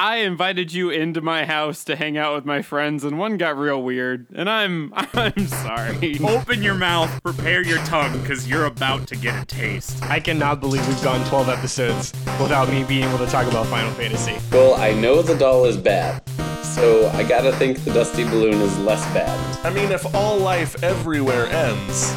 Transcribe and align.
I 0.00 0.18
invited 0.18 0.72
you 0.72 0.90
into 0.90 1.20
my 1.20 1.44
house 1.44 1.82
to 1.82 1.96
hang 1.96 2.16
out 2.16 2.36
with 2.36 2.44
my 2.44 2.62
friends, 2.62 3.02
and 3.02 3.18
one 3.18 3.36
got 3.36 3.58
real 3.58 3.82
weird, 3.82 4.28
and 4.32 4.48
I'm 4.48 4.92
I'm 4.96 5.48
sorry. 5.48 6.20
Open 6.24 6.62
your 6.62 6.76
mouth, 6.76 7.20
prepare 7.24 7.66
your 7.66 7.78
tongue, 7.78 8.16
because 8.20 8.48
you're 8.48 8.66
about 8.66 9.08
to 9.08 9.16
get 9.16 9.42
a 9.42 9.44
taste. 9.44 10.00
I 10.04 10.20
cannot 10.20 10.60
believe 10.60 10.86
we've 10.86 11.02
gone 11.02 11.28
12 11.28 11.48
episodes 11.48 12.12
without 12.40 12.68
me 12.68 12.84
being 12.84 13.08
able 13.08 13.18
to 13.18 13.26
talk 13.26 13.48
about 13.48 13.66
Final 13.66 13.90
Fantasy. 13.94 14.36
Well, 14.52 14.74
I 14.74 14.92
know 14.92 15.20
the 15.20 15.36
doll 15.36 15.64
is 15.64 15.76
bad, 15.76 16.22
so 16.62 17.08
I 17.14 17.24
gotta 17.24 17.50
think 17.54 17.82
the 17.82 17.92
dusty 17.92 18.22
balloon 18.22 18.54
is 18.54 18.78
less 18.78 19.04
bad. 19.12 19.66
I 19.66 19.70
mean, 19.70 19.90
if 19.90 20.14
all 20.14 20.38
life 20.38 20.80
everywhere 20.80 21.46
ends, 21.46 22.14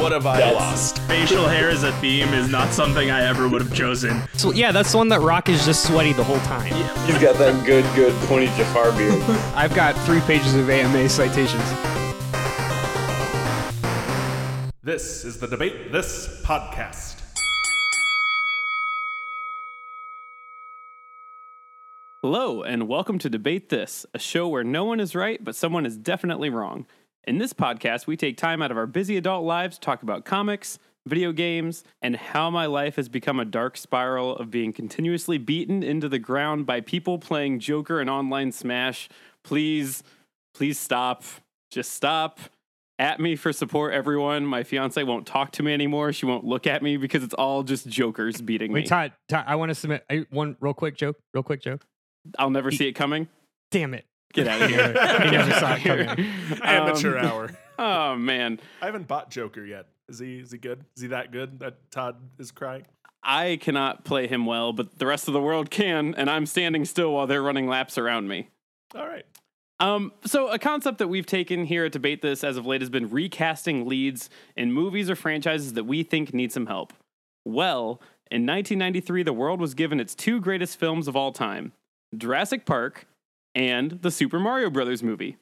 what 0.00 0.12
have 0.12 0.24
I 0.26 0.38
That's- 0.38 0.54
lost? 0.54 0.98
Facial 1.02 1.46
hair 1.46 1.68
as 1.68 1.82
a 1.84 1.92
theme 2.00 2.32
is 2.32 2.48
not 2.48 2.72
something 2.72 3.10
I 3.10 3.26
ever 3.26 3.48
would 3.48 3.60
have 3.60 3.74
chosen. 3.74 4.22
So 4.32 4.50
yeah, 4.50 4.72
that's 4.72 4.92
the 4.92 4.96
one 4.96 5.08
that 5.08 5.20
Rock 5.20 5.50
is 5.50 5.66
just 5.66 5.86
sweaty 5.86 6.14
the 6.14 6.24
whole 6.24 6.38
time. 6.40 6.72
He's 7.06 7.18
got 7.18 7.36
that 7.36 7.66
good, 7.66 7.84
good 7.94 8.14
pointy 8.22 8.46
Jafar 8.56 8.92
beard. 8.92 9.22
I've 9.54 9.74
got 9.74 9.94
three 10.06 10.20
pages 10.20 10.54
of 10.54 10.70
AMA 10.70 11.06
citations. 11.10 11.62
This 14.82 15.24
is 15.26 15.38
the 15.38 15.46
Debate 15.46 15.92
This 15.92 16.42
podcast. 16.44 17.20
Hello, 22.22 22.62
and 22.62 22.88
welcome 22.88 23.18
to 23.18 23.28
Debate 23.28 23.68
This, 23.68 24.06
a 24.14 24.18
show 24.18 24.48
where 24.48 24.64
no 24.64 24.84
one 24.84 25.00
is 25.00 25.14
right, 25.14 25.42
but 25.42 25.54
someone 25.54 25.84
is 25.84 25.96
definitely 25.96 26.48
wrong. 26.50 26.86
In 27.24 27.38
this 27.38 27.52
podcast, 27.52 28.06
we 28.06 28.16
take 28.16 28.36
time 28.36 28.62
out 28.62 28.70
of 28.70 28.76
our 28.76 28.86
busy 28.86 29.16
adult 29.16 29.44
lives 29.44 29.76
to 29.76 29.80
talk 29.80 30.02
about 30.02 30.24
comics, 30.24 30.78
video 31.06 31.32
games, 31.32 31.84
and 32.00 32.16
how 32.16 32.50
my 32.50 32.66
life 32.66 32.96
has 32.96 33.08
become 33.08 33.38
a 33.38 33.44
dark 33.44 33.76
spiral 33.76 34.36
of 34.36 34.50
being 34.50 34.72
continuously 34.72 35.36
beaten 35.36 35.82
into 35.82 36.08
the 36.08 36.18
ground 36.18 36.64
by 36.66 36.80
people 36.80 37.18
playing 37.18 37.58
Joker 37.58 38.00
and 38.00 38.08
online 38.08 38.52
Smash. 38.52 39.08
Please, 39.44 40.02
please 40.54 40.78
stop. 40.78 41.22
Just 41.70 41.92
stop. 41.92 42.40
At 42.98 43.18
me 43.18 43.34
for 43.34 43.50
support, 43.50 43.94
everyone. 43.94 44.44
My 44.44 44.62
fiance 44.62 45.02
won't 45.04 45.26
talk 45.26 45.52
to 45.52 45.62
me 45.62 45.72
anymore. 45.72 46.12
She 46.12 46.26
won't 46.26 46.44
look 46.44 46.66
at 46.66 46.82
me 46.82 46.98
because 46.98 47.22
it's 47.22 47.32
all 47.32 47.62
just 47.62 47.88
jokers 47.88 48.42
beating 48.42 48.74
me. 48.74 48.80
Wait, 48.80 48.88
Todd, 48.88 49.12
Todd 49.26 49.44
I 49.46 49.56
want 49.56 49.70
to 49.70 49.74
submit 49.74 50.04
I, 50.10 50.26
one 50.28 50.54
real 50.60 50.74
quick 50.74 50.98
joke. 50.98 51.16
Real 51.32 51.42
quick 51.42 51.62
joke. 51.62 51.86
I'll 52.38 52.50
never 52.50 52.70
see 52.70 52.88
it 52.88 52.92
coming. 52.92 53.28
Damn 53.70 53.94
it. 53.94 54.04
Get 54.32 54.46
out 54.48 54.62
of 54.62 54.68
here. 54.70 54.92
never- 54.92 55.24
he 55.24 55.30
never 55.30 55.52
saw 55.54 55.74
it 55.74 55.82
coming. 55.82 56.08
Amateur 56.62 57.18
Um, 57.18 57.26
hour. 57.26 57.50
Oh 57.82 58.14
man, 58.14 58.60
I 58.82 58.86
haven't 58.86 59.08
bought 59.08 59.30
Joker 59.30 59.64
yet. 59.64 59.86
Is 60.06 60.18
he? 60.18 60.38
Is 60.40 60.52
he 60.52 60.58
good? 60.58 60.84
Is 60.96 61.02
he 61.02 61.08
that 61.08 61.32
good 61.32 61.60
that 61.60 61.90
Todd 61.90 62.16
is 62.38 62.50
crying? 62.50 62.84
I 63.22 63.56
cannot 63.58 64.04
play 64.04 64.26
him 64.26 64.44
well, 64.44 64.74
but 64.74 64.98
the 64.98 65.06
rest 65.06 65.28
of 65.28 65.32
the 65.34 65.40
world 65.40 65.70
can, 65.70 66.14
and 66.16 66.28
I'm 66.28 66.44
standing 66.44 66.84
still 66.84 67.14
while 67.14 67.26
they're 67.26 67.42
running 67.42 67.66
laps 67.68 67.96
around 67.96 68.28
me. 68.28 68.48
All 68.94 69.06
right. 69.06 69.24
Um, 69.78 70.12
so 70.26 70.48
a 70.48 70.58
concept 70.58 70.98
that 70.98 71.08
we've 71.08 71.24
taken 71.24 71.64
here 71.64 71.86
at 71.86 71.92
Debate 71.92 72.20
This 72.20 72.44
as 72.44 72.58
of 72.58 72.66
late 72.66 72.82
has 72.82 72.90
been 72.90 73.08
recasting 73.08 73.88
leads 73.88 74.28
in 74.58 74.72
movies 74.74 75.08
or 75.08 75.16
franchises 75.16 75.72
that 75.72 75.84
we 75.84 76.02
think 76.02 76.34
need 76.34 76.52
some 76.52 76.66
help. 76.66 76.92
Well, 77.46 78.02
in 78.30 78.42
1993, 78.44 79.22
the 79.22 79.32
world 79.32 79.58
was 79.58 79.72
given 79.72 79.98
its 80.00 80.14
two 80.14 80.38
greatest 80.38 80.78
films 80.78 81.08
of 81.08 81.16
all 81.16 81.32
time: 81.32 81.72
Jurassic 82.14 82.66
Park 82.66 83.06
and 83.54 83.92
the 84.02 84.10
Super 84.10 84.38
Mario 84.38 84.70
Brothers 84.70 85.02
movie. 85.02 85.36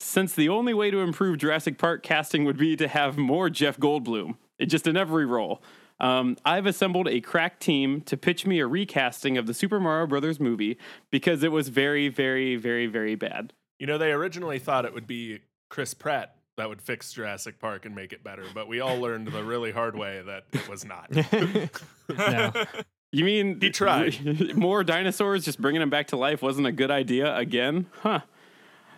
Since 0.00 0.34
the 0.34 0.48
only 0.48 0.74
way 0.74 0.90
to 0.90 0.98
improve 0.98 1.38
Jurassic 1.38 1.78
Park 1.78 2.02
casting 2.02 2.44
would 2.44 2.58
be 2.58 2.74
to 2.76 2.88
have 2.88 3.16
more 3.16 3.48
Jeff 3.48 3.78
Goldblum, 3.78 4.36
it 4.58 4.66
just 4.66 4.86
in 4.86 4.96
every 4.96 5.26
role. 5.26 5.62
Um, 6.00 6.36
I've 6.44 6.66
assembled 6.66 7.06
a 7.06 7.20
crack 7.20 7.60
team 7.60 8.00
to 8.02 8.16
pitch 8.16 8.44
me 8.44 8.58
a 8.58 8.66
recasting 8.66 9.38
of 9.38 9.46
the 9.46 9.54
Super 9.54 9.78
Mario 9.78 10.08
Brothers 10.08 10.40
movie 10.40 10.76
because 11.10 11.44
it 11.44 11.52
was 11.52 11.68
very, 11.68 12.08
very, 12.08 12.56
very, 12.56 12.86
very 12.86 13.14
bad. 13.14 13.52
You 13.78 13.86
know, 13.86 13.98
they 13.98 14.10
originally 14.10 14.58
thought 14.58 14.84
it 14.84 14.94
would 14.94 15.06
be 15.06 15.40
Chris 15.70 15.94
Pratt 15.94 16.34
that 16.56 16.68
would 16.68 16.82
fix 16.82 17.12
Jurassic 17.12 17.58
Park 17.58 17.86
and 17.86 17.94
make 17.94 18.12
it 18.12 18.22
better, 18.22 18.44
but 18.52 18.68
we 18.68 18.80
all 18.80 18.98
learned 18.98 19.28
the 19.28 19.42
really 19.42 19.72
hard 19.72 19.96
way 19.96 20.22
that 20.26 20.44
it 20.52 20.68
was 20.68 20.84
not. 20.84 21.10
No. 22.08 22.52
You 23.12 23.24
mean 23.24 23.60
He 23.60 23.70
tried. 23.70 24.56
more 24.56 24.82
dinosaurs 24.82 25.44
just 25.44 25.60
bringing 25.60 25.80
them 25.80 25.90
back 25.90 26.06
to 26.08 26.16
life 26.16 26.40
wasn't 26.42 26.66
a 26.66 26.72
good 26.72 26.90
idea 26.90 27.34
again? 27.36 27.86
Huh. 28.00 28.20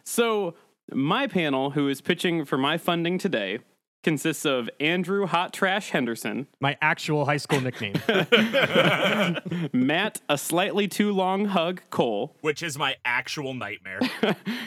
So, 0.05 0.55
my 0.93 1.27
panel 1.27 1.71
who 1.71 1.89
is 1.89 2.01
pitching 2.01 2.45
for 2.45 2.57
my 2.59 2.79
funding 2.79 3.19
today 3.19 3.59
consists 4.03 4.45
of 4.45 4.69
Andrew 4.79 5.27
Hot 5.27 5.53
Trash 5.53 5.91
Henderson, 5.91 6.47
My 6.61 6.77
actual 6.83 7.25
high 7.25 7.39
school 7.39 7.61
nickname. 7.61 7.95
Matt 9.73 10.21
a 10.29 10.37
slightly 10.39 10.87
too 10.87 11.11
long 11.13 11.47
hug 11.47 11.81
Cole, 11.91 12.37
Which 12.43 12.63
is 12.63 12.77
my 12.79 12.97
actual 13.05 13.55
nightmare. 13.55 14.01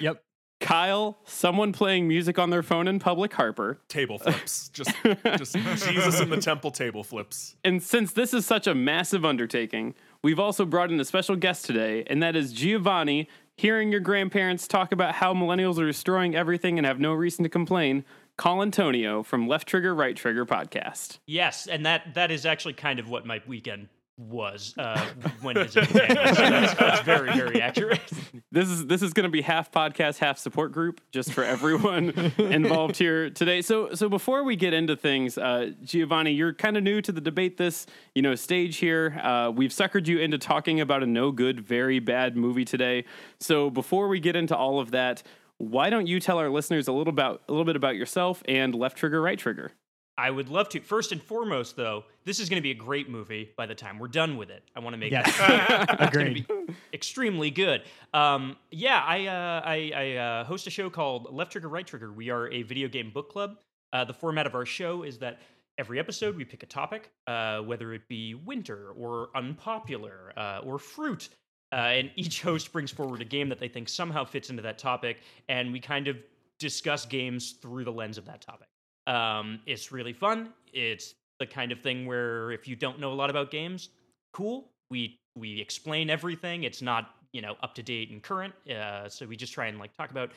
yep. 0.01 0.23
Kyle 0.59 1.19
someone 1.25 1.71
playing 1.71 2.07
music 2.07 2.39
on 2.39 2.49
their 2.49 2.63
phone 2.63 2.87
in 2.87 2.99
public 2.99 3.33
Harper, 3.33 3.79
table 3.87 4.17
flips. 4.17 4.69
Just, 4.73 4.91
just 5.37 5.55
Jesus 5.55 6.19
in 6.19 6.29
the 6.29 6.41
temple 6.41 6.71
table 6.71 7.03
flips. 7.03 7.55
And 7.63 7.81
since 7.81 8.11
this 8.13 8.33
is 8.33 8.45
such 8.45 8.67
a 8.67 8.73
massive 8.73 9.23
undertaking, 9.23 9.95
we've 10.21 10.39
also 10.39 10.65
brought 10.65 10.91
in 10.91 10.99
a 10.99 11.05
special 11.05 11.35
guest 11.35 11.65
today, 11.65 12.03
and 12.07 12.21
that 12.23 12.35
is 12.35 12.53
Giovanni. 12.53 13.29
Hearing 13.55 13.91
your 13.91 14.01
grandparents 14.01 14.67
talk 14.67 14.91
about 14.91 15.15
how 15.15 15.33
millennials 15.33 15.79
are 15.79 15.87
destroying 15.87 16.35
everything 16.35 16.77
and 16.77 16.85
have 16.85 16.99
no 16.99 17.13
reason 17.13 17.43
to 17.43 17.49
complain, 17.49 18.03
Colantonio 18.37 19.25
from 19.25 19.47
Left 19.47 19.67
Trigger, 19.67 19.95
Right 19.95 20.15
Trigger 20.15 20.45
podcast. 20.45 21.17
Yes, 21.25 21.65
and 21.65 21.85
that 21.85 22.13
that 22.13 22.29
is 22.29 22.45
actually 22.45 22.73
kind 22.73 22.99
of 22.99 23.09
what 23.09 23.25
my 23.25 23.41
weekend 23.47 23.89
was 24.17 24.73
uh, 24.77 25.05
when 25.41 25.55
family. 25.55 25.67
So 25.67 25.81
that's, 25.81 26.73
that's 26.73 27.01
very 27.01 27.31
very 27.33 27.61
accurate. 27.61 28.01
This 28.49 28.69
is 28.69 28.87
this 28.87 29.01
is 29.01 29.11
going 29.13 29.25
to 29.25 29.29
be 29.29 29.41
half 29.41 29.71
podcast, 29.71 30.19
half 30.19 30.37
support 30.37 30.71
group, 30.71 31.01
just 31.11 31.33
for 31.33 31.43
everyone 31.43 32.09
involved 32.37 32.95
here 32.95 33.29
today. 33.29 33.61
So 33.61 33.93
so 33.93 34.07
before 34.07 34.43
we 34.43 34.55
get 34.55 34.73
into 34.73 34.95
things, 34.95 35.37
uh, 35.37 35.71
Giovanni, 35.83 36.31
you're 36.31 36.53
kind 36.53 36.77
of 36.77 36.83
new 36.83 37.01
to 37.01 37.11
the 37.11 37.19
debate 37.21 37.57
this 37.57 37.85
you 38.15 38.21
know 38.21 38.35
stage 38.35 38.77
here. 38.77 39.19
Uh, 39.21 39.51
we've 39.51 39.71
suckered 39.71 40.07
you 40.07 40.19
into 40.19 40.37
talking 40.37 40.79
about 40.79 41.03
a 41.03 41.05
no 41.05 41.31
good, 41.31 41.59
very 41.59 41.99
bad 41.99 42.37
movie 42.37 42.65
today. 42.65 43.03
So 43.39 43.69
before 43.69 44.07
we 44.07 44.19
get 44.19 44.35
into 44.35 44.55
all 44.55 44.79
of 44.79 44.91
that, 44.91 45.23
why 45.57 45.89
don't 45.89 46.07
you 46.07 46.19
tell 46.19 46.37
our 46.37 46.49
listeners 46.49 46.87
a 46.87 46.93
little 46.93 47.11
about 47.11 47.43
a 47.49 47.51
little 47.51 47.65
bit 47.65 47.75
about 47.75 47.95
yourself 47.95 48.41
and 48.47 48.73
Left 48.73 48.97
Trigger, 48.97 49.21
Right 49.21 49.37
Trigger? 49.37 49.73
I 50.17 50.31
would 50.31 50.49
love 50.49 50.69
to. 50.69 50.79
First 50.79 51.11
and 51.11 51.21
foremost, 51.21 51.75
though, 51.75 52.03
this 52.25 52.39
is 52.39 52.49
going 52.49 52.57
to 52.57 52.63
be 52.63 52.71
a 52.71 52.75
great 52.75 53.07
movie 53.09 53.51
by 53.55 53.65
the 53.67 53.75
time 53.75 53.99
we're 53.99 54.07
done 54.07 54.35
with 54.37 54.49
it. 54.49 54.63
I 54.75 54.79
want 54.79 54.93
to 54.93 54.97
make 54.97 55.11
Yes. 55.11 55.37
that 55.37 55.95
Agreed. 55.99 56.47
extremely 56.93 57.51
good. 57.51 57.83
Um, 58.13 58.55
yeah, 58.71 59.03
I 59.05 59.27
uh, 59.27 59.61
I, 59.63 59.91
I 59.95 60.15
uh, 60.15 60.43
host 60.45 60.65
a 60.67 60.69
show 60.71 60.89
called 60.89 61.33
Left 61.33 61.51
Trigger 61.51 61.69
Right 61.69 61.85
Trigger. 61.85 62.11
We 62.11 62.29
are 62.31 62.49
a 62.51 62.63
video 62.63 62.87
game 62.87 63.11
book 63.11 63.31
club. 63.31 63.57
Uh, 63.93 64.03
the 64.05 64.13
format 64.13 64.47
of 64.47 64.55
our 64.55 64.65
show 64.65 65.03
is 65.03 65.17
that 65.19 65.39
every 65.77 65.99
episode 65.99 66.35
we 66.35 66.43
pick 66.43 66.63
a 66.63 66.65
topic, 66.65 67.11
uh, 67.27 67.59
whether 67.59 67.93
it 67.93 68.07
be 68.07 68.33
winter 68.33 68.89
or 68.97 69.29
unpopular 69.35 70.33
uh, 70.35 70.61
or 70.63 70.79
fruit. 70.79 71.29
Uh, 71.71 71.75
and 71.75 72.11
each 72.15 72.41
host 72.41 72.71
brings 72.73 72.89
forward 72.91 73.21
a 73.21 73.25
game 73.25 73.49
that 73.49 73.59
they 73.59 73.67
think 73.67 73.87
somehow 73.87 74.25
fits 74.25 74.49
into 74.49 74.63
that 74.63 74.77
topic, 74.79 75.19
and 75.47 75.71
we 75.71 75.79
kind 75.79 76.07
of 76.07 76.17
discuss 76.59 77.05
games 77.05 77.51
through 77.61 77.83
the 77.83 77.91
lens 77.91 78.17
of 78.17 78.25
that 78.25 78.41
topic. 78.41 78.67
Um, 79.07 79.59
it's 79.65 79.91
really 79.91 80.13
fun. 80.13 80.49
It's 80.73 81.15
the 81.39 81.47
kind 81.47 81.71
of 81.71 81.79
thing 81.81 82.05
where 82.05 82.51
if 82.51 82.67
you 82.67 82.75
don't 82.75 82.99
know 82.99 83.11
a 83.11 83.15
lot 83.15 83.29
about 83.29 83.49
games, 83.51 83.89
cool. 84.33 84.69
We 84.89 85.17
we 85.35 85.59
explain 85.59 86.09
everything. 86.09 86.63
It's 86.63 86.81
not 86.81 87.15
you 87.33 87.41
know 87.41 87.55
up 87.63 87.73
to 87.75 87.83
date 87.83 88.11
and 88.11 88.21
current. 88.21 88.53
Uh, 88.69 89.09
so 89.09 89.25
we 89.25 89.35
just 89.35 89.53
try 89.53 89.67
and 89.67 89.79
like 89.79 89.95
talk 89.97 90.11
about 90.11 90.31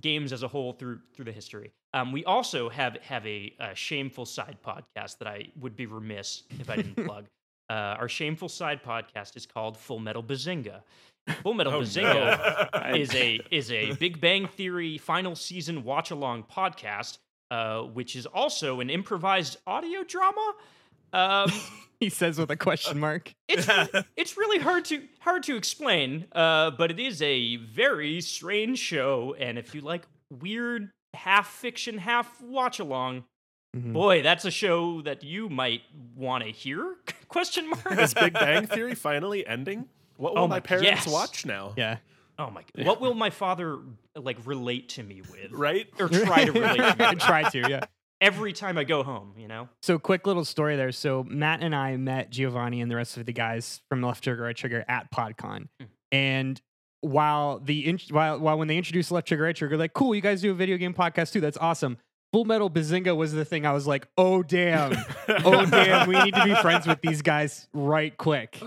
games 0.00 0.32
as 0.32 0.42
a 0.42 0.48
whole 0.48 0.72
through 0.72 1.00
through 1.14 1.26
the 1.26 1.32
history. 1.32 1.70
Um, 1.94 2.12
we 2.12 2.24
also 2.24 2.68
have 2.68 2.96
have 3.02 3.26
a, 3.26 3.54
a 3.60 3.74
shameful 3.74 4.26
side 4.26 4.56
podcast 4.64 5.18
that 5.18 5.28
I 5.28 5.48
would 5.60 5.76
be 5.76 5.86
remiss 5.86 6.42
if 6.58 6.70
I 6.70 6.76
didn't 6.76 7.04
plug. 7.06 7.26
Uh, 7.70 7.96
our 7.98 8.08
shameful 8.08 8.48
side 8.48 8.82
podcast 8.82 9.36
is 9.36 9.44
called 9.44 9.76
Full 9.76 9.98
Metal 9.98 10.22
Bazinga. 10.22 10.80
Full 11.42 11.52
Metal 11.52 11.74
Oh, 11.74 11.80
Bazinga 11.82 12.96
is 12.96 13.14
a 13.14 13.40
is 13.50 13.70
a 13.70 13.92
Big 13.92 14.20
Bang 14.20 14.46
Theory 14.46 14.96
final 14.96 15.34
season 15.34 15.84
watch 15.84 16.10
along 16.10 16.44
podcast, 16.44 17.18
uh, 17.50 17.82
which 17.82 18.16
is 18.16 18.26
also 18.26 18.80
an 18.80 18.90
improvised 18.90 19.56
audio 19.66 20.02
drama. 20.04 20.54
Um, 21.12 21.50
he 22.00 22.08
says 22.10 22.38
with 22.38 22.50
a 22.50 22.56
question 22.56 22.98
mark. 22.98 23.32
it's 23.48 23.66
it's 24.16 24.36
really 24.36 24.58
hard 24.58 24.84
to 24.86 25.02
hard 25.20 25.42
to 25.44 25.56
explain, 25.56 26.26
uh, 26.32 26.70
but 26.72 26.90
it 26.90 27.00
is 27.00 27.22
a 27.22 27.56
very 27.56 28.20
strange 28.20 28.78
show, 28.78 29.34
and 29.38 29.58
if 29.58 29.74
you 29.74 29.80
like 29.80 30.06
weird 30.30 30.90
half 31.14 31.48
fiction, 31.48 31.98
half 31.98 32.40
watch 32.42 32.78
along, 32.78 33.24
Mhm. 33.76 33.92
boy, 33.92 34.22
that's 34.22 34.44
a 34.44 34.50
show 34.50 35.00
that 35.02 35.22
you 35.24 35.48
might 35.48 35.82
want 36.16 36.44
to 36.44 36.50
hear? 36.50 36.96
Question 37.28 37.68
mark. 37.70 37.98
Is 37.98 38.14
Big 38.14 38.32
Bang 38.34 38.66
Theory 38.66 38.94
finally 38.94 39.46
ending? 39.46 39.86
What 40.16 40.34
will 40.34 40.42
Oh 40.42 40.48
my 40.48 40.56
my- 40.56 40.60
parents 40.60 40.86
yes. 40.88 41.06
watch 41.06 41.44
now? 41.46 41.72
Yeah. 41.76 41.98
Oh 42.38 42.50
my 42.50 42.62
god, 42.76 42.86
what 42.86 43.00
will 43.00 43.14
my 43.14 43.30
father 43.30 43.78
like 44.16 44.38
relate 44.44 44.90
to 44.90 45.02
me 45.02 45.22
with, 45.22 45.50
Right? 45.52 45.86
or 45.98 46.08
try 46.08 46.44
to 46.44 46.52
relate 46.52 46.76
to 46.76 46.96
me? 46.98 47.06
with 47.10 47.18
Try 47.20 47.48
to, 47.50 47.68
yeah. 47.68 47.84
every 48.20 48.52
time 48.52 48.78
I 48.78 48.84
go 48.84 49.02
home? 49.02 49.34
You 49.36 49.48
know. 49.48 49.68
So, 49.82 49.98
quick 49.98 50.26
little 50.26 50.44
story 50.44 50.76
there. 50.76 50.92
So, 50.92 51.24
Matt 51.24 51.62
and 51.62 51.74
I 51.74 51.96
met 51.96 52.30
Giovanni 52.30 52.80
and 52.80 52.90
the 52.90 52.96
rest 52.96 53.16
of 53.16 53.26
the 53.26 53.32
guys 53.32 53.80
from 53.88 54.02
Left 54.02 54.22
Trigger, 54.22 54.42
Right 54.42 54.56
Trigger 54.56 54.84
at 54.88 55.10
PodCon. 55.12 55.68
And 56.12 56.60
while 57.00 57.60
the 57.60 57.86
in- 57.88 58.00
while 58.10 58.38
while 58.38 58.58
when 58.58 58.68
they 58.68 58.76
introduced 58.76 59.10
Left 59.10 59.26
Trigger 59.28 59.42
Right 59.44 59.56
Trigger, 59.56 59.76
like, 59.76 59.92
cool, 59.92 60.14
you 60.14 60.20
guys 60.20 60.40
do 60.40 60.50
a 60.50 60.54
video 60.54 60.76
game 60.76 60.94
podcast 60.94 61.32
too. 61.32 61.40
That's 61.40 61.58
awesome. 61.58 61.98
Full 62.32 62.44
Metal 62.44 62.68
Bazinga 62.68 63.16
was 63.16 63.32
the 63.32 63.44
thing. 63.44 63.64
I 63.66 63.72
was 63.72 63.86
like, 63.86 64.06
oh 64.18 64.42
damn, 64.42 64.92
oh 65.44 65.64
damn, 65.64 66.06
we 66.08 66.22
need 66.22 66.34
to 66.34 66.44
be 66.44 66.54
friends 66.56 66.86
with 66.86 67.00
these 67.00 67.22
guys 67.22 67.66
right 67.72 68.14
quick. 68.16 68.60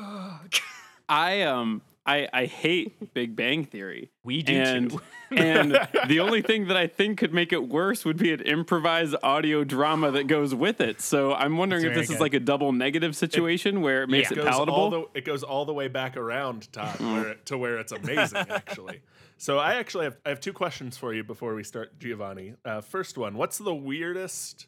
I 1.09 1.41
um 1.43 1.81
I 2.05 2.27
I 2.33 2.45
hate 2.45 3.13
Big 3.13 3.35
Bang 3.35 3.65
Theory. 3.65 4.11
We 4.23 4.41
do 4.41 4.53
and 4.53 4.91
too. 4.91 5.01
and 5.31 5.79
the 6.07 6.19
only 6.19 6.41
thing 6.41 6.67
that 6.67 6.77
I 6.77 6.87
think 6.87 7.19
could 7.19 7.33
make 7.33 7.53
it 7.53 7.67
worse 7.69 8.03
would 8.05 8.17
be 8.17 8.33
an 8.33 8.41
improvised 8.41 9.15
audio 9.23 9.63
drama 9.63 10.11
that 10.11 10.27
goes 10.27 10.53
with 10.55 10.81
it. 10.81 10.99
So 11.01 11.33
I'm 11.33 11.57
wondering 11.57 11.83
if 11.83 11.93
very 11.93 12.01
this 12.01 12.09
is 12.09 12.19
like 12.19 12.33
a 12.33 12.39
double 12.39 12.71
negative 12.71 13.15
situation 13.15 13.81
where 13.81 14.03
it 14.03 14.09
makes 14.09 14.31
It 14.31 14.37
it 14.39 14.43
goes 14.43 14.53
all 14.53 14.65
palatable. 14.65 14.89
the 14.89 15.19
it 15.19 15.25
goes 15.25 15.43
all 15.43 15.65
the 15.65 15.73
way 15.73 15.87
back 15.87 16.17
around, 16.17 16.71
Todd, 16.73 16.99
where 16.99 17.35
to 17.45 17.57
where 17.57 17.77
it's 17.77 17.91
amazing 17.91 18.45
actually. 18.49 19.01
So 19.37 19.57
I 19.57 19.75
actually 19.75 20.05
have 20.05 20.17
I 20.25 20.29
have 20.29 20.39
two 20.39 20.53
questions 20.53 20.97
for 20.97 21.13
you 21.13 21.23
before 21.23 21.55
we 21.55 21.63
start, 21.63 21.99
Giovanni. 21.99 22.55
Uh, 22.65 22.81
first 22.81 23.17
one, 23.17 23.35
what's 23.37 23.57
the 23.57 23.73
weirdest 23.75 24.67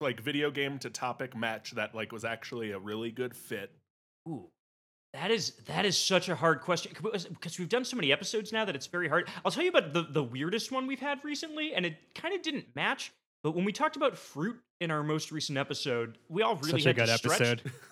like 0.00 0.20
video 0.20 0.50
game 0.50 0.78
to 0.80 0.90
topic 0.90 1.36
match 1.36 1.72
that 1.72 1.94
like 1.94 2.12
was 2.12 2.24
actually 2.24 2.70
a 2.72 2.78
really 2.78 3.10
good 3.10 3.34
fit? 3.34 3.72
Ooh, 4.28 4.48
that 5.14 5.30
is 5.30 5.52
that 5.66 5.86
is 5.86 5.96
such 5.96 6.28
a 6.28 6.34
hard 6.34 6.60
question 6.60 6.92
because 7.30 7.58
we've 7.58 7.68
done 7.68 7.84
so 7.84 7.96
many 7.96 8.12
episodes 8.12 8.52
now 8.52 8.64
that 8.64 8.74
it's 8.74 8.88
very 8.88 9.08
hard. 9.08 9.28
I'll 9.44 9.52
tell 9.52 9.62
you 9.62 9.70
about 9.70 9.92
the 9.92 10.02
the 10.02 10.22
weirdest 10.22 10.72
one 10.72 10.86
we've 10.86 11.00
had 11.00 11.24
recently, 11.24 11.72
and 11.72 11.86
it 11.86 11.96
kind 12.14 12.34
of 12.34 12.42
didn't 12.42 12.66
match. 12.74 13.12
But 13.44 13.54
when 13.54 13.64
we 13.64 13.72
talked 13.72 13.94
about 13.96 14.16
fruit 14.16 14.56
in 14.80 14.90
our 14.90 15.02
most 15.02 15.30
recent 15.30 15.56
episode, 15.56 16.18
we 16.28 16.42
all 16.42 16.56
really 16.56 16.80
Such 16.80 16.86
a 16.86 16.88
had 16.88 16.96
good 16.96 17.06
to 17.06 17.18
stretch. 17.18 17.40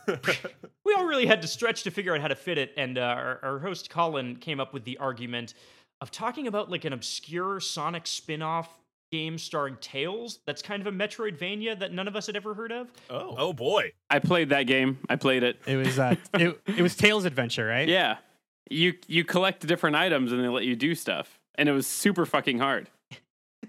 episode. 0.08 0.52
we 0.84 0.94
all 0.94 1.04
really 1.04 1.26
had 1.26 1.42
to 1.42 1.48
stretch 1.48 1.84
to 1.84 1.90
figure 1.90 2.14
out 2.14 2.20
how 2.22 2.28
to 2.28 2.34
fit 2.34 2.58
it. 2.58 2.72
And 2.76 2.98
uh, 2.98 3.02
our, 3.02 3.38
our 3.42 3.58
host 3.58 3.90
Colin 3.90 4.36
came 4.36 4.60
up 4.60 4.72
with 4.72 4.84
the 4.84 4.96
argument 4.98 5.54
of 6.00 6.10
talking 6.10 6.46
about 6.46 6.70
like 6.70 6.84
an 6.86 6.92
obscure 6.92 7.60
Sonic 7.60 8.06
spin-off 8.06 8.68
game 9.12 9.38
starring 9.38 9.76
Tails. 9.80 10.40
That's 10.46 10.62
kind 10.62 10.84
of 10.84 10.92
a 10.92 10.96
Metroidvania 10.96 11.78
that 11.78 11.92
none 11.92 12.08
of 12.08 12.16
us 12.16 12.26
had 12.26 12.34
ever 12.34 12.54
heard 12.54 12.72
of. 12.72 12.88
Oh, 13.10 13.34
Oh 13.38 13.52
boy. 13.52 13.92
I 14.10 14.18
played 14.18 14.48
that 14.48 14.64
game. 14.64 14.98
I 15.08 15.16
played 15.16 15.44
it. 15.44 15.60
It 15.66 15.76
was 15.76 15.98
uh, 15.98 16.16
it, 16.34 16.58
it 16.66 16.82
was 16.82 16.96
Tails 16.96 17.24
Adventure, 17.24 17.66
right? 17.66 17.86
Yeah. 17.86 18.16
You 18.70 18.94
you 19.06 19.24
collect 19.24 19.64
different 19.66 19.96
items 19.96 20.32
and 20.32 20.42
they 20.42 20.48
let 20.48 20.64
you 20.64 20.74
do 20.74 20.94
stuff. 20.94 21.38
And 21.56 21.68
it 21.68 21.72
was 21.72 21.86
super 21.86 22.24
fucking 22.24 22.58
hard. 22.58 22.88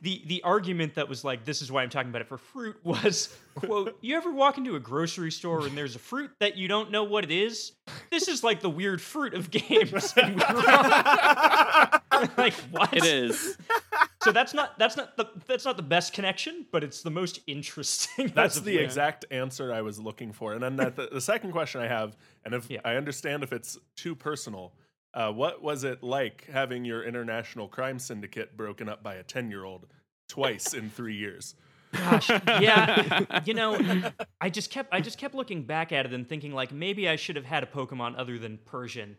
The 0.03 0.21
the 0.27 0.43
argument 0.43 0.93
that 0.95 1.09
was 1.09 1.23
like 1.23 1.43
this 1.45 1.61
is 1.63 1.71
why 1.71 1.81
I'm 1.81 1.89
talking 1.89 2.09
about 2.09 2.21
it 2.21 2.27
for 2.27 2.37
fruit 2.37 2.75
was 2.83 3.35
quote 3.55 3.97
you 4.01 4.15
ever 4.15 4.31
walk 4.31 4.57
into 4.59 4.75
a 4.75 4.79
grocery 4.79 5.31
store 5.31 5.65
and 5.65 5.75
there's 5.77 5.95
a 5.95 5.99
fruit 5.99 6.29
that 6.39 6.55
you 6.57 6.67
don't 6.67 6.91
know 6.91 7.03
what 7.03 7.23
it 7.23 7.31
is 7.31 7.71
this 8.11 8.27
is 8.27 8.43
like 8.43 8.59
the 8.61 8.69
weird 8.69 9.01
fruit 9.01 9.33
of 9.33 9.49
games 9.59 10.13
And 10.15 10.35
we 10.35 10.41
were 10.41 12.29
like 12.37 12.53
what 12.71 12.93
It 12.95 13.05
is. 13.05 13.57
so 14.21 14.31
that's 14.31 14.53
not 14.53 14.77
that's 14.77 14.95
not 14.97 15.17
the 15.17 15.25
that's 15.47 15.65
not 15.65 15.77
the 15.77 15.83
best 15.83 16.13
connection 16.13 16.65
but 16.71 16.83
it's 16.83 17.01
the 17.01 17.11
most 17.11 17.39
interesting 17.47 18.27
That's 18.35 18.59
the 18.59 18.75
late. 18.77 18.83
exact 18.83 19.25
answer 19.31 19.73
I 19.73 19.81
was 19.81 19.99
looking 19.99 20.31
for. 20.31 20.53
And 20.53 20.61
then 20.63 20.75
that, 20.77 20.95
the, 20.95 21.09
the 21.11 21.21
second 21.21 21.51
question 21.51 21.81
I 21.81 21.87
have, 21.87 22.15
and 22.45 22.53
if 22.53 22.69
Yeah. 22.69 22.79
I 22.85 22.95
understand 22.95 23.43
if 23.43 23.51
it's 23.53 23.77
too 23.95 24.15
personal, 24.15 24.73
uh, 25.13 25.31
what 25.31 25.61
was 25.61 25.83
it 25.83 26.03
like 26.03 26.47
having 26.51 26.85
your 26.85 27.03
international 27.03 27.67
crime 27.67 27.99
syndicate 27.99 28.57
broken 28.57 28.89
up 28.89 29.03
by 29.03 29.15
a 29.15 29.23
ten-year-old 29.23 29.87
twice 30.27 30.73
in 30.73 30.89
three 30.89 31.15
years? 31.15 31.55
Gosh, 31.93 32.29
yeah. 32.29 33.41
You 33.45 33.53
know, 33.53 33.77
I 34.41 34.49
just 34.49 34.71
kept 34.71 34.93
I 34.93 35.01
just 35.01 35.17
kept 35.17 35.35
looking 35.35 35.63
back 35.63 35.91
at 35.91 36.05
it 36.05 36.13
and 36.13 36.27
thinking 36.27 36.53
like 36.53 36.71
maybe 36.71 37.07
I 37.07 37.15
should 37.15 37.35
have 37.35 37.45
had 37.45 37.63
a 37.63 37.67
Pokemon 37.67 38.15
other 38.17 38.39
than 38.39 38.57
Persian 38.65 39.17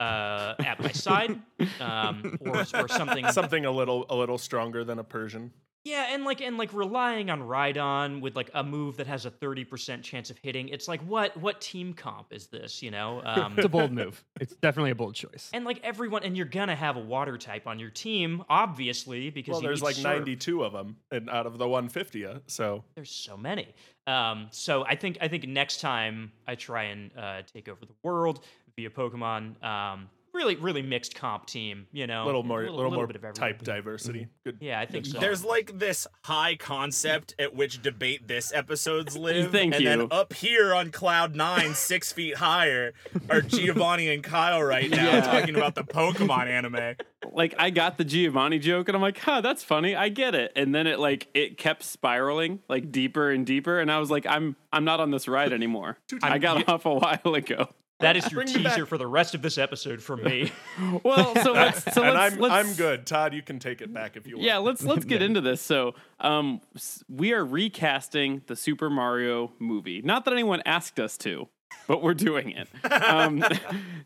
uh, 0.00 0.54
at 0.64 0.80
my 0.80 0.92
side, 0.92 1.40
um, 1.80 2.38
or 2.40 2.64
or 2.74 2.88
something. 2.88 3.30
Something 3.30 3.66
a 3.66 3.70
little 3.70 4.06
a 4.08 4.16
little 4.16 4.38
stronger 4.38 4.84
than 4.84 4.98
a 4.98 5.04
Persian. 5.04 5.52
Yeah, 5.84 6.06
and 6.10 6.24
like 6.24 6.40
and 6.40 6.56
like 6.56 6.72
relying 6.72 7.28
on 7.28 7.40
Rhydon 7.40 8.22
with 8.22 8.34
like 8.34 8.50
a 8.54 8.64
move 8.64 8.96
that 8.96 9.06
has 9.06 9.26
a 9.26 9.30
thirty 9.30 9.64
percent 9.64 10.02
chance 10.02 10.30
of 10.30 10.38
hitting. 10.38 10.68
It's 10.68 10.88
like 10.88 11.02
what 11.02 11.36
what 11.36 11.60
team 11.60 11.92
comp 11.92 12.32
is 12.32 12.46
this? 12.46 12.82
You 12.82 12.90
know. 12.90 13.20
Um, 13.22 13.54
It's 13.58 13.66
a 13.66 13.68
bold 13.68 13.92
move. 14.02 14.24
It's 14.40 14.54
definitely 14.56 14.92
a 14.92 14.94
bold 14.94 15.14
choice. 15.14 15.50
And 15.52 15.66
like 15.66 15.80
everyone, 15.84 16.24
and 16.24 16.36
you're 16.36 16.46
gonna 16.46 16.74
have 16.74 16.96
a 16.96 17.00
water 17.00 17.36
type 17.36 17.66
on 17.66 17.78
your 17.78 17.90
team, 17.90 18.42
obviously, 18.48 19.28
because 19.28 19.52
Well, 19.52 19.62
you 19.62 19.68
there's 19.68 19.82
need 19.82 20.04
like 20.04 20.18
92 20.18 20.64
of 20.64 20.72
them, 20.72 20.96
and 21.10 21.28
out 21.28 21.44
of 21.44 21.58
the 21.58 21.68
150, 21.68 22.24
uh, 22.24 22.38
so 22.46 22.82
there's 22.94 23.10
so 23.10 23.36
many. 23.36 23.74
Um, 24.06 24.48
so 24.50 24.84
I 24.86 24.96
think 24.96 25.18
I 25.20 25.28
think 25.28 25.46
next 25.46 25.80
time 25.82 26.32
I 26.48 26.54
try 26.54 26.84
and 26.84 27.10
uh, 27.16 27.42
take 27.52 27.68
over 27.68 27.84
the 27.84 27.94
world 28.02 28.42
via 28.76 28.88
Pokemon, 28.88 29.62
um, 29.62 30.08
really 30.34 30.56
really 30.56 30.82
mixed 30.82 31.14
comp 31.14 31.46
team. 31.46 31.86
You 31.92 32.06
know, 32.06 32.24
a 32.24 32.26
little 32.26 32.42
more, 32.42 32.60
little, 32.62 32.76
little, 32.76 32.90
more 32.92 33.06
bit 33.06 33.16
of 33.16 33.24
everything. 33.24 33.40
type 33.40 33.62
diversity. 33.62 34.20
Mm-hmm. 34.20 34.30
Good. 34.44 34.58
Yeah, 34.60 34.80
I 34.80 34.86
think 34.86 35.06
so. 35.06 35.18
There's 35.18 35.44
like 35.44 35.78
this 35.78 36.06
high 36.24 36.56
concept 36.56 37.34
at 37.38 37.54
which 37.54 37.80
debate 37.82 38.28
this 38.28 38.52
episodes 38.52 39.16
live. 39.16 39.52
Thank 39.52 39.74
and 39.74 39.82
you. 39.82 39.88
then 39.88 40.08
up 40.10 40.32
here 40.32 40.74
on 40.74 40.90
cloud 40.90 41.34
nine, 41.34 41.74
six 41.74 42.12
feet 42.12 42.36
higher, 42.36 42.92
are 43.30 43.40
Giovanni 43.54 44.12
and 44.12 44.22
Kyle 44.22 44.62
right 44.62 44.90
now 44.90 45.04
Yeah. 45.12 45.20
talking 45.20 45.56
about 45.56 45.74
the 45.74 45.84
Pokemon 45.84 46.46
anime. 46.48 46.96
like 47.32 47.54
I 47.58 47.70
got 47.70 47.96
the 47.98 48.04
Giovanni 48.04 48.58
joke 48.58 48.88
and 48.88 48.96
I'm 48.96 49.02
like, 49.02 49.18
huh, 49.18 49.40
that's 49.40 49.62
funny. 49.62 49.94
I 49.94 50.08
get 50.08 50.34
it. 50.34 50.52
And 50.56 50.74
then 50.74 50.86
it 50.86 50.98
like 50.98 51.28
it 51.34 51.56
kept 51.56 51.82
spiraling 51.84 52.60
like 52.68 52.90
deeper 52.92 53.30
and 53.30 53.46
deeper. 53.46 53.80
And 53.80 53.90
I 53.90 53.98
was 53.98 54.10
like, 54.10 54.26
I'm 54.26 54.56
I'm 54.72 54.84
not 54.84 55.00
on 55.00 55.10
this 55.10 55.28
ride 55.28 55.52
anymore. 55.52 55.96
I 56.22 56.38
got 56.38 56.68
off 56.68 56.84
a 56.86 56.94
while 56.94 57.34
ago. 57.34 57.68
That 58.00 58.16
is 58.16 58.30
your 58.30 58.42
Bring 58.42 58.54
me 58.56 58.62
back. 58.64 58.74
teaser 58.74 58.86
for 58.86 58.98
the 58.98 59.06
rest 59.06 59.34
of 59.34 59.42
this 59.42 59.56
episode 59.58 60.02
from 60.02 60.22
me. 60.22 60.52
Well, 61.04 61.34
so 61.42 61.52
let's 61.54 61.92
so 61.94 62.02
and 62.02 62.14
let's, 62.14 62.34
I'm 62.34 62.40
let's 62.40 62.54
I'm 62.68 62.74
good. 62.74 63.06
Todd, 63.06 63.32
you 63.34 63.42
can 63.42 63.58
take 63.58 63.80
it 63.80 63.92
back 63.92 64.16
if 64.16 64.26
you 64.26 64.36
want. 64.36 64.44
Yeah, 64.46 64.58
let's 64.58 64.82
let's 64.82 65.04
get 65.04 65.22
into 65.28 65.40
this. 65.40 65.60
So, 65.60 65.94
um, 66.20 66.60
we 67.08 67.32
are 67.32 67.44
recasting 67.44 68.42
the 68.46 68.56
Super 68.56 68.90
Mario 68.90 69.52
movie. 69.58 70.02
Not 70.02 70.24
that 70.24 70.32
anyone 70.32 70.62
asked 70.66 70.98
us 70.98 71.16
to, 71.18 71.48
but 71.86 72.02
we're 72.02 72.14
doing 72.14 72.50
it. 72.50 72.68
Um, 72.90 73.44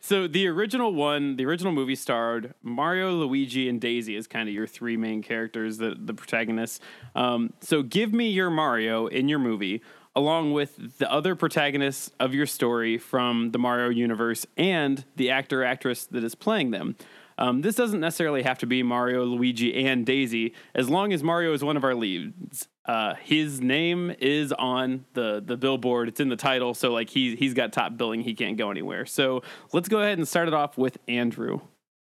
so 0.00 0.26
the 0.28 0.46
original 0.48 0.92
one, 0.92 1.36
the 1.36 1.46
original 1.46 1.72
movie 1.72 1.94
starred 1.94 2.54
Mario, 2.62 3.12
Luigi, 3.12 3.68
and 3.68 3.80
Daisy 3.80 4.16
as 4.16 4.26
kind 4.26 4.48
of 4.48 4.54
your 4.54 4.66
three 4.66 4.96
main 4.96 5.22
characters, 5.22 5.78
the 5.78 5.96
the 5.98 6.14
protagonists. 6.14 6.80
Um, 7.14 7.52
so 7.60 7.82
give 7.82 8.12
me 8.12 8.28
your 8.28 8.50
Mario 8.50 9.06
in 9.06 9.28
your 9.28 9.38
movie. 9.38 9.82
Along 10.18 10.52
with 10.52 10.98
the 10.98 11.08
other 11.12 11.36
protagonists 11.36 12.10
of 12.18 12.34
your 12.34 12.44
story 12.44 12.98
from 12.98 13.52
the 13.52 13.58
Mario 13.58 13.88
universe 13.88 14.46
and 14.56 15.04
the 15.14 15.30
actor 15.30 15.62
or 15.62 15.64
actress 15.64 16.06
that 16.06 16.24
is 16.24 16.34
playing 16.34 16.72
them. 16.72 16.96
Um, 17.38 17.60
this 17.60 17.76
doesn't 17.76 18.00
necessarily 18.00 18.42
have 18.42 18.58
to 18.58 18.66
be 18.66 18.82
Mario, 18.82 19.22
Luigi, 19.22 19.86
and 19.86 20.04
Daisy, 20.04 20.54
as 20.74 20.90
long 20.90 21.12
as 21.12 21.22
Mario 21.22 21.52
is 21.52 21.62
one 21.62 21.76
of 21.76 21.84
our 21.84 21.94
leads. 21.94 22.66
Uh, 22.84 23.14
his 23.14 23.60
name 23.60 24.12
is 24.18 24.50
on 24.54 25.04
the 25.14 25.40
the 25.40 25.56
billboard. 25.56 26.08
It's 26.08 26.18
in 26.18 26.30
the 26.30 26.36
title, 26.36 26.74
so 26.74 26.92
like 26.92 27.10
he 27.10 27.36
he's 27.36 27.54
got 27.54 27.72
top 27.72 27.96
billing. 27.96 28.22
He 28.22 28.34
can't 28.34 28.56
go 28.56 28.72
anywhere. 28.72 29.06
So 29.06 29.44
let's 29.72 29.88
go 29.88 30.00
ahead 30.00 30.18
and 30.18 30.26
start 30.26 30.48
it 30.48 30.54
off 30.54 30.76
with 30.76 30.98
Andrew. 31.06 31.60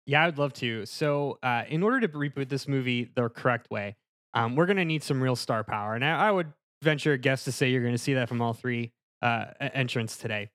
Yeah, 0.04 0.24
I'd 0.24 0.36
love 0.36 0.52
to. 0.54 0.84
So, 0.84 1.38
uh, 1.44 1.62
in 1.68 1.84
order 1.84 2.00
to 2.00 2.08
reboot 2.08 2.48
this 2.48 2.66
movie 2.66 3.08
the 3.14 3.28
correct 3.28 3.70
way, 3.70 3.94
um, 4.34 4.56
we're 4.56 4.66
going 4.66 4.78
to 4.78 4.84
need 4.84 5.04
some 5.04 5.22
real 5.22 5.36
star 5.36 5.62
power. 5.62 5.94
And 5.94 6.04
I, 6.04 6.26
I 6.26 6.30
would 6.32 6.52
venture 6.82 7.12
a 7.12 7.18
guess 7.18 7.44
to 7.44 7.52
say 7.52 7.70
you're 7.70 7.82
going 7.82 7.94
to 7.94 7.98
see 7.98 8.14
that 8.14 8.28
from 8.28 8.40
all 8.42 8.52
three 8.52 8.92
uh, 9.22 9.46
entrants 9.60 10.16
today. 10.16 10.50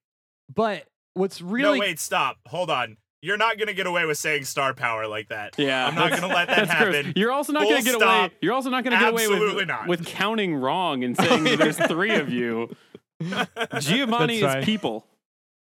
But 0.54 0.86
what's 1.14 1.42
really 1.42 1.78
No, 1.80 1.82
wait, 1.82 2.00
stop. 2.00 2.38
Hold 2.48 2.70
on. 2.70 2.98
You're 3.22 3.38
not 3.38 3.58
gonna 3.58 3.74
get 3.74 3.88
away 3.88 4.06
with 4.06 4.20
saying 4.20 4.44
star 4.46 4.76
power 4.76 5.08
like 5.08 5.30
that. 5.30 5.56
Yeah, 5.58 5.88
I'm 5.88 5.96
not 5.96 6.12
gonna 6.12 6.28
let 6.28 6.48
that 6.48 6.68
that's 6.68 6.80
gross. 6.80 6.96
happen. 6.96 7.14
You're 7.16 7.32
also 7.32 7.54
not 7.54 7.64
Full 7.64 7.72
going 7.72 7.84
to 7.84 7.90
get 7.90 7.96
stop. 8.00 8.20
away. 8.32 8.38
You're 8.40 8.54
also 8.54 8.70
not 8.70 8.84
going 8.84 8.94
to 8.96 9.00
get 9.04 9.10
away 9.12 9.28
with 9.28 9.68
not. 9.68 9.88
with 9.88 10.06
counting 10.06 10.54
wrong 10.54 11.04
and 11.04 11.18
saying 11.18 11.44
that 11.46 11.58
there's 11.58 11.78
three 11.88 12.14
of 12.14 12.30
you. 12.30 12.76
Giovanni 13.80 14.40
That's 14.42 14.52
is 14.52 14.56
right. 14.58 14.64
people. 14.64 15.08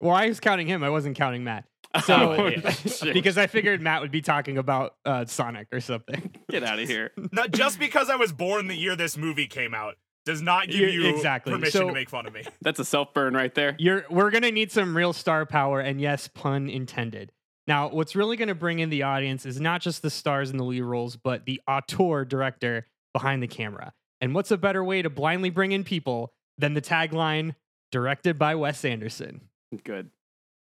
well, 0.00 0.14
I 0.14 0.28
was 0.28 0.40
counting 0.40 0.66
him. 0.68 0.82
I 0.82 0.88
wasn't 0.90 1.16
counting 1.16 1.44
Matt. 1.44 1.64
So, 2.04 2.32
Oh, 2.38 2.70
shit. 2.70 3.12
because 3.12 3.36
I 3.36 3.46
figured 3.48 3.80
Matt 3.82 4.00
would 4.00 4.12
be 4.12 4.22
talking 4.22 4.56
about 4.56 4.94
uh, 5.04 5.24
Sonic 5.26 5.66
or 5.72 5.80
something. 5.80 6.30
get 6.48 6.62
out 6.62 6.78
of 6.78 6.88
here. 6.88 7.10
Not 7.32 7.50
just 7.50 7.78
because 7.80 8.08
I 8.08 8.14
was 8.16 8.32
born 8.32 8.68
the 8.68 8.76
year 8.76 8.94
this 8.94 9.16
movie 9.16 9.48
came 9.48 9.74
out 9.74 9.96
does 10.30 10.42
not 10.42 10.68
give 10.68 10.88
you 10.92 11.06
exactly. 11.08 11.52
permission 11.52 11.80
So- 11.80 11.86
to 11.88 11.92
make 11.92 12.08
fun 12.08 12.26
of 12.26 12.32
me. 12.32 12.44
That's 12.62 12.78
a 12.78 12.84
self 12.84 13.12
burn 13.14 13.34
right 13.34 13.54
there. 13.54 13.76
You're 13.78 14.04
we're 14.10 14.30
gonna 14.30 14.50
need 14.50 14.70
some 14.72 14.96
real 14.96 15.12
star 15.12 15.44
power, 15.46 15.80
and 15.80 16.00
yes, 16.00 16.28
pun 16.28 16.68
intended. 16.70 17.32
Now, 17.66 17.88
what's 17.90 18.16
really 18.16 18.36
gonna 18.36 18.54
bring 18.54 18.78
in 18.78 18.90
the 18.90 19.02
audience 19.02 19.44
is 19.46 19.60
not 19.60 19.80
just 19.80 20.02
the 20.02 20.10
stars 20.10 20.50
in 20.50 20.56
the 20.56 20.64
lead 20.64 20.82
roles, 20.82 21.16
but 21.16 21.44
the 21.44 21.60
auteur 21.68 22.24
director 22.24 22.86
behind 23.12 23.42
the 23.42 23.48
camera. 23.48 23.92
And 24.20 24.34
what's 24.34 24.50
a 24.50 24.56
better 24.58 24.82
way 24.84 25.02
to 25.02 25.10
blindly 25.10 25.50
bring 25.50 25.72
in 25.72 25.82
people 25.84 26.32
than 26.58 26.74
the 26.74 26.82
tagline 26.82 27.54
"Directed 27.90 28.38
by 28.38 28.54
Wes 28.54 28.84
Anderson"? 28.84 29.42
Good. 29.84 30.10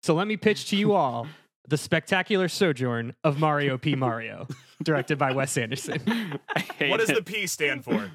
So 0.03 0.13
let 0.13 0.27
me 0.27 0.37
pitch 0.37 0.69
to 0.69 0.75
you 0.75 0.93
all 0.95 1.27
the 1.67 1.77
spectacular 1.77 2.47
sojourn 2.47 3.13
of 3.23 3.39
Mario 3.39 3.77
P. 3.77 3.93
Mario, 3.95 4.47
directed 4.83 5.17
by 5.17 5.31
Wes 5.33 5.57
Anderson. 5.57 6.01
What 6.79 6.99
does 6.99 7.09
it. 7.09 7.15
the 7.15 7.23
P 7.23 7.47
stand 7.47 7.83
for? 7.83 8.11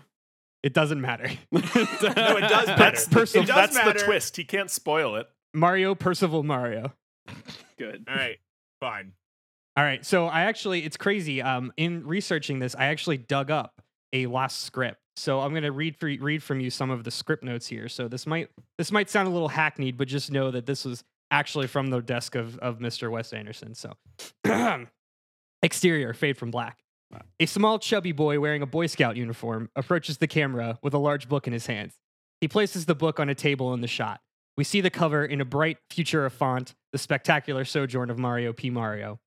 It 0.62 0.75
doesn't 0.75 1.00
matter. 1.00 1.31
No, 1.52 1.59
it 1.61 2.49
does 2.49 2.66
matter. 2.66 2.76
That's, 2.78 3.09
Perso- 3.09 3.40
it 3.40 3.47
does 3.47 3.54
that's 3.57 3.75
matter. 3.75 3.99
the 3.99 4.04
twist. 4.04 4.37
He 4.37 4.45
can't 4.45 4.71
spoil 4.71 5.16
it. 5.16 5.28
Mario 5.54 5.95
Percival 5.95 6.42
Mario. 6.42 6.92
Good. 7.78 8.04
All 8.09 8.14
right, 8.14 8.38
fine. 8.81 9.12
All 9.76 9.85
right. 9.85 10.04
So 10.04 10.26
I 10.26 10.42
actually, 10.42 10.85
it's 10.85 10.97
crazy. 10.97 11.40
Um, 11.42 11.73
in 11.76 12.07
researching 12.07 12.59
this, 12.59 12.75
I 12.75 12.87
actually 12.87 13.16
dug 13.19 13.50
up 13.50 13.81
a 14.12 14.26
lost 14.26 14.61
script. 14.61 14.99
So 15.16 15.40
I'm 15.40 15.50
going 15.50 15.62
to 15.62 15.73
read 15.73 15.97
for, 15.97 16.07
read 16.07 16.42
from 16.42 16.61
you 16.61 16.71
some 16.71 16.90
of 16.90 17.04
the 17.04 17.11
script 17.11 17.42
notes 17.42 17.66
here. 17.66 17.88
So 17.88 18.09
this 18.09 18.26
might 18.26 18.49
this 18.78 18.90
might 18.92 19.11
sound 19.11 19.28
a 19.28 19.31
little 19.31 19.49
hackneyed, 19.49 19.97
but 19.97 20.09
just 20.09 20.31
know 20.31 20.50
that 20.50 20.66
this 20.66 20.85
was 20.85 21.04
actually 21.31 21.66
from 21.66 21.88
the 21.88 22.00
desk 22.00 22.35
of 22.35 22.59
of 22.59 22.78
Mr. 22.78 23.11
Wes 23.11 23.33
Anderson. 23.33 23.75
So 23.75 23.95
exterior 25.62 26.14
fade 26.14 26.37
from 26.37 26.50
black. 26.50 26.78
A 27.40 27.47
small 27.47 27.78
chubby 27.78 28.12
boy 28.12 28.40
wearing 28.40 28.62
a 28.62 28.66
Boy 28.66 28.87
Scout 28.87 29.16
uniform 29.16 29.71
approaches 29.76 30.19
the 30.19 30.26
camera 30.26 30.78
with 30.83 30.95
a 30.95 30.99
large 30.99 31.28
book 31.28 31.47
in 31.47 31.52
his 31.52 31.66
hands. 31.66 31.95
He 32.40 32.49
places 32.49 32.87
the 32.87 32.95
book 32.95 33.21
on 33.21 33.28
a 33.28 33.35
table 33.35 33.75
in 33.75 33.81
the 33.81 33.88
shot. 33.88 34.21
We 34.57 34.64
see 34.64 34.81
the 34.81 34.90
cover 34.90 35.25
in 35.25 35.40
a 35.40 35.45
bright 35.45 35.78
Futura 35.90 36.31
font, 36.31 36.75
the 36.92 36.99
spectacular 36.99 37.64
sojourn 37.64 38.11
of 38.11 38.19
Mario 38.19 38.52
P. 38.52 38.71
Mario. 38.71 39.21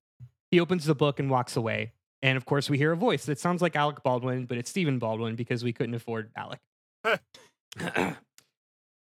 He 0.50 0.60
opens 0.60 0.84
the 0.84 0.94
book 0.94 1.18
and 1.18 1.30
walks 1.30 1.56
away. 1.56 1.92
And 2.22 2.36
of 2.36 2.44
course, 2.44 2.70
we 2.70 2.78
hear 2.78 2.92
a 2.92 2.96
voice 2.96 3.24
that 3.26 3.38
sounds 3.38 3.60
like 3.60 3.76
Alec 3.76 4.02
Baldwin, 4.02 4.46
but 4.46 4.58
it's 4.58 4.70
Stephen 4.70 4.98
Baldwin 4.98 5.36
because 5.36 5.62
we 5.64 5.72
couldn't 5.72 5.94
afford 5.94 6.30
Alec. 6.36 6.60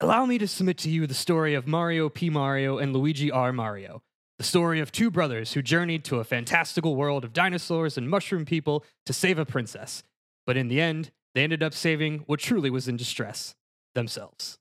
Allow 0.01 0.27
me 0.27 0.39
to 0.39 0.49
submit 0.49 0.79
to 0.79 0.91
you 0.91 1.07
the 1.07 1.15
story 1.15 1.55
of 1.55 1.67
Mario 1.67 2.09
P. 2.09 2.31
Mario 2.31 2.79
and 2.79 2.93
Luigi 2.93 3.31
R. 3.31 3.53
Mario. 3.53 4.03
The 4.43 4.49
story 4.49 4.81
of 4.81 4.91
two 4.91 5.09
brothers 5.09 5.53
who 5.53 5.63
journeyed 5.63 6.03
to 6.07 6.17
a 6.19 6.25
fantastical 6.25 6.97
world 6.97 7.25
of 7.25 7.33
dinosaurs 7.33 7.97
and 7.97 8.11
mushroom 8.11 8.45
people 8.45 8.85
to 9.07 9.13
save 9.13 9.39
a 9.39 9.47
princess. 9.47 10.03
But 10.49 10.57
in 10.57 10.67
the 10.67 10.81
end, 10.81 11.13
they 11.33 11.45
ended 11.45 11.63
up 11.63 11.73
saving 11.73 12.25
what 12.27 12.41
truly 12.41 12.69
was 12.69 12.89
in 12.89 12.97
distress 12.97 13.55
themselves. 13.95 14.59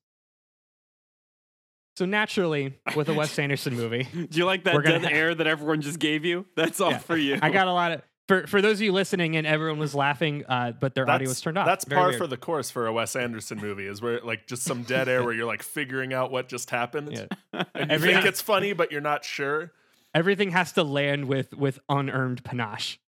So 1.98 2.06
naturally, 2.06 2.76
with 2.96 3.10
a 3.10 3.16
Wes 3.16 3.40
Anderson 3.40 3.76
movie, 3.76 4.04
Do 4.04 4.28
you 4.38 4.46
like 4.46 4.66
that 4.66 4.84
dead 4.84 5.02
ha- 5.04 5.10
air 5.10 5.34
that 5.34 5.48
everyone 5.48 5.82
just 5.82 5.98
gave 5.98 6.26
you? 6.26 6.46
That's 6.56 6.80
all 6.80 6.92
Yeah. 6.92 7.00
for 7.00 7.18
you. 7.18 7.40
I 7.42 7.50
got 7.50 7.66
a 7.66 7.74
lot 7.74 7.92
of 7.92 8.04
for 8.32 8.48
for 8.48 8.62
those 8.62 8.78
of 8.78 8.82
you 8.84 8.94
listening 8.94 9.36
and 9.36 9.46
everyone 9.46 9.78
was 9.78 9.94
laughing, 9.94 10.46
uh, 10.48 10.72
but 10.72 10.96
their 10.96 11.10
audio 11.10 11.28
was 11.28 11.42
turned 11.42 11.58
off. 11.58 11.66
That's 11.66 11.84
Very 11.84 12.00
par 12.00 12.08
weird. 12.10 12.18
for 12.18 12.28
the 12.28 12.38
course 12.38 12.72
for 12.72 12.88
a 12.88 12.94
Wes 12.94 13.16
Anderson 13.18 13.60
movie. 13.60 13.86
Is 13.88 14.02
where 14.02 14.22
like 14.22 14.48
just 14.48 14.64
some 14.64 14.84
dead 14.84 15.10
air 15.10 15.22
where 15.22 15.34
you're 15.34 15.46
like 15.46 15.64
figuring 15.64 16.14
out 16.14 16.32
what 16.32 16.48
just 16.48 16.70
happened, 16.70 17.12
Yeah. 17.12 17.26
and 17.76 17.92
you 17.92 18.00
think 18.00 18.26
it's 18.26 18.40
funny, 18.42 18.72
but 18.72 18.90
you're 18.90 19.02
not 19.02 19.26
sure. 19.26 19.74
everything 20.16 20.52
has 20.52 20.72
to 20.74 20.84
land 20.84 21.26
with 21.26 21.54
with 21.54 21.80
unearned 21.90 22.44
panache. 22.46 23.00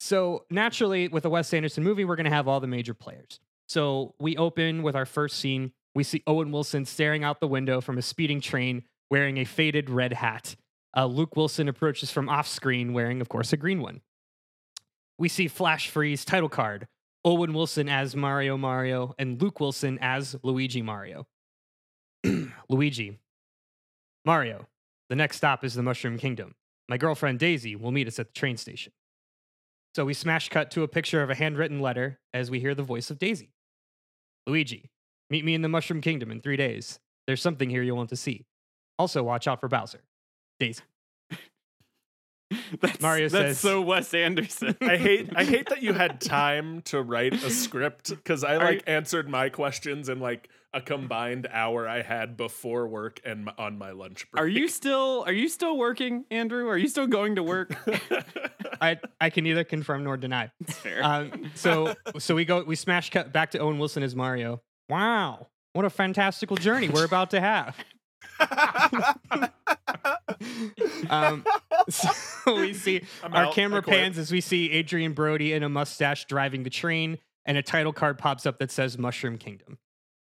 So 0.00 0.44
naturally, 0.50 1.08
with 1.08 1.24
a 1.24 1.30
Wes 1.30 1.54
Anderson 1.54 1.82
movie, 1.82 2.04
we're 2.04 2.16
going 2.16 2.24
to 2.24 2.30
have 2.30 2.46
all 2.46 2.60
the 2.60 2.66
major 2.66 2.92
players. 2.92 3.40
So 3.68 4.14
we 4.18 4.36
open 4.36 4.82
with 4.82 4.94
our 4.96 5.06
first 5.06 5.38
scene. 5.38 5.72
We 5.94 6.04
see 6.04 6.22
Owen 6.26 6.52
Wilson 6.52 6.84
staring 6.84 7.24
out 7.24 7.40
the 7.40 7.48
window 7.48 7.80
from 7.80 7.96
a 7.96 8.02
speeding 8.02 8.40
train, 8.42 8.82
wearing 9.10 9.38
a 9.38 9.44
faded 9.44 9.88
red 9.88 10.12
hat. 10.12 10.56
Uh, 10.94 11.06
Luke 11.06 11.36
Wilson 11.36 11.68
approaches 11.68 12.10
from 12.10 12.28
off 12.28 12.46
screen, 12.46 12.92
wearing, 12.92 13.20
of 13.22 13.28
course, 13.30 13.52
a 13.52 13.56
green 13.56 13.80
one. 13.80 14.02
We 15.18 15.28
see 15.28 15.48
Flash 15.48 15.88
Freeze 15.88 16.24
title 16.24 16.48
card. 16.48 16.88
Owen 17.24 17.54
Wilson 17.54 17.88
as 17.88 18.16
Mario 18.16 18.56
Mario 18.56 19.14
and 19.18 19.40
Luke 19.40 19.60
Wilson 19.60 19.98
as 20.00 20.34
Luigi 20.42 20.82
Mario. 20.82 21.26
Luigi. 22.68 23.20
Mario. 24.24 24.66
The 25.08 25.16
next 25.16 25.36
stop 25.36 25.64
is 25.64 25.74
the 25.74 25.82
Mushroom 25.82 26.18
Kingdom. 26.18 26.54
My 26.88 26.96
girlfriend 26.96 27.38
Daisy 27.38 27.76
will 27.76 27.92
meet 27.92 28.08
us 28.08 28.18
at 28.18 28.28
the 28.28 28.32
train 28.32 28.56
station. 28.56 28.92
So 29.94 30.04
we 30.04 30.14
smash 30.14 30.48
cut 30.48 30.70
to 30.72 30.82
a 30.82 30.88
picture 30.88 31.22
of 31.22 31.30
a 31.30 31.34
handwritten 31.34 31.80
letter 31.80 32.18
as 32.32 32.50
we 32.50 32.60
hear 32.60 32.74
the 32.74 32.82
voice 32.82 33.10
of 33.10 33.18
Daisy. 33.18 33.52
Luigi, 34.46 34.90
meet 35.30 35.44
me 35.44 35.54
in 35.54 35.62
the 35.62 35.68
Mushroom 35.68 36.00
Kingdom 36.00 36.30
in 36.30 36.40
three 36.40 36.56
days. 36.56 36.98
There's 37.26 37.42
something 37.42 37.70
here 37.70 37.82
you'll 37.82 37.96
want 37.96 38.08
to 38.10 38.16
see. 38.16 38.46
Also, 38.98 39.22
watch 39.22 39.46
out 39.46 39.60
for 39.60 39.68
Bowser. 39.68 40.02
Daisy. 40.58 40.82
that's, 42.80 43.00
Mario 43.00 43.28
that's 43.28 43.58
says- 43.58 43.58
so 43.60 43.80
Wes 43.80 44.12
Anderson. 44.14 44.76
I 44.80 44.96
hate 44.96 45.30
I 45.36 45.44
hate 45.44 45.68
that 45.68 45.82
you 45.82 45.92
had 45.92 46.20
time 46.20 46.82
to 46.82 47.02
write 47.02 47.34
a 47.34 47.50
script 47.50 48.10
because 48.10 48.44
I 48.44 48.56
Are 48.56 48.64
like 48.64 48.82
answered 48.86 49.28
my 49.28 49.48
questions 49.48 50.08
in 50.08 50.20
like 50.20 50.48
a 50.74 50.80
combined 50.80 51.46
hour 51.52 51.86
I 51.86 52.00
had 52.00 52.36
before 52.36 52.88
work 52.88 53.20
and 53.26 53.48
m- 53.48 53.54
on 53.58 53.76
my 53.76 53.90
lunch 53.90 54.30
break. 54.30 54.42
Are 54.42 54.48
you 54.48 54.68
still 54.68 55.22
are 55.26 55.32
you 55.32 55.48
still 55.48 55.76
working, 55.76 56.24
Andrew? 56.30 56.66
Are 56.68 56.78
you 56.78 56.88
still 56.88 57.06
going 57.06 57.36
to 57.36 57.42
work? 57.42 57.74
I, 58.80 58.98
I 59.20 59.30
can 59.30 59.44
neither 59.44 59.64
confirm 59.64 60.02
nor 60.02 60.16
deny. 60.16 60.50
Fair. 60.66 61.04
Um, 61.04 61.50
so 61.54 61.94
so 62.18 62.34
we 62.34 62.44
go 62.44 62.62
we 62.62 62.74
smash 62.74 63.10
cut 63.10 63.32
back 63.32 63.50
to 63.52 63.58
Owen 63.58 63.78
Wilson 63.78 64.02
as 64.02 64.16
Mario. 64.16 64.62
Wow, 64.88 65.48
what 65.74 65.84
a 65.84 65.90
fantastical 65.90 66.56
journey 66.56 66.88
we're 66.88 67.04
about 67.04 67.30
to 67.30 67.40
have. 67.40 67.76
Um, 71.10 71.44
so 71.88 72.10
we 72.56 72.74
see 72.74 73.02
I'm 73.22 73.34
our 73.34 73.46
out. 73.46 73.54
camera 73.54 73.82
pans 73.82 74.18
as 74.18 74.30
we 74.32 74.40
see 74.40 74.78
Adrien 74.78 75.12
Brody 75.12 75.52
in 75.52 75.62
a 75.62 75.68
mustache 75.68 76.24
driving 76.26 76.62
the 76.62 76.70
train, 76.70 77.18
and 77.44 77.56
a 77.56 77.62
title 77.62 77.92
card 77.92 78.18
pops 78.18 78.46
up 78.46 78.58
that 78.58 78.70
says 78.70 78.98
Mushroom 78.98 79.38
Kingdom. 79.38 79.78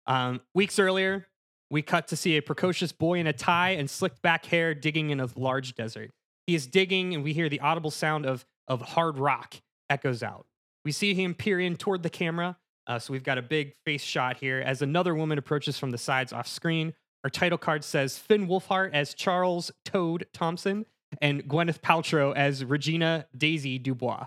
Um, 0.07 0.41
weeks 0.55 0.79
earlier, 0.79 1.27
we 1.71 1.83
cut 1.83 2.09
to 2.09 2.17
see 2.17 2.37
a 2.37 2.43
precocious 2.43 2.93
boy 2.93 3.19
in 3.19 3.27
a 3.27 3.33
tie 3.33 3.71
and 3.71 3.91
slicked 3.91 4.23
back 4.23 4.47
hair 4.47 4.75
digging 4.75 5.11
in 5.11 5.21
a 5.21 5.29
large 5.37 5.75
desert. 5.75 6.11
He 6.47 6.55
is 6.55 6.67
digging, 6.67 7.15
and 7.15 7.25
we 7.25 7.33
hear 7.33 7.49
the 7.49 7.61
audible 7.61 7.91
sound 7.91 8.25
of, 8.25 8.47
of 8.69 8.81
hard 8.81 9.19
rock 9.19 9.57
echoes 9.91 10.23
out. 10.23 10.47
We 10.85 10.93
see 10.93 11.15
him 11.15 11.35
peer 11.35 11.59
in 11.59 11.77
toward 11.77 12.03
the 12.05 12.11
camera. 12.11 12.57
Uh, 12.87 13.01
so 13.01 13.13
we've 13.13 13.25
got 13.25 13.39
a 13.39 13.43
big 13.43 13.75
face 13.85 14.03
shot 14.03 14.37
here 14.37 14.61
as 14.65 14.81
another 14.81 15.13
woman 15.15 15.39
approaches 15.39 15.77
from 15.77 15.91
the 15.91 15.99
sides 15.99 16.33
off 16.33 16.47
screen. 16.47 16.95
Our 17.25 17.31
title 17.31 17.59
card 17.59 17.85
says 17.85 18.19
Finn 18.19 18.47
Wolfhard 18.47 18.91
as 18.93 19.15
Charles 19.15 19.73
Toad 19.85 20.27
Thompson 20.33 20.87
and 21.21 21.45
Gwyneth 21.45 21.81
Paltrow 21.81 22.35
as 22.35 22.65
Regina 22.65 23.27
Daisy 23.37 23.79
Dubois. 23.79 24.27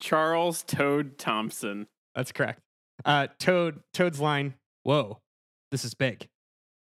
Charles 0.00 0.62
Toad 0.62 1.18
Thompson. 1.18 1.86
That's 2.14 2.32
correct. 2.32 2.60
Uh, 3.04 3.28
Toad 3.38 3.80
Toad's 3.92 4.20
line, 4.20 4.54
"Whoa, 4.82 5.20
this 5.70 5.84
is 5.84 5.94
big." 5.94 6.28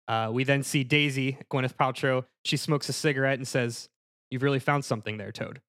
Uh, 0.08 0.30
we 0.32 0.44
then 0.44 0.62
see 0.62 0.84
Daisy 0.84 1.38
Gwyneth 1.50 1.74
Paltrow. 1.76 2.24
She 2.44 2.56
smokes 2.56 2.88
a 2.88 2.92
cigarette 2.92 3.38
and 3.38 3.46
says, 3.48 3.88
"You've 4.30 4.42
really 4.42 4.58
found 4.58 4.84
something 4.84 5.16
there, 5.16 5.32
Toad." 5.32 5.60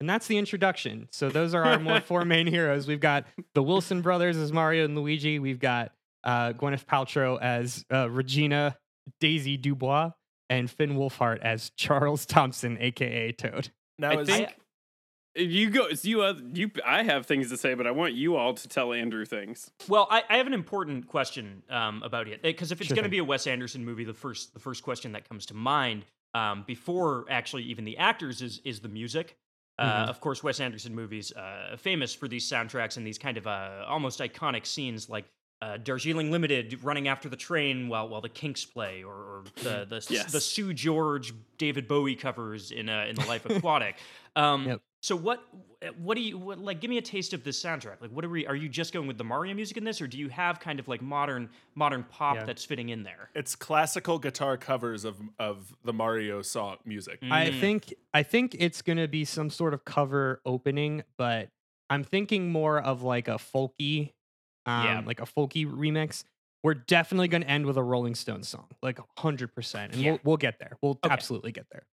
And 0.00 0.08
that's 0.08 0.28
the 0.28 0.38
introduction. 0.38 1.08
So 1.10 1.28
those 1.28 1.54
are 1.54 1.64
our 1.64 1.78
more 1.78 2.00
four 2.06 2.24
main 2.24 2.46
heroes. 2.46 2.86
We've 2.86 3.00
got 3.00 3.24
the 3.54 3.62
Wilson 3.62 4.00
brothers 4.00 4.36
as 4.36 4.52
Mario 4.52 4.84
and 4.84 4.94
Luigi. 4.96 5.38
We've 5.38 5.58
got 5.58 5.92
uh, 6.24 6.52
Gwyneth 6.52 6.84
Paltrow 6.86 7.40
as 7.40 7.84
uh, 7.92 8.08
Regina 8.10 8.76
Daisy 9.20 9.56
Dubois, 9.56 10.10
and 10.50 10.70
Finn 10.70 10.96
Wolfhard 10.96 11.38
as 11.40 11.70
Charles 11.76 12.26
Thompson, 12.26 12.76
aka 12.80 13.32
Toad. 13.32 13.70
now 13.98 14.10
I 14.12 14.20
is, 14.20 14.28
think 14.28 14.48
if 15.34 15.52
you 15.52 15.70
go, 15.70 15.86
it's 15.86 16.04
you, 16.04 16.22
uh, 16.22 16.34
you. 16.52 16.70
I 16.84 17.04
have 17.04 17.26
things 17.26 17.48
to 17.50 17.56
say, 17.56 17.74
but 17.74 17.86
I 17.86 17.92
want 17.92 18.14
you 18.14 18.36
all 18.36 18.54
to 18.54 18.68
tell 18.68 18.92
Andrew 18.92 19.24
things. 19.24 19.70
Well, 19.86 20.08
I, 20.10 20.24
I 20.28 20.36
have 20.38 20.46
an 20.48 20.52
important 20.54 21.06
question 21.06 21.62
um, 21.70 22.02
about 22.02 22.26
it 22.26 22.42
because 22.42 22.72
if 22.72 22.80
it's 22.80 22.88
Sure 22.88 22.96
going 22.96 23.04
to 23.04 23.10
be 23.10 23.18
a 23.18 23.24
Wes 23.24 23.46
Anderson 23.46 23.84
movie, 23.84 24.04
the 24.04 24.14
first 24.14 24.52
the 24.52 24.58
first 24.60 24.82
question 24.82 25.12
that 25.12 25.28
comes 25.28 25.46
to 25.46 25.54
mind 25.54 26.06
um, 26.34 26.64
before 26.66 27.24
actually 27.30 27.62
even 27.64 27.84
the 27.84 27.96
actors 27.98 28.42
is 28.42 28.60
is 28.64 28.80
the 28.80 28.88
music. 28.88 29.36
Uh, 29.78 30.06
Mhm. 30.06 30.08
Of 30.08 30.20
course, 30.20 30.42
Wes 30.42 30.58
Anderson 30.58 30.92
movies 30.92 31.32
uh, 31.32 31.76
famous 31.78 32.12
for 32.12 32.26
these 32.26 32.44
soundtracks 32.50 32.96
and 32.96 33.06
these 33.06 33.18
kind 33.18 33.36
of 33.36 33.46
uh, 33.46 33.84
almost 33.86 34.18
iconic 34.20 34.66
scenes 34.66 35.08
like. 35.08 35.24
Uh, 35.60 35.76
Darjeeling 35.76 36.30
Limited 36.30 36.84
running 36.84 37.08
after 37.08 37.28
the 37.28 37.36
train 37.36 37.88
while 37.88 38.08
while 38.08 38.20
the 38.20 38.28
Kinks 38.28 38.64
play, 38.64 39.02
or, 39.02 39.12
or 39.14 39.44
the 39.56 39.84
the, 39.88 40.06
Yes. 40.08 40.30
the 40.30 40.40
Seu 40.40 40.72
Jorge 40.72 41.30
David 41.58 41.88
Bowie 41.88 42.14
covers 42.14 42.70
in 42.70 42.88
uh, 42.88 43.06
in 43.08 43.16
the 43.16 43.24
Life 43.26 43.44
Aquatic. 43.50 43.96
Um, 44.36 44.66
Yep. 44.66 44.80
So 45.00 45.14
what 45.16 45.42
what 45.98 46.16
do 46.16 46.20
you 46.22 46.38
what, 46.38 46.58
like? 46.58 46.80
Give 46.80 46.88
me 46.90 46.98
a 46.98 47.02
taste 47.02 47.32
of 47.32 47.42
this 47.44 47.62
soundtrack. 47.62 48.00
Like, 48.00 48.10
what 48.10 48.24
are 48.24 48.28
we? 48.28 48.46
Are 48.46 48.56
you 48.56 48.68
just 48.68 48.92
going 48.92 49.06
with 49.06 49.16
the 49.18 49.22
Mario 49.24 49.54
music 49.54 49.76
in 49.76 49.84
this, 49.84 50.00
or 50.00 50.08
do 50.08 50.18
you 50.18 50.28
have 50.28 50.58
kind 50.58 50.78
of 50.80 50.86
like 50.88 51.00
modern 51.02 51.50
modern 51.76 52.02
pop 52.04 52.36
Yeah. 52.36 52.44
that's 52.44 52.64
fitting 52.64 52.88
in 52.88 53.02
there? 53.04 53.30
it's 53.34 53.54
classical 53.54 54.18
guitar 54.18 54.56
covers 54.56 55.04
of 55.04 55.16
of 55.38 55.72
the 55.84 55.92
Mario 55.92 56.42
song 56.42 56.78
music. 56.84 57.18
I 57.22 57.46
Mm. 57.46 57.60
think 57.60 57.94
I 58.12 58.22
think 58.24 58.56
it's 58.58 58.82
gonna 58.82 59.06
be 59.08 59.24
some 59.24 59.50
sort 59.50 59.72
of 59.74 59.84
cover 59.84 60.40
opening, 60.44 61.04
but 61.16 61.48
I'm 61.90 62.02
thinking 62.04 62.50
more 62.50 62.80
of 62.80 63.02
like 63.02 63.28
a 63.28 63.38
folky, 63.38 64.14
um, 64.68 64.84
Yeah. 64.84 65.02
like 65.04 65.20
a 65.20 65.26
folky 65.26 65.66
remix. 65.66 66.24
We're 66.62 66.74
definitely 66.74 67.28
gonna 67.28 67.46
end 67.46 67.66
with 67.66 67.76
a 67.76 67.82
Rolling 67.82 68.14
Stones 68.14 68.48
song, 68.48 68.66
like 68.82 68.98
hundred 69.18 69.54
percent, 69.54 69.92
and 69.94 70.02
Yeah. 70.02 70.10
we'll 70.12 70.20
we'll 70.24 70.36
get 70.36 70.58
there. 70.58 70.76
We'll 70.82 70.98
Okay. 71.04 71.12
absolutely 71.12 71.52
get 71.52 71.66
there. 71.70 71.86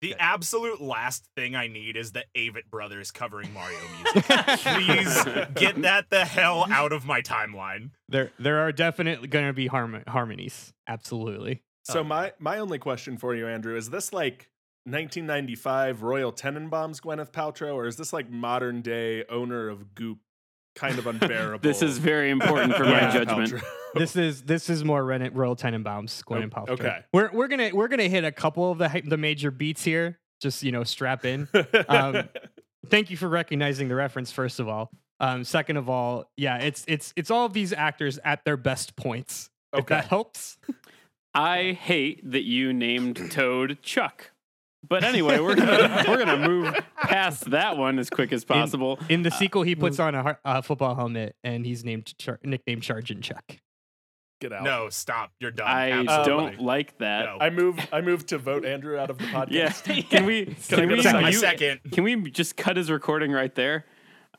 The 0.00 0.16
absolute 0.18 0.80
last 0.80 1.28
thing 1.36 1.54
I 1.54 1.68
need 1.68 1.96
is 1.96 2.10
the 2.10 2.24
Avett 2.36 2.68
Brothers 2.70 3.12
covering 3.12 3.52
Mario 3.52 3.78
music. 4.02 4.24
Please 4.24 5.24
get 5.54 5.80
that 5.82 6.10
the 6.10 6.24
hell 6.24 6.66
out 6.70 6.92
of 6.92 7.04
my 7.06 7.20
timeline. 7.22 7.90
There 8.08 8.32
there 8.38 8.58
are 8.60 8.72
definitely 8.72 9.28
gonna 9.28 9.52
be 9.52 9.66
harmon- 9.68 10.04
harmonies. 10.08 10.72
Absolutely. 10.88 11.62
So 11.84 12.00
Oh. 12.00 12.04
my 12.04 12.32
my 12.38 12.58
only 12.58 12.78
question 12.78 13.16
for 13.18 13.34
you, 13.34 13.46
Andrew, 13.48 13.76
is 13.76 13.90
this 13.90 14.12
like 14.12 14.48
1995 14.86 16.02
Royal 16.02 16.32
Tenenbaums 16.32 17.00
Gwyneth 17.00 17.30
Paltrow, 17.32 17.74
or 17.74 17.86
is 17.86 17.96
this 17.96 18.12
like 18.12 18.30
modern 18.30 18.82
day 18.82 19.24
owner 19.28 19.68
of 19.68 19.94
Goop, 19.94 20.18
kind 20.74 20.98
of 20.98 21.06
unbearable? 21.06 21.62
This 21.62 21.82
is 21.82 21.98
very 21.98 22.30
important 22.30 22.74
for 22.74 22.84
my 22.84 23.10
judgment. 23.10 23.54
This 23.94 24.16
is 24.16 24.44
this 24.44 24.70
is 24.70 24.84
more 24.84 25.04
Ren- 25.04 25.34
Royal 25.34 25.54
Tenenbaums, 25.54 26.24
Gwen 26.24 26.38
Oh, 26.40 26.42
and 26.44 26.50
Paltrow. 26.50 26.70
okay. 26.70 27.00
We're 27.12 27.30
we're 27.30 27.46
gonna 27.48 27.72
we're 27.74 27.88
gonna 27.88 28.08
hit 28.08 28.24
a 28.24 28.32
couple 28.32 28.70
of 28.72 28.78
the 28.78 29.02
the 29.04 29.18
major 29.18 29.50
beats 29.50 29.84
here. 29.84 30.18
just 30.40 30.62
you 30.62 30.72
know 30.72 30.82
strap 30.82 31.26
in. 31.26 31.46
Um, 31.90 32.30
thank 32.88 33.10
you 33.10 33.18
for 33.18 33.28
recognizing 33.28 33.88
the 33.88 33.94
reference 33.94 34.32
first 34.32 34.60
of 34.60 34.66
all. 34.68 34.90
Um, 35.20 35.44
second 35.44 35.76
of 35.76 35.90
all, 35.90 36.30
yeah, 36.38 36.56
it's 36.56 36.86
it's 36.88 37.12
it's 37.16 37.30
all 37.30 37.44
of 37.44 37.52
these 37.52 37.74
actors 37.74 38.18
at 38.24 38.46
their 38.46 38.56
best 38.56 38.96
points. 38.96 39.50
If 39.74 39.84
that 39.88 40.06
helps. 40.06 40.56
I 41.34 41.72
hate 41.78 42.22
that 42.32 42.44
you 42.44 42.72
named 42.72 43.30
Toad 43.30 43.78
Chuck. 43.82 44.31
But 44.88 45.04
anyway, 45.04 45.38
we're 45.40 45.54
gonna 45.54 46.04
we're 46.08 46.18
gonna 46.18 46.48
move 46.48 46.74
past 46.96 47.50
that 47.50 47.76
one 47.76 47.98
as 47.98 48.10
quick 48.10 48.32
as 48.32 48.44
possible. 48.44 48.98
In 49.08 49.22
the 49.22 49.30
sequel, 49.30 49.62
he 49.62 49.74
puts 49.74 49.98
on 49.98 50.14
a, 50.14 50.38
a 50.44 50.62
football 50.62 50.94
helmet 50.94 51.36
and 51.44 51.64
he's 51.64 51.84
named 51.84 52.12
Char- 52.18 52.40
nicknamed 52.42 52.84
Sergeant 52.84 53.22
Chuck. 53.22 53.58
Get 54.40 54.52
out. 54.52 54.64
No, 54.64 54.88
stop. 54.88 55.30
You're 55.38 55.52
done. 55.52 55.68
I 55.68 55.90
Absolutely. 55.92 56.26
don't 56.26 56.60
like 56.60 56.98
that. 56.98 57.26
No. 57.26 57.36
I 57.40 57.50
move. 57.50 57.78
I 57.92 58.00
move 58.00 58.26
to 58.26 58.38
vote 58.38 58.64
Andrew 58.64 58.98
out 58.98 59.08
of 59.08 59.18
the 59.18 59.24
podcast. 59.26 59.86
Yeah, 59.86 60.02
can 60.02 60.26
we 60.26 60.46
Can 60.46 60.54
can 60.78 60.88
we 60.88 60.98
a 60.98 61.02
second? 61.02 61.22
My 61.22 61.28
you- 61.30 61.38
second. 61.38 61.80
Can 61.92 62.02
we 62.02 62.30
just 62.30 62.56
cut 62.56 62.76
his 62.76 62.90
recording 62.90 63.30
right 63.30 63.54
there? 63.54 63.84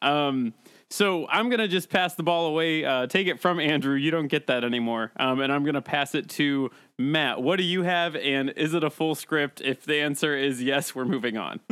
Um, 0.01 0.53
so 0.89 1.25
I'm 1.29 1.49
gonna 1.49 1.69
just 1.69 1.89
pass 1.89 2.15
the 2.15 2.23
ball 2.23 2.47
away. 2.47 2.83
Uh, 2.83 3.07
take 3.07 3.27
it 3.27 3.39
from 3.39 3.59
Andrew. 3.61 3.95
You 3.95 4.11
don't 4.11 4.27
get 4.27 4.47
that 4.47 4.65
anymore. 4.65 5.11
Um, 5.17 5.39
and 5.39 5.51
I'm 5.53 5.63
gonna 5.63 5.81
pass 5.81 6.13
it 6.13 6.29
to 6.31 6.69
Matt. 6.99 7.41
What 7.41 7.57
do 7.57 7.63
you 7.63 7.83
have? 7.83 8.15
And 8.15 8.51
is 8.55 8.73
it 8.73 8.83
a 8.83 8.89
full 8.89 9.15
script? 9.15 9.61
If 9.61 9.83
the 9.85 9.95
answer 9.99 10.37
is 10.37 10.61
yes, 10.61 10.93
we're 10.93 11.05
moving 11.05 11.37
on. 11.37 11.59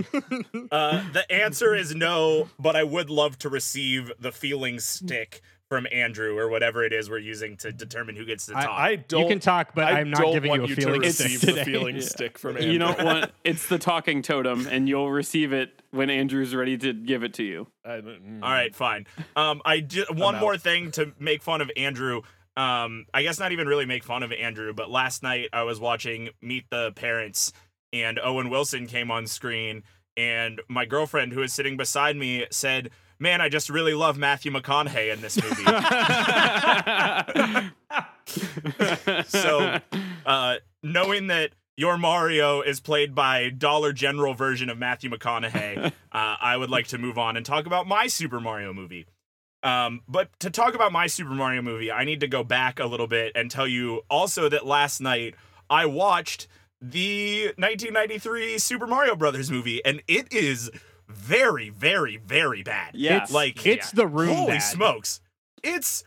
Uh, 0.71 1.03
the 1.11 1.29
answer 1.29 1.75
is 1.75 1.93
no, 1.93 2.47
but 2.57 2.77
I 2.77 2.83
would 2.83 3.09
love 3.09 3.37
to 3.39 3.49
receive 3.49 4.09
the 4.19 4.31
feeling 4.31 4.79
stick 4.79 5.41
from 5.67 5.85
Andrew 5.91 6.37
or 6.37 6.47
whatever 6.49 6.83
it 6.85 6.93
is 6.93 7.09
we're 7.09 7.17
using 7.17 7.57
to 7.57 7.71
determine 7.73 8.15
who 8.15 8.23
gets 8.25 8.45
to 8.45 8.53
talk. 8.53 8.67
I 8.69 8.95
don't. 8.97 9.23
You 9.23 9.27
can 9.27 9.39
talk, 9.39 9.73
but 9.75 9.85
I 9.85 9.99
I'm 9.99 10.09
not 10.11 10.31
giving 10.31 10.49
want 10.49 10.61
you 10.61 10.65
a 10.67 10.69
you 10.69 10.75
feeling 10.75 11.01
to 11.01 11.11
stick 11.11 11.55
the 11.55 11.65
feeling 11.65 11.95
Yeah. 11.95 12.01
stick 12.01 12.37
from 12.37 12.55
Andrew. 12.55 12.71
you 12.71 12.79
don't 12.79 13.03
want 13.03 13.31
it's 13.43 13.67
the 13.67 13.77
talking 13.79 14.21
totem, 14.21 14.65
and 14.67 14.87
you'll 14.87 15.11
receive 15.11 15.51
it 15.51 15.71
when 15.91 16.09
Andrew's 16.09 16.55
ready 16.55 16.77
to 16.77 16.93
give 16.93 17.23
it 17.23 17.33
to 17.35 17.43
you. 17.43 17.67
I, 17.83 17.89
mm. 18.01 18.41
All 18.41 18.49
right, 18.49 18.73
fine. 18.73 19.07
Um, 19.35 19.61
I 19.65 19.81
ju- 19.81 20.05
one 20.13 20.35
out. 20.35 20.41
more 20.41 20.57
thing 20.57 20.91
to 20.91 21.11
make 21.19 21.41
fun 21.43 21.59
of 21.61 21.69
Andrew. 21.75 22.21
Um, 22.58 23.05
I 23.13 23.24
guess 23.24 23.39
not 23.39 23.51
even 23.51 23.67
really 23.67 23.86
make 23.86 24.03
fun 24.03 24.24
of 24.24 24.31
Andrew, 24.31 24.74
but 24.74 24.89
last 24.89 25.24
night 25.24 25.50
I 25.53 25.63
was 25.63 25.79
watching 25.79 26.29
Meet 26.41 26.65
the 26.70 26.91
Parents, 26.96 27.53
and 27.93 28.20
Owen 28.20 28.50
Wilson 28.50 28.88
came 28.88 29.10
on 29.10 29.25
screen, 29.27 29.84
and 30.17 30.62
my 30.67 30.86
girlfriend 30.86 31.31
who 31.31 31.39
was 31.39 31.53
sitting 31.53 31.77
beside 31.77 32.17
me 32.17 32.46
said, 32.51 32.89
"Man, 33.20 33.39
I 33.39 33.48
just 33.50 33.70
really 33.70 33.93
love 33.93 34.17
Matthew 34.17 34.51
McConaughey 34.51 35.13
in 35.13 35.22
this 35.22 35.41
movie." 35.41 35.63
so, 39.27 39.79
uh, 40.25 40.55
knowing 40.84 41.27
that 41.27 41.51
your 41.77 41.98
Mario 41.98 42.62
is 42.62 42.79
played 42.79 43.15
by 43.15 43.50
Dollar 43.50 43.93
General 43.93 44.34
version 44.34 44.70
of 44.70 44.77
Matthew 44.77 45.10
McConaughey, 45.10 45.86
uh, 45.88 45.91
I 46.12 46.58
would 46.58 46.70
like 46.70 46.88
to 46.88 46.98
move 46.98 47.17
on 47.17 47.38
and 47.38 47.46
talk 47.46 47.65
about 47.65 47.88
my 47.88 48.08
Super 48.08 48.39
Mario 48.39 48.74
movie. 48.74 49.05
Um, 49.63 50.01
but 50.07 50.27
to 50.39 50.49
talk 50.49 50.73
about 50.73 50.91
my 50.91 51.07
Super 51.07 51.31
Mario 51.31 51.61
movie, 51.61 51.91
I 51.91 52.03
need 52.03 52.19
to 52.21 52.27
go 52.27 52.43
back 52.43 52.79
a 52.79 52.85
little 52.85 53.07
bit 53.07 53.33
and 53.35 53.51
tell 53.51 53.67
you 53.67 54.01
also 54.09 54.49
that 54.49 54.65
last 54.65 55.01
night 55.01 55.35
I 55.69 55.85
watched 55.85 56.47
the 56.81 57.45
1993 57.57 58.57
Super 58.57 58.87
Mario 58.87 59.15
Brothers 59.15 59.51
movie, 59.51 59.83
and 59.85 60.01
it 60.07 60.33
is 60.33 60.71
very, 61.07 61.69
very, 61.69 62.17
very 62.17 62.63
bad. 62.63 62.95
Yeah. 62.95 63.21
It's 63.21 63.31
like 63.31 63.65
it's 63.65 63.91
the 63.91 64.07
room. 64.07 64.35
holy 64.35 64.53
bad. 64.53 64.59
smokes, 64.59 65.21
it's 65.63 66.03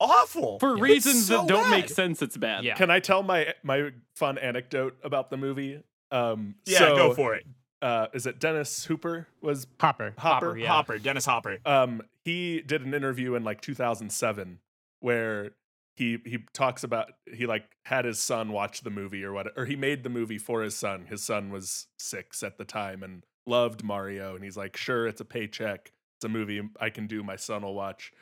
awful 0.00 0.58
For 0.58 0.74
It's 0.74 0.82
reasons 0.82 1.26
so 1.26 1.38
that 1.38 1.48
don't 1.48 1.70
make 1.70 1.88
sense, 1.88 2.20
it's 2.22 2.36
bad. 2.36 2.64
Yeah. 2.64 2.74
Can 2.74 2.90
I 2.90 3.00
tell 3.00 3.22
my 3.22 3.54
my 3.62 3.90
fun 4.16 4.38
anecdote 4.38 4.96
about 5.04 5.30
the 5.30 5.36
movie? 5.36 5.82
Um, 6.10 6.56
Yeah, 6.66 6.78
so, 6.78 6.96
go 6.96 7.14
for 7.14 7.34
it. 7.34 7.44
Uh, 7.80 8.06
is 8.12 8.26
it 8.26 8.40
Dennis 8.40 8.84
Hooper? 8.86 9.28
Was 9.40 9.66
Hopper. 9.80 10.14
Hopper? 10.18 10.46
Hopper, 10.46 10.58
yeah. 10.58 10.68
Hopper, 10.68 10.98
Dennis 10.98 11.26
Hopper. 11.26 11.58
Um, 11.64 12.02
he 12.24 12.60
did 12.60 12.84
an 12.84 12.92
interview 12.92 13.34
in 13.34 13.44
like 13.44 13.60
2007 13.60 14.58
where 15.00 15.52
he 15.94 16.18
he 16.24 16.38
talks 16.52 16.84
about 16.84 17.12
he 17.32 17.46
like 17.46 17.64
had 17.84 18.04
his 18.04 18.18
son 18.18 18.52
watch 18.52 18.82
the 18.82 18.90
movie 18.90 19.24
or 19.24 19.32
what 19.32 19.48
or 19.56 19.64
he 19.64 19.76
made 19.76 20.04
the 20.04 20.10
movie 20.10 20.38
for 20.38 20.62
his 20.62 20.74
son. 20.74 21.06
His 21.06 21.22
son 21.22 21.50
was 21.50 21.86
six 21.98 22.42
at 22.42 22.58
the 22.58 22.64
time 22.64 23.02
and 23.02 23.24
loved 23.46 23.82
Mario, 23.82 24.34
and 24.34 24.44
he's 24.44 24.56
like, 24.56 24.76
sure, 24.76 25.06
it's 25.06 25.20
a 25.20 25.24
paycheck. 25.24 25.92
It's 26.18 26.24
a 26.24 26.28
movie 26.28 26.60
I 26.80 26.90
can 26.90 27.06
do. 27.06 27.22
My 27.22 27.36
son 27.36 27.62
will 27.62 27.74
watch. 27.74 28.12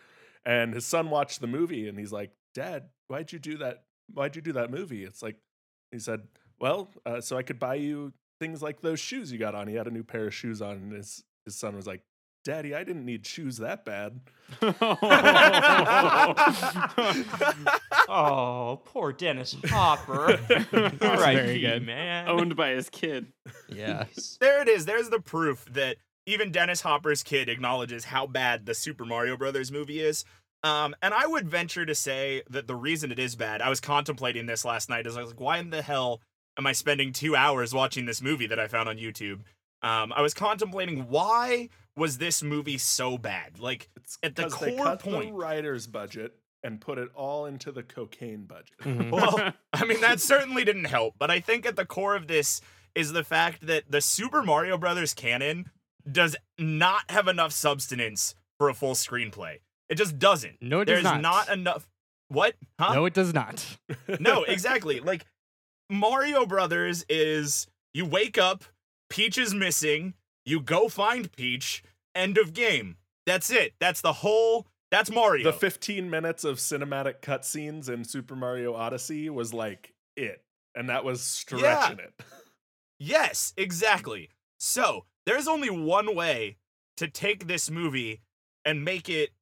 And 0.45 0.75
his 0.75 0.87
son 0.87 1.11
watched 1.11 1.41
the 1.41 1.47
movie, 1.47 1.89
and 1.89 1.99
he's 1.99 2.13
like, 2.13 2.31
Dad, 2.55 2.85
why'd 3.09 3.33
you 3.33 3.39
do 3.39 3.59
that? 3.59 3.85
Why'd 4.13 4.37
you 4.37 4.43
do 4.43 4.53
that 4.53 4.71
movie? 4.71 5.05
It's 5.05 5.23
like 5.23 5.37
he 5.91 5.99
said, 5.99 6.23
well, 6.61 6.91
uh, 7.05 7.21
so 7.21 7.37
I 7.37 7.43
could 7.43 7.59
buy 7.59 7.75
you 7.75 8.13
things 8.41 8.63
like 8.63 8.81
those 8.81 9.01
shoes 9.01 9.33
you 9.33 9.39
got 9.39 9.55
on. 9.55 9.69
He 9.69 9.75
had 9.75 9.87
a 9.87 9.91
new 9.91 10.05
pair 10.05 10.27
of 10.27 10.35
shoes 10.35 10.61
on, 10.63 10.77
and 10.77 10.93
his 10.93 11.25
his 11.45 11.57
son 11.57 11.77
was 11.77 11.87
like, 11.87 12.03
Daddy, 12.47 12.75
I 12.77 12.85
didn't 12.85 13.05
need 13.05 13.27
shoes 13.27 13.57
that 13.57 13.85
bad. 13.85 14.21
oh, 18.09 18.81
poor 18.85 19.13
Dennis 19.13 19.57
Hopper. 19.67 20.37
very 20.71 21.61
good. 21.61 21.85
man. 21.85 22.29
Owned 22.29 22.55
by 22.55 22.71
his 22.71 22.89
kid. 22.89 23.27
Yeah. 23.69 24.05
There 24.41 24.63
it 24.63 24.69
is. 24.69 24.87
There's 24.87 25.09
the 25.09 25.19
proof 25.19 25.65
that 25.73 25.97
even 26.25 26.53
Dennis 26.53 26.83
Hopper's 26.83 27.25
kid 27.25 27.49
acknowledges 27.49 28.05
how 28.05 28.27
bad 28.29 28.67
the 28.67 28.75
Super 28.75 29.05
Mario 29.05 29.37
Brothers 29.37 29.73
movie 29.73 30.01
is. 30.01 30.25
Um, 30.63 30.95
and 31.03 31.15
I 31.15 31.27
would 31.27 31.49
venture 31.49 31.85
to 31.85 31.95
say 31.95 32.43
that 32.51 32.69
the 32.69 32.77
reason 32.77 33.11
it 33.11 33.19
is 33.19 33.35
bad, 33.35 33.61
I 33.61 33.69
was 33.69 33.81
contemplating 33.81 34.47
this 34.47 34.65
last 34.65 34.89
night, 34.89 35.07
is 35.07 35.17
I 35.17 35.21
was 35.21 35.31
like, 35.31 35.41
why 35.41 35.59
in 35.59 35.71
the 35.71 35.83
hell 35.83 36.21
am 36.59 36.67
I 36.67 36.73
spending 36.73 37.13
two 37.13 37.35
hours 37.37 37.73
watching 37.75 38.07
this 38.07 38.21
movie 38.23 38.47
that 38.47 38.59
I 38.59 38.69
found 38.69 38.89
on 38.89 38.97
YouTube? 38.97 39.41
Um, 39.83 40.13
I 40.15 40.23
was 40.23 40.35
contemplating 40.35 41.09
why 41.09 41.69
was 41.97 42.19
this 42.19 42.43
movie 42.43 42.79
so 42.79 43.19
bad? 43.19 43.59
Like 43.59 43.89
It's 43.97 44.19
At 44.23 44.35
the 44.37 44.45
'cause 44.45 44.59
they 44.61 44.75
core 44.77 44.85
cut 44.87 45.01
point- 45.01 45.27
the 45.29 45.33
writer's 45.33 45.87
budget 45.87 46.35
and 46.63 46.81
put 46.81 46.99
it 46.99 47.09
all 47.15 47.47
into 47.47 47.71
the 47.71 47.83
cocaine 47.83 48.45
budget. 48.45 48.77
Mhm. 48.83 49.11
well, 49.13 49.53
I 49.73 49.85
mean, 49.85 50.01
that 50.01 50.21
certainly 50.21 50.65
didn't 50.65 50.85
help. 50.87 51.15
But 51.19 51.31
I 51.31 51.41
think 51.41 51.65
at 51.67 51.77
the 51.77 51.87
core 51.87 52.17
of 52.17 52.27
this 52.27 52.61
is 52.95 53.13
the 53.13 53.23
fact 53.25 53.67
that 53.67 53.85
the 53.91 54.01
Super 54.01 54.43
Mario 54.43 54.77
Brothers 54.79 55.13
canon 55.15 55.71
does 56.11 56.37
not 56.59 57.03
have 57.11 57.29
enough 57.29 57.53
substance 57.53 58.35
for 58.59 58.69
a 58.69 58.75
full 58.75 58.95
screenplay. 58.95 59.59
It 59.89 59.97
just 59.97 60.19
doesn't. 60.19 60.57
No, 60.63 60.81
it 60.81 60.87
does 60.87 61.03
There's 61.05 61.21
not. 61.23 61.49
enough. 61.51 61.89
What? 62.29 62.57
Huh? 62.81 62.95
No, 62.95 63.05
it 63.05 63.15
does 63.15 63.33
not. 63.35 63.65
no, 64.19 64.43
exactly. 64.49 64.99
Like 65.01 65.27
Mario 65.89 66.47
Brothers 66.47 67.05
is 67.09 67.67
you 67.95 68.05
wake 68.05 68.39
up, 68.39 68.65
Peach 69.09 69.39
is 69.39 69.55
missing, 69.55 70.15
you 70.45 70.61
go 70.61 70.89
find 70.89 71.31
Peach, 71.33 71.83
end 72.15 72.39
of 72.39 72.53
game. 72.53 72.97
That's 73.27 73.51
it. 73.51 73.75
That's 73.81 74.01
the 74.01 74.13
whole. 74.13 74.67
That's 74.91 75.11
Mario. 75.11 75.45
The 75.45 75.53
15 75.53 76.09
minutes 76.09 76.45
of 76.45 76.59
cinematic 76.59 77.21
cutscenes 77.21 77.89
in 77.89 78.05
Super 78.05 78.37
Mario 78.37 78.75
Odyssey 78.75 79.29
was 79.29 79.53
like 79.53 79.95
it, 80.17 80.43
and 80.75 80.89
that 80.89 81.05
was 81.05 81.21
stretching 81.21 81.99
it. 81.99 82.13
Yes, 82.99 83.53
exactly. 83.59 84.31
So, 84.59 85.05
there's 85.27 85.47
only 85.47 85.69
one 85.69 86.15
way 86.17 86.57
to 86.97 87.09
take 87.09 87.47
this 87.47 87.71
movie 87.71 88.23
and 88.65 88.87
make 88.87 89.11
it 89.11 89.33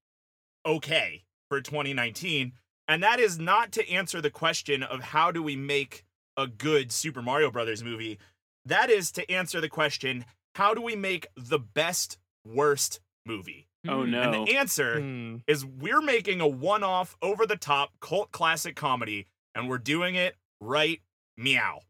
okay 0.67 1.23
for 1.49 1.61
2019, 1.61 2.55
and 2.89 3.01
that 3.05 3.21
is 3.21 3.39
not 3.39 3.71
to 3.71 3.89
answer 3.89 4.21
the 4.21 4.31
question 4.31 4.83
of 4.83 5.03
how 5.03 5.31
do 5.31 5.41
we 5.41 5.55
make 5.55 6.05
a 6.37 6.47
good 6.47 6.91
Super 6.93 7.23
Mario 7.23 7.51
Brothers 7.51 7.83
movie. 7.85 8.19
That 8.67 8.91
is 8.91 9.11
to 9.13 9.31
answer 9.31 9.61
the 9.61 9.69
question, 9.69 10.25
how 10.55 10.75
do 10.75 10.81
we 10.83 10.97
make 10.97 11.27
the 11.37 11.59
best 11.59 12.19
worst 12.47 13.01
movie? 13.27 13.67
Oh 13.87 14.05
no. 14.05 14.23
And 14.23 14.33
the 14.49 14.57
answer 14.57 15.01
Hmm. 15.01 15.37
is 15.47 15.65
we're 15.65 16.01
making 16.01 16.41
a 16.41 16.47
one-off 16.49 17.17
over 17.21 17.45
the 17.47 17.57
top 17.57 17.91
cult 18.01 18.33
classic 18.33 18.75
comedy 18.77 19.27
and 19.55 19.69
we're 19.69 19.79
doing 19.79 20.15
it 20.15 20.37
right 20.61 21.01
meow. 21.37 21.81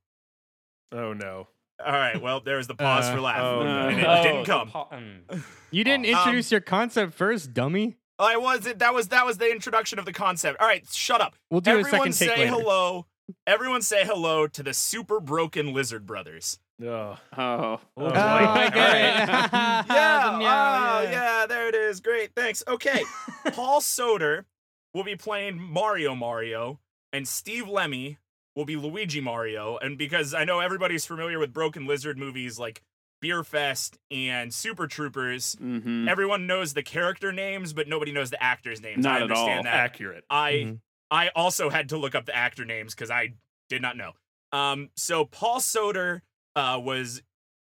Oh 0.92 1.12
no. 1.12 1.48
All 1.84 1.92
right. 1.92 2.20
Well, 2.20 2.40
there 2.40 2.56
was 2.56 2.66
the 2.66 2.74
pause 2.74 3.04
Uh, 3.06 3.14
for 3.14 3.20
laugh, 3.20 3.40
oh, 3.42 3.62
no. 3.64 3.88
and 3.88 4.00
it 4.00 4.06
Oh, 4.06 4.22
didn't 4.22 4.44
come. 4.44 4.70
po- 4.70 4.88
mm. 4.92 5.42
You 5.70 5.82
didn't 5.84 6.06
Um, 6.06 6.12
introduce 6.14 6.50
your 6.52 6.60
concept 6.60 7.14
first, 7.14 7.52
dummy. 7.52 7.96
I 8.18 8.36
was 8.36 8.64
it. 8.66 8.78
That 8.78 8.94
was 8.94 9.08
that 9.08 9.26
was 9.26 9.38
the 9.38 9.50
introduction 9.50 9.98
of 9.98 10.04
the 10.04 10.12
concept. 10.12 10.60
All 10.60 10.66
right, 10.68 10.86
shut 10.92 11.20
up. 11.20 11.34
We'll 11.50 11.60
do 11.60 11.70
Everyone 11.78 11.88
a 11.88 12.12
second 12.12 12.12
take 12.12 12.36
say 12.36 12.44
later. 12.44 12.56
hello. 12.58 13.06
Everyone 13.46 13.82
say 13.82 14.04
hello 14.04 14.46
to 14.48 14.62
the 14.62 14.74
super 14.74 15.20
broken 15.20 15.72
lizard 15.72 16.06
brothers. 16.06 16.58
Oh. 16.82 16.86
Oh. 16.86 17.18
Oh, 17.36 17.80
Oh, 17.96 18.10
boy. 18.10 18.14
I 18.14 18.70
get 18.70 19.28
All 19.28 19.40
it. 19.80 19.86
Yeah, 19.96 20.30
oh, 20.34 21.02
yeah, 21.10 21.46
there 21.46 21.68
it 21.68 21.74
is. 21.74 22.00
Great, 22.00 22.34
thanks. 22.34 22.62
Okay, 22.68 23.02
Paul 23.52 23.80
Soter 23.80 24.44
will 24.92 25.04
be 25.04 25.16
playing 25.16 25.58
Mario 25.60 26.14
Mario, 26.14 26.80
and 27.12 27.26
Steve 27.26 27.68
Lemme 27.68 28.16
will 28.56 28.64
be 28.64 28.76
Luigi 28.76 29.20
Mario. 29.20 29.78
And 29.78 29.96
because 29.98 30.34
I 30.34 30.44
know 30.44 30.60
everybody's 30.60 31.04
familiar 31.06 31.38
with 31.38 31.52
Broken 31.52 31.86
Lizard 31.86 32.18
movies 32.18 32.58
like 32.58 32.82
Beer 33.20 33.42
Fest 33.42 33.98
and 34.10 34.52
Super 34.52 34.86
Troopers, 34.86 35.56
Mm-hmm. 35.60 36.08
everyone 36.08 36.46
knows 36.46 36.74
the 36.74 36.82
character 36.82 37.32
names, 37.32 37.72
but 37.72 37.88
nobody 37.88 38.12
knows 38.12 38.30
the 38.30 38.42
actors' 38.42 38.80
names. 38.82 39.04
Not 39.04 39.22
I 39.22 39.24
at 39.24 39.30
all. 39.30 39.38
understand 39.44 39.66
that. 39.66 39.74
Accurate. 39.74 40.24
I 40.28 40.52
Mhm. 40.52 40.78
I 41.10 41.28
also 41.34 41.70
had 41.70 41.88
to 41.90 41.96
look 41.96 42.14
up 42.14 42.26
the 42.26 42.34
actor 42.34 42.64
names 42.64 42.94
because 42.94 43.10
I 43.10 43.34
did 43.68 43.82
not 43.82 43.96
know. 43.96 44.12
Um, 44.52 44.90
so 44.96 45.24
Paul 45.24 45.60
Soter 45.60 46.22
uh, 46.56 46.80
was 46.82 47.22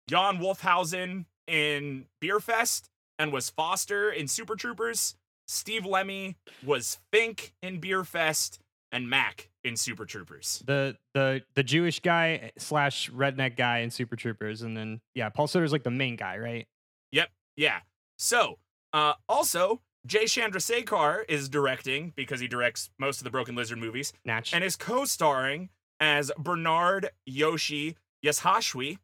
Jan 0.09 0.39
Wolfhausen 0.39 1.27
in 1.47 2.07
Beerfest 2.23 2.89
and 3.19 3.33
was 3.33 3.51
Foster 3.51 4.11
in 4.11 4.29
Super 4.29 4.57
Troopers. 4.57 5.17
Steve 5.49 5.87
Lemme 5.87 6.35
was 6.65 6.99
Fink 7.13 7.55
in 7.63 7.81
Beerfest 7.81 8.59
and 8.93 9.09
Mac 9.09 9.51
in 9.65 9.77
Super 9.77 10.05
Troopers. 10.05 10.63
The 10.67 10.97
the 11.15 11.43
the 11.55 11.63
Jewish 11.63 12.01
guy 12.01 12.53
slash 12.59 13.11
redneck 13.11 13.57
guy 13.57 13.79
in 13.79 13.91
Super 13.91 14.17
Troopers, 14.17 14.63
and 14.63 14.77
then 14.77 15.01
yeah, 15.15 15.29
Paul 15.29 15.47
Soter's 15.47 15.73
like 15.73 15.83
the 15.85 15.91
main 15.91 16.17
guy, 16.17 16.39
right? 16.39 16.67
Yep. 17.13 17.29
Yeah. 17.57 17.79
So, 18.19 18.59
uh, 18.93 19.15
also, 19.29 19.81
Jay 20.07 20.25
Chandrasekhar 20.25 21.25
is 21.29 21.49
directing 21.49 22.13
because 22.17 22.41
he 22.41 22.47
directs 22.49 22.91
most 22.99 23.19
of 23.19 23.25
the 23.25 23.31
Broken 23.31 23.55
Lizard 23.55 23.79
movies 23.79 24.13
Natch. 24.25 24.55
and 24.55 24.63
is 24.63 24.77
co-starring 24.77 25.69
as 26.01 26.31
Bernard 26.39 27.11
Yoshi 27.27 27.97
Yashashwi. 28.25 28.99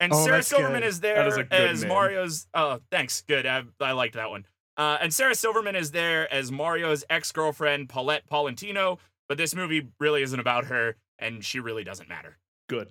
And 0.00 0.12
Oh, 0.12 0.24
Sarah 0.24 0.42
Silverman 0.42 0.80
good. 0.80 0.88
is 0.88 1.00
there 1.00 1.16
That 1.16 1.28
is 1.28 1.36
a 1.36 1.44
good 1.44 1.52
as 1.70 1.80
name. 1.82 1.88
Mario's. 1.88 2.46
Oh, 2.54 2.80
thanks. 2.90 3.22
Good. 3.22 3.46
I, 3.46 3.62
I 3.80 3.92
liked 3.92 4.14
that 4.14 4.30
one. 4.30 4.44
Uh, 4.76 4.98
and 5.00 5.14
Sarah 5.14 5.34
Silverman 5.36 5.76
is 5.76 5.92
there 5.92 6.32
as 6.32 6.50
Mario's 6.50 7.04
ex-girlfriend 7.08 7.88
Paulette 7.88 8.26
Paulentino. 8.26 8.98
But 9.28 9.38
this 9.38 9.54
movie 9.54 9.88
really 10.00 10.22
isn't 10.22 10.40
about 10.40 10.64
her, 10.66 10.96
and 11.18 11.44
she 11.44 11.60
really 11.60 11.84
doesn't 11.84 12.08
matter. 12.08 12.36
Good. 12.68 12.88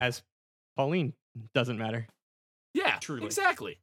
as 0.00 0.22
Pauline 0.76 1.14
doesn't 1.54 1.76
matter. 1.78 2.06
Yeah, 2.74 2.98
Truly. 3.00 3.24
exactly. 3.26 3.78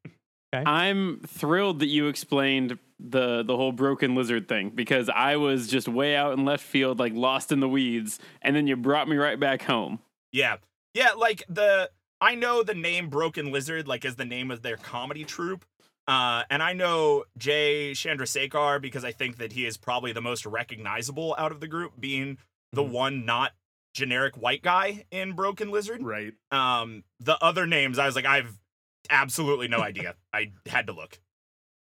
I'm 0.66 1.22
thrilled 1.28 1.80
that 1.80 1.88
you 1.88 2.08
explained 2.08 2.78
the 3.00 3.44
the 3.44 3.56
whole 3.58 3.72
broken 3.72 4.16
lizard 4.16 4.48
thing 4.48 4.70
because 4.70 5.10
I 5.10 5.36
was 5.36 5.68
just 5.68 5.88
way 5.88 6.16
out 6.16 6.34
in 6.38 6.46
left 6.46 6.64
field, 6.64 7.00
like 7.00 7.14
lost 7.14 7.52
in 7.52 7.60
the 7.60 7.70
weeds, 7.70 8.20
and 8.42 8.56
then 8.56 8.68
you 8.68 8.76
brought 8.76 9.08
me 9.08 9.18
right 9.18 9.40
back 9.40 9.64
home. 9.64 10.00
Yeah. 10.32 10.58
Yeah, 10.94 11.12
like 11.12 11.44
the 11.50 11.90
I 12.22 12.36
know 12.36 12.64
the 12.64 12.74
name 12.74 13.10
Broken 13.10 13.52
Lizard 13.52 13.88
like 13.88 14.06
is 14.06 14.16
the 14.16 14.26
name 14.26 14.52
of 14.52 14.62
their 14.62 14.78
comedy 14.78 15.24
troupe. 15.24 15.66
Uh, 16.08 16.44
and 16.50 16.62
I 16.62 16.74
know 16.74 17.24
Jay 17.38 17.92
Chandrasekhar 17.94 18.82
because 18.82 19.04
I 19.04 19.12
think 19.12 19.38
that 19.38 19.52
he 19.52 19.66
is 19.66 19.76
probably 19.76 20.14
the 20.14 20.22
most 20.22 20.46
recognizable 20.46 21.36
out 21.38 21.52
of 21.52 21.60
the 21.60 21.68
group, 21.68 21.94
being 22.00 22.38
the 22.72 22.84
one 22.84 23.26
not 23.26 23.54
generic 23.94 24.36
white 24.36 24.62
guy 24.62 25.06
in 25.10 25.34
Broken 25.34 25.72
Lizard. 25.72 26.04
Right. 26.04 26.34
Um, 26.52 27.04
the 27.20 27.44
other 27.44 27.66
names, 27.66 27.98
I 27.98 28.06
was 28.06 28.16
like, 28.16 28.26
I've 28.26 28.60
absolutely 29.10 29.68
no 29.68 29.80
idea. 29.82 30.16
I 30.34 30.52
had 30.68 30.88
to 30.88 30.94
look. 30.94 31.20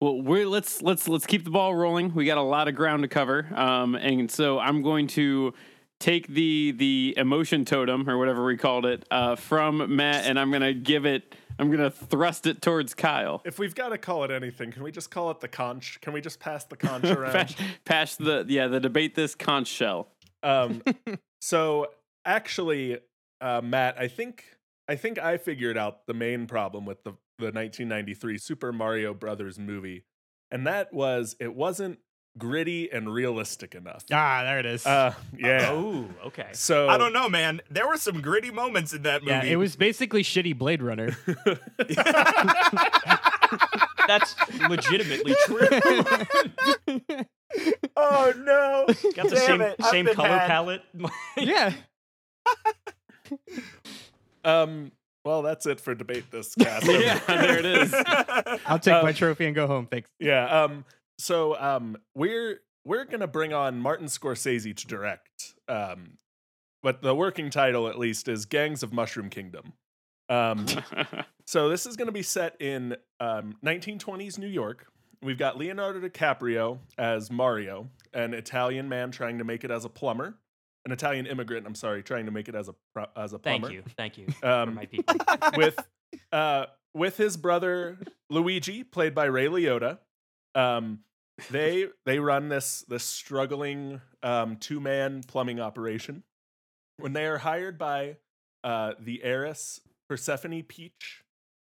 Well, 0.00 0.20
we're 0.20 0.46
let's 0.46 0.82
let's 0.82 1.08
let's 1.08 1.26
keep 1.26 1.44
the 1.44 1.50
ball 1.50 1.74
rolling. 1.74 2.14
We 2.14 2.24
got 2.24 2.38
a 2.38 2.42
lot 2.42 2.68
of 2.68 2.74
ground 2.74 3.02
to 3.02 3.08
cover, 3.08 3.46
um, 3.54 3.94
and 3.94 4.30
so 4.30 4.58
I'm 4.58 4.82
going 4.82 5.06
to 5.08 5.54
take 6.00 6.26
the 6.26 6.72
the 6.72 7.14
emotion 7.16 7.64
totem 7.64 8.08
or 8.08 8.18
whatever 8.18 8.44
we 8.44 8.56
called 8.56 8.84
it 8.84 9.06
uh, 9.10 9.36
from 9.36 9.96
Matt, 9.96 10.26
and 10.26 10.38
I'm 10.38 10.50
gonna 10.50 10.74
give 10.74 11.06
it. 11.06 11.34
I'm 11.58 11.70
gonna 11.70 11.90
thrust 11.90 12.46
it 12.46 12.60
towards 12.60 12.94
Kyle. 12.94 13.40
If 13.44 13.58
we've 13.58 13.74
got 13.74 13.90
to 13.90 13.98
call 13.98 14.24
it 14.24 14.30
anything, 14.30 14.72
can 14.72 14.82
we 14.82 14.90
just 14.90 15.10
call 15.10 15.30
it 15.30 15.40
the 15.40 15.48
conch? 15.48 16.00
Can 16.00 16.12
we 16.12 16.20
just 16.20 16.40
pass 16.40 16.64
the 16.64 16.76
conch 16.76 17.04
around? 17.04 17.32
Pass, 17.32 17.54
pass 17.84 18.16
the 18.16 18.44
yeah 18.48 18.66
the 18.66 18.80
debate 18.80 19.14
this 19.14 19.34
conch 19.34 19.68
shell. 19.68 20.08
Um, 20.42 20.82
so 21.40 21.88
actually, 22.24 22.98
uh, 23.40 23.60
Matt, 23.62 23.98
I 23.98 24.08
think 24.08 24.44
I 24.88 24.96
think 24.96 25.18
I 25.18 25.36
figured 25.38 25.76
out 25.78 26.06
the 26.06 26.14
main 26.14 26.46
problem 26.46 26.84
with 26.86 27.04
the 27.04 27.12
the 27.38 27.46
1993 27.46 28.38
Super 28.38 28.72
Mario 28.72 29.12
Brothers 29.14 29.58
movie, 29.58 30.04
and 30.50 30.66
that 30.66 30.92
was 30.92 31.34
it 31.40 31.54
wasn't 31.54 31.98
gritty 32.36 32.90
and 32.92 33.12
realistic 33.12 33.74
enough. 33.74 34.04
Ah, 34.12 34.42
there 34.44 34.58
it 34.58 34.66
is. 34.66 34.84
Uh, 34.86 35.14
yeah. 35.36 35.68
Oh, 35.70 36.08
okay. 36.26 36.48
So 36.52 36.88
I 36.88 36.98
don't 36.98 37.12
know, 37.12 37.28
man. 37.28 37.60
There 37.70 37.86
were 37.88 37.96
some 37.96 38.20
gritty 38.20 38.50
moments 38.50 38.92
in 38.92 39.02
that 39.02 39.22
movie. 39.22 39.32
yeah, 39.32 39.42
it 39.44 39.56
was 39.56 39.74
basically 39.76 40.22
shitty 40.22 40.56
Blade 40.58 40.82
Runner. 40.82 41.16
That's 44.06 44.34
legitimately 44.68 45.34
true. 45.46 45.66
oh 47.96 48.32
no. 48.36 48.84
Got 49.14 49.28
the 49.30 49.36
Damn 49.36 49.46
same 49.46 49.60
it, 49.62 49.84
same 49.84 50.06
color 50.08 50.28
had. 50.28 50.46
palette. 50.46 50.82
yeah. 51.38 51.72
Um. 54.44 54.92
Well, 55.24 55.40
that's 55.40 55.64
it 55.64 55.80
for 55.80 55.94
debate 55.94 56.30
this 56.30 56.54
cast. 56.58 56.86
yeah, 56.86 57.18
there 57.26 57.58
it 57.58 57.64
is. 57.64 57.94
I'll 58.66 58.78
take 58.78 59.02
my 59.02 59.10
Uh, 59.10 59.12
trophy 59.12 59.46
and 59.46 59.54
go 59.54 59.66
home. 59.66 59.86
Thanks. 59.86 60.10
Yeah. 60.20 60.64
Um. 60.64 60.84
So 61.18 61.58
um, 61.58 61.96
we're 62.14 62.60
we're 62.84 63.04
gonna 63.04 63.26
bring 63.26 63.52
on 63.52 63.78
Martin 63.80 64.06
Scorsese 64.06 64.76
to 64.76 64.86
direct. 64.86 65.54
Um, 65.68 66.18
but 66.82 67.00
the 67.00 67.14
working 67.14 67.48
title, 67.48 67.88
at 67.88 67.98
least, 67.98 68.28
is 68.28 68.44
Gangs 68.44 68.82
of 68.82 68.92
Mushroom 68.92 69.30
Kingdom. 69.30 69.72
Um. 70.28 70.66
so 71.46 71.68
this 71.70 71.86
is 71.86 71.96
gonna 71.96 72.12
be 72.12 72.22
set 72.22 72.56
in 72.60 72.96
um 73.20 73.56
1920s 73.64 74.38
New 74.38 74.46
York. 74.46 74.86
We've 75.22 75.38
got 75.38 75.56
Leonardo 75.56 76.00
DiCaprio 76.06 76.80
as 76.98 77.30
Mario, 77.30 77.88
an 78.12 78.34
Italian 78.34 78.90
man 78.90 79.10
trying 79.10 79.38
to 79.38 79.44
make 79.44 79.64
it 79.64 79.70
as 79.70 79.86
a 79.86 79.88
plumber, 79.88 80.34
an 80.84 80.92
Italian 80.92 81.26
immigrant. 81.26 81.66
I'm 81.66 81.74
sorry, 81.74 82.02
trying 82.02 82.26
to 82.26 82.32
make 82.32 82.48
it 82.48 82.54
as 82.54 82.68
a 82.68 82.74
pro- 82.92 83.06
as 83.16 83.32
a 83.32 83.38
plumber. 83.38 83.68
Thank 83.68 83.74
you, 83.74 83.82
thank 83.96 84.18
you 84.18 84.26
for 84.40 84.46
Um, 84.46 84.74
my 84.74 84.86
people. 84.86 85.14
with 85.56 85.78
uh 86.32 86.66
with 86.94 87.16
his 87.16 87.36
brother 87.36 87.98
Luigi, 88.30 88.84
played 88.84 89.14
by 89.14 89.24
Ray 89.24 89.46
Liotta. 89.46 89.98
Um, 90.54 91.00
they 91.50 91.86
they 92.06 92.18
run 92.20 92.48
this 92.48 92.84
this 92.88 93.02
struggling 93.04 94.00
um, 94.22 94.56
two 94.56 94.80
man 94.80 95.22
plumbing 95.26 95.60
operation. 95.60 96.22
When 96.98 97.12
they 97.12 97.26
are 97.26 97.38
hired 97.38 97.76
by 97.76 98.18
uh, 98.62 98.92
the 99.00 99.22
heiress 99.24 99.80
Persephone 100.08 100.62
Peach 100.62 101.22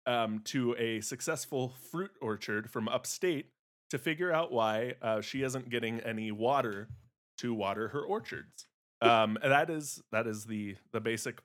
um, 0.06 0.40
to 0.46 0.74
a 0.78 1.02
successful 1.02 1.74
fruit 1.92 2.12
orchard 2.22 2.70
from 2.72 2.88
upstate 2.88 3.48
to 3.90 3.98
figure 3.98 4.32
out 4.32 4.52
why 4.54 4.96
uh, 5.02 5.20
she 5.22 5.44
isn't 5.44 5.70
getting 5.70 6.00
any 6.00 6.32
water 6.32 6.88
to 7.40 7.54
water 7.54 7.90
her 7.90 8.02
orchards. 8.02 8.68
Um, 9.02 9.38
that 9.44 9.70
is 9.70 10.02
that 10.12 10.28
is 10.28 10.46
the 10.46 10.76
the 10.92 11.00
basic 11.00 11.40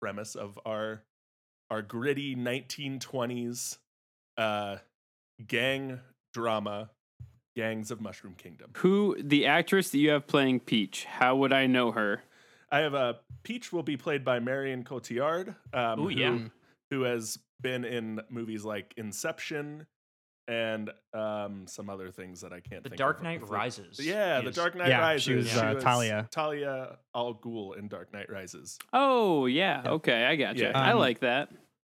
premise 0.00 0.34
of 0.34 0.58
our 0.64 1.02
our 1.70 1.82
gritty 1.82 2.36
1920s 2.36 3.78
uh, 4.38 4.76
gang 5.46 6.00
drama, 6.32 6.90
Gangs 7.56 7.90
of 7.90 8.00
Mushroom 8.00 8.34
Kingdom. 8.34 8.70
Who 8.76 9.16
the 9.20 9.46
actress 9.46 9.90
that 9.90 9.98
you 9.98 10.10
have 10.10 10.26
playing 10.26 10.60
Peach? 10.60 11.04
How 11.04 11.36
would 11.36 11.52
I 11.52 11.66
know 11.66 11.92
her? 11.92 12.22
I 12.70 12.80
have 12.80 12.94
a 12.94 13.18
Peach 13.42 13.72
will 13.72 13.82
be 13.82 13.96
played 13.96 14.24
by 14.24 14.38
Marion 14.38 14.84
Cotillard, 14.84 15.54
um, 15.72 16.00
Ooh, 16.00 16.08
yeah. 16.08 16.30
who, 16.30 16.50
who 16.90 17.02
has 17.02 17.38
been 17.60 17.84
in 17.84 18.20
movies 18.28 18.64
like 18.64 18.92
Inception 18.96 19.86
and 20.48 20.90
um, 21.12 21.66
some 21.66 21.90
other 21.90 22.10
things 22.10 22.40
that 22.42 22.52
I 22.52 22.60
can't. 22.60 22.68
Think 22.70 22.78
of. 22.78 22.82
The 22.84 22.88
think 22.90 22.98
Dark 22.98 23.16
of 23.18 23.22
Knight 23.24 23.40
before. 23.40 23.56
Rises. 23.56 23.98
Yeah, 24.00 24.40
The 24.40 24.48
is- 24.50 24.56
Dark 24.56 24.76
Knight 24.76 24.88
Yeah, 24.88 25.00
Rises. 25.00 25.22
she 25.24 25.34
was, 25.34 25.56
uh, 25.56 25.74
Talia. 25.74 26.28
Talia 26.30 26.98
al 27.14 27.34
Ghul 27.34 27.76
in 27.78 27.88
Dark 27.88 28.12
Knight 28.12 28.30
Rises. 28.30 28.78
Oh 28.92 29.46
yeah, 29.46 29.82
okay, 29.86 30.24
I 30.24 30.36
got 30.36 30.56
you. 30.56 30.64
Yeah. 30.64 30.72
I 30.78 30.92
Um, 30.92 30.98
like 30.98 31.20
that. 31.20 31.48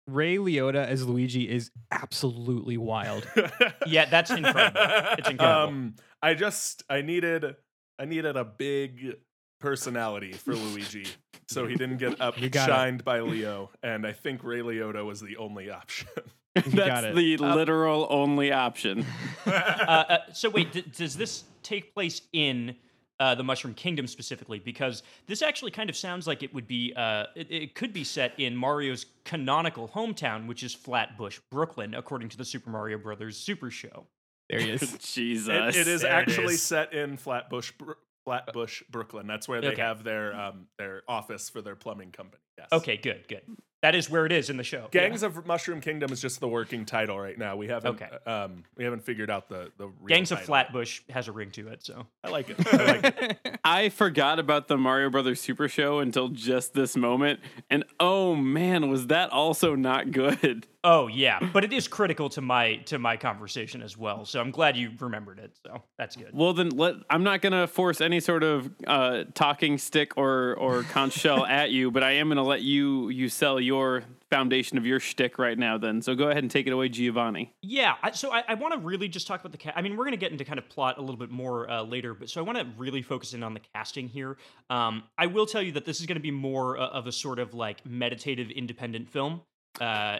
Ray 0.06 0.36
Liotta 0.38 0.84
as 0.86 1.06
Luigi 1.06 1.48
is 1.48 1.70
absolutely 1.92 2.76
wild. 2.76 3.26
Yeah, 3.86 4.06
that's 4.06 4.30
incredible. 4.30 4.80
It's 5.18 5.28
incredible. 5.30 5.68
Um, 5.68 5.94
I 6.22 6.34
just 6.34 6.82
I 6.90 7.02
needed 7.02 7.56
I 7.98 8.04
needed 8.06 8.36
a 8.36 8.44
big 8.44 9.16
personality 9.60 10.32
for 10.32 10.54
Luigi, 10.54 11.06
so 11.48 11.66
he 11.66 11.76
didn't 11.76 11.98
get 11.98 12.10
You 12.38 12.48
got 12.48 12.68
it. 12.68 12.72
upshined 12.72 13.04
by 13.04 13.20
Leo, 13.20 13.70
and 13.82 14.06
I 14.06 14.12
think 14.12 14.42
Ray 14.42 14.60
Liotta 14.60 15.04
was 15.04 15.20
the 15.20 15.36
only 15.36 15.70
option. 15.70 16.08
got 16.56 16.64
That's 16.72 17.06
it. 17.08 17.14
the 17.14 17.36
literal 17.36 18.06
only 18.10 18.50
option. 18.52 19.06
uh, 19.46 19.50
uh, 19.50 20.18
so 20.32 20.50
wait, 20.50 20.72
d- 20.72 20.84
does 20.96 21.16
this 21.16 21.44
take 21.62 21.94
place 21.94 22.22
in 22.32 22.74
uh, 23.20 23.34
the 23.36 23.44
Mushroom 23.44 23.74
Kingdom 23.74 24.06
specifically? 24.08 24.58
Because 24.58 25.02
this 25.26 25.42
actually 25.42 25.70
kind 25.70 25.88
of 25.88 25.96
sounds 25.96 26.26
like 26.26 26.42
it 26.42 26.52
would 26.52 26.66
be, 26.66 26.92
uh, 26.96 27.26
it, 27.36 27.50
it 27.52 27.74
could 27.76 27.92
be 27.92 28.02
set 28.02 28.32
in 28.40 28.56
Mario's 28.56 29.06
canonical 29.24 29.88
hometown, 29.88 30.46
which 30.48 30.62
is 30.64 30.74
Flatbush, 30.74 31.38
Brooklyn, 31.50 31.94
according 31.94 32.30
to 32.30 32.36
the 32.36 32.44
Super 32.44 32.70
Mario 32.70 32.98
Brothers 32.98 33.36
Super 33.36 33.70
Show. 33.70 34.06
There 34.48 34.58
he 34.58 34.70
is. 34.70 34.98
Jesus. 34.98 35.76
It- 35.76 35.82
it 35.82 35.86
is 35.86 36.00
There 36.02 36.10
actually 36.10 36.54
is. 36.54 36.62
set 36.62 36.92
in 36.92 37.16
Flatbush, 37.16 37.70
Br- 37.78 37.92
Flatbush, 38.24 38.82
Brooklyn. 38.90 39.26
That's 39.26 39.48
where 39.48 39.60
they 39.60 39.68
Okay. 39.68 39.82
have 39.82 40.04
their 40.04 40.34
um 40.34 40.66
their 40.78 41.02
office 41.08 41.48
for 41.48 41.62
their 41.62 41.76
plumbing 41.76 42.12
company. 42.12 42.42
Yes. 42.60 42.68
Okay, 42.80 42.96
good, 42.96 43.26
good. 43.28 43.42
That 43.82 43.94
is 43.94 44.10
where 44.10 44.26
it 44.26 44.32
is 44.32 44.50
in 44.50 44.58
the 44.58 44.62
show. 44.62 44.88
Yeah. 44.92 45.08
Gangs 45.08 45.22
of 45.22 45.46
Mushroom 45.46 45.80
Kingdom 45.80 46.12
is 46.12 46.20
just 46.20 46.38
the 46.38 46.48
working 46.48 46.84
title 46.84 47.18
right 47.18 47.38
now. 47.38 47.56
We 47.56 47.66
haven't 47.68 48.02
Okay. 48.02 48.10
um 48.26 48.64
we 48.76 48.84
haven't 48.84 49.04
figured 49.04 49.30
out 49.30 49.48
the 49.48 49.72
the 49.78 49.86
real 49.86 49.94
Gangs 50.06 50.30
of. 50.32 50.42
Flatbush 50.42 51.00
has 51.08 51.28
a 51.28 51.32
ring 51.32 51.50
to 51.52 51.68
it, 51.68 51.82
so. 51.82 52.06
I 52.22 52.28
like 52.28 52.50
it. 52.50 52.56
I 52.74 52.84
like 52.84 53.04
it. 53.44 53.58
I 53.64 53.88
forgot 53.88 54.38
about 54.38 54.68
the 54.68 54.76
Mario 54.76 55.08
Brothers 55.08 55.40
Super 55.40 55.66
Show 55.66 55.98
until 56.00 56.28
just 56.28 56.74
this 56.74 56.94
moment, 56.94 57.40
and 57.70 57.84
oh 57.98 58.34
man, 58.34 58.90
was 58.90 59.06
that 59.06 59.30
also 59.30 59.74
not 59.74 60.10
good? 60.12 60.66
Oh 60.82 61.08
yeah, 61.08 61.40
but 61.52 61.62
it 61.62 61.74
is 61.74 61.88
critical 61.88 62.30
to 62.30 62.40
my 62.40 62.76
to 62.86 62.98
my 62.98 63.18
conversation 63.18 63.82
as 63.82 63.98
well. 63.98 64.24
So 64.24 64.40
I'm 64.40 64.50
glad 64.50 64.78
you 64.78 64.90
remembered 64.98 65.38
it. 65.38 65.54
So 65.62 65.82
that's 65.98 66.16
good. 66.16 66.30
Well, 66.32 66.54
then 66.54 66.70
let 66.70 66.94
I'm 67.10 67.22
not 67.22 67.42
gonna 67.42 67.66
force 67.66 68.00
any 68.00 68.18
sort 68.18 68.42
of 68.42 68.70
uh, 68.86 69.24
talking 69.34 69.76
stick 69.76 70.16
or 70.16 70.54
or 70.54 70.84
conch 70.84 71.12
shell 71.12 71.44
at 71.44 71.70
you, 71.70 71.90
but 71.90 72.02
I 72.02 72.12
am 72.12 72.28
gonna 72.28 72.42
let 72.50 72.62
you 72.62 73.08
you 73.08 73.28
sell 73.28 73.60
your 73.60 74.02
foundation 74.28 74.76
of 74.76 74.84
your 74.84 75.00
shtick 75.00 75.38
right 75.38 75.58
now. 75.58 75.78
Then, 75.78 76.02
so 76.02 76.14
go 76.14 76.28
ahead 76.28 76.42
and 76.42 76.50
take 76.50 76.66
it 76.66 76.72
away, 76.72 76.88
Giovanni. 76.88 77.54
Yeah, 77.62 77.94
I, 78.02 78.10
so 78.10 78.32
I, 78.32 78.42
I 78.48 78.54
want 78.54 78.74
to 78.74 78.80
really 78.80 79.08
just 79.08 79.26
talk 79.26 79.40
about 79.40 79.52
the 79.52 79.58
cast. 79.58 79.78
I 79.78 79.82
mean, 79.82 79.96
we're 79.96 80.04
going 80.04 80.12
to 80.12 80.18
get 80.18 80.32
into 80.32 80.44
kind 80.44 80.58
of 80.58 80.68
plot 80.68 80.98
a 80.98 81.00
little 81.00 81.16
bit 81.16 81.30
more 81.30 81.70
uh, 81.70 81.82
later, 81.82 82.12
but 82.12 82.28
so 82.28 82.40
I 82.40 82.44
want 82.44 82.58
to 82.58 82.66
really 82.76 83.02
focus 83.02 83.32
in 83.32 83.42
on 83.42 83.54
the 83.54 83.60
casting 83.74 84.08
here. 84.08 84.36
Um, 84.68 85.04
I 85.16 85.26
will 85.26 85.46
tell 85.46 85.62
you 85.62 85.72
that 85.72 85.84
this 85.84 86.00
is 86.00 86.06
going 86.06 86.16
to 86.16 86.22
be 86.22 86.30
more 86.30 86.78
uh, 86.78 86.88
of 86.88 87.06
a 87.06 87.12
sort 87.12 87.38
of 87.38 87.54
like 87.54 87.86
meditative, 87.86 88.50
independent 88.50 89.08
film. 89.08 89.40
Uh, 89.80 90.18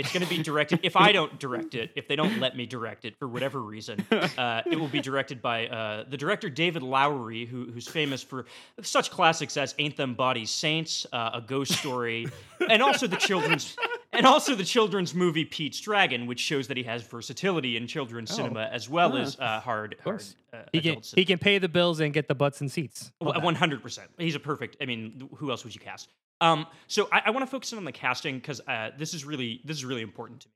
it's 0.00 0.12
going 0.12 0.24
to 0.24 0.28
be 0.28 0.42
directed. 0.42 0.80
if 0.82 0.96
I 0.96 1.12
don't 1.12 1.38
direct 1.38 1.74
it, 1.74 1.90
if 1.94 2.08
they 2.08 2.16
don't 2.16 2.40
let 2.40 2.56
me 2.56 2.66
direct 2.66 3.04
it 3.04 3.16
for 3.18 3.28
whatever 3.28 3.60
reason, 3.60 4.04
uh, 4.10 4.62
it 4.66 4.78
will 4.78 4.88
be 4.88 5.00
directed 5.00 5.40
by 5.40 5.66
uh, 5.68 6.04
the 6.08 6.16
director 6.16 6.50
David 6.50 6.82
Lowery, 6.82 7.44
who, 7.44 7.70
who's 7.70 7.86
famous 7.86 8.22
for 8.22 8.46
such 8.82 9.10
classics 9.10 9.56
as 9.56 9.74
"Ain't 9.78 9.96
Them 9.96 10.14
Bodies 10.14 10.50
Saints," 10.50 11.06
uh, 11.12 11.30
"A 11.34 11.40
Ghost 11.40 11.72
Story," 11.72 12.26
and 12.68 12.82
also 12.82 13.06
the 13.06 13.16
children's 13.16 13.76
and 14.12 14.26
also 14.26 14.54
the 14.54 14.64
children's 14.64 15.14
movie 15.14 15.44
Pete's 15.44 15.80
Dragon, 15.80 16.26
which 16.26 16.40
shows 16.40 16.68
that 16.68 16.76
he 16.76 16.82
has 16.84 17.02
versatility 17.02 17.76
in 17.76 17.86
children's 17.86 18.34
cinema 18.34 18.68
as 18.72 18.88
well 18.88 19.16
as 19.16 19.38
uh, 19.38 19.60
hard, 19.60 19.62
hard 19.62 19.98
course. 20.02 20.36
uh, 20.52 20.62
He 20.72 20.80
can 20.80 21.00
he 21.14 21.24
can 21.24 21.38
pay 21.38 21.58
the 21.58 21.68
bills 21.68 22.00
and 22.00 22.12
get 22.12 22.26
the 22.28 22.34
butts 22.34 22.60
and 22.60 22.70
seats. 22.70 23.12
One 23.18 23.54
hundred 23.54 23.82
percent. 23.82 24.10
He's 24.18 24.34
a 24.34 24.40
perfect. 24.40 24.76
I 24.80 24.86
mean, 24.86 25.28
who 25.36 25.50
else 25.50 25.64
would 25.64 25.74
you 25.74 25.80
cast? 25.80 26.08
Um, 26.40 26.66
so 26.86 27.08
I, 27.12 27.22
I 27.26 27.30
want 27.30 27.42
to 27.42 27.50
focus 27.50 27.72
in 27.72 27.78
on 27.78 27.84
the 27.84 27.92
casting 27.92 28.36
because 28.36 28.60
uh, 28.66 28.90
this 28.98 29.14
is 29.14 29.24
really 29.24 29.60
this 29.64 29.76
is 29.76 29.84
really 29.84 30.02
important 30.02 30.40
to 30.40 30.48
me. 30.48 30.54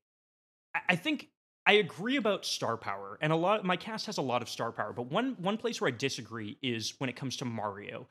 I, 0.74 0.80
I 0.90 0.96
think 0.96 1.28
I 1.66 1.74
agree 1.74 2.16
about 2.16 2.44
star 2.44 2.76
power, 2.76 3.18
and 3.20 3.32
a 3.32 3.36
lot. 3.36 3.60
Of, 3.60 3.66
My 3.66 3.76
cast 3.76 4.06
has 4.06 4.18
a 4.18 4.22
lot 4.22 4.42
of 4.42 4.48
star 4.48 4.72
power, 4.72 4.92
but 4.92 5.10
one 5.10 5.36
one 5.38 5.56
place 5.58 5.80
where 5.80 5.88
I 5.88 5.92
disagree 5.96 6.58
is 6.62 6.94
when 6.98 7.08
it 7.10 7.16
comes 7.16 7.36
to 7.38 7.44
Mario, 7.44 8.08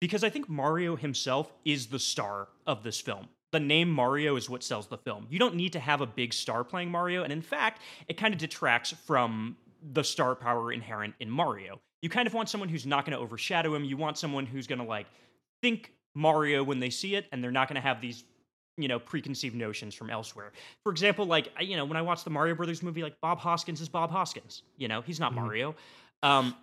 because 0.00 0.24
I 0.24 0.30
think 0.30 0.48
Mario 0.48 0.96
himself 0.96 1.52
is 1.64 1.88
the 1.88 1.98
star 1.98 2.48
of 2.66 2.82
this 2.82 3.00
film. 3.00 3.28
The 3.52 3.60
name 3.60 3.90
Mario 3.90 4.36
is 4.36 4.50
what 4.50 4.62
sells 4.62 4.86
the 4.88 4.98
film. 4.98 5.26
You 5.30 5.38
don't 5.38 5.54
need 5.54 5.72
to 5.74 5.80
have 5.80 6.00
a 6.00 6.06
big 6.06 6.32
star 6.32 6.64
playing 6.64 6.90
Mario, 6.90 7.22
and 7.22 7.32
in 7.32 7.42
fact, 7.42 7.80
it 8.08 8.16
kind 8.16 8.34
of 8.34 8.40
detracts 8.40 8.92
from 9.06 9.56
the 9.92 10.02
star 10.02 10.34
power 10.34 10.72
inherent 10.72 11.14
in 11.20 11.30
Mario. 11.30 11.80
You 12.02 12.08
kind 12.08 12.26
of 12.26 12.34
want 12.34 12.48
someone 12.48 12.68
who's 12.68 12.86
not 12.86 13.04
going 13.04 13.16
to 13.16 13.22
overshadow 13.22 13.74
him. 13.74 13.84
You 13.84 13.96
want 13.96 14.18
someone 14.18 14.46
who's 14.46 14.66
going 14.66 14.80
to 14.80 14.84
like 14.84 15.06
think 15.62 15.92
Mario 16.14 16.62
when 16.62 16.80
they 16.80 16.90
see 16.90 17.14
it, 17.14 17.26
and 17.32 17.42
they're 17.42 17.50
not 17.50 17.68
going 17.68 17.76
to 17.76 17.86
have 17.86 18.00
these, 18.00 18.24
you 18.76 18.88
know, 18.88 18.98
preconceived 18.98 19.54
notions 19.54 19.94
from 19.94 20.10
elsewhere. 20.10 20.52
For 20.82 20.90
example, 20.90 21.24
like 21.26 21.48
you 21.60 21.76
know, 21.76 21.84
when 21.84 21.96
I 21.96 22.02
watch 22.02 22.24
the 22.24 22.30
Mario 22.30 22.54
Brothers 22.54 22.82
movie, 22.82 23.02
like 23.02 23.20
Bob 23.20 23.38
Hoskins 23.38 23.80
is 23.80 23.88
Bob 23.88 24.10
Hoskins. 24.10 24.62
You 24.76 24.88
know, 24.88 25.02
he's 25.02 25.20
not 25.20 25.34
Mario. 25.34 25.74
Um, 26.22 26.54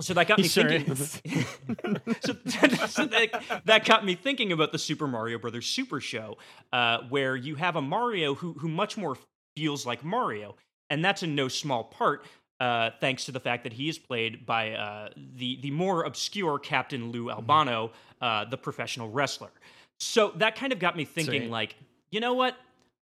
so 0.00 0.14
that 0.14 0.28
got 0.28 0.38
me 0.38 0.48
sure 0.48 0.68
thinking. 0.68 0.94
so, 0.96 1.16
so 2.86 3.06
that, 3.06 3.62
that 3.64 3.84
got 3.84 4.04
me 4.04 4.14
thinking 4.14 4.52
about 4.52 4.72
the 4.72 4.78
Super 4.78 5.06
Mario 5.06 5.38
Brothers 5.38 5.66
Super 5.66 6.00
Show, 6.00 6.36
uh, 6.72 6.98
where 7.08 7.36
you 7.36 7.54
have 7.54 7.76
a 7.76 7.82
Mario 7.82 8.34
who 8.34 8.52
who 8.54 8.68
much 8.68 8.96
more 8.96 9.16
feels 9.56 9.86
like 9.86 10.04
Mario, 10.04 10.56
and 10.90 11.04
that's 11.04 11.22
in 11.22 11.34
no 11.34 11.48
small 11.48 11.84
part 11.84 12.26
uh, 12.60 12.90
thanks 13.00 13.24
to 13.26 13.32
the 13.32 13.40
fact 13.40 13.64
that 13.64 13.72
he 13.72 13.88
is 13.88 13.98
played 13.98 14.46
by 14.46 14.72
uh, 14.72 15.08
the 15.36 15.58
the 15.60 15.70
more 15.70 16.04
obscure 16.04 16.58
Captain 16.58 17.10
Lou 17.10 17.30
Albano, 17.30 17.92
uh, 18.20 18.44
the 18.44 18.56
professional 18.56 19.10
wrestler. 19.10 19.50
So 19.98 20.32
that 20.36 20.56
kind 20.56 20.72
of 20.72 20.78
got 20.78 20.96
me 20.96 21.04
thinking, 21.04 21.50
like, 21.50 21.74
you 22.10 22.20
know 22.20 22.34
what? 22.34 22.56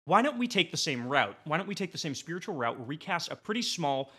Why 0.04 0.22
don't 0.22 0.38
we 0.38 0.48
take 0.48 0.70
the 0.70 0.78
same 0.78 1.06
route? 1.06 1.36
Why 1.44 1.58
don't 1.58 1.68
we 1.68 1.74
take 1.74 1.92
the 1.92 1.98
same 1.98 2.14
spiritual 2.14 2.54
route 2.54 2.78
where 2.78 2.86
we 2.86 2.96
cast 2.96 3.30
a 3.30 3.36
pretty 3.36 3.60
small 3.60 4.10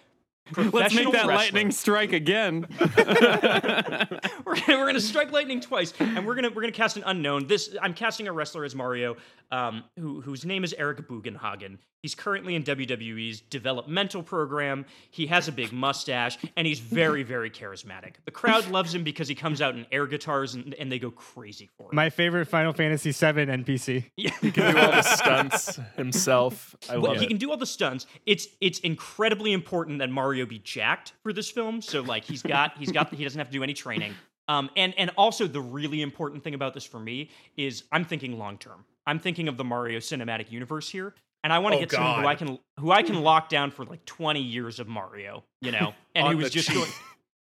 Let's 0.58 0.94
make 0.96 1.12
that 1.12 1.28
wrestler? 1.28 1.36
lightning 1.36 1.72
strike 1.72 2.12
again. 2.14 2.66
we're 2.80 4.56
gonna, 4.56 4.80
we're 4.80 4.86
gonna 4.88 5.00
strike 5.00 5.32
lightning 5.32 5.62
twice, 5.62 5.94
and 6.00 6.26
we're 6.26 6.36
gonna 6.36 6.50
we're 6.50 6.62
gonna 6.62 6.72
cast 6.72 6.98
an 6.98 7.04
unknown. 7.06 7.48
This 7.48 7.76
I'm 7.82 7.94
casting 7.94 8.28
a 8.28 8.32
wrestler 8.32 8.64
as 8.66 8.76
Mario, 8.76 9.16
um, 9.52 9.84
who 9.98 10.22
whose 10.22 10.46
name 10.46 10.64
is 10.64 10.74
Eric 10.78 11.08
Bugenhagen. 11.08 11.78
He's 12.02 12.16
currently 12.16 12.56
in 12.56 12.64
WWE's 12.64 13.42
developmental 13.42 14.24
program. 14.24 14.86
He 15.12 15.28
has 15.28 15.48
a 15.48 15.52
big 15.52 15.72
mustache, 15.74 16.38
and 16.56 16.66
he's 16.66 16.80
very 16.80 17.24
very 17.24 17.50
charismatic. 17.52 18.14
The 18.26 18.32
crowd 18.32 18.68
loves 18.72 18.94
him 18.96 19.04
because 19.04 19.28
he 19.28 19.36
comes 19.36 19.62
out 19.62 19.76
in 19.76 19.86
air 19.92 20.08
guitars, 20.08 20.56
and, 20.56 20.74
and 20.76 20.92
they 20.92 21.00
go 21.00 21.12
crazy 21.12 21.70
for 21.78 21.84
him. 21.84 21.96
My 21.96 22.10
favorite 22.10 22.46
Final 22.48 22.74
Fantasy 22.74 23.12
VII 23.12 23.46
NPC. 23.46 24.06
yeah. 24.18 24.32
He 24.42 24.52
can 24.52 24.72
do 24.74 24.78
all 24.80 24.92
the 24.92 25.02
stunts 25.02 25.80
himself. 25.98 26.76
I 26.90 26.94
Well, 26.98 27.12
love 27.12 27.18
he 27.20 27.26
it. 27.26 27.28
can 27.28 27.38
do 27.38 27.52
all 27.52 27.58
the 27.58 27.66
stunts. 27.66 28.06
It's 28.26 28.48
it's 28.62 28.80
incredibly 28.80 29.52
important 29.54 30.00
that 30.00 30.10
Mario 30.10 30.46
be 30.46 30.60
jacked 30.60 31.14
for 31.24 31.34
this 31.34 31.50
film. 31.50 31.82
So 31.82 32.02
like 32.02 32.24
he's 32.24 32.42
got 32.42 32.78
he's 32.78 32.92
got 32.92 33.14
he 33.14 33.24
doesn't 33.24 33.38
have 33.40 33.48
to 33.48 33.54
do 33.54 33.64
any 33.64 33.74
training. 33.74 34.14
Um, 34.48 34.70
and 34.76 34.94
and 34.98 35.12
also 35.18 35.48
the 35.48 35.62
really 35.62 36.02
important 36.02 36.44
thing 36.44 36.54
about 36.56 36.74
this 36.74 36.84
for 36.86 37.00
me 37.00 37.30
is 37.58 37.84
I'm 37.92 38.06
thinking 38.06 38.40
long 38.40 38.58
term. 38.58 38.86
I'm 39.06 39.20
thinking 39.20 39.48
of 39.48 39.58
the 39.58 39.64
Mario 39.64 40.00
cinematic 40.00 40.52
universe 40.52 40.90
here, 40.90 41.14
and 41.44 41.54
I 41.54 41.60
want 41.60 41.74
to 41.74 41.78
Oh, 41.78 41.82
get 41.82 41.92
someone 41.92 42.22
who 42.22 42.28
I 42.28 42.36
can 42.36 42.60
who 42.80 42.92
I 42.92 43.04
can 43.04 43.22
lock 43.22 43.50
down 43.50 43.72
for 43.72 43.86
like 43.86 44.06
20 44.06 44.42
years 44.42 44.80
of 44.80 44.88
Mario, 44.88 45.44
you 45.62 45.72
know, 45.72 45.94
and 46.16 46.28
On 46.28 46.32
who 46.34 46.38
was 46.44 46.52
just 46.52 46.72
going, 46.74 46.90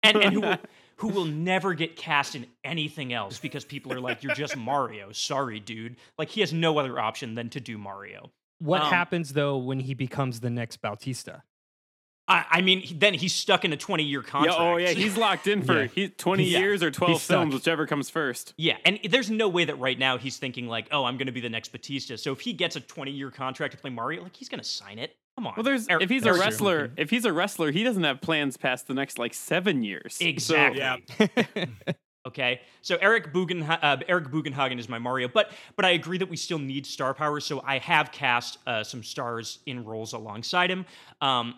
and 0.03 0.17
and 0.19 0.35
who 0.35 0.41
will, 0.41 0.57
who 0.97 1.09
will 1.09 1.25
never 1.25 1.75
get 1.75 1.97
cast 1.97 2.35
in 2.35 2.47
anything 2.65 3.13
else 3.13 3.39
because 3.39 3.65
people 3.65 3.93
are 3.93 4.01
like, 4.01 4.23
you're 4.23 4.35
just 4.35 4.57
Mario. 4.57 5.13
Sorry, 5.13 5.61
dude. 5.61 5.97
Like 6.19 6.29
he 6.29 6.41
has 6.41 6.53
no 6.53 6.79
other 6.79 6.99
option 6.99 7.35
than 7.35 7.49
to 7.51 7.61
do 7.61 7.79
Mario. 7.79 8.31
What 8.59 8.83
Um, 8.83 8.89
happens 8.91 9.33
though 9.35 9.57
when 9.57 9.81
he 9.81 9.95
becomes 9.95 10.41
the 10.41 10.51
next 10.51 10.79
Bautista? 10.79 11.43
I, 12.29 12.45
I 12.51 12.61
mean, 12.61 12.81
he- 12.81 12.95
then 12.95 13.15
he's 13.15 13.35
stuck 13.35 13.65
in 13.65 13.73
a 13.73 13.77
20 13.77 14.03
year 14.05 14.21
yeah, 14.25 14.31
contract. 14.31 14.61
oh 14.61 14.77
yeah, 14.77 14.91
he's 14.91 15.17
locked 15.27 15.47
in 15.47 15.63
for 15.63 15.83
Yeah. 15.83 15.89
he, 15.95 16.09
20 16.09 16.45
Yeah. 16.45 16.59
years 16.61 16.83
or 16.83 16.91
12 16.91 17.13
He's 17.15 17.23
stuck. 17.23 17.35
films, 17.37 17.55
whichever 17.55 17.87
comes 17.87 18.11
first. 18.11 18.55
yeah, 18.57 18.77
and 18.85 18.99
there's 19.09 19.31
no 19.31 19.49
way 19.49 19.65
that 19.65 19.79
right 19.79 19.99
now 19.99 20.19
he's 20.19 20.37
thinking 20.37 20.69
like, 20.69 20.89
oh, 20.93 21.05
I'm 21.05 21.17
going 21.17 21.27
to 21.27 21.33
be 21.33 21.41
the 21.41 21.49
next 21.49 21.73
Batista. 21.73 22.17
So 22.17 22.33
if 22.33 22.41
he 22.41 22.53
gets 22.53 22.77
a 22.77 22.81
20 22.81 23.11
year 23.11 23.31
contract 23.31 23.73
to 23.75 23.79
play 23.81 23.91
Mario, 23.91 24.23
like 24.23 24.37
he's 24.37 24.49
going 24.49 24.61
to 24.61 24.69
sign 24.69 24.99
it. 24.99 25.17
Come 25.37 25.47
on. 25.47 25.55
Well, 25.57 25.63
there's 25.65 25.87
if 25.89 26.11
he's 26.11 26.25
a 26.27 26.31
Eric- 26.31 26.41
wrestler, 26.41 26.91
if 26.97 27.11
he's 27.11 27.25
a 27.25 27.33
wrestler, 27.33 27.71
he 27.71 27.85
doesn't 27.85 28.03
have 28.05 28.21
plans 28.21 28.57
past 28.57 28.89
the 28.89 28.95
next 28.95 29.19
like 29.19 29.33
seven 29.35 29.83
years. 29.83 30.17
So- 30.17 30.25
Exactly. 30.27 30.81
Yeah. 30.81 31.67
Okay, 32.27 32.61
so 32.83 32.99
Eric 33.01 33.33
Bugen, 33.33 33.63
uh, 33.63 33.97
Eric 34.07 34.27
Bugenhagen 34.27 34.79
is 34.79 34.87
my 34.87 34.99
Mario, 34.99 35.29
but 35.29 35.51
but 35.77 35.87
I 35.87 35.91
agree 35.91 36.19
that 36.19 36.29
we 36.29 36.37
still 36.37 36.59
need 36.59 36.85
star 36.85 37.15
power. 37.15 37.41
So 37.41 37.63
I 37.65 37.79
have 37.79 38.13
cast 38.13 38.59
uh, 38.67 38.85
some 38.85 39.03
stars 39.03 39.61
in 39.65 39.83
roles 39.83 40.13
alongside 40.13 40.71
him. 40.71 40.85
Um, 41.23 41.55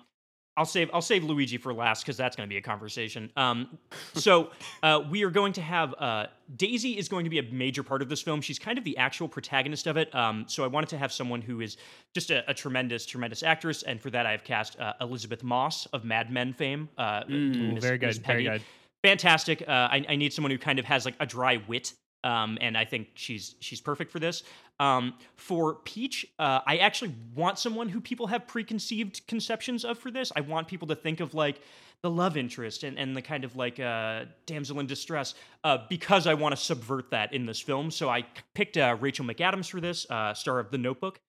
I'll 0.61 0.67
save 0.67 0.91
I'll 0.93 1.01
save 1.01 1.25
Luigi 1.25 1.57
for 1.57 1.73
last 1.73 2.05
because 2.05 2.19
that's 2.19 2.37
going 2.37 2.47
to 2.47 2.53
be 2.53 2.59
a 2.59 2.63
conversation. 2.63 3.33
Um, 3.35 3.79
so 4.13 4.51
uh, 4.83 5.01
we 5.09 5.25
are 5.25 5.31
going 5.31 5.55
to 5.55 5.63
have 5.63 5.95
uh, 5.99 6.27
Daisy 6.55 6.99
is 6.99 7.09
going 7.09 7.25
to 7.25 7.31
be 7.31 7.39
a 7.39 7.43
major 7.45 7.83
part 7.83 8.03
of 8.03 8.11
this 8.11 8.21
film. 8.21 8.43
She's 8.43 8.59
kind 8.59 8.77
of 8.77 8.85
the 8.85 8.95
actual 8.99 9.27
protagonist 9.27 9.87
of 9.87 9.97
it. 9.97 10.15
Um, 10.15 10.45
so 10.49 10.63
I 10.63 10.67
wanted 10.67 10.91
to 10.91 10.99
have 10.99 11.13
someone 11.13 11.41
who 11.41 11.63
is 11.63 11.79
just 12.13 12.31
a, 12.31 12.49
a 12.51 12.53
tremendous 12.53 13.07
tremendous 13.07 13.43
actress, 13.43 13.85
and 13.85 13.99
for 14.03 14.11
that 14.11 14.27
I 14.27 14.33
have 14.33 14.45
cast 14.45 14.79
uh, 14.79 14.93
Elisabeth 15.01 15.43
Moss 15.43 15.87
of 15.95 16.05
Mad 16.05 16.31
Men 16.31 16.53
fame. 16.53 16.91
Uh, 16.99 17.23
Ooh, 17.31 17.73
Miss- 17.73 17.83
very 17.83 17.97
good, 17.97 18.15
very 18.19 18.45
good. 18.45 18.61
fantastic. 19.03 19.63
Uh, 19.67 19.71
I, 19.71 20.05
I 20.11 20.17
need 20.17 20.35
someone 20.35 20.51
who 20.51 20.59
kind 20.59 20.79
of 20.79 20.85
has 20.85 21.07
like 21.07 21.15
a 21.21 21.25
dry 21.27 21.63
wit, 21.69 21.95
um, 22.25 22.59
and 22.61 22.77
I 22.77 22.85
think 22.85 23.09
she's 23.15 23.55
she's 23.61 23.81
perfect 23.81 24.11
for 24.11 24.19
this. 24.19 24.43
Um, 24.79 25.15
for 25.37 25.75
Peach, 25.75 26.27
uh, 26.39 26.61
I 26.67 26.79
actually 26.79 27.15
want 27.35 27.59
someone 27.59 27.89
who 27.89 28.01
people 28.01 28.27
have 28.29 28.47
preconceived 28.47 29.27
conceptions 29.27 29.85
of 29.85 29.99
for 29.99 30.11
this. 30.11 30.33
I 30.35 30.41
want 30.41 30.69
people 30.69 30.89
to 30.89 30.95
think 30.95 31.21
of 31.21 31.35
like 31.35 31.61
the 32.03 32.11
love 32.11 32.39
interest 32.39 32.83
and, 32.83 32.99
and 32.99 33.15
the 33.15 33.21
kind 33.21 33.45
of 33.45 33.57
like 33.57 33.79
uh, 33.79 34.25
damsel 34.47 34.81
in 34.81 34.87
distress 34.87 35.35
uh, 35.65 35.79
because 35.91 36.27
I 36.27 36.33
want 36.33 36.57
to 36.57 36.61
subvert 36.61 37.11
that 37.11 37.35
in 37.35 37.45
this 37.45 37.61
film. 37.61 37.91
So 37.91 38.09
I 38.09 38.25
picked 38.55 38.79
uh, 38.79 38.97
Rachel 38.99 39.27
McAdams 39.27 39.69
for 39.69 39.83
this, 39.83 40.07
uh, 40.11 40.33
star 40.33 40.61
of 40.61 40.71
The 40.71 40.79
Notebook. 40.79 41.21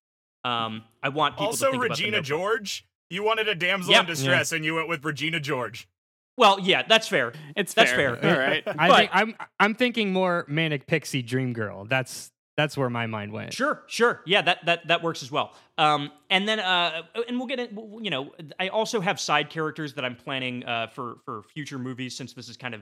Um, 0.45 0.83
I 1.03 1.09
want 1.09 1.35
people 1.35 1.47
to 1.47 1.51
Also, 1.51 1.71
think 1.71 1.85
about 1.85 1.97
The 1.97 2.03
Regina 2.05 2.21
George. 2.21 2.85
You 3.09 3.23
wanted 3.23 3.49
a 3.49 3.55
damsel 3.55 3.91
Yep. 3.91 4.01
in 4.01 4.07
distress, 4.07 4.53
and 4.53 4.63
you 4.63 4.75
went 4.75 4.87
with 4.87 5.03
Regina 5.03 5.41
George. 5.41 5.89
Well, 6.37 6.59
yeah, 6.59 6.83
that's 6.87 7.07
fair. 7.07 7.33
It's 7.55 7.73
That's 7.73 7.91
fair. 7.91 8.15
fair. 8.15 8.33
All 8.33 8.39
right. 8.39 8.63
I 8.79 8.87
But- 8.87 8.97
think 8.97 9.11
I'm 9.13 9.35
I'm 9.59 9.75
thinking 9.75 10.13
more 10.13 10.45
manic 10.47 10.87
pixie 10.87 11.21
dream 11.21 11.53
girl. 11.53 11.85
That's 11.85 12.31
that's 12.57 12.77
where 12.77 12.89
my 12.89 13.07
mind 13.07 13.31
went. 13.31 13.53
Sure, 13.53 13.83
sure. 13.87 14.21
Yeah, 14.25 14.41
that 14.41 14.65
that 14.65 14.87
that 14.87 15.01
works 15.03 15.23
as 15.23 15.31
well. 15.31 15.53
Um, 15.77 16.11
and 16.29 16.47
then 16.47 16.59
uh, 16.59 17.03
and 17.27 17.37
we'll 17.37 17.47
get 17.47 17.59
it. 17.59 17.71
You 17.71 18.09
know, 18.09 18.31
I 18.59 18.67
also 18.69 18.99
have 19.01 19.19
side 19.19 19.49
characters 19.49 19.93
that 19.95 20.05
I'm 20.05 20.15
planning 20.15 20.65
uh, 20.65 20.87
for 20.87 21.17
for 21.25 21.43
future 21.53 21.79
movies 21.79 22.15
since 22.15 22.33
this 22.33 22.49
is 22.49 22.57
kind 22.57 22.73
of 22.75 22.81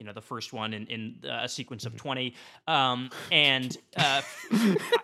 you 0.00 0.06
know 0.06 0.12
the 0.12 0.20
first 0.22 0.52
one 0.52 0.72
in, 0.72 0.86
in 0.86 1.16
uh, 1.24 1.40
a 1.42 1.48
sequence 1.48 1.84
of 1.84 1.94
20 1.96 2.34
um, 2.66 3.10
and 3.30 3.76
uh, 3.96 4.22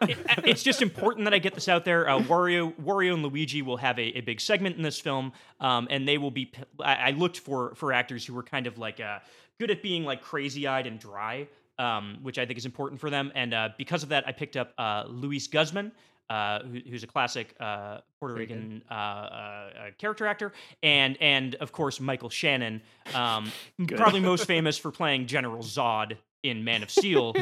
it- 0.03 0.19
it's 0.45 0.63
just 0.63 0.81
important 0.83 1.25
that 1.27 1.35
i 1.35 1.39
get 1.39 1.55
this 1.55 1.69
out 1.69 1.85
there. 1.85 2.09
Uh, 2.09 2.19
wario 2.21 2.73
wario 2.83 3.15
and 3.15 3.25
waluigi 3.25 3.63
will 3.63 3.77
have 3.77 3.99
a, 3.99 4.19
a 4.19 4.21
big 4.23 4.41
segment 4.41 4.77
in 4.77 4.83
this 4.83 4.99
film 4.99 5.33
um, 5.61 5.87
and 5.91 6.09
they 6.09 6.19
will 6.19 6.31
be 6.31 6.51
I 6.83 7.11
looked 7.13 7.39
for 7.39 7.75
for 7.75 7.93
actors 7.93 8.25
who 8.25 8.35
were 8.35 8.43
kind 8.43 8.67
of 8.67 8.79
like 8.79 8.99
uh, 9.01 9.19
good 9.61 9.71
at 9.71 9.83
being 9.83 10.05
like 10.05 10.23
crazy-eyed 10.23 10.87
and 10.87 10.99
dry 10.99 11.47
um, 11.79 12.19
which 12.23 12.39
i 12.39 12.47
think 12.47 12.59
is 12.59 12.65
important 12.65 13.01
for 13.01 13.11
them. 13.11 13.31
And 13.35 13.53
uh, 13.53 13.69
because 13.77 14.03
of 14.03 14.09
that 14.09 14.27
i 14.27 14.33
picked 14.33 14.57
up 14.57 14.73
uh, 14.79 15.05
luis 15.09 15.47
guzman 15.47 15.93
uh, 16.29 16.61
who, 16.63 16.81
who's 16.91 17.03
a 17.03 17.07
classic 17.07 17.55
uh, 17.61 17.99
Puerto 18.19 18.35
Very. 18.35 18.47
Rican 18.47 18.83
uh, 18.91 18.95
uh, 18.95 18.97
uh, 18.97 19.71
character 19.99 20.27
actor, 20.27 20.53
and 20.83 21.17
and 21.21 21.55
of 21.57 21.73
course 21.73 22.01
Michael 22.01 22.31
Shannon, 22.31 22.83
um, 23.15 23.53
probably 23.89 24.21
most 24.21 24.47
famous 24.47 24.79
for 24.79 24.91
playing 24.91 25.27
General 25.27 25.63
Zod 25.63 26.17
in 26.43 26.65
Man 26.65 26.83
of 26.83 26.91
Steel, 26.91 27.35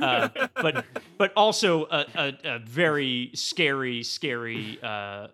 uh, 0.00 0.28
but 0.54 0.84
but 1.18 1.32
also 1.34 1.84
a, 1.86 2.06
a, 2.14 2.32
a 2.44 2.58
very 2.58 3.30
scary, 3.34 4.02
scary, 4.02 4.78
uh, 4.82 5.28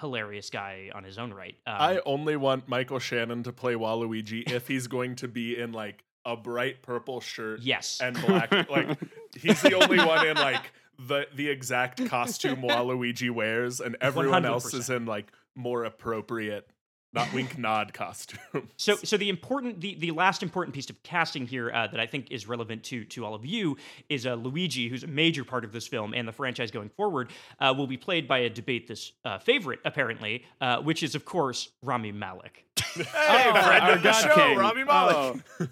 hilarious 0.00 0.50
guy 0.50 0.90
on 0.94 1.04
his 1.04 1.18
own 1.18 1.32
right. 1.32 1.54
Um, 1.66 1.76
I 1.78 2.00
only 2.06 2.36
want 2.36 2.68
Michael 2.68 2.98
Shannon 2.98 3.42
to 3.44 3.52
play 3.52 3.74
Waluigi 3.74 4.50
if 4.50 4.68
he's 4.68 4.86
going 4.86 5.16
to 5.16 5.28
be 5.28 5.58
in 5.58 5.72
like 5.72 6.04
a 6.24 6.36
bright 6.36 6.82
purple 6.82 7.20
shirt 7.20 7.60
yes, 7.62 8.00
and 8.00 8.20
black. 8.20 8.52
like 8.70 8.98
he's 9.36 9.60
the 9.62 9.74
only 9.74 9.98
one 9.98 10.26
in 10.26 10.36
like 10.36 10.72
the 11.06 11.26
the 11.34 11.48
exact 11.48 12.04
costume 12.06 12.62
Waluigi 12.62 13.30
wears, 13.30 13.80
and 13.80 13.96
everyone 14.00 14.44
else 14.44 14.72
is 14.74 14.90
in 14.90 15.06
like 15.06 15.32
more 15.54 15.84
appropriate, 15.84 16.68
not 17.12 17.32
wink 17.32 17.58
nod 17.58 17.92
costume. 17.92 18.38
So, 18.76 18.96
so 18.96 19.16
the 19.16 19.28
important, 19.28 19.80
the, 19.80 19.94
the 19.94 20.10
last 20.10 20.42
important 20.42 20.74
piece 20.74 20.90
of 20.90 21.00
casting 21.04 21.46
here 21.46 21.70
uh, 21.70 21.86
that 21.86 22.00
I 22.00 22.06
think 22.06 22.32
is 22.32 22.48
relevant 22.48 22.82
to 22.84 23.04
to 23.04 23.24
all 23.24 23.34
of 23.34 23.44
you 23.46 23.76
is 24.08 24.26
uh, 24.26 24.34
Luigi, 24.34 24.88
who's 24.88 25.04
a 25.04 25.06
major 25.06 25.44
part 25.44 25.64
of 25.64 25.72
this 25.72 25.86
film 25.86 26.14
and 26.14 26.26
the 26.26 26.32
franchise 26.32 26.70
going 26.72 26.88
forward, 26.88 27.30
uh, 27.60 27.72
will 27.76 27.86
be 27.86 27.96
played 27.96 28.26
by 28.26 28.38
a 28.38 28.50
debate 28.50 28.88
this 28.88 29.12
uh, 29.24 29.38
favorite 29.38 29.78
apparently, 29.84 30.44
uh, 30.60 30.78
which 30.78 31.02
is 31.02 31.14
of 31.14 31.24
course 31.24 31.70
Rami 31.82 32.12
Malek. 32.12 32.64
Hey, 32.94 33.04
Oh, 33.48 33.52
friend 33.62 33.84
our 33.84 33.92
of 33.92 34.02
the 34.02 34.08
God 34.08 34.20
show, 34.22 34.34
King. 34.34 34.58
Rami 34.58 34.84
Malek. 34.84 35.16
Oh. 35.60 35.66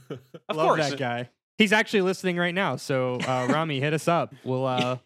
Of 0.48 0.56
Love 0.56 0.66
course, 0.66 0.90
that 0.90 0.98
guy. 0.98 1.28
He's 1.58 1.72
actually 1.72 2.00
listening 2.02 2.36
right 2.38 2.54
now. 2.54 2.76
So 2.76 3.16
uh, 3.26 3.46
Rami, 3.50 3.80
hit 3.80 3.92
us 3.92 4.08
up. 4.08 4.34
We'll 4.44 4.64
uh, 4.64 4.96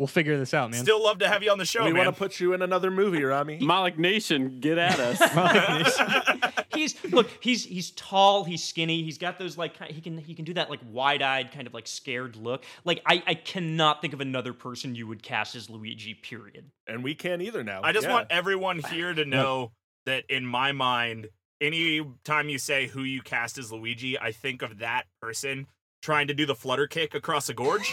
we'll 0.00 0.06
figure 0.06 0.38
this 0.38 0.54
out, 0.54 0.70
man. 0.70 0.82
Still 0.82 1.02
love 1.04 1.18
to 1.18 1.28
have 1.28 1.42
you 1.42 1.50
on 1.52 1.58
the 1.58 1.64
show, 1.66 1.84
we 1.84 1.92
want 1.92 2.06
to 2.08 2.12
put 2.12 2.40
you 2.40 2.54
in 2.54 2.62
another 2.62 2.90
movie, 2.90 3.22
Rami. 3.22 3.58
Malek 3.62 3.98
Nation, 3.98 4.58
get 4.58 4.78
at 4.78 4.98
us. 4.98 6.50
he's 6.74 7.04
look, 7.04 7.28
he's 7.40 7.64
he's 7.64 7.90
tall, 7.92 8.42
he's 8.42 8.64
skinny, 8.64 9.02
he's 9.02 9.18
got 9.18 9.38
those 9.38 9.58
like 9.58 9.76
he 9.88 10.00
can 10.00 10.16
he 10.18 10.34
can 10.34 10.44
do 10.44 10.54
that 10.54 10.70
like 10.70 10.80
wide 10.90 11.22
eyed 11.22 11.52
kind 11.52 11.66
of 11.66 11.74
like 11.74 11.86
scared 11.86 12.34
look. 12.34 12.64
Like 12.84 13.02
I 13.06 13.22
I 13.26 13.34
cannot 13.34 14.00
think 14.00 14.14
of 14.14 14.20
another 14.20 14.54
person 14.54 14.94
you 14.94 15.06
would 15.06 15.22
cast 15.22 15.54
as 15.54 15.68
Luigi. 15.70 16.14
Period. 16.14 16.70
and 16.88 17.04
we 17.04 17.14
can't 17.14 17.42
either 17.42 17.62
now. 17.62 17.82
I 17.84 17.92
just 17.92 18.06
Yeah. 18.06 18.14
want 18.14 18.28
everyone 18.30 18.78
here 18.90 19.12
to 19.12 19.24
know 19.26 19.72
that 20.06 20.24
in 20.30 20.46
my 20.46 20.72
mind, 20.72 21.28
any 21.60 22.00
time 22.24 22.48
you 22.48 22.58
say 22.58 22.86
who 22.86 23.02
you 23.02 23.20
cast 23.20 23.58
as 23.58 23.70
Luigi, 23.70 24.18
I 24.18 24.32
think 24.32 24.62
of 24.62 24.78
that 24.78 25.04
person 25.20 25.66
trying 26.02 26.26
to 26.28 26.34
do 26.34 26.46
the 26.46 26.54
flutter 26.54 26.86
kick 26.86 27.14
across 27.14 27.50
a 27.50 27.54
gorge. 27.54 27.92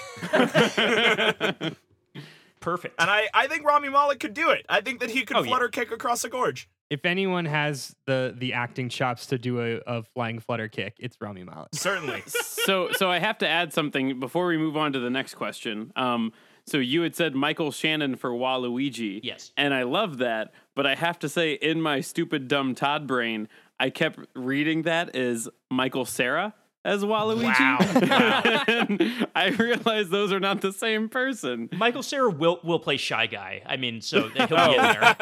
Perfect. 2.67 3.01
and 3.01 3.10
I, 3.10 3.30
I 3.34 3.47
think 3.47 3.63
Rami 3.65 3.89
Malek 3.89 4.19
could 4.19 4.34
do 4.34 4.49
it. 4.49 4.65
I 4.67 4.82
think 4.82 4.99
that 4.99 5.10
he 5.10 5.23
could 5.23 5.38
Oh, 5.38 5.41
yeah. 5.43 5.47
flutter 5.49 5.69
kick 5.69 5.91
across 5.91 6.23
a 6.23 6.30
gorge. 6.30 6.67
if 6.89 7.06
anyone 7.06 7.45
has 7.45 7.95
the 8.06 8.34
the 8.38 8.53
acting 8.53 8.89
chops 8.89 9.25
to 9.27 9.38
do 9.38 9.62
a, 9.62 9.82
a 9.88 10.03
flying 10.03 10.39
flutter 10.39 10.67
kick, 10.67 10.95
it's 10.99 11.15
Rami 11.21 11.43
Malek. 11.43 11.69
Certainly. 11.73 12.23
so 12.27 12.91
so 12.91 13.10
I 13.10 13.19
have 13.19 13.38
to 13.39 13.47
add 13.47 13.73
something 13.73 14.19
before 14.19 14.47
we 14.47 14.58
move 14.58 14.75
on 14.77 14.93
to 14.93 14.99
the 14.99 15.10
next 15.10 15.36
question. 15.36 15.91
Um, 15.95 16.32
so 16.65 16.77
you 16.77 17.01
had 17.03 17.15
said 17.15 17.34
Michael 17.34 17.71
Shannon 17.71 18.15
for 18.17 18.32
Waluigi. 18.32 19.21
Yes. 19.23 19.53
And 19.56 19.73
I 19.73 19.84
love 19.84 20.17
that, 20.17 20.51
but 20.75 20.86
I 20.86 20.95
have 20.95 21.17
to 21.19 21.30
say, 21.30 21.53
in 21.53 21.82
my 21.82 22.01
stupid 22.01 22.49
dumb 22.49 22.75
Todd 22.75 23.08
brain, 23.08 23.47
I 23.80 23.89
kept 23.89 24.19
reading 24.36 24.82
that 24.82 25.15
as 25.15 25.47
Michael 25.71 26.03
Cera 26.03 26.53
as 26.85 27.03
Waluigi. 27.03 27.43
Wow. 27.43 28.63
and 28.67 29.27
I 29.35 29.49
realize 29.49 30.09
those 30.09 30.31
are 30.31 30.39
not 30.39 30.61
the 30.61 30.71
same 30.73 31.09
person. 31.09 31.69
Michael 31.73 32.03
Cera 32.03 32.29
will 32.29 32.59
will 32.63 32.79
play 32.79 32.97
shy 32.97 33.27
guy. 33.27 33.61
I 33.65 33.77
mean, 33.77 34.01
so 34.01 34.29
he'll 34.29 34.47
be 34.47 34.75
in 34.75 34.81
there. 34.81 35.15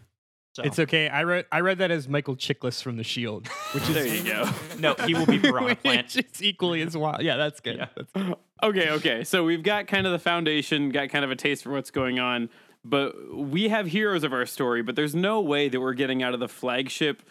So. 0.56 0.62
It's 0.62 0.78
okay. 0.78 1.06
I 1.10 1.24
read 1.24 1.44
I 1.52 1.60
read 1.60 1.76
that 1.80 1.90
as 1.90 2.08
Michael 2.08 2.34
Chiklis 2.34 2.82
from 2.82 2.96
The 2.96 3.04
Shield, 3.04 3.46
which 3.72 3.82
is 3.90 3.94
There 3.94 4.06
you 4.06 4.22
go. 4.24 4.50
no, 4.78 4.94
he 5.06 5.12
will 5.12 5.26
be 5.26 5.38
Piranha 5.38 5.76
Plant. 5.76 6.14
which 6.14 6.24
is 6.24 6.42
equally 6.42 6.80
as 6.80 6.96
wild. 6.96 7.20
Yeah, 7.20 7.36
that's 7.36 7.60
good. 7.60 7.76
Yeah. 7.76 7.88
That's 7.94 8.10
good. 8.12 8.34
Okay, 8.62 8.88
okay. 8.92 9.22
So 9.22 9.44
we've 9.44 9.62
got 9.62 9.86
kind 9.86 10.06
of 10.06 10.14
the 10.14 10.18
foundation, 10.18 10.88
got 10.88 11.10
kind 11.10 11.26
of 11.26 11.30
a 11.30 11.36
taste 11.36 11.62
for 11.62 11.72
what's 11.72 11.90
going 11.90 12.18
on, 12.18 12.48
but 12.86 13.12
we 13.36 13.68
have 13.68 13.88
heroes 13.88 14.24
of 14.24 14.32
our 14.32 14.46
story, 14.46 14.82
but 14.82 14.96
there's 14.96 15.14
no 15.14 15.42
way 15.42 15.68
that 15.68 15.78
we're 15.78 15.92
getting 15.92 16.22
out 16.22 16.32
of 16.32 16.40
the 16.40 16.48
flagship, 16.48 17.22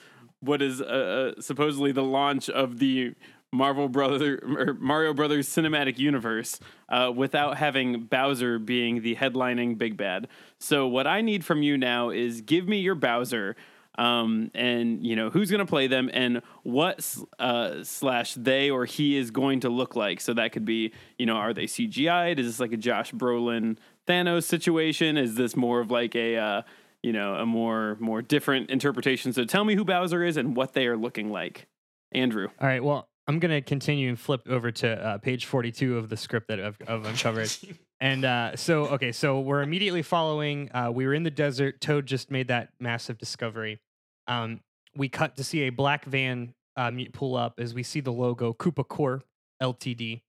what 0.42 0.62
is 0.62 0.80
uh, 0.80 1.34
uh, 1.36 1.42
supposedly 1.42 1.92
the 1.92 2.04
launch 2.04 2.48
of 2.48 2.78
the 2.78 3.16
Marvel 3.56 3.90
Brother 3.90 4.40
or 4.44 4.74
Mario 4.76 5.14
Brothers 5.14 5.50
cinematic 5.50 5.98
universe 5.98 6.60
uh, 6.90 7.12
without 7.16 7.58
having 7.58 8.04
Bowser 8.04 8.60
being 8.60 9.02
the 9.02 9.16
headlining 9.16 9.78
big 9.78 9.98
bad. 9.98 10.28
So 10.60 10.88
what 10.88 11.08
I 11.08 11.22
need 11.22 11.44
from 11.44 11.64
you 11.64 11.78
now 11.78 12.10
is 12.10 12.42
give 12.42 12.68
me 12.68 12.80
your 12.80 12.96
Bowser 12.96 13.56
um, 13.98 14.52
and 14.54 15.06
you 15.06 15.16
know 15.16 15.30
who's 15.30 15.50
going 15.50 15.60
to 15.60 15.66
play 15.66 15.88
them 15.88 16.10
and 16.14 16.42
what 16.64 17.16
uh, 17.40 17.84
slash 17.84 18.34
they 18.34 18.70
or 18.70 18.86
he 18.86 19.18
is 19.18 19.32
going 19.32 19.62
to 19.62 19.70
look 19.70 19.96
like. 19.96 20.22
So 20.22 20.34
that 20.34 20.52
could 20.52 20.66
be 20.66 20.94
you 21.18 21.26
know 21.26 21.36
are 21.36 21.54
they 21.54 21.66
CGI'd? 21.66 22.40
Is 22.40 22.48
this 22.48 22.60
like 22.60 22.74
a 22.74 22.78
Josh 22.78 23.12
Brolin 23.14 23.78
Thanos 24.08 24.44
situation? 24.44 25.18
Is 25.18 25.36
this 25.36 25.56
more 25.56 25.80
of 25.80 25.92
like 25.92 26.16
a 26.16 26.38
uh, 26.38 26.62
you 27.02 27.14
know 27.14 27.36
a 27.36 27.46
more 27.46 27.98
more 28.00 28.22
different 28.22 28.70
interpretation? 28.70 29.34
So 29.34 29.46
tell 29.46 29.64
me 29.64 29.76
who 29.76 29.86
Bowser 29.86 30.24
is 30.24 30.38
and 30.38 30.56
what 30.56 30.74
they 30.74 30.88
are 30.88 30.98
looking 30.98 31.32
like. 31.32 31.68
Andrew, 32.12 32.48
All 32.62 32.68
right. 32.68 32.84
Well, 32.84 33.10
I'm 33.28 33.40
gonna 33.40 33.62
continue 33.62 34.10
and 34.10 34.20
flip 34.20 34.48
over 34.48 34.72
to 34.72 34.90
uh, 34.90 35.18
page 35.18 35.46
42 35.46 35.98
of 35.98 36.10
the 36.10 36.18
script 36.18 36.48
that 36.50 36.60
I've, 36.60 36.78
I've 36.88 37.06
uncovered. 37.06 37.52
and 38.00 38.24
uh, 38.24 38.56
so, 38.56 38.86
okay, 38.88 39.12
so 39.12 39.40
we're 39.40 39.62
immediately 39.62 40.04
following. 40.04 40.70
Uh, 40.74 40.92
we 40.94 41.06
were 41.08 41.14
in 41.14 41.24
the 41.24 41.32
desert. 41.32 41.82
Toad 41.82 42.06
just 42.06 42.30
made 42.30 42.50
that 42.50 42.70
massive 42.80 43.18
discovery. 43.18 43.80
Um, 44.28 44.62
we 44.96 45.10
cut 45.10 45.38
to 45.38 45.44
see 45.44 45.62
a 45.64 45.70
black 45.70 46.06
van 46.06 46.54
uh, 46.78 46.92
mu- 46.92 47.10
pull 47.12 47.36
up 47.36 47.60
as 47.60 47.74
we 47.74 47.84
see 47.84 48.00
the 48.00 48.12
logo 48.12 48.54
Koopa 48.54 48.88
Corp 48.88 49.24
Ltd. 49.62 50.22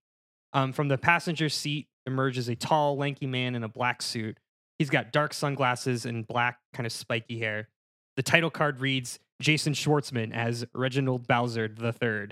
Um, 0.53 0.73
from 0.73 0.87
the 0.87 0.97
passenger 0.97 1.49
seat 1.49 1.87
emerges 2.05 2.49
a 2.49 2.55
tall, 2.55 2.97
lanky 2.97 3.27
man 3.27 3.53
in 3.53 3.63
a 3.63 3.67
black 3.67 4.01
suit. 4.01 4.39
He's 4.79 4.89
got 4.89 5.11
dark 5.11 5.33
sunglasses 5.33 6.05
and 6.05 6.25
black, 6.27 6.59
kind 6.73 6.85
of 6.85 6.91
spiky 6.91 7.39
hair. 7.39 7.67
The 8.15 8.23
title 8.23 8.49
card 8.49 8.79
reads 8.79 9.19
Jason 9.39 9.73
Schwartzman 9.73 10.33
as 10.33 10.65
Reginald 10.73 11.27
Bowser 11.27 11.69
III. 11.81 12.29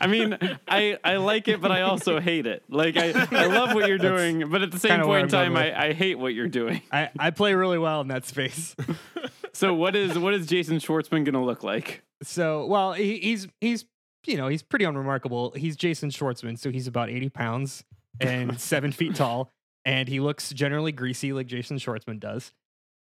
I 0.00 0.06
mean, 0.06 0.36
I 0.68 0.98
I 1.02 1.16
like 1.16 1.48
it, 1.48 1.60
but 1.60 1.72
I 1.72 1.82
also 1.82 2.20
hate 2.20 2.46
it. 2.46 2.62
Like 2.68 2.96
I, 2.96 3.26
I 3.30 3.46
love 3.46 3.74
what 3.74 3.88
you're 3.88 3.98
doing, 3.98 4.50
but 4.50 4.62
at 4.62 4.70
the 4.70 4.78
same 4.78 5.00
point 5.02 5.24
in 5.24 5.28
time, 5.28 5.56
I, 5.56 5.88
I 5.88 5.92
hate 5.92 6.18
what 6.18 6.34
you're 6.34 6.48
doing. 6.48 6.82
I, 6.92 7.10
I 7.18 7.30
play 7.30 7.54
really 7.54 7.78
well 7.78 8.00
in 8.00 8.08
that 8.08 8.24
space. 8.26 8.76
So 9.54 9.74
what 9.74 9.96
is 9.96 10.16
what 10.16 10.34
is 10.34 10.46
Jason 10.46 10.76
Schwartzman 10.76 11.24
gonna 11.24 11.44
look 11.44 11.64
like? 11.64 12.04
So, 12.22 12.66
well, 12.66 12.92
he, 12.92 13.18
he's 13.18 13.48
he's 13.60 13.86
you 14.24 14.36
know 14.36 14.46
he's 14.46 14.62
pretty 14.62 14.84
unremarkable. 14.84 15.50
He's 15.56 15.74
Jason 15.74 16.10
Schwartzman, 16.10 16.56
so 16.56 16.70
he's 16.70 16.86
about 16.86 17.10
eighty 17.10 17.28
pounds 17.28 17.82
and 18.20 18.60
seven 18.60 18.92
feet 18.92 19.16
tall, 19.16 19.50
and 19.84 20.08
he 20.08 20.20
looks 20.20 20.50
generally 20.50 20.92
greasy 20.92 21.32
like 21.32 21.48
Jason 21.48 21.78
Schwartzman 21.78 22.20
does. 22.20 22.52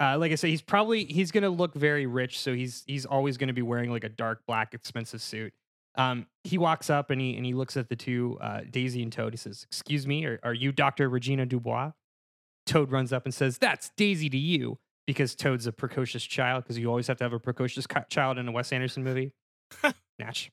Uh, 0.00 0.18
like 0.18 0.32
I 0.32 0.34
said, 0.34 0.50
he's 0.50 0.62
probably 0.62 1.04
he's 1.04 1.30
gonna 1.30 1.48
look 1.50 1.74
very 1.74 2.06
rich, 2.06 2.40
so 2.40 2.52
he's 2.54 2.82
he's 2.86 3.06
always 3.06 3.36
gonna 3.36 3.52
be 3.52 3.62
wearing 3.62 3.90
like 3.90 4.04
a 4.04 4.08
dark 4.08 4.40
black 4.46 4.74
expensive 4.74 5.22
suit. 5.22 5.52
Um, 5.96 6.26
he 6.42 6.58
walks 6.58 6.90
up 6.90 7.10
and 7.10 7.20
he 7.20 7.36
and 7.36 7.46
he 7.46 7.54
looks 7.54 7.76
at 7.76 7.88
the 7.88 7.94
two 7.96 8.36
uh, 8.40 8.62
Daisy 8.68 9.02
and 9.02 9.12
Toad. 9.12 9.32
He 9.32 9.36
says, 9.36 9.64
"Excuse 9.70 10.06
me, 10.06 10.24
are, 10.24 10.40
are 10.42 10.54
you 10.54 10.72
Doctor 10.72 11.08
Regina 11.08 11.46
Dubois?" 11.46 11.92
Toad 12.66 12.90
runs 12.90 13.12
up 13.12 13.24
and 13.24 13.32
says, 13.32 13.58
"That's 13.58 13.90
Daisy 13.96 14.28
to 14.30 14.36
you," 14.38 14.78
because 15.06 15.36
Toad's 15.36 15.66
a 15.68 15.72
precocious 15.72 16.24
child. 16.24 16.64
Because 16.64 16.76
you 16.78 16.88
always 16.88 17.06
have 17.06 17.18
to 17.18 17.24
have 17.24 17.32
a 17.32 17.38
precocious 17.38 17.86
ki- 17.86 18.00
child 18.10 18.38
in 18.38 18.48
a 18.48 18.52
Wes 18.52 18.72
Anderson 18.72 19.04
movie. 19.04 19.32
Natch. 20.18 20.50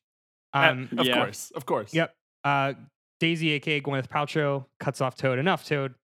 Um, 0.53 0.89
of 0.97 1.05
Yeah. 1.07 1.15
course, 1.23 1.51
of 1.55 1.65
course. 1.65 1.93
Yep. 1.93 2.13
Uh, 2.43 2.73
Daisy, 3.19 3.51
aka 3.51 3.81
Gwyneth 3.81 4.07
Paltrow, 4.09 4.65
cuts 4.79 5.01
off 5.01 5.15
Toad. 5.15 5.39
Enough, 5.39 5.65
Toad. 5.65 5.95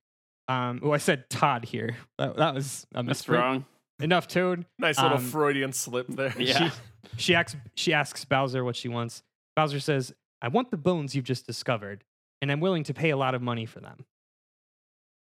Um, 0.47 0.79
oh, 0.83 0.91
I 0.91 0.97
said 0.97 1.29
Todd 1.29 1.65
here. 1.65 1.97
That, 2.17 2.37
that 2.37 2.55
was 2.55 2.87
a 2.93 2.97
That's 2.97 3.07
misprint. 3.07 3.43
wrong. 3.43 3.65
Enough, 3.99 4.27
Toad. 4.27 4.65
Nice 4.79 4.97
little 5.01 5.17
Um, 5.17 5.23
Freudian 5.25 5.73
slip 5.73 6.07
there. 6.07 6.33
Yeah. 6.39 6.71
She 7.15 7.33
asks, 7.33 7.55
she 7.73 7.93
asks 7.93 8.25
Bowser 8.25 8.63
what 8.65 8.75
she 8.75 8.89
wants. 8.89 9.23
Bowser 9.55 9.79
says, 9.79 10.13
I 10.41 10.49
want 10.49 10.69
the 10.71 10.77
bones 10.77 11.15
you've 11.15 11.25
just 11.25 11.47
discovered, 11.47 12.03
and 12.41 12.51
I'm 12.51 12.59
willing 12.59 12.83
to 12.83 12.93
pay 12.93 13.09
a 13.11 13.17
lot 13.17 13.33
of 13.33 13.41
money 13.41 13.65
for 13.65 13.79
them. 13.79 14.05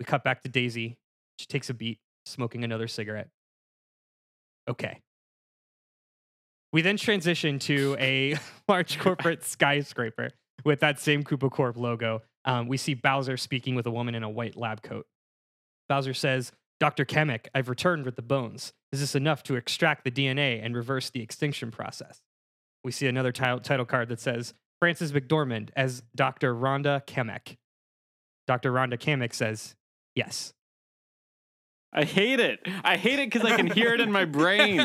We 0.01 0.07
cut 0.07 0.25
back 0.25 0.43
to 0.43 0.49
Daisy. 0.49 0.97
She 1.39 1.47
takes 1.47 1.69
a 1.69 1.75
beat, 1.75 1.99
smoking 2.25 2.65
another 2.65 2.89
cigarette. 2.89 3.29
Okay. 4.69 5.03
We 6.73 6.81
then 6.83 6.97
transition 6.97 7.59
to 7.61 7.97
a 8.01 8.37
large 8.69 8.99
corporate 8.99 9.45
skyscraper 9.45 10.31
with 10.65 10.81
that 10.81 10.99
same 10.99 11.23
Koopa 11.23 11.51
Corp 11.51 11.77
logo. 11.77 12.23
Um, 12.47 12.67
we 12.67 12.77
see 12.79 12.95
Bowser 12.95 13.37
speaking 13.37 13.75
with 13.75 13.87
a 13.87 13.91
woman 13.91 14.15
in 14.15 14.23
a 14.23 14.31
white 14.31 14.57
lab 14.57 14.83
coat. 14.83 15.07
Bowser 15.89 16.15
says, 16.15 16.53
Dr. 16.81 17.05
Kamek, 17.05 17.47
I've 17.55 17.69
returned 17.69 18.05
with 18.05 18.17
the 18.17 18.23
bones. 18.23 18.73
Is 18.93 19.01
this 19.01 19.15
enough 19.15 19.43
to 19.45 19.57
extract 19.57 20.05
the 20.05 20.11
DNA 20.11 20.65
and 20.65 20.77
reverse 20.77 21.11
the 21.11 21.23
extinction 21.23 21.71
process? 21.71 22.21
We 22.83 22.93
see 22.93 23.07
another 23.07 23.33
title, 23.33 23.61
title 23.61 23.87
card 23.87 24.09
that 24.09 24.21
says, 24.21 24.55
Frances 24.81 25.13
McDormand 25.13 25.71
as 25.77 26.03
Dr. 26.15 26.55
Rhonda 26.55 27.07
Kamek. 27.07 27.57
Dr. 28.47 28.71
Rhonda 28.73 28.99
Kamek 28.99 29.33
says, 29.33 29.75
Yes. 30.15 30.53
I 31.93 32.05
hate 32.05 32.41
it. 32.41 32.67
I 32.83 32.97
hate 32.97 33.21
it 33.21 33.31
because 33.31 33.49
I 33.49 33.57
can 33.57 33.69
hear 33.69 33.95
it 33.95 34.01
in 34.01 34.11
my 34.11 34.25
brain. 34.25 34.81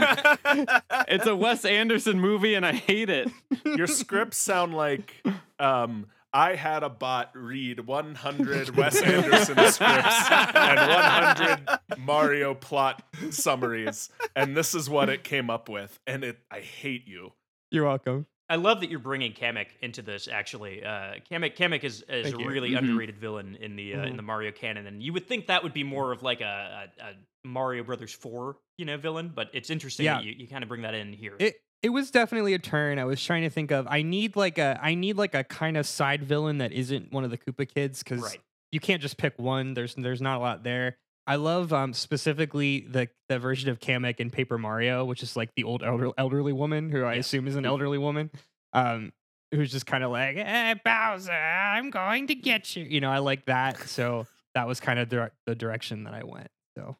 It's 1.07 1.25
a 1.25 1.35
Wes 1.35 1.65
Anderson 1.65 2.19
movie, 2.19 2.53
and 2.53 2.63
I 2.63 2.73
hate 2.73 3.09
it. 3.09 3.29
Your 3.65 3.87
scripts 3.87 4.37
sound 4.37 4.75
like 4.75 5.15
um, 5.57 6.05
I 6.31 6.55
had 6.55 6.83
a 6.83 6.89
bot 6.89 7.31
read 7.33 7.79
100 7.87 8.75
Wes 8.75 9.01
Anderson 9.01 9.55
scripts 9.71 9.81
and 10.29 10.79
100 10.79 11.79
Mario 11.97 12.53
plot 12.53 13.01
summaries, 13.31 14.09
and 14.35 14.55
this 14.55 14.75
is 14.75 14.89
what 14.89 15.09
it 15.09 15.23
came 15.23 15.49
up 15.49 15.69
with. 15.69 15.99
And 16.05 16.23
it, 16.23 16.37
I 16.51 16.59
hate 16.59 17.07
you. 17.07 17.33
You're 17.71 17.85
welcome. 17.85 18.27
I 18.51 18.55
love 18.55 18.79
that 18.81 18.89
you're 18.89 18.99
bringing 18.99 19.33
Kamek 19.33 19.67
into 19.81 20.01
this. 20.01 20.27
Actually, 20.27 20.83
uh, 20.83 21.15
Kamek 21.31 21.55
Kamek 21.55 21.83
is, 21.83 22.03
is 22.09 22.27
a 22.27 22.29
Thank 22.31 22.39
you. 22.39 22.47
really 22.49 22.71
Mhm. 22.71 22.79
underrated 22.79 23.17
villain 23.19 23.55
in 23.59 23.75
the 23.75 23.93
uh, 23.93 24.03
in 24.05 24.13
Mhm. 24.13 24.15
the 24.15 24.21
Mario 24.23 24.51
canon, 24.51 24.87
and 24.87 25.03
you 25.03 25.13
would 25.13 25.27
think 25.27 25.47
that 25.47 25.61
would 25.63 25.73
be 25.73 25.83
more 25.83 26.11
of 26.11 26.23
like 26.23 26.41
a, 26.41 26.89
a, 26.99 27.03
a 27.03 27.13
Mario 27.43 27.83
Brothers 27.83 28.11
four, 28.11 28.57
you 28.77 28.85
know, 28.85 28.97
villain. 28.97 29.31
But 29.35 29.49
it's 29.53 29.69
interesting 29.69 30.05
Yeah. 30.05 30.15
that 30.15 30.23
you, 30.25 30.33
you 30.35 30.47
kind 30.47 30.63
of 30.63 30.67
bring 30.67 30.81
that 30.81 30.95
in 30.95 31.13
here. 31.13 31.35
It 31.39 31.61
it 31.81 31.89
was 31.89 32.11
definitely 32.11 32.53
a 32.53 32.59
turn. 32.59 32.99
I 32.99 33.05
was 33.05 33.23
trying 33.23 33.43
to 33.43 33.49
think 33.49 33.71
of. 33.71 33.87
I 33.89 34.01
need 34.01 34.35
like 34.35 34.57
a 34.57 34.79
I 34.81 34.95
need 34.95 35.17
like 35.17 35.33
a 35.33 35.43
kind 35.43 35.77
of 35.77 35.85
side 35.85 36.23
villain 36.23 36.57
that 36.59 36.71
isn't 36.71 37.11
one 37.11 37.23
of 37.23 37.31
the 37.31 37.37
Koopa 37.37 37.67
kids 37.73 38.03
because 38.03 38.21
right. 38.21 38.39
you 38.71 38.79
can't 38.79 39.01
just 39.01 39.17
pick 39.17 39.37
one. 39.37 39.73
There's 39.73 39.95
there's 39.95 40.21
not 40.21 40.37
a 40.37 40.39
lot 40.39 40.63
there. 40.63 40.97
I 41.27 41.35
love 41.35 41.71
um 41.71 41.93
specifically 41.93 42.81
the 42.89 43.07
the 43.29 43.39
version 43.39 43.69
of 43.69 43.79
Kamek 43.79 44.19
in 44.19 44.29
Paper 44.29 44.57
Mario, 44.57 45.05
which 45.05 45.23
is 45.23 45.35
like 45.37 45.51
the 45.55 45.63
old 45.63 45.83
elder, 45.83 46.09
elderly 46.17 46.53
woman 46.53 46.89
who 46.89 47.03
I 47.03 47.13
Yeah. 47.13 47.19
assume 47.19 47.47
is 47.47 47.55
an 47.55 47.65
elderly 47.65 47.97
woman, 47.97 48.31
um, 48.73 49.13
who's 49.53 49.71
just 49.71 49.85
kind 49.85 50.03
of 50.03 50.11
like, 50.11 50.35
eh, 50.37 50.73
Bowser, 50.83 51.31
I'm 51.31 51.91
going 51.91 52.27
to 52.27 52.35
get 52.35 52.75
you. 52.75 52.83
You 52.83 52.99
know, 52.99 53.09
I 53.11 53.19
like 53.19 53.45
that. 53.45 53.79
So 53.87 54.25
that 54.55 54.67
was 54.67 54.79
kind 54.79 54.99
of 54.99 55.07
dir- 55.09 55.31
the 55.45 55.55
direction 55.55 56.03
that 56.05 56.13
I 56.13 56.23
went. 56.23 56.49
So 56.77 56.97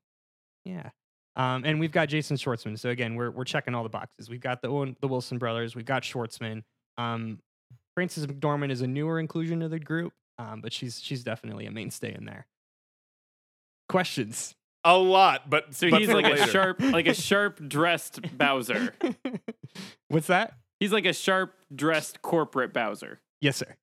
yeah. 0.63 0.91
Um, 1.39 1.63
and 1.63 1.79
we've 1.79 1.91
got 1.93 2.09
Jason 2.09 2.35
Schwartzman. 2.35 2.77
So 2.77 2.89
again, 2.89 3.15
we're 3.15 3.31
we're 3.31 3.45
checking 3.45 3.73
all 3.73 3.83
the 3.83 3.89
boxes. 3.89 4.29
We've 4.29 4.41
got 4.41 4.61
the 4.61 4.67
Owen- 4.67 4.97
the 4.99 5.07
Wilson 5.07 5.37
brothers. 5.37 5.73
We've 5.75 5.85
got 5.85 6.03
Schwartzman. 6.03 6.63
Um, 6.97 7.39
Frances 7.95 8.27
McDormand 8.27 8.71
is 8.71 8.81
a 8.81 8.87
newer 8.87 9.19
inclusion 9.19 9.61
to 9.61 9.69
the 9.69 9.79
group, 9.79 10.11
um, 10.37 10.59
but 10.61 10.73
she's 10.73 10.99
she's 11.01 11.23
definitely 11.23 11.65
a 11.65 11.71
mainstay 11.71 12.13
in 12.13 12.25
there. 12.25 12.45
Questions? 13.87 14.55
A 14.85 14.97
lot, 14.97 15.49
but 15.49 15.73
So 15.75 15.89
but 15.89 15.99
he's 15.99 16.09
for 16.09 16.15
like 16.21 16.33
a 16.39 16.47
sharp, 16.47 16.79
like 16.81 17.07
a 17.07 17.13
sharp 17.29 17.59
dressed 17.67 18.21
Bowser. 18.37 18.93
What's 20.07 20.27
that? 20.27 20.53
He's 20.79 20.93
like 20.93 21.05
a 21.05 21.13
sharp 21.13 21.53
dressed 21.75 22.21
corporate 22.21 22.71
Bowser. 22.73 23.19
Yes, 23.41 23.57
sir. 23.57 23.75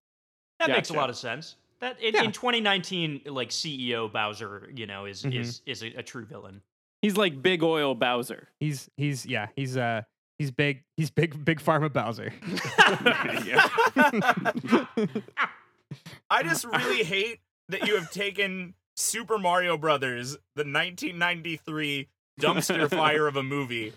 That 0.58 0.70
makes 0.70 0.88
a 0.88 0.94
lot 0.94 1.10
of 1.10 1.16
sense. 1.16 1.56
That 1.80 2.00
in, 2.00 2.14
Yeah. 2.14 2.22
in 2.22 2.32
2019, 2.32 3.22
like 3.26 3.50
CEO 3.50 4.10
Bowser, 4.10 4.70
you 4.74 4.86
know, 4.86 5.04
is 5.04 5.22
Mhm. 5.22 5.34
is 5.38 5.60
is 5.66 5.82
a, 5.82 5.88
a 5.96 6.02
true 6.02 6.24
villain. 6.24 6.62
He's 7.06 7.16
like 7.16 7.40
big 7.40 7.62
oil 7.62 7.94
Bowser. 7.94 8.48
He's 8.58 8.90
he's 8.96 9.24
yeah 9.24 9.46
he's 9.54 9.76
uh 9.76 10.02
he's 10.40 10.50
big 10.50 10.82
he's 10.96 11.12
big 11.12 11.44
big 11.44 11.60
pharma 11.60 11.92
Bowser. 11.92 12.32
I 16.30 16.42
just 16.42 16.64
really 16.64 17.04
hate 17.04 17.38
that 17.68 17.86
you 17.86 17.94
have 17.94 18.10
taken 18.10 18.74
Super 18.96 19.38
Mario 19.38 19.78
Brothers, 19.78 20.32
the 20.56 20.64
1993 20.64 22.08
dumpster 22.40 22.90
fire 22.90 23.28
of 23.28 23.36
a 23.36 23.44
movie, 23.44 23.92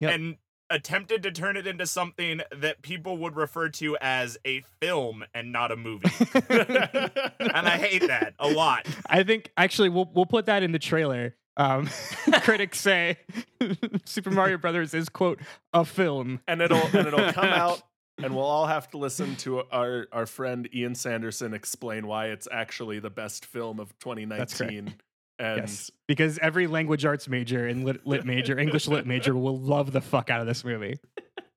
Yep. 0.00 0.14
and 0.14 0.36
attempted 0.70 1.24
to 1.24 1.32
turn 1.32 1.56
it 1.56 1.66
into 1.66 1.84
something 1.86 2.42
that 2.56 2.82
people 2.82 3.18
would 3.18 3.34
refer 3.34 3.68
to 3.70 3.96
as 4.00 4.38
a 4.46 4.62
film 4.80 5.24
and 5.34 5.50
not 5.50 5.72
a 5.72 5.76
movie. 5.76 6.08
and 6.48 7.66
I 7.66 7.76
hate 7.76 8.06
that 8.06 8.34
a 8.38 8.46
lot. 8.48 8.86
I 9.10 9.24
think 9.24 9.50
actually 9.56 9.88
we'll 9.88 10.08
we'll 10.14 10.26
put 10.26 10.46
that 10.46 10.62
in 10.62 10.70
the 10.70 10.78
trailer. 10.78 11.34
Um, 11.56 11.88
critics 12.42 12.80
say 12.80 13.18
Super 14.04 14.30
Mario 14.30 14.58
Brothers 14.58 14.94
is 14.94 15.08
quote 15.08 15.40
a 15.72 15.84
film. 15.84 16.40
and 16.48 16.62
it'll 16.62 16.78
and 16.78 17.06
it'll 17.06 17.32
come 17.32 17.44
out 17.48 17.82
and 18.22 18.34
we'll 18.34 18.44
all 18.44 18.66
have 18.66 18.90
to 18.90 18.98
listen 18.98 19.36
to 19.36 19.62
our 19.70 20.06
our 20.12 20.26
friend 20.26 20.68
Ian 20.74 20.94
Sanderson 20.94 21.52
explain 21.52 22.06
why 22.06 22.26
it's 22.28 22.48
actually 22.50 23.00
the 23.00 23.10
best 23.10 23.44
film 23.44 23.80
of 23.80 23.96
2019 23.98 24.94
and 25.38 25.60
yes, 25.60 25.90
because 26.06 26.38
every 26.38 26.66
language 26.66 27.04
arts 27.04 27.28
major 27.28 27.66
and 27.66 27.84
lit, 27.84 28.06
lit 28.06 28.24
major, 28.24 28.58
English 28.58 28.86
lit 28.86 29.06
major, 29.06 29.34
will 29.34 29.58
love 29.58 29.90
the 29.90 30.00
fuck 30.00 30.30
out 30.30 30.40
of 30.40 30.46
this 30.46 30.64
movie. 30.64 31.00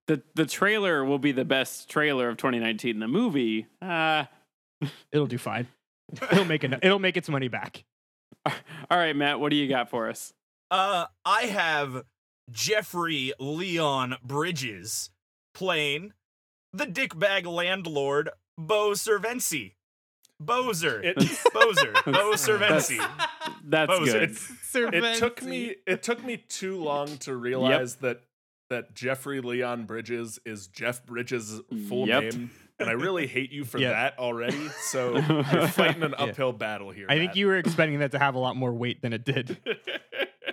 The 0.07 0.23
the 0.33 0.45
trailer 0.45 1.05
will 1.05 1.19
be 1.19 1.31
the 1.31 1.45
best 1.45 1.89
trailer 1.89 2.29
of 2.29 2.37
2019. 2.37 2.99
The 2.99 3.07
movie, 3.07 3.67
uh, 3.81 4.25
It'll 5.11 5.27
do 5.27 5.37
fine. 5.37 5.67
It'll 6.31 6.45
make 6.45 6.63
it. 6.63 6.79
It'll 6.81 6.99
make 6.99 7.17
its 7.17 7.29
money 7.29 7.47
back. 7.47 7.83
all 8.89 8.97
right, 8.97 9.15
Matt, 9.15 9.39
what 9.39 9.49
do 9.49 9.55
you 9.55 9.67
got 9.67 9.89
for 9.89 10.09
us? 10.09 10.33
Uh, 10.71 11.05
I 11.25 11.43
have 11.43 12.03
Jeffrey 12.51 13.33
Leon 13.39 14.15
Bridges 14.23 15.09
playing 15.53 16.13
the 16.73 16.85
dickbag 16.85 17.45
landlord 17.45 18.29
Bo 18.57 18.93
Servency. 18.93 19.75
Bozer. 20.43 21.01
It- 21.03 21.17
Bozer. 21.17 21.93
Bo 22.05 22.11
That's- 22.11 22.41
Servency. 22.41 22.99
That's 23.63 23.87
Bowser. 23.89 24.27
good. 24.27 24.93
it 24.93 25.15
took 25.17 25.41
me 25.41 25.75
it 25.87 26.03
took 26.03 26.23
me 26.23 26.37
too 26.49 26.77
long 26.77 27.17
to 27.19 27.35
realize 27.35 27.95
that 27.97 28.21
that 28.69 28.93
Jeffrey 28.95 29.39
Leon 29.41 29.85
Bridges 29.85 30.39
is 30.45 30.67
Jeff 30.67 31.05
Bridges' 31.05 31.61
full 31.87 32.07
Yep. 32.07 32.23
name. 32.33 32.51
And 32.79 32.89
I 32.89 32.93
really 32.93 33.25
hate 33.27 33.51
you 33.51 33.63
for 33.63 33.77
Yeah. 33.77 33.91
that 33.91 34.19
already. 34.19 34.69
So 34.81 35.17
you're 35.53 35.67
fighting 35.67 36.03
an 36.03 36.13
Yeah. 36.17 36.25
uphill 36.25 36.51
battle 36.51 36.91
here. 36.91 37.05
I 37.09 37.17
think 37.17 37.35
you 37.35 37.47
were 37.47 37.57
expecting 37.57 37.99
that 37.99 38.11
to 38.11 38.19
have 38.19 38.35
a 38.35 38.39
lot 38.39 38.55
more 38.57 38.73
weight 38.73 39.01
than 39.01 39.13
it 39.13 39.23
did. 39.25 39.57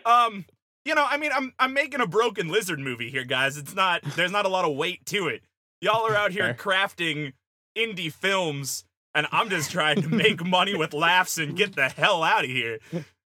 Um, 0.05 0.47
you 0.85 0.97
know, 0.97 1.07
I 1.09 1.17
mean, 1.17 1.31
I'm 1.33 1.53
I'm 1.61 1.73
making 1.75 2.01
a 2.01 2.09
broken 2.09 2.49
lizard 2.49 2.81
movie 2.81 3.09
here, 3.09 3.23
guys. 3.25 3.57
It's 3.57 3.75
not 3.75 4.03
there's 4.17 4.33
not 4.33 4.47
a 4.47 4.49
lot 4.49 4.65
of 4.65 4.75
weight 4.77 5.07
to 5.07 5.29
it. 5.29 5.43
Y'all 5.81 6.05
are 6.07 6.17
out 6.17 6.33
here 6.33 6.53
crafting 6.55 7.35
indie 7.79 8.11
films, 8.13 8.85
and 9.15 9.29
I'm 9.31 9.49
just 9.49 9.71
trying 9.71 10.03
to 10.03 10.09
make 10.09 10.45
money 10.45 10.75
with 10.75 10.93
laughs 10.93 11.39
and 11.39 11.57
get 11.57 11.77
the 11.77 11.89
hell 11.89 12.25
out 12.25 12.43
of 12.45 12.51
here. 12.51 12.79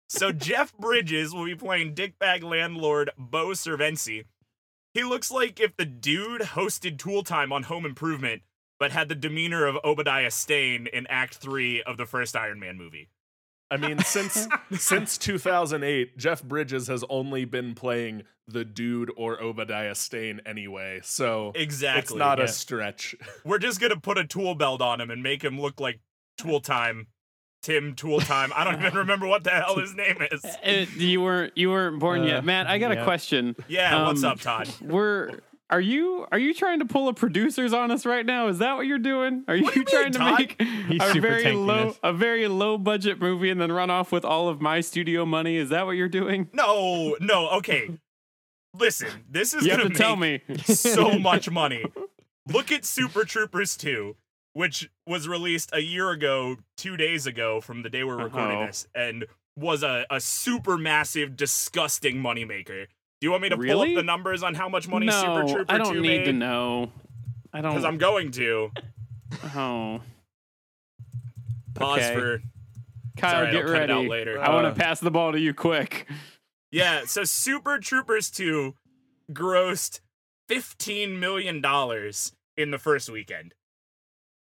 So 0.09 0.33
Jeff 0.33 0.73
Bridges 0.79 1.35
will 1.35 1.45
be 1.45 1.55
playing 1.55 1.95
dickbag 1.95 2.43
landlord 2.43 3.11
Bo 3.19 3.53
Servency. 3.53 4.25
He 4.95 5.05
looks 5.05 5.31
like 5.31 5.61
if 5.61 5.77
the 5.77 5.85
dude 5.85 6.41
hosted 6.41 6.99
Tool 6.99 7.23
Time 7.23 7.53
on 7.53 7.65
Home 7.65 7.85
Improvement, 7.85 8.41
but 8.83 8.91
had 8.91 9.09
the 9.09 9.15
demeanor 9.15 9.65
of 9.65 9.79
Obadiah 9.85 10.29
Stane 10.33 10.89
in 10.93 11.07
Act 11.07 11.37
Three 11.37 11.81
of 11.85 11.97
the 11.99 12.05
first 12.05 12.35
Iron 12.35 12.59
Man 12.59 12.77
movie. 12.77 13.11
I 13.71 13.77
mean, 13.77 14.01
since 14.01 14.49
since 14.77 15.17
2008, 15.19 16.19
Jeff 16.19 16.43
Bridges 16.43 16.89
has 16.89 17.05
only 17.09 17.45
been 17.45 17.77
playing 17.77 18.25
the 18.49 18.65
dude 18.65 19.13
or 19.17 19.41
Obadiah 19.41 19.95
Stane 19.95 20.41
anyway. 20.45 20.99
So 21.05 21.53
Exactly. 21.55 22.01
it's 22.01 22.13
not 22.13 22.39
yeah. 22.39 22.45
a 22.47 22.49
stretch. 22.49 23.15
We're 23.45 23.61
just 23.61 23.81
gonna 23.81 24.01
put 24.01 24.19
a 24.19 24.25
tool 24.27 24.57
belt 24.57 24.83
on 24.83 25.01
him 25.01 25.13
and 25.13 25.23
make 25.23 25.45
him 25.45 25.61
look 25.61 25.79
like 25.79 26.01
Tool 26.37 26.59
Time, 26.61 27.07
Tim 27.63 27.95
Tool 27.95 28.19
Time. 28.19 28.51
I 28.57 28.65
don't 28.65 28.81
even 28.85 28.95
remember 28.99 29.29
what 29.29 29.45
the 29.45 29.51
hell 29.51 29.77
his 29.79 29.95
name 29.95 30.17
is. 30.33 30.45
Uh, 30.45 30.87
you 30.97 31.21
weren't 31.23 31.57
you 31.57 31.71
weren't 31.71 32.01
born 32.01 32.23
Uh, 32.23 32.27
yet, 32.27 32.45
Matt. 32.45 32.67
I 32.67 32.79
got 32.79 32.91
a 32.91 33.05
question. 33.05 33.55
Yeah, 33.69 34.07
what's 34.09 34.25
Um, 34.25 34.33
up, 34.33 34.41
Todd? 34.41 34.69
We're 34.81 35.39
are 35.73 35.81
you 35.81 36.27
are 36.31 36.39
you 36.39 36.55
trying 36.55 36.79
to 36.81 36.85
pull 36.85 37.09
a 37.09 37.15
producers 37.15 37.73
on 37.73 37.91
us 37.91 38.07
right 38.07 38.25
now? 38.25 38.47
Is 38.49 38.59
that 38.59 38.77
what 38.77 38.87
you're 38.87 38.99
doing? 38.99 39.43
Are 39.49 39.57
you, 39.57 39.69
do 39.71 39.81
you 39.81 39.85
trying 39.87 40.05
mean, 40.05 40.13
to 40.13 40.19
Todd? 40.19 40.39
make 40.39 40.63
He's 40.63 41.01
a 41.03 41.21
very 41.21 41.53
low 41.53 41.89
us. 41.89 41.99
a 42.03 42.13
very 42.13 42.47
low 42.47 42.79
budget 42.79 43.21
movie 43.21 43.51
and 43.51 43.61
then 43.61 43.73
run 43.73 43.91
off 43.91 44.13
with 44.13 44.25
all 44.25 44.49
of 44.49 44.61
my 44.61 44.81
studio 44.83 45.25
money? 45.27 45.57
Is 45.57 45.71
that 45.71 45.87
what 45.87 45.93
you're 45.93 46.09
doing? 46.09 46.49
No, 46.53 47.17
no, 47.21 47.49
okay. 47.51 47.89
Listen, 48.79 49.09
this 49.29 49.53
is 49.55 49.65
You 49.65 49.71
have 49.73 49.81
gonna 49.81 49.91
to 49.91 49.97
tell 49.99 50.17
me. 50.17 50.41
so 50.65 51.19
much 51.19 51.51
money. 51.51 51.85
Look 52.49 52.71
at 52.73 52.85
Super 52.85 53.25
Troopers 53.25 53.77
2, 53.77 54.17
which 54.55 54.91
was 55.07 55.29
released 55.29 55.71
a 55.73 55.81
year 55.81 56.11
ago, 56.11 56.57
two 56.77 56.97
days 56.97 57.27
ago 57.27 57.61
from 57.61 57.83
the 57.83 57.91
day 57.91 58.05
we're 58.05 58.17
recording 58.23 58.59
Uh-oh. 58.59 58.67
this, 58.67 58.89
and 58.95 59.27
was 59.57 59.83
a, 59.83 60.07
a 60.11 60.21
super 60.21 60.79
massive, 60.79 61.37
disgusting 61.37 62.17
moneymaker. 62.17 62.87
Do 63.23 63.27
you 63.27 63.31
want 63.31 63.45
me 63.45 63.51
to 63.51 63.57
pull 63.57 63.83
up 63.83 63.95
the 63.95 64.03
numbers 64.03 64.43
on 64.43 64.53
how 64.57 64.69
much 64.69 64.89
money 64.89 65.07
no, 65.07 65.13
Super 65.13 65.55
Trooper 65.55 65.73
I 65.73 65.79
don't 65.79 65.95
2 65.95 66.01
need 66.01 66.09
made? 66.09 66.25
to 66.25 66.33
know. 66.33 66.91
I 67.53 67.61
don't. 67.61 67.71
Because 67.71 67.85
I'm 67.85 67.97
going 67.99 68.33
to. 68.33 68.73
Oh, 69.55 70.01
Pause 71.75 71.99
Okay. 72.01 72.15
for 72.15 72.43
Kyle, 73.17 73.31
Sorry, 73.31 73.53
get 73.53 73.65
I'll 73.65 73.73
cut 73.73 73.83
it 73.83 73.91
out 73.93 73.97
ready. 73.99 74.09
later. 74.09 74.43
I 74.43 74.53
want 74.53 74.67
Uh. 74.67 74.71
to 74.71 74.75
pass 74.77 74.99
the 74.99 75.13
ball 75.13 75.31
to 75.31 75.39
you 75.39 75.55
quick. 75.55 76.09
Yeah, 76.73 77.05
so 77.05 77.23
Super 77.23 77.79
Troopers 77.79 78.29
2 78.29 78.75
grossed 79.33 80.01
$15 80.51 81.19
million 81.21 81.63
in 82.57 82.71
the 82.73 82.79
first 82.79 83.09
weekend. 83.09 83.55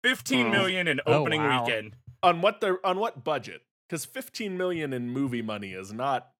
Fifteen 0.02 0.48
Oh. 0.48 0.50
million 0.50 0.88
in 0.88 1.00
Oh, 1.06 1.20
opening 1.22 1.42
wow. 1.42 1.64
weekend. 1.64 1.96
on 2.24 2.40
what 2.40 2.60
the 2.60 2.78
on 2.82 2.98
what 2.98 3.22
budget? 3.22 3.62
Because 3.88 4.04
15 4.04 4.56
million 4.58 4.92
in 4.92 5.10
movie 5.10 5.42
money 5.42 5.72
is 5.74 5.92
not 5.92 6.30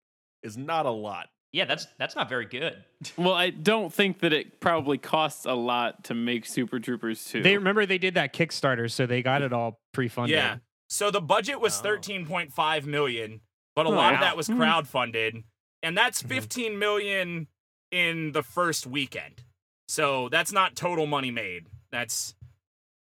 is 0.43 0.57
not 0.59 0.85
a 0.85 0.91
lot. 0.91 1.31
Yeah, 1.55 1.67
that's 1.67 1.87
that's 1.99 2.17
not 2.17 2.29
very 2.29 2.47
good. 2.47 2.83
Well, 3.17 3.35
I 3.35 3.51
don't 3.51 3.93
think 3.93 4.21
that 4.21 4.33
it 4.33 4.61
probably 4.61 4.99
costs 4.99 5.45
a 5.47 5.53
lot 5.53 6.05
to 6.05 6.15
make 6.15 6.47
Super 6.47 6.81
Troopers 6.81 7.23
2. 7.27 7.43
They 7.43 7.57
remember 7.57 7.85
they 7.87 7.99
did 7.99 8.15
that 8.15 8.33
Kickstarter, 8.33 8.91
so 8.91 9.05
they 9.07 9.23
got 9.23 9.43
it 9.43 9.53
all 9.53 9.79
pre-funded. 9.93 10.35
Yeah. 10.35 10.57
So 10.89 11.11
the 11.11 11.21
budget 11.21 11.61
was 11.61 11.79
Oh. 11.81 11.85
13.5 11.85 12.87
million, 12.87 13.41
but 13.77 13.85
a 13.87 13.91
Oh, 13.91 13.93
lot 13.93 14.15
of 14.15 14.21
that 14.21 14.37
was 14.37 14.47
Hmm. 14.49 14.55
crowdfunded, 14.61 15.45
and 15.83 15.97
that's 15.97 16.23
Mhm. 16.23 16.29
15 16.29 16.79
million 16.79 17.47
in 17.93 18.33
the 18.33 18.43
first 18.43 18.87
weekend. 18.87 19.45
So 19.87 20.29
that's 20.31 20.51
not 20.51 20.75
total 20.75 21.07
money 21.07 21.31
made. 21.31 21.67
That's 21.93 22.35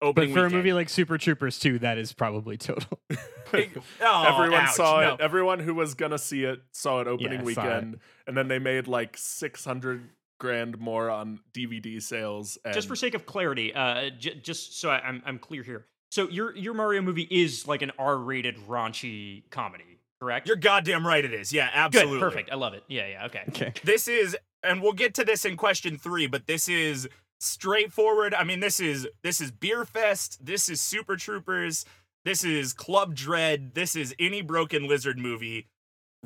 But 0.02 0.08
opening 0.08 0.34
for 0.34 0.46
a 0.46 0.50
movie 0.50 0.72
like 0.72 0.88
Super 0.88 1.16
Troopers 1.16 1.60
2, 1.60 1.78
that 1.78 1.96
is 1.96 2.12
probably 2.12 2.56
total. 2.56 2.98
oh, 4.00 4.24
everyone 4.26 4.64
ouch, 4.64 4.74
saw 4.74 5.00
no. 5.00 5.14
it. 5.14 5.20
Everyone 5.20 5.60
who 5.60 5.74
was 5.74 5.94
gonna 5.94 6.18
see 6.18 6.44
it 6.44 6.60
saw 6.72 7.00
it 7.00 7.06
opening 7.06 7.46
Yeah, 7.46 7.54
saw 7.54 7.62
it. 7.62 7.66
weekend, 7.74 8.00
and 8.26 8.36
then 8.36 8.48
they 8.48 8.58
made 8.58 8.88
like 8.88 9.16
six 9.16 9.64
hundred 9.64 10.08
grand 10.40 10.78
more 10.80 11.08
on 11.08 11.38
DVD 11.52 12.02
sales. 12.02 12.58
And 12.64 12.74
just 12.74 12.88
for 12.88 12.96
sake 12.96 13.14
of 13.14 13.26
clarity, 13.26 13.72
uh, 13.72 14.10
j- 14.18 14.40
just 14.42 14.80
so 14.80 14.90
I, 14.90 15.00
I'm 15.00 15.22
I'm 15.24 15.38
clear 15.38 15.62
here. 15.62 15.86
So 16.10 16.28
your 16.28 16.56
your 16.56 16.74
Mario 16.74 17.00
movie 17.02 17.28
is 17.30 17.68
like 17.68 17.82
an 17.82 17.92
R-rated 17.98 18.56
raunchy 18.68 19.48
comedy, 19.50 20.00
correct? 20.20 20.48
You're 20.48 20.56
goddamn 20.56 21.06
right. 21.06 21.24
It 21.24 21.32
is. 21.32 21.52
Yeah, 21.52 21.68
good, 21.70 21.78
absolutely. 21.98 22.20
perfect. 22.20 22.50
I 22.50 22.56
love 22.56 22.74
it. 22.74 22.82
Yeah, 22.88 23.06
yeah. 23.06 23.26
Okay. 23.26 23.44
Okay. 23.48 23.72
This 23.84 24.08
is, 24.08 24.36
and 24.62 24.82
we'll 24.82 24.92
get 24.92 25.14
to 25.14 25.24
this 25.24 25.44
in 25.44 25.56
question 25.56 25.96
three, 25.98 26.26
but 26.26 26.46
this 26.46 26.68
is 26.68 27.08
straightforward. 27.42 28.34
I 28.34 28.44
mean, 28.44 28.60
this 28.60 28.80
is 28.80 29.06
this 29.22 29.40
is 29.40 29.50
Beer 29.50 29.84
Fest. 29.84 30.44
This 30.44 30.68
is 30.68 30.80
Super 30.80 31.16
Troopers. 31.16 31.84
This 32.24 32.44
is 32.44 32.72
Club 32.72 33.14
Dread. 33.14 33.74
This 33.74 33.96
is 33.96 34.14
any 34.18 34.42
Broken 34.42 34.86
Lizard 34.86 35.18
movie, 35.18 35.66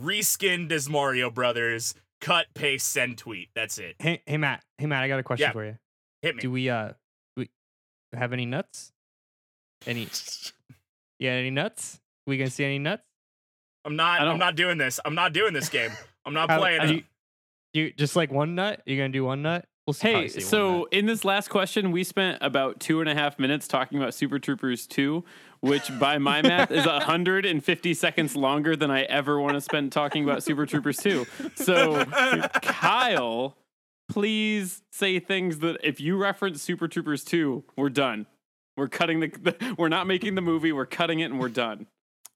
reskinned 0.01 0.71
as 0.73 0.89
Mario 0.89 1.31
Brothers. 1.31 1.95
Cut, 2.21 2.47
paste, 2.55 2.89
send, 2.89 3.19
tweet. 3.19 3.51
That's 3.55 3.79
it. 3.79 3.97
Hey, 3.99 4.23
hey 4.27 4.37
Matt. 4.37 4.63
Hey 4.79 4.87
Matt, 4.87 5.03
I 5.03 5.09
got 5.09 5.19
a 5.19 5.23
question 5.23 5.49
Yeah. 5.49 5.53
for 5.53 5.65
you. 5.65 5.77
Hit 6.23 6.37
me. 6.37 6.41
Do 6.43 6.51
we 6.51 6.69
uh 6.71 6.93
we 7.37 7.49
have 8.15 8.33
any 8.33 8.47
nuts? 8.47 8.93
Any 9.87 10.09
Yeah, 11.19 11.33
any 11.33 11.51
nuts? 11.51 12.01
We 12.27 12.37
gonna 12.39 12.51
see 12.51 12.65
any 12.65 12.79
nuts? 12.79 13.03
I'm 13.85 13.97
not. 13.97 14.21
I 14.21 14.27
I'm 14.31 14.39
don't- 14.39 14.57
doing 14.57 14.79
this. 14.79 14.99
I'm 15.05 15.15
not 15.15 15.33
doing 15.33 15.53
this 15.53 15.69
game. 15.69 15.91
I'm 16.25 16.35
not 16.35 16.51
How- 16.51 16.59
playing 16.59 16.81
are 16.81 16.87
it. 16.87 16.91
you, 16.95 17.85
you 17.85 17.93
just 17.93 18.17
like 18.17 18.31
one 18.33 18.55
nut? 18.55 18.83
You 18.85 18.97
gonna 18.97 19.11
do 19.11 19.25
one 19.25 19.43
nut? 19.43 19.65
We'll 19.87 19.95
Hey, 19.95 20.27
see 20.27 20.41
so 20.41 20.87
in 20.87 21.07
this 21.07 21.25
last 21.25 21.49
question, 21.49 21.93
we 21.93 22.03
spent 22.03 22.39
about 22.41 22.81
two 22.81 23.01
and 23.01 23.09
a 23.09 23.15
half 23.15 23.39
minutes 23.39 23.69
talking 23.69 23.99
about 23.99 24.15
Super 24.15 24.41
Troopers 24.41 24.85
2, 24.89 25.25
which 25.61 25.97
by 26.01 26.19
my 26.19 26.43
math 26.43 26.73
is 26.73 26.85
150 26.85 27.95
seconds 27.95 28.35
longer 28.35 28.75
than 28.75 28.91
I 28.91 29.03
ever 29.03 29.41
want 29.41 29.55
to 29.55 29.61
spend 29.61 29.93
talking 29.93 30.25
about 30.25 30.43
Super 30.43 30.67
Troopers 30.67 30.97
2. 30.97 31.25
So, 31.55 32.05
Kyle, 32.63 33.57
please 34.09 34.83
say 34.91 35.21
things 35.21 35.61
that 35.61 35.77
if 35.85 36.01
you 36.01 36.17
reference 36.17 36.63
Super 36.63 36.89
Troopers 36.89 37.23
2, 37.23 37.63
we're 37.77 37.89
done. 37.89 38.27
We're 38.77 38.89
cutting 38.89 39.21
the, 39.21 39.29
the 39.29 39.75
we're 39.79 39.89
not 39.89 40.09
making 40.09 40.35
the 40.35 40.43
movie, 40.43 40.73
we're 40.73 40.87
cutting 40.87 41.21
it 41.21 41.27
and 41.27 41.39
we're 41.39 41.49
done. 41.49 41.87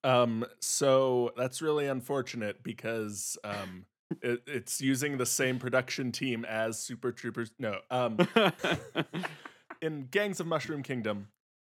Um, 0.05 0.47
so 0.61 1.33
that's 1.37 1.61
really 1.61 1.89
unfortunate 1.89 2.63
because 2.63 3.37
um, 3.43 3.87
it, 4.23 4.43
it's 4.47 4.81
using 4.81 5.19
the 5.19 5.27
same 5.27 5.59
production 5.59 6.13
team 6.13 6.45
as 6.45 6.79
Super 6.79 7.13
Troopers. 7.13 7.53
No, 7.59 7.79
um, 7.91 8.19
in 9.83 10.09
Gangs 10.11 10.41
of 10.41 10.47
Mushroom 10.47 10.83
Kingdom, 10.83 11.29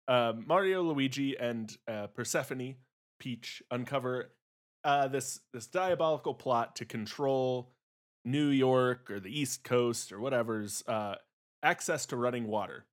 uh, 0.09 0.33
Mario, 0.47 0.83
Luigi, 0.83 1.37
and 1.39 1.77
uh, 1.89 2.09
Persephone, 2.09 2.77
Peach, 3.19 3.63
uncover 3.71 4.33
uh, 4.85 5.09
this 5.09 5.41
this 5.53 5.67
diabolical 5.67 6.35
plot 6.35 6.77
to 6.77 6.85
control 6.85 7.73
New 8.25 8.49
York 8.49 9.11
or 9.11 9.21
the 9.21 9.39
East 9.39 9.65
Coast 9.65 10.13
or 10.13 10.21
whatever's 10.21 10.83
uh, 10.87 11.17
access 11.63 12.07
to 12.07 12.17
running 12.17 12.47
water. 12.47 12.87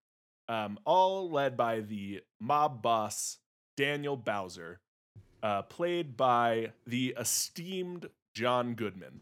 Um, 0.50 0.80
all 0.86 1.30
led 1.30 1.58
by 1.58 1.82
the 1.82 2.22
mob 2.40 2.82
boss 2.82 3.38
Daniel 3.76 4.16
Bowser, 4.16 4.80
uh, 5.44 5.62
played 5.64 6.16
by 6.16 6.72
the 6.86 7.16
esteemed 7.20 8.08
John 8.38 8.76
Goodman. 8.76 9.22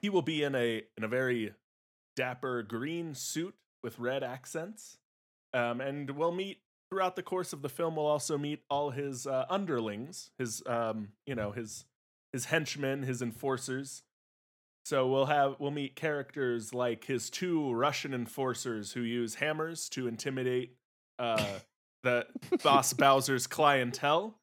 He 0.00 0.08
will 0.08 0.22
be 0.22 0.44
in 0.44 0.54
a 0.54 0.84
in 0.96 1.02
a 1.02 1.08
very 1.08 1.52
dapper 2.14 2.62
green 2.62 3.12
suit 3.12 3.56
with 3.82 3.98
red 3.98 4.22
accents, 4.22 4.98
um, 5.52 5.80
and 5.80 6.08
we'll 6.12 6.30
meet 6.30 6.60
throughout 6.88 7.16
the 7.16 7.24
course 7.24 7.52
of 7.52 7.62
the 7.62 7.68
film. 7.68 7.96
We'll 7.96 8.06
also 8.06 8.38
meet 8.38 8.62
all 8.70 8.90
his 8.90 9.26
uh, 9.26 9.46
underlings, 9.50 10.30
his 10.38 10.62
um, 10.64 11.08
you 11.26 11.34
know 11.34 11.50
his 11.50 11.86
his 12.32 12.44
henchmen, 12.44 13.02
his 13.02 13.20
enforcers. 13.20 14.04
So 14.84 15.08
we'll 15.08 15.26
have 15.26 15.56
we'll 15.58 15.72
meet 15.72 15.96
characters 15.96 16.72
like 16.72 17.06
his 17.06 17.30
two 17.30 17.72
Russian 17.72 18.14
enforcers 18.14 18.92
who 18.92 19.00
use 19.00 19.34
hammers 19.34 19.88
to 19.88 20.06
intimidate 20.06 20.76
uh, 21.18 21.58
the 22.06 22.26
boss 22.62 22.92
Bowser's 22.92 23.46
clientele. 23.46 24.38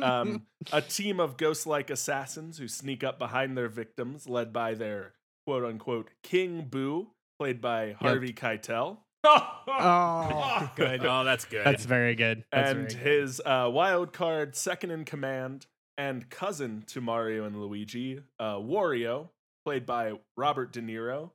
Um, 0.00 0.42
a 0.72 0.82
team 0.82 1.18
of 1.18 1.36
ghost-like 1.36 1.90
assassins 1.90 2.58
who 2.58 2.68
sneak 2.68 3.02
up 3.02 3.18
behind 3.18 3.56
their 3.56 3.68
victims, 3.68 4.28
led 4.28 4.52
by 4.52 4.74
their 4.74 5.14
quote 5.46 5.64
unquote 5.64 6.10
King 6.22 6.66
Boo, 6.70 7.08
played 7.38 7.60
by 7.60 7.96
Harvey 7.98 8.32
Keitel. 8.32 8.98
Oh, 9.24 10.70
good. 10.76 11.04
Oh, 11.04 11.24
that's 11.24 11.44
good. 11.46 11.64
That's 11.64 11.84
very 11.86 12.14
good. 12.14 12.44
That's 12.52 12.70
and 12.70 12.90
very 12.90 13.04
good. 13.04 13.20
his 13.22 13.40
uh, 13.44 13.68
wild 13.72 14.12
card 14.12 14.54
second 14.54 14.90
in 14.90 15.04
command 15.04 15.66
and 15.96 16.28
cousin 16.30 16.84
to 16.88 17.00
Mario 17.00 17.44
and 17.44 17.60
Luigi, 17.60 18.20
uh, 18.38 18.56
Wario, 18.56 19.30
played 19.64 19.84
by 19.84 20.12
Robert 20.36 20.72
De 20.72 20.80
Niro, 20.80 21.30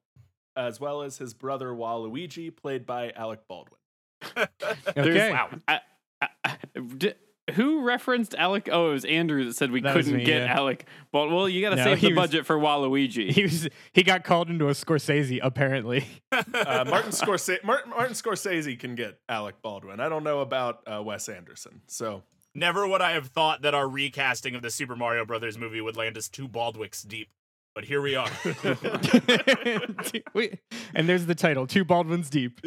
as 0.56 0.80
well 0.80 1.02
as 1.02 1.18
his 1.18 1.34
brother 1.34 1.70
Waluigi, 1.70 2.56
played 2.56 2.86
by 2.86 3.12
Alec 3.16 3.42
Baldwin. 3.50 3.80
Okay. 4.98 5.32
Wow. 5.32 5.50
I, 5.68 5.80
I, 6.22 6.28
I- 6.46 6.58
d- 6.98 7.14
who 7.56 7.82
referenced 7.84 8.36
Alec? 8.36 8.70
Oh, 8.72 8.90
it 8.92 8.94
was 8.94 9.04
Andrew 9.06 9.44
that 9.44 9.56
said 9.56 9.70
we 9.70 9.82
That 9.82 9.94
couldn't 9.94 10.16
me, 10.16 10.24
get 10.24 10.44
yeah. 10.44 10.56
Alec. 10.56 10.86
Well, 11.12 11.28
well, 11.30 11.50
you 11.50 11.60
got 11.62 11.72
to 11.72 11.76
No, 11.76 11.84
save 11.84 12.00
the 12.00 12.08
was- 12.10 12.16
budget 12.16 12.46
for 12.46 12.58
Waluigi. 12.58 13.32
He 13.36 13.44
was 13.44 13.68
he 13.92 14.02
got 14.04 14.24
called 14.24 14.50
into 14.50 14.68
a 14.70 14.72
Scorsese 14.72 15.40
apparently. 15.44 16.06
Uh, 16.32 16.86
Martin, 16.88 17.12
Scorsese, 17.12 17.64
Martin, 17.64 17.90
Martin 17.92 18.14
Scorsese 18.16 18.80
can 18.80 18.96
get 18.96 19.20
Alec 19.30 19.62
Baldwin. 19.62 20.00
I 20.00 20.08
don't 20.10 20.24
know 20.24 20.40
about 20.40 20.80
uh, 20.88 21.02
Wes 21.04 21.28
Anderson. 21.30 21.82
So 21.88 22.24
Never 22.56 22.88
would 22.88 23.02
I 23.02 23.12
have 23.12 23.28
thought 23.28 23.64
that 23.64 23.74
our 23.74 23.88
recasting 23.90 24.56
of 24.56 24.62
the 24.62 24.70
Super 24.70 24.96
Mario 24.96 25.26
Brothers 25.26 25.58
movie 25.58 25.82
would 25.82 25.98
land 25.98 26.18
us 26.18 26.30
two 26.30 26.48
Baldwins 26.48 27.02
deep. 27.02 27.30
But 27.76 27.86
here 27.86 28.02
we 28.02 28.16
are. 28.16 28.30
We- 30.34 30.60
and 30.96 31.08
there's 31.10 31.26
the 31.26 31.36
title, 31.36 31.66
Two 31.68 31.84
Baldwins 31.86 32.30
Deep. 32.30 32.60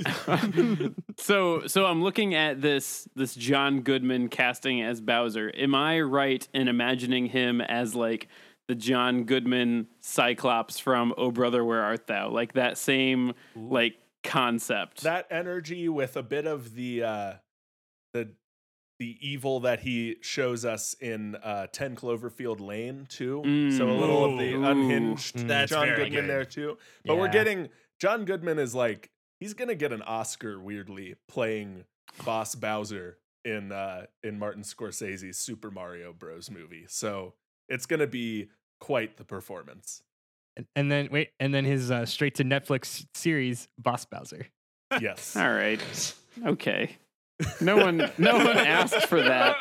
so, 1.16 1.66
so 1.66 1.86
I'm 1.86 2.02
looking 2.02 2.34
at 2.34 2.60
this 2.60 3.08
this 3.14 3.34
John 3.34 3.80
Goodman 3.82 4.28
casting 4.28 4.82
as 4.82 5.00
Bowser. 5.00 5.50
Am 5.56 5.74
I 5.74 6.00
right 6.00 6.46
in 6.52 6.68
imagining 6.68 7.26
him 7.26 7.60
as 7.60 7.94
like 7.94 8.28
the 8.68 8.74
John 8.74 9.24
Goodman 9.24 9.86
Cyclops 10.00 10.78
from 10.78 11.14
Oh 11.16 11.30
Brother 11.30 11.64
Where 11.64 11.82
Art 11.82 12.06
Thou? 12.06 12.30
Like 12.30 12.54
that 12.54 12.78
same 12.78 13.34
like 13.54 13.94
concept. 14.24 15.02
that 15.02 15.26
energy 15.30 15.88
with 15.88 16.16
a 16.16 16.22
bit 16.22 16.46
of 16.46 16.74
the 16.74 17.02
uh, 17.04 17.32
the 18.12 18.30
the 18.98 19.16
evil 19.20 19.60
that 19.60 19.80
he 19.80 20.16
shows 20.22 20.64
us 20.64 20.94
in 21.00 21.34
uh, 21.36 21.66
10 21.72 21.96
Cloverfield 21.96 22.60
Lane 22.60 23.06
too. 23.08 23.42
so 23.76 23.88
a 23.88 23.92
little 23.92 24.24
of 24.32 24.38
the 24.38 24.54
unhinged 24.54 25.36
Mm. 25.36 25.68
John 25.68 25.88
Goodman 25.88 26.12
good. 26.12 26.28
there 26.30 26.44
too. 26.44 26.78
But 27.04 27.16
we're 27.18 27.28
getting 27.28 27.68
John 28.00 28.24
Goodman 28.24 28.58
is 28.58 28.74
like 28.74 29.10
he's 29.40 29.52
gonna 29.54 29.74
get 29.74 29.92
an 29.92 30.02
Oscar 30.02 30.58
weirdly 30.60 31.16
playing 31.28 31.84
Boss 32.24 32.54
Bowser 32.54 33.18
in 33.44 33.70
uh, 33.72 34.06
in 34.22 34.38
Martin 34.38 34.62
Scorsese's 34.62 35.36
Super 35.38 35.70
Mario 35.70 36.12
Bros. 36.12 36.50
movie. 36.50 36.86
So 36.88 37.34
it's 37.68 37.86
gonna 37.86 38.06
be 38.06 38.48
quite 38.80 39.16
the 39.18 39.24
performance. 39.24 40.02
And, 40.56 40.66
and 40.74 40.90
then 40.90 41.08
wait, 41.12 41.30
and 41.38 41.52
then 41.52 41.64
his 41.66 41.90
uh, 41.90 42.06
straight 42.06 42.34
to 42.36 42.44
Netflix 42.44 43.04
series, 43.14 43.68
Boss 43.78 44.06
Bowser. 44.06 44.46
Yes. 45.00 45.36
All 45.36 45.52
right. 45.52 45.80
Okay. 46.46 46.96
No 47.60 47.76
one, 47.76 47.98
no 48.18 48.36
one 48.38 48.56
asked 48.56 49.06
for 49.08 49.20
that. 49.20 49.56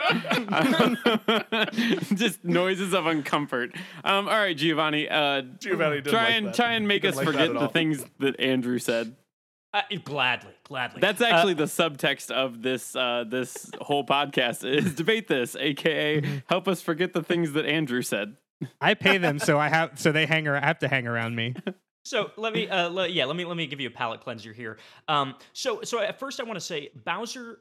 Just 2.16 2.44
noises 2.44 2.94
of 2.94 3.04
uncomfort. 3.06 3.76
Um, 4.04 4.28
all 4.28 4.38
right, 4.38 4.56
Giovanni. 4.56 5.10
Uh, 5.10 5.42
Giovanni 5.60 6.02
try 6.02 6.24
like 6.24 6.34
and 6.34 6.48
that. 6.48 6.56
try 6.56 6.74
and 6.74 6.88
make 6.88 7.04
us 7.06 7.16
like 7.16 7.26
forget 7.26 7.50
at 7.50 7.54
the 7.60 7.68
things 7.68 8.06
that 8.20 8.40
Andrew 8.40 8.80
said. 8.80 9.16
Uh, 9.74 9.82
gladly, 10.06 10.54
gladly. 10.64 11.02
That's 11.02 11.20
Uh, 11.22 11.26
actually 11.26 11.56
the 11.56 11.66
subtext 11.66 12.32
of 12.32 12.62
this 12.62 12.96
uh, 12.96 13.26
this 13.28 13.70
whole 13.82 14.06
podcast 14.06 14.66
is 14.66 14.96
debate 14.96 15.28
this, 15.28 15.56
aka 15.58 16.22
help 16.48 16.68
us 16.70 16.82
forget 16.82 17.12
the 17.12 17.24
things 17.24 17.52
that 17.54 17.66
Andrew 17.66 18.02
said. 18.02 18.38
I 18.80 18.94
pay 18.94 19.18
them, 19.18 19.38
so 19.38 19.60
I 19.60 19.68
have 19.68 20.00
so 20.00 20.14
they 20.14 20.26
hang 20.26 20.48
ar- 20.48 20.62
have 20.62 20.80
to 20.80 20.88
hang 20.88 21.08
around 21.08 21.36
me. 21.36 21.56
So 22.06 22.30
let 22.38 22.54
me, 22.54 22.70
uh, 22.70 22.88
le- 22.90 23.08
yeah, 23.08 23.26
let 23.26 23.36
me 23.36 23.46
let 23.46 23.58
me 23.58 23.66
give 23.66 23.80
you 23.80 23.88
a 23.88 23.92
palate 23.92 24.22
cleanser 24.22 24.54
here. 24.54 24.78
Um, 25.08 25.36
so 25.54 25.82
so 25.84 26.00
at 26.00 26.20
first 26.20 26.40
I 26.40 26.44
want 26.44 26.56
to 26.56 26.66
say 26.66 26.92
Bowser, 27.04 27.60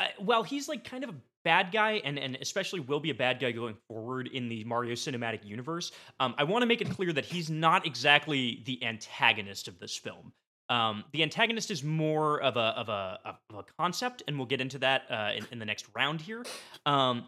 uh, 0.00 0.06
while 0.18 0.42
he's 0.42 0.68
like 0.68 0.84
kind 0.84 1.04
of 1.04 1.10
a 1.10 1.14
bad 1.44 1.70
guy 1.70 2.02
and 2.04 2.18
and 2.18 2.36
especially 2.40 2.80
will 2.80 2.98
be 2.98 3.10
a 3.10 3.14
bad 3.14 3.38
guy 3.38 3.52
going 3.52 3.76
forward 3.86 4.26
in 4.26 4.48
the 4.48 4.64
Mario 4.64 4.94
cinematic 4.94 5.44
universe, 5.44 5.92
um, 6.18 6.34
I 6.36 6.42
want 6.42 6.62
to 6.62 6.66
make 6.66 6.80
it 6.80 6.90
clear 6.90 7.12
that 7.12 7.24
he's 7.24 7.48
not 7.48 7.86
exactly 7.86 8.62
the 8.66 8.84
antagonist 8.84 9.68
of 9.68 9.78
this 9.78 9.96
film. 9.96 10.32
Um, 10.68 11.04
the 11.12 11.22
antagonist 11.22 11.70
is 11.70 11.84
more 11.84 12.42
of 12.42 12.56
a 12.56 12.74
of 12.76 12.88
a 12.88 13.20
of 13.24 13.58
a 13.58 13.62
concept, 13.78 14.24
and 14.26 14.36
we'll 14.36 14.46
get 14.46 14.60
into 14.60 14.78
that 14.80 15.02
uh, 15.08 15.30
in, 15.36 15.46
in 15.52 15.58
the 15.60 15.64
next 15.64 15.86
round 15.94 16.20
here. 16.20 16.44
Um, 16.86 17.26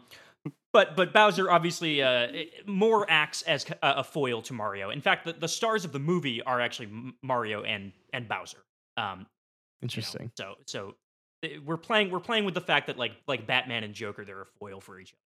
but 0.71 0.95
but 0.95 1.13
Bowser 1.13 1.49
obviously 1.49 2.01
uh, 2.01 2.27
more 2.65 3.05
acts 3.09 3.41
as 3.43 3.65
a, 3.81 4.03
foil 4.03 4.41
to 4.43 4.53
Mario. 4.53 4.89
In 4.89 5.01
fact, 5.01 5.25
the, 5.25 5.33
the 5.33 5.47
stars 5.47 5.85
of 5.85 5.91
the 5.91 5.99
movie 5.99 6.41
are 6.43 6.61
actually 6.61 6.89
Mario 7.21 7.63
and 7.63 7.91
and 8.13 8.27
Bowser. 8.27 8.59
Um, 8.97 9.19
you 9.19 9.23
know, 9.23 9.25
Interesting. 9.83 10.31
so 10.37 10.55
so 10.65 10.95
we're 11.65 11.77
playing 11.77 12.11
we're 12.11 12.19
playing 12.19 12.45
with 12.45 12.53
the 12.53 12.61
fact 12.61 12.87
that 12.87 12.97
like 12.97 13.13
like 13.27 13.47
Batman 13.47 13.83
and 13.83 13.93
Joker 13.93 14.25
they're 14.25 14.41
a 14.41 14.45
foil 14.59 14.79
for 14.79 14.99
each 14.99 15.13
other. 15.13 15.19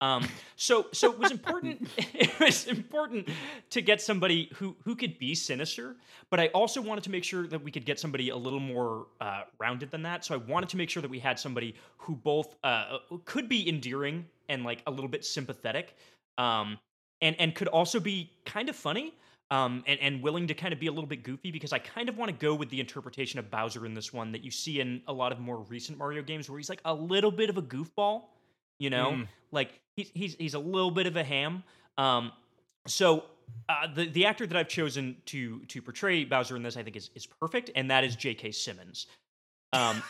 Um, 0.00 0.28
so 0.56 0.86
so 0.92 1.12
it 1.12 1.18
was 1.18 1.30
important 1.30 1.88
it 1.96 2.38
was 2.38 2.66
important 2.66 3.28
to 3.70 3.80
get 3.80 4.00
somebody 4.00 4.50
who 4.54 4.76
who 4.84 4.94
could 4.94 5.18
be 5.18 5.34
sinister, 5.34 5.96
but 6.30 6.38
I 6.38 6.48
also 6.48 6.80
wanted 6.80 7.04
to 7.04 7.10
make 7.10 7.24
sure 7.24 7.46
that 7.46 7.62
we 7.62 7.70
could 7.70 7.84
get 7.84 7.98
somebody 7.98 8.28
a 8.28 8.36
little 8.36 8.60
more 8.60 9.06
uh, 9.20 9.42
rounded 9.58 9.90
than 9.90 10.02
that. 10.02 10.24
So 10.24 10.34
I 10.34 10.38
wanted 10.38 10.68
to 10.70 10.76
make 10.76 10.90
sure 10.90 11.00
that 11.00 11.10
we 11.10 11.18
had 11.18 11.38
somebody 11.38 11.74
who 11.96 12.14
both 12.14 12.54
uh, 12.62 12.98
could 13.24 13.48
be 13.48 13.68
endearing 13.68 14.26
and 14.48 14.64
like 14.64 14.82
a 14.86 14.90
little 14.90 15.08
bit 15.08 15.24
sympathetic, 15.24 15.94
um, 16.38 16.78
and 17.20 17.36
and 17.38 17.54
could 17.54 17.68
also 17.68 18.00
be 18.00 18.30
kind 18.44 18.68
of 18.68 18.76
funny. 18.76 19.14
Um, 19.50 19.84
and, 19.86 20.00
and 20.00 20.22
willing 20.22 20.46
to 20.48 20.54
kind 20.54 20.72
of 20.72 20.80
be 20.80 20.86
a 20.86 20.90
little 20.90 21.06
bit 21.06 21.22
goofy 21.22 21.50
because 21.52 21.72
I 21.72 21.78
kind 21.78 22.08
of 22.08 22.16
want 22.16 22.30
to 22.30 22.36
go 22.36 22.54
with 22.54 22.70
the 22.70 22.80
interpretation 22.80 23.38
of 23.38 23.50
Bowser 23.50 23.84
in 23.84 23.92
this 23.94 24.10
one 24.10 24.32
that 24.32 24.42
you 24.42 24.50
see 24.50 24.80
in 24.80 25.02
a 25.06 25.12
lot 25.12 25.32
of 25.32 25.38
more 25.38 25.58
recent 25.68 25.98
Mario 25.98 26.22
games 26.22 26.48
where 26.48 26.58
he's 26.58 26.70
like 26.70 26.80
a 26.86 26.94
little 26.94 27.30
bit 27.30 27.50
of 27.50 27.58
a 27.58 27.62
goofball, 27.62 28.22
you 28.78 28.88
know, 28.88 29.10
Mm. 29.12 29.28
like 29.52 29.78
he's 29.96 30.10
he's 30.14 30.34
he's 30.36 30.54
a 30.54 30.58
little 30.58 30.90
bit 30.90 31.06
of 31.06 31.16
a 31.16 31.22
ham. 31.22 31.62
Um, 31.98 32.32
so 32.86 33.24
uh, 33.68 33.86
the 33.94 34.06
the 34.06 34.24
actor 34.24 34.46
that 34.46 34.56
I've 34.56 34.68
chosen 34.68 35.14
to 35.26 35.60
to 35.66 35.82
portray 35.82 36.24
Bowser 36.24 36.56
in 36.56 36.62
this, 36.62 36.78
I 36.78 36.82
think, 36.82 36.96
is 36.96 37.10
is 37.14 37.26
perfect, 37.26 37.70
and 37.76 37.90
that 37.90 38.02
is 38.02 38.16
J.K. 38.16 38.50
Simmons. 38.50 39.06
Um, 39.74 40.02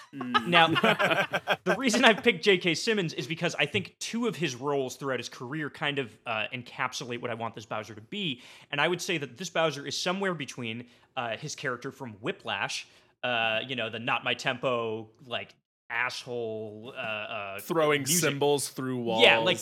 now, 0.46 0.68
the 1.64 1.74
reason 1.78 2.04
I've 2.04 2.22
picked 2.22 2.44
J.K. 2.44 2.74
Simmons 2.74 3.14
is 3.14 3.26
because 3.26 3.54
I 3.58 3.66
think 3.66 3.96
two 3.98 4.26
of 4.26 4.36
his 4.36 4.54
roles 4.54 4.96
throughout 4.96 5.18
his 5.18 5.28
career 5.28 5.70
kind 5.70 5.98
of 5.98 6.16
uh, 6.26 6.44
encapsulate 6.54 7.20
what 7.22 7.30
I 7.30 7.34
want 7.34 7.54
this 7.54 7.64
Bowser 7.64 7.94
to 7.94 8.00
be, 8.02 8.42
and 8.70 8.80
I 8.80 8.88
would 8.88 9.00
say 9.00 9.18
that 9.18 9.38
this 9.38 9.48
Bowser 9.50 9.86
is 9.86 9.98
somewhere 9.98 10.34
between 10.34 10.84
uh, 11.16 11.36
his 11.36 11.54
character 11.54 11.90
from 11.90 12.12
Whiplash, 12.20 12.86
uh, 13.22 13.60
you 13.66 13.74
know, 13.74 13.88
the 13.88 13.98
not 13.98 14.22
my 14.22 14.34
tempo 14.34 15.08
like 15.26 15.54
asshole 15.88 16.92
uh, 16.96 17.00
uh, 17.00 17.60
Throwing 17.60 18.02
music. 18.02 18.20
cymbals 18.20 18.68
through 18.68 18.98
walls. 18.98 19.22
Yeah, 19.22 19.38
like 19.38 19.58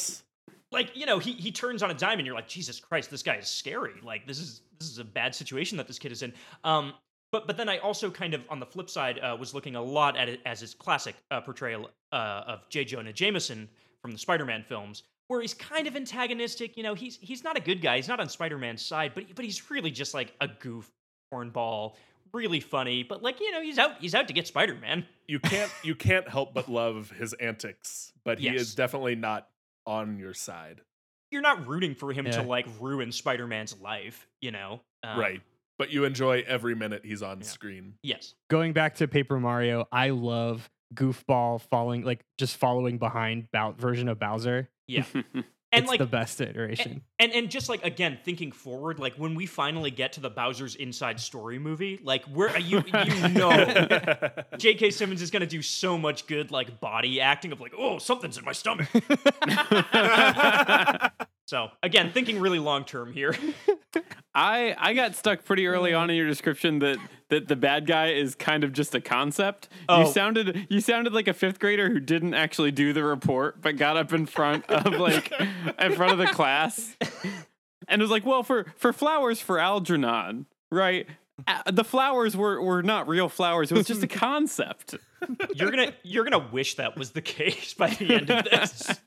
like 0.72 0.96
you 0.96 1.06
know 1.06 1.18
he 1.18 1.32
he 1.32 1.52
turns 1.52 1.82
on 1.82 1.90
a 1.90 1.94
dime 1.94 2.18
and 2.18 2.26
you're 2.26 2.34
like 2.34 2.48
jesus 2.48 2.80
christ 2.80 3.10
this 3.10 3.22
guy 3.22 3.36
is 3.36 3.46
scary 3.46 3.92
like 4.02 4.26
this 4.26 4.38
is 4.38 4.62
this 4.78 4.88
is 4.88 4.98
a 4.98 5.04
bad 5.04 5.34
situation 5.34 5.76
that 5.76 5.86
this 5.86 5.98
kid 5.98 6.10
is 6.10 6.22
in 6.22 6.32
um 6.64 6.94
but 7.32 7.46
but 7.46 7.56
then 7.56 7.68
i 7.68 7.78
also 7.78 8.10
kind 8.10 8.34
of 8.34 8.42
on 8.48 8.60
the 8.60 8.66
flip 8.66 8.88
side 8.88 9.18
uh, 9.18 9.36
was 9.38 9.52
looking 9.54 9.74
a 9.76 9.82
lot 9.82 10.16
at 10.16 10.28
it 10.28 10.40
as 10.46 10.60
his 10.60 10.74
classic 10.74 11.16
uh, 11.30 11.40
portrayal 11.40 11.90
uh, 12.12 12.42
of 12.46 12.68
j 12.68 12.84
jonah 12.84 13.12
jameson 13.12 13.68
from 14.00 14.12
the 14.12 14.18
spider-man 14.18 14.62
films 14.62 15.02
where 15.28 15.40
he's 15.40 15.54
kind 15.54 15.86
of 15.86 15.96
antagonistic 15.96 16.76
you 16.76 16.82
know 16.82 16.94
he's 16.94 17.16
he's 17.16 17.42
not 17.42 17.56
a 17.56 17.60
good 17.60 17.80
guy 17.80 17.96
he's 17.96 18.08
not 18.08 18.20
on 18.20 18.28
spider-man's 18.28 18.84
side 18.84 19.12
but 19.14 19.24
but 19.34 19.44
he's 19.44 19.70
really 19.70 19.90
just 19.90 20.14
like 20.14 20.32
a 20.40 20.48
goof 20.48 20.90
cornball 21.32 21.94
really 22.32 22.60
funny 22.60 23.02
but 23.02 23.22
like 23.22 23.40
you 23.40 23.50
know 23.52 23.60
he's 23.62 23.78
out 23.78 23.92
he's 24.00 24.14
out 24.14 24.26
to 24.28 24.32
get 24.34 24.46
spider-man 24.46 25.04
you 25.28 25.38
can't 25.38 25.70
you 25.84 25.94
can't 25.94 26.28
help 26.28 26.52
but 26.52 26.68
love 26.68 27.10
his 27.10 27.32
antics, 27.34 28.12
but 28.24 28.38
he 28.38 28.46
Yes. 28.46 28.56
is 28.60 28.74
definitely 28.74 29.14
not 29.14 29.48
on 29.86 30.18
your 30.18 30.34
side. 30.34 30.80
you're 31.30 31.40
not 31.42 31.66
rooting 31.66 31.94
for 31.94 32.12
him 32.12 32.28
to 32.30 32.42
like 32.42 32.66
ruin 32.80 33.12
spider-man's 33.12 33.78
life 33.80 34.26
you 34.40 34.50
know 34.50 34.80
Um, 35.02 35.18
right. 35.18 35.40
But 35.78 35.90
you 35.90 36.04
enjoy 36.04 36.44
every 36.46 36.74
minute 36.74 37.02
he's 37.04 37.22
on 37.22 37.38
Yeah. 37.40 37.46
screen. 37.46 37.94
yes 38.02 38.34
Going 38.50 38.72
back 38.72 38.96
to 38.96 39.08
Paper 39.08 39.40
Mario, 39.40 39.86
I 39.90 40.10
love 40.10 40.70
goofball 40.94 41.60
following 41.70 42.02
like 42.02 42.24
just 42.38 42.56
following 42.56 42.98
behind 42.98 43.50
Bow- 43.52 43.72
version 43.72 44.08
of 44.08 44.18
Bowser. 44.18 44.68
Yeah. 44.86 45.04
And 45.74 45.84
it's 45.84 45.88
like 45.90 46.00
the 46.00 46.04
best 46.06 46.38
iteration. 46.42 47.00
and 47.18 47.32
and 47.32 47.50
just 47.50 47.70
like 47.70 47.82
again 47.82 48.18
thinking 48.22 48.52
forward, 48.52 48.98
like 48.98 49.14
when 49.14 49.34
we 49.34 49.46
finally 49.46 49.90
get 49.90 50.12
to 50.12 50.20
the 50.20 50.28
Bowser's 50.28 50.74
Inside 50.74 51.18
Story 51.18 51.58
movie, 51.58 51.98
like 52.02 52.26
where 52.26 52.50
uh, 52.50 52.58
you 52.58 52.82
you 53.06 53.28
know 53.30 53.50
J.K. 54.58 54.90
Simmons 54.90 55.22
is 55.22 55.30
gonna 55.30 55.46
do 55.46 55.62
so 55.62 55.96
much 55.96 56.26
good 56.26 56.50
like 56.50 56.78
body 56.78 57.22
acting 57.22 57.52
of 57.52 57.60
like 57.62 57.72
oh 57.74 57.96
something's 57.96 58.36
in 58.36 58.44
my 58.44 58.52
stomach. 58.52 58.86
So 61.46 61.68
again, 61.82 62.12
thinking 62.12 62.40
really 62.40 62.58
long 62.58 62.84
term 62.84 63.12
here. 63.12 63.36
I 64.34 64.74
I 64.78 64.94
got 64.94 65.14
stuck 65.14 65.44
pretty 65.44 65.66
early 65.66 65.92
on 65.92 66.08
in 66.08 66.16
your 66.16 66.26
description 66.26 66.78
that 66.78 66.98
that 67.28 67.48
the 67.48 67.56
bad 67.56 67.86
guy 67.86 68.08
is 68.08 68.34
kind 68.34 68.64
of 68.64 68.72
just 68.72 68.94
a 68.94 69.00
concept. 69.00 69.68
Oh. 69.88 70.00
You 70.00 70.12
sounded 70.12 70.66
you 70.70 70.80
sounded 70.80 71.12
like 71.12 71.28
a 71.28 71.34
fifth 71.34 71.58
grader 71.58 71.90
who 71.90 72.00
didn't 72.00 72.34
actually 72.34 72.70
do 72.70 72.92
the 72.92 73.04
report, 73.04 73.60
but 73.60 73.76
got 73.76 73.96
up 73.96 74.12
in 74.12 74.26
front 74.26 74.64
of 74.70 74.94
like 74.94 75.32
in 75.78 75.92
front 75.92 76.12
of 76.12 76.18
the 76.18 76.26
class 76.26 76.96
and 77.88 78.00
was 78.00 78.10
like, 78.10 78.24
"Well, 78.24 78.42
for 78.42 78.66
for 78.76 78.92
flowers 78.92 79.40
for 79.40 79.58
Algernon, 79.58 80.46
right? 80.70 81.06
Uh, 81.46 81.70
the 81.70 81.84
flowers 81.84 82.36
were 82.36 82.62
were 82.62 82.82
not 82.82 83.08
real 83.08 83.28
flowers. 83.28 83.70
It 83.70 83.76
was 83.76 83.86
just 83.86 84.02
a 84.02 84.06
concept." 84.08 84.94
You're 85.54 85.70
gonna 85.70 85.92
you're 86.02 86.24
gonna 86.24 86.48
wish 86.50 86.76
that 86.76 86.96
was 86.96 87.10
the 87.10 87.22
case 87.22 87.74
by 87.74 87.90
the 87.90 88.14
end 88.14 88.30
of 88.30 88.44
this. 88.44 89.00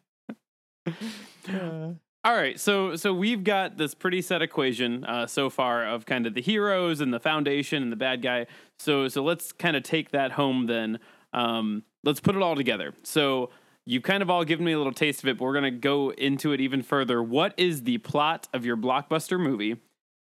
All 2.25 2.33
right, 2.35 2.59
so 2.59 2.95
so 2.95 3.13
we've 3.13 3.43
got 3.43 3.77
this 3.77 3.93
pretty 3.93 4.19
set 4.19 4.41
equation 4.41 5.03
uh, 5.05 5.27
so 5.27 5.47
far 5.47 5.85
of 5.85 6.07
kind 6.07 6.25
of 6.25 6.33
the 6.33 6.41
heroes 6.41 6.99
and 6.99 7.13
the 7.13 7.19
foundation 7.19 7.83
and 7.83 7.91
the 7.91 7.95
bad 7.95 8.23
guy. 8.23 8.47
So 8.79 9.07
so 9.07 9.23
let's 9.23 9.51
kind 9.51 9.77
of 9.77 9.83
take 9.83 10.09
that 10.09 10.31
home 10.31 10.65
then. 10.65 10.97
Um, 11.33 11.83
let's 12.03 12.19
put 12.19 12.35
it 12.35 12.41
all 12.41 12.55
together. 12.55 12.95
So 13.03 13.51
you've 13.85 14.01
kind 14.01 14.23
of 14.23 14.31
all 14.31 14.43
given 14.43 14.65
me 14.65 14.71
a 14.71 14.77
little 14.79 14.91
taste 14.91 15.21
of 15.21 15.29
it, 15.29 15.37
but 15.37 15.45
we're 15.45 15.53
gonna 15.53 15.69
go 15.69 16.13
into 16.13 16.51
it 16.51 16.61
even 16.61 16.81
further. 16.81 17.21
What 17.21 17.53
is 17.57 17.83
the 17.83 17.99
plot 17.99 18.47
of 18.55 18.65
your 18.65 18.75
blockbuster 18.75 19.39
movie? 19.39 19.75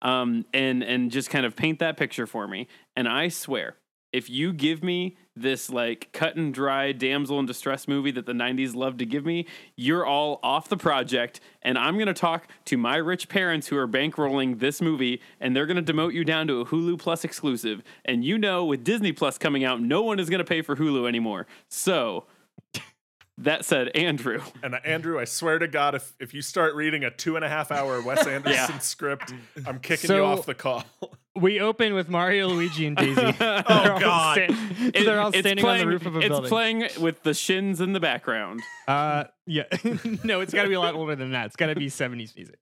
Um, 0.02 0.46
and 0.52 0.84
and 0.84 1.12
just 1.12 1.30
kind 1.30 1.46
of 1.46 1.56
paint 1.56 1.78
that 1.78 1.96
picture 1.96 2.26
for 2.26 2.48
me. 2.48 2.70
And 2.96 3.08
I 3.08 3.28
swear, 3.28 3.76
if 4.12 4.32
you 4.32 4.52
give 4.52 4.84
me 4.84 5.16
this 5.36 5.70
like 5.70 6.10
cut 6.12 6.36
and 6.36 6.54
dry 6.54 6.92
damsel 6.92 7.40
in 7.40 7.46
distress 7.46 7.88
movie 7.88 8.12
that 8.12 8.26
the 8.26 8.34
90s 8.34 8.76
loved 8.76 9.00
to 9.00 9.06
give 9.06 9.26
me, 9.26 9.48
you're 9.76 10.06
all 10.06 10.40
off 10.44 10.70
the 10.70 10.78
project. 10.78 11.40
And 11.62 11.78
I'm 11.78 11.96
going 11.96 12.08
to 12.08 12.14
talk 12.14 12.48
to 12.66 12.78
my 12.78 12.98
rich 12.98 13.30
parents 13.30 13.68
who 13.68 13.78
are 13.78 13.88
bankrolling 13.88 14.60
this 14.60 14.82
movie, 14.82 15.22
and 15.40 15.56
they're 15.56 15.66
going 15.66 15.84
to 15.84 15.94
demote 15.94 16.14
you 16.14 16.24
down 16.24 16.48
to 16.48 16.62
a 16.62 16.66
Hulu 16.66 17.00
Plus 17.00 17.24
exclusive. 17.24 17.82
And 18.06 18.24
you 18.24 18.38
know, 18.38 18.66
with 18.66 18.84
Disney 18.84 19.12
Plus 19.12 19.38
coming 19.38 19.64
out, 19.64 19.82
no 19.82 20.02
one 20.04 20.20
is 20.20 20.30
going 20.30 20.40
to 20.40 20.46
pay 20.46 20.62
for 20.62 20.76
Hulu 20.76 21.08
anymore. 21.08 21.48
So. 21.70 22.26
That 23.40 23.66
said, 23.66 23.88
Andrew, 23.96 24.42
And 24.62 24.76
uh, 24.76 24.80
Andrew, 24.86 25.20
I 25.20 25.24
swear 25.24 25.58
to 25.58 25.68
God, 25.68 25.96
if, 25.96 26.14
if 26.20 26.36
you 26.36 26.44
start 26.44 26.76
reading 26.76 27.04
a 27.04 27.10
two 27.10 27.36
and 27.36 27.44
a 27.44 27.50
half 27.50 27.72
hour 27.72 28.00
Wes 28.00 28.28
Anderson 28.28 28.80
script, 28.80 29.34
I'm 29.66 29.80
kicking 29.80 30.12
you 30.12 30.24
off 30.24 30.46
the 30.46 30.54
call. 30.54 30.84
We 31.36 31.60
open 31.60 31.96
with 31.96 32.10
Mario, 32.10 32.48
Luigi, 32.48 32.86
and 32.86 32.96
Daisy. 32.96 33.22
oh 33.40 34.00
God. 34.00 34.38
they're 34.94 35.20
all 35.20 35.30
It- 35.30 35.36
it's 35.36 35.40
standing 35.48 35.64
playing, 35.64 35.82
on 35.82 35.88
the 35.88 35.92
roof 35.94 36.06
of 36.06 36.16
a 36.16 36.20
it's 36.20 36.28
building. 36.30 36.50
playing 36.50 36.88
with 37.00 37.24
the 37.24 37.34
shins 37.34 37.82
in 37.82 37.94
the 37.94 38.00
background. 38.00 38.62
Uh, 38.88 39.24
yeah. 39.48 39.64
no, 40.24 40.42
it's 40.42 40.54
got 40.54 40.64
to 40.64 40.70
be 40.70 40.76
a 40.76 40.80
lot 40.80 40.94
older 40.94 41.16
than 41.16 41.32
that. 41.32 41.48
It's 41.48 41.56
got 41.56 41.68
to 41.68 41.76
be 41.76 41.88
70s 41.88 42.36
music. 42.36 42.56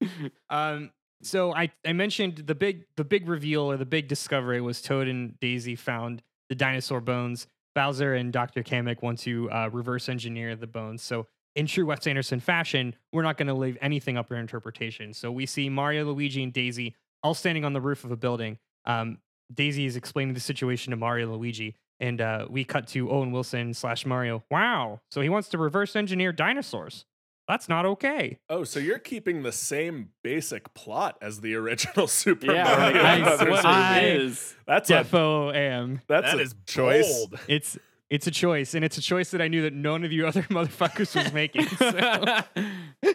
Um, 0.50 0.92
so 1.22 1.54
I, 1.54 1.72
I 1.86 1.94
mentioned 1.94 2.38
the 2.48 2.56
big 2.56 2.86
the 2.96 3.04
big 3.04 3.28
reveal 3.28 3.70
or 3.70 3.78
the 3.78 3.86
big 3.86 4.08
discovery 4.08 4.62
was 4.62 4.82
Toad 4.82 5.08
and 5.08 5.40
Daisy 5.40 5.76
found 5.76 6.24
the 6.50 6.56
dinosaur 6.56 7.02
bones. 7.02 7.48
Bowser 7.76 8.16
and 8.16 8.34
Dr. 8.34 8.64
Kamek 8.64 9.02
want 9.02 9.20
to 9.20 9.50
uh, 9.52 9.70
reverse 9.72 10.10
engineer 10.10 10.56
the 10.56 10.68
bones. 10.68 11.02
So 11.02 11.28
in 11.56 11.68
true 11.68 11.86
Wes 11.86 12.08
Anderson 12.08 12.40
fashion, 12.40 12.96
we're 13.14 13.22
not 13.24 13.38
going 13.38 13.48
to 13.48 13.54
leave 13.54 13.78
anything 13.82 14.18
up 14.18 14.28
to 14.30 14.36
interpretation. 14.36 15.14
So 15.14 15.32
we 15.32 15.46
see 15.46 15.70
Mario, 15.70 16.06
Luigi, 16.06 16.42
and 16.44 16.52
Daisy 16.52 16.96
all 17.24 17.34
standing 17.34 17.66
on 17.66 17.74
the 17.74 17.82
roof 17.82 18.04
of 18.04 18.12
a 18.12 18.18
building. 18.18 18.58
Um, 18.86 19.18
Daisy 19.54 19.86
is 19.86 19.96
explaining 19.96 20.34
the 20.34 20.40
situation 20.40 20.92
to 20.92 20.98
Mario 20.98 21.32
Luigi, 21.36 21.76
and 22.00 22.22
uh, 22.22 22.48
we 22.50 22.64
cut 22.64 22.88
to 22.88 23.10
Owen 23.12 23.32
Wilson 23.32 23.74
slash 23.74 24.06
Mario. 24.06 24.44
Wow, 24.50 25.02
so 25.12 25.22
he 25.22 25.30
wants 25.30 25.50
to 25.50 25.58
reverse 25.58 25.96
engineer 25.96 26.32
dinosaurs. 26.32 27.06
That's 27.48 27.68
not 27.68 27.86
okay. 27.86 28.38
Oh, 28.50 28.64
so 28.64 28.80
you're 28.80 29.00
keeping 29.00 29.44
the 29.44 29.52
same 29.52 30.10
basic 30.24 30.74
plot 30.74 31.18
as 31.22 31.42
the 31.42 31.56
original 31.56 32.08
Super 32.08 32.54
Yeah, 32.54 32.64
Mario 32.64 33.04
I 33.04 33.20
Brothers 33.20 33.60
swear 33.62 33.74
movie. 34.00 34.06
it 34.08 34.22
is. 34.22 34.56
That's 34.66 34.90
a, 34.90 34.96
am. 35.54 36.02
That's 36.08 36.32
That 36.32 36.40
a 36.40 36.42
is 36.44 36.56
choice. 36.66 37.12
bold. 37.12 37.40
It's 37.50 37.78
it's 38.12 38.28
a 38.28 38.32
choice, 38.32 38.76
and 38.76 38.86
it's 38.86 38.98
a 38.98 39.02
choice 39.02 39.32
that 39.32 39.42
I 39.42 39.48
knew 39.48 39.64
that 39.64 39.74
none 39.74 40.04
of 40.04 40.12
you 40.12 40.28
other 40.32 40.44
motherfuckers 40.44 41.16
was 41.16 41.34
making. 41.34 41.66
So. 41.68 41.88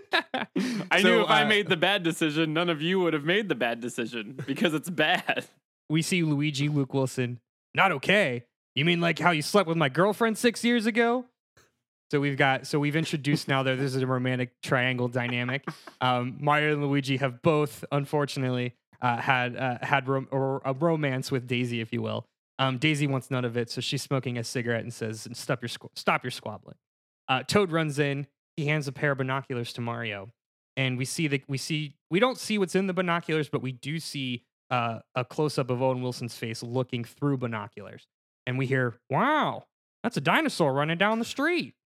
I 0.90 1.02
So, 1.02 1.08
knew 1.08 1.20
if 1.22 1.30
I 1.30 1.42
uh, 1.42 1.46
made 1.48 1.68
the 1.68 1.76
bad 1.76 2.02
decision, 2.02 2.52
none 2.52 2.68
of 2.70 2.80
you 2.82 2.98
would 3.00 3.12
have 3.12 3.24
made 3.24 3.48
the 3.48 3.54
bad 3.54 3.80
decision 3.80 4.38
because 4.46 4.74
it's 4.74 4.90
bad. 4.90 5.46
we 5.88 6.02
see 6.02 6.22
Luigi 6.22 6.68
Luke 6.68 6.94
Wilson. 6.94 7.38
Not 7.74 7.92
okay. 7.92 8.44
You 8.74 8.84
mean 8.84 9.00
like 9.00 9.18
how 9.18 9.30
you 9.30 9.42
slept 9.42 9.68
with 9.68 9.76
my 9.76 9.88
girlfriend 9.88 10.38
six 10.38 10.64
years 10.64 10.86
ago? 10.86 11.26
So 12.10 12.20
we've 12.20 12.36
got 12.36 12.66
so 12.66 12.78
we've 12.78 12.96
introduced 12.96 13.48
now 13.48 13.62
that 13.64 13.78
this 13.78 13.94
is 13.94 14.02
a 14.02 14.06
romantic 14.06 14.50
triangle 14.62 15.08
dynamic. 15.08 15.64
Um, 16.00 16.36
Mario 16.40 16.72
and 16.74 16.82
Luigi 16.86 17.16
have 17.18 17.42
both, 17.42 17.84
unfortunately, 17.90 18.74
uh, 19.02 19.16
had 19.16 19.56
uh, 19.56 19.78
had 19.82 20.08
rom- 20.08 20.28
or 20.30 20.62
a 20.64 20.72
romance 20.72 21.30
with 21.30 21.46
Daisy, 21.48 21.80
if 21.80 21.92
you 21.92 22.00
will. 22.02 22.24
Um, 22.58 22.78
Daisy 22.78 23.06
wants 23.06 23.30
none 23.30 23.44
of 23.44 23.56
it, 23.56 23.70
so 23.70 23.80
she's 23.80 24.02
smoking 24.02 24.38
a 24.38 24.44
cigarette 24.44 24.82
and 24.82 24.92
says, 24.92 25.28
"Stop 25.32 25.62
your 25.62 25.68
squ- 25.68 25.90
stop 25.94 26.24
your 26.24 26.30
squabbling." 26.30 26.76
Uh, 27.28 27.42
Toad 27.42 27.70
runs 27.72 27.98
in. 27.98 28.26
He 28.56 28.66
hands 28.66 28.88
a 28.88 28.92
pair 28.92 29.12
of 29.12 29.18
binoculars 29.18 29.72
to 29.74 29.80
Mario, 29.80 30.30
and 30.76 30.96
we 30.96 31.04
see 31.04 31.26
that 31.28 31.42
we 31.48 31.58
see 31.58 31.96
we 32.10 32.20
don't 32.20 32.38
see 32.38 32.58
what's 32.58 32.74
in 32.74 32.86
the 32.86 32.94
binoculars, 32.94 33.48
but 33.48 33.60
we 33.60 33.72
do 33.72 33.98
see 34.00 34.44
uh, 34.70 35.00
a 35.14 35.24
close 35.24 35.58
up 35.58 35.70
of 35.70 35.82
Owen 35.82 36.00
Wilson's 36.02 36.36
face 36.36 36.62
looking 36.62 37.04
through 37.04 37.38
binoculars, 37.38 38.06
and 38.46 38.56
we 38.56 38.66
hear, 38.66 38.94
"Wow, 39.10 39.66
that's 40.02 40.16
a 40.16 40.20
dinosaur 40.20 40.72
running 40.72 40.98
down 40.98 41.18
the 41.18 41.24
street. 41.24 41.74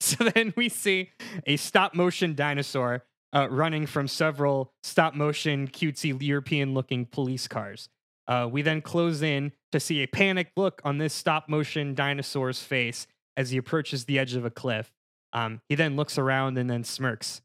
So 0.00 0.24
then 0.30 0.52
we 0.56 0.68
see 0.68 1.10
a 1.46 1.56
stop 1.56 1.94
motion 1.94 2.34
dinosaur 2.34 3.04
uh, 3.32 3.46
running 3.48 3.86
from 3.86 4.08
several 4.08 4.72
stop 4.82 5.14
motion, 5.14 5.68
cutesy 5.68 6.20
European 6.20 6.74
looking 6.74 7.06
police 7.06 7.46
cars. 7.46 7.88
Uh, 8.28 8.48
we 8.50 8.62
then 8.62 8.80
close 8.80 9.22
in 9.22 9.52
to 9.72 9.80
see 9.80 10.02
a 10.02 10.06
panicked 10.06 10.56
look 10.56 10.80
on 10.84 10.98
this 10.98 11.12
stop 11.12 11.48
motion 11.48 11.94
dinosaur's 11.94 12.62
face 12.62 13.06
as 13.36 13.50
he 13.50 13.58
approaches 13.58 14.04
the 14.04 14.18
edge 14.18 14.34
of 14.34 14.44
a 14.44 14.50
cliff. 14.50 14.92
Um, 15.32 15.60
he 15.68 15.74
then 15.74 15.96
looks 15.96 16.18
around 16.18 16.58
and 16.58 16.68
then 16.68 16.84
smirks. 16.84 17.40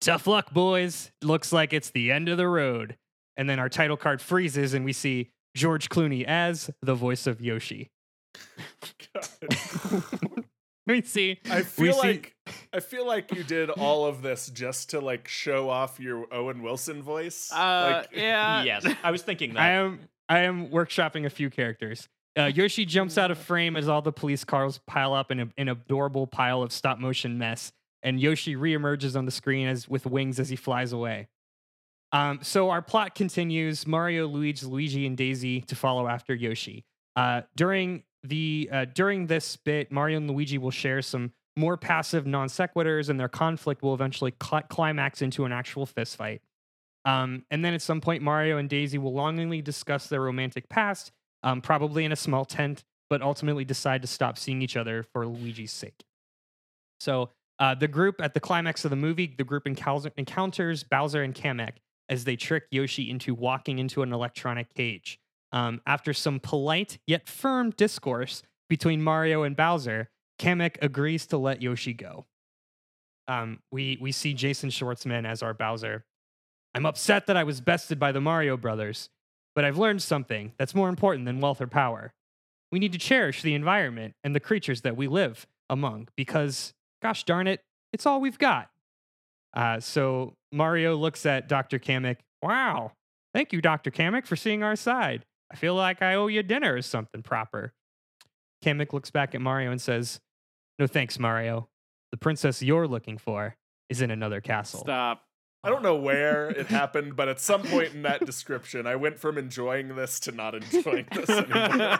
Tough 0.00 0.26
luck, 0.26 0.52
boys. 0.52 1.10
Looks 1.22 1.52
like 1.52 1.72
it's 1.72 1.90
the 1.90 2.10
end 2.10 2.28
of 2.28 2.38
the 2.38 2.48
road. 2.48 2.96
And 3.36 3.48
then 3.48 3.58
our 3.58 3.68
title 3.68 3.96
card 3.96 4.20
freezes 4.20 4.74
and 4.74 4.84
we 4.84 4.92
see 4.92 5.30
George 5.54 5.88
Clooney 5.88 6.24
as 6.24 6.70
the 6.82 6.94
voice 6.94 7.26
of 7.26 7.40
Yoshi. 7.40 7.90
we 10.86 11.02
see. 11.02 11.38
I 11.50 11.58
we 11.58 11.62
feel 11.62 11.94
see- 11.94 12.08
like 12.08 12.34
I 12.72 12.80
feel 12.80 13.06
like 13.06 13.34
you 13.34 13.44
did 13.44 13.70
all 13.70 14.06
of 14.06 14.22
this 14.22 14.48
just 14.50 14.90
to 14.90 15.00
like 15.00 15.28
show 15.28 15.68
off 15.68 16.00
your 16.00 16.26
Owen 16.32 16.62
Wilson 16.62 17.02
voice. 17.02 17.50
Uh, 17.52 18.02
like, 18.02 18.08
yeah. 18.16 18.64
yes, 18.64 18.86
I 19.02 19.10
was 19.10 19.22
thinking 19.22 19.54
that. 19.54 19.60
I 19.60 19.70
am 19.72 20.00
I 20.28 20.40
am 20.40 20.68
workshopping 20.68 21.26
a 21.26 21.30
few 21.30 21.50
characters. 21.50 22.08
Uh, 22.38 22.44
Yoshi 22.44 22.84
jumps 22.86 23.18
out 23.18 23.30
of 23.30 23.38
frame 23.38 23.76
as 23.76 23.88
all 23.88 24.02
the 24.02 24.12
police 24.12 24.44
cars 24.44 24.78
pile 24.86 25.12
up 25.12 25.30
in 25.32 25.40
a, 25.40 25.48
an 25.58 25.68
adorable 25.68 26.26
pile 26.26 26.62
of 26.62 26.72
stop 26.72 26.98
motion 26.98 27.38
mess, 27.38 27.72
and 28.02 28.20
Yoshi 28.20 28.54
reemerges 28.54 29.16
on 29.16 29.24
the 29.24 29.32
screen 29.32 29.66
as 29.66 29.88
with 29.88 30.06
wings 30.06 30.38
as 30.38 30.48
he 30.48 30.56
flies 30.56 30.92
away. 30.92 31.28
Um, 32.12 32.40
so 32.42 32.70
our 32.70 32.82
plot 32.82 33.14
continues: 33.14 33.86
Mario, 33.86 34.26
Luigi, 34.26 34.66
Luigi, 34.66 35.06
and 35.06 35.16
Daisy 35.16 35.60
to 35.62 35.76
follow 35.76 36.08
after 36.08 36.34
Yoshi. 36.34 36.84
Uh, 37.16 37.42
during 37.56 38.04
the 38.22 38.68
uh, 38.72 38.84
during 38.86 39.26
this 39.26 39.56
bit, 39.56 39.90
Mario 39.90 40.18
and 40.18 40.30
Luigi 40.30 40.58
will 40.58 40.70
share 40.70 41.02
some 41.02 41.32
more 41.56 41.76
passive 41.76 42.26
non 42.26 42.48
sequiturs, 42.48 43.08
and 43.08 43.18
their 43.18 43.28
conflict 43.28 43.82
will 43.82 43.94
eventually 43.94 44.32
cli- 44.32 44.62
climax 44.68 45.22
into 45.22 45.44
an 45.44 45.52
actual 45.52 45.86
fistfight. 45.86 46.40
Um, 47.04 47.44
and 47.50 47.64
then 47.64 47.74
at 47.74 47.82
some 47.82 48.00
point, 48.00 48.22
Mario 48.22 48.58
and 48.58 48.68
Daisy 48.68 48.98
will 48.98 49.14
longingly 49.14 49.62
discuss 49.62 50.06
their 50.06 50.20
romantic 50.20 50.68
past, 50.68 51.12
um, 51.42 51.60
probably 51.60 52.04
in 52.04 52.12
a 52.12 52.16
small 52.16 52.44
tent, 52.44 52.84
but 53.08 53.22
ultimately 53.22 53.64
decide 53.64 54.02
to 54.02 54.08
stop 54.08 54.36
seeing 54.38 54.60
each 54.60 54.76
other 54.76 55.02
for 55.02 55.26
Luigi's 55.26 55.72
sake. 55.72 56.04
So 57.00 57.30
uh, 57.58 57.74
the 57.74 57.88
group 57.88 58.20
at 58.20 58.34
the 58.34 58.40
climax 58.40 58.84
of 58.84 58.90
the 58.90 58.96
movie, 58.96 59.34
the 59.36 59.44
group 59.44 59.64
encou- 59.64 60.10
encounters 60.16 60.82
Bowser 60.82 61.22
and 61.22 61.34
Kamek 61.34 61.76
as 62.08 62.24
they 62.24 62.36
trick 62.36 62.64
Yoshi 62.70 63.08
into 63.08 63.34
walking 63.34 63.78
into 63.78 64.02
an 64.02 64.12
electronic 64.12 64.72
cage. 64.74 65.18
Um, 65.52 65.80
after 65.86 66.12
some 66.12 66.38
polite 66.38 66.98
yet 67.06 67.28
firm 67.28 67.70
discourse 67.70 68.42
between 68.68 69.02
Mario 69.02 69.42
and 69.42 69.56
Bowser, 69.56 70.08
Kamek 70.38 70.76
agrees 70.80 71.26
to 71.26 71.38
let 71.38 71.60
Yoshi 71.60 71.92
go. 71.92 72.26
Um, 73.28 73.60
we 73.70 73.98
we 74.00 74.12
see 74.12 74.32
Jason 74.32 74.70
Schwartzman 74.70 75.26
as 75.26 75.42
our 75.42 75.54
Bowser. 75.54 76.04
I'm 76.74 76.86
upset 76.86 77.26
that 77.26 77.36
I 77.36 77.44
was 77.44 77.60
bested 77.60 77.98
by 77.98 78.12
the 78.12 78.20
Mario 78.20 78.56
brothers, 78.56 79.10
but 79.54 79.64
I've 79.64 79.78
learned 79.78 80.02
something 80.02 80.52
that's 80.58 80.74
more 80.74 80.88
important 80.88 81.26
than 81.26 81.40
wealth 81.40 81.60
or 81.60 81.66
power. 81.66 82.12
We 82.72 82.78
need 82.78 82.92
to 82.92 82.98
cherish 82.98 83.42
the 83.42 83.54
environment 83.54 84.14
and 84.22 84.34
the 84.34 84.40
creatures 84.40 84.82
that 84.82 84.96
we 84.96 85.08
live 85.08 85.46
among 85.68 86.08
because, 86.16 86.72
gosh 87.02 87.24
darn 87.24 87.46
it, 87.46 87.60
it's 87.92 88.06
all 88.06 88.20
we've 88.20 88.38
got. 88.38 88.70
Uh, 89.52 89.80
so 89.80 90.34
Mario 90.52 90.96
looks 90.96 91.26
at 91.26 91.48
Dr. 91.48 91.80
Kamek. 91.80 92.18
Wow, 92.42 92.92
thank 93.34 93.52
you, 93.52 93.60
Dr. 93.60 93.90
Kamek, 93.90 94.26
for 94.26 94.36
seeing 94.36 94.62
our 94.62 94.76
side. 94.76 95.24
I 95.52 95.56
feel 95.56 95.74
like 95.74 96.00
I 96.02 96.14
owe 96.14 96.28
you 96.28 96.42
dinner 96.42 96.74
or 96.74 96.82
something 96.82 97.22
proper. 97.22 97.72
Kamek 98.64 98.92
looks 98.92 99.10
back 99.10 99.34
at 99.34 99.40
Mario 99.40 99.70
and 99.70 99.80
says, 99.80 100.20
No 100.78 100.86
thanks, 100.86 101.18
Mario. 101.18 101.68
The 102.12 102.16
princess 102.16 102.62
you're 102.62 102.86
looking 102.88 103.18
for 103.18 103.56
is 103.88 104.00
in 104.00 104.10
another 104.10 104.40
castle. 104.40 104.80
Stop. 104.80 105.22
I 105.62 105.68
don't 105.68 105.82
know 105.82 105.96
where 105.96 106.48
it 106.50 106.66
happened, 106.68 107.16
but 107.16 107.28
at 107.28 107.38
some 107.38 107.62
point 107.62 107.92
in 107.94 108.02
that 108.02 108.24
description, 108.24 108.86
I 108.86 108.96
went 108.96 109.18
from 109.18 109.36
enjoying 109.36 109.94
this 109.94 110.18
to 110.20 110.32
not 110.32 110.54
enjoying 110.54 111.06
this 111.12 111.28
anymore. 111.30 111.98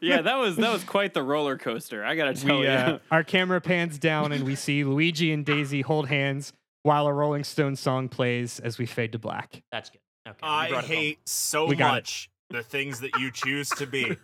yeah, 0.00 0.22
that 0.22 0.38
was 0.38 0.56
that 0.56 0.72
was 0.72 0.84
quite 0.84 1.12
the 1.14 1.22
roller 1.22 1.58
coaster. 1.58 2.04
I 2.04 2.14
gotta 2.16 2.34
tell 2.34 2.60
we, 2.60 2.64
you. 2.64 2.70
uh, 2.70 2.98
our 3.10 3.24
camera 3.24 3.60
pans 3.60 3.98
down 3.98 4.32
and 4.32 4.44
we 4.44 4.54
see 4.54 4.84
Luigi 4.84 5.32
and 5.32 5.44
Daisy 5.44 5.82
hold 5.82 6.08
hands 6.08 6.52
while 6.82 7.06
a 7.06 7.12
Rolling 7.12 7.44
Stone 7.44 7.76
song 7.76 8.08
plays 8.08 8.58
as 8.60 8.78
we 8.78 8.86
fade 8.86 9.12
to 9.12 9.18
black. 9.18 9.62
That's 9.70 9.90
good. 9.90 10.00
Okay. 10.26 10.38
I 10.42 10.68
brought 10.70 10.84
it 10.84 10.86
home. 10.88 10.96
hate 10.96 11.18
so 11.28 11.66
We 11.66 11.76
got 11.76 11.88
it. 11.88 11.96
much 11.96 12.30
the 12.50 12.62
things 12.62 13.00
that 13.00 13.18
you 13.18 13.30
choose 13.30 13.68
to 13.70 13.86
be. 13.86 14.16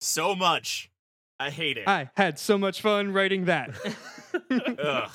so 0.00 0.34
much. 0.34 0.90
I 1.38 1.50
hate 1.50 1.78
it. 1.78 1.88
I 1.88 2.10
had 2.16 2.38
so 2.38 2.58
much 2.58 2.82
fun 2.82 3.12
writing 3.12 3.46
that. 3.46 3.70
Ugh. 4.50 5.10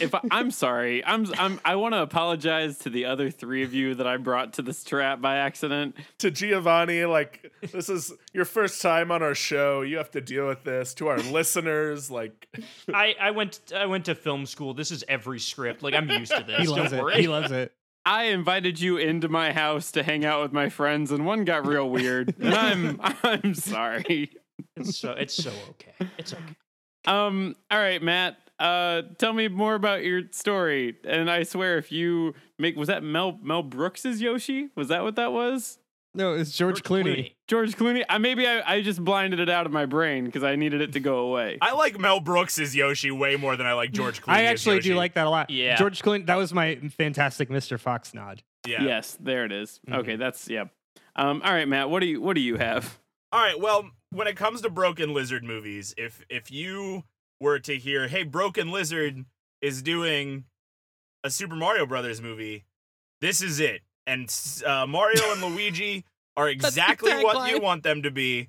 if 0.00 0.12
I, 0.12 0.20
I'm 0.32 0.50
sorry, 0.50 1.04
I'm 1.04 1.26
I'm 1.38 1.60
I 1.64 1.76
want 1.76 1.94
to 1.94 2.02
apologize 2.02 2.78
to 2.78 2.90
the 2.90 3.04
other 3.04 3.30
three 3.30 3.62
of 3.62 3.72
you 3.72 3.94
that 3.94 4.06
I 4.08 4.16
brought 4.16 4.54
to 4.54 4.62
this 4.62 4.82
trap 4.82 5.20
by 5.20 5.36
accident. 5.36 5.94
to 6.18 6.32
Giovanni, 6.32 7.04
like 7.04 7.52
this 7.72 7.88
is 7.88 8.12
your 8.32 8.44
first 8.44 8.82
time 8.82 9.12
on 9.12 9.22
our 9.22 9.36
show. 9.36 9.82
You 9.82 9.98
have 9.98 10.10
to 10.10 10.20
deal 10.20 10.48
with 10.48 10.64
this. 10.64 10.92
To 10.94 11.06
our 11.06 11.18
listeners, 11.18 12.10
like 12.10 12.48
I, 12.92 13.14
I 13.20 13.30
went 13.30 13.60
I 13.74 13.86
went 13.86 14.06
to 14.06 14.16
film 14.16 14.46
school. 14.46 14.74
This 14.74 14.90
is 14.90 15.04
every 15.06 15.38
script. 15.38 15.84
Like 15.84 15.94
I'm 15.94 16.10
used 16.10 16.34
to 16.36 16.42
this. 16.46 16.58
he 16.58 16.64
Don't 16.66 16.78
loves 16.78 16.92
it. 16.92 17.00
worry. 17.00 17.20
He 17.20 17.28
loves 17.28 17.52
it. 17.52 17.72
I 18.06 18.24
invited 18.24 18.80
you 18.80 18.96
into 18.96 19.28
my 19.28 19.52
house 19.52 19.90
to 19.92 20.02
hang 20.02 20.24
out 20.24 20.42
with 20.42 20.52
my 20.52 20.68
friends, 20.68 21.10
and 21.10 21.24
one 21.24 21.44
got 21.44 21.66
real 21.66 21.88
weird. 21.88 22.34
And 22.40 22.54
I'm 22.54 23.00
I'm 23.22 23.54
sorry. 23.54 24.30
It's 24.76 24.98
so 24.98 25.12
it's 25.12 25.34
so 25.34 25.50
okay. 25.70 26.10
It's 26.18 26.32
okay. 26.32 26.56
Um. 27.06 27.54
All 27.70 27.78
right, 27.78 28.02
Matt. 28.02 28.36
Uh, 28.58 29.02
tell 29.18 29.32
me 29.32 29.48
more 29.48 29.74
about 29.74 30.04
your 30.04 30.22
story. 30.30 30.96
And 31.04 31.30
I 31.30 31.42
swear, 31.42 31.76
if 31.78 31.90
you 31.90 32.34
make 32.58 32.76
was 32.76 32.88
that 32.88 33.02
Mel 33.02 33.38
Mel 33.42 33.62
Brooks's 33.62 34.20
Yoshi? 34.20 34.68
Was 34.76 34.88
that 34.88 35.02
what 35.02 35.16
that 35.16 35.32
was? 35.32 35.78
No, 36.16 36.34
it's 36.34 36.56
George, 36.56 36.82
Clooney. 36.84 37.34
George 37.48 37.76
Clooney. 37.76 38.04
I 38.08 38.18
maybe 38.18 38.46
I, 38.46 38.76
I 38.76 38.82
just 38.82 39.02
blinded 39.04 39.40
it 39.40 39.48
out 39.48 39.66
of 39.66 39.72
my 39.72 39.84
brain 39.84 40.24
because 40.24 40.44
I 40.44 40.54
needed 40.54 40.80
it 40.80 40.92
to 40.92 41.00
go 41.00 41.18
away. 41.18 41.58
I 41.60 41.72
like 41.72 41.98
Mel 41.98 42.20
Brooks 42.20 42.58
as 42.60 42.74
Yoshi 42.74 43.10
way 43.10 43.34
more 43.34 43.56
than 43.56 43.66
I 43.66 43.72
like 43.72 43.90
George 43.90 44.22
Clooney. 44.22 44.34
I 44.34 44.42
as 44.44 44.52
actually 44.52 44.80
do 44.80 44.94
like 44.94 45.14
that 45.14 45.26
a 45.26 45.30
lot. 45.30 45.50
Yeah. 45.50 45.76
George 45.76 46.02
Clooney. 46.02 46.26
That 46.26 46.36
was 46.36 46.54
my 46.54 46.76
fantastic 46.96 47.48
Mr. 47.48 47.80
Fox 47.80 48.14
nod. 48.14 48.42
Yeah. 48.66 48.82
Yes, 48.84 49.18
there 49.20 49.44
it 49.44 49.50
is. 49.52 49.80
Mhm. 49.88 49.96
Okay, 49.98 50.16
that's 50.16 50.48
yeah. 50.48 50.64
Um. 51.16 51.42
All 51.44 51.52
right, 51.52 51.66
Matt. 51.68 51.90
What 51.90 52.00
do 52.00 52.06
you 52.06 52.20
What 52.20 52.34
do 52.34 52.40
you 52.40 52.56
have? 52.58 52.98
All 53.32 53.40
right. 53.40 53.58
Well, 53.58 53.90
when 54.10 54.28
it 54.28 54.36
comes 54.36 54.60
to 54.60 54.70
Broken 54.70 55.12
Lizard 55.12 55.42
movies, 55.42 55.94
if 55.96 56.24
if 56.30 56.50
you 56.52 57.02
were 57.40 57.58
to 57.58 57.76
hear, 57.76 58.06
"Hey, 58.06 58.22
Broken 58.22 58.70
Lizard 58.70 59.24
is 59.60 59.82
doing 59.82 60.44
a 61.24 61.30
Super 61.30 61.56
Mario 61.56 61.86
Brothers 61.86 62.22
movie," 62.22 62.64
this 63.20 63.42
is 63.42 63.58
it. 63.58 63.82
And 64.06 64.32
uh, 64.66 64.86
Mario 64.86 65.32
and 65.32 65.42
Luigi 65.42 66.04
are 66.36 66.48
exactly 66.48 67.12
what 67.22 67.50
you 67.50 67.60
want 67.60 67.82
them 67.82 68.02
to 68.02 68.10
be: 68.10 68.48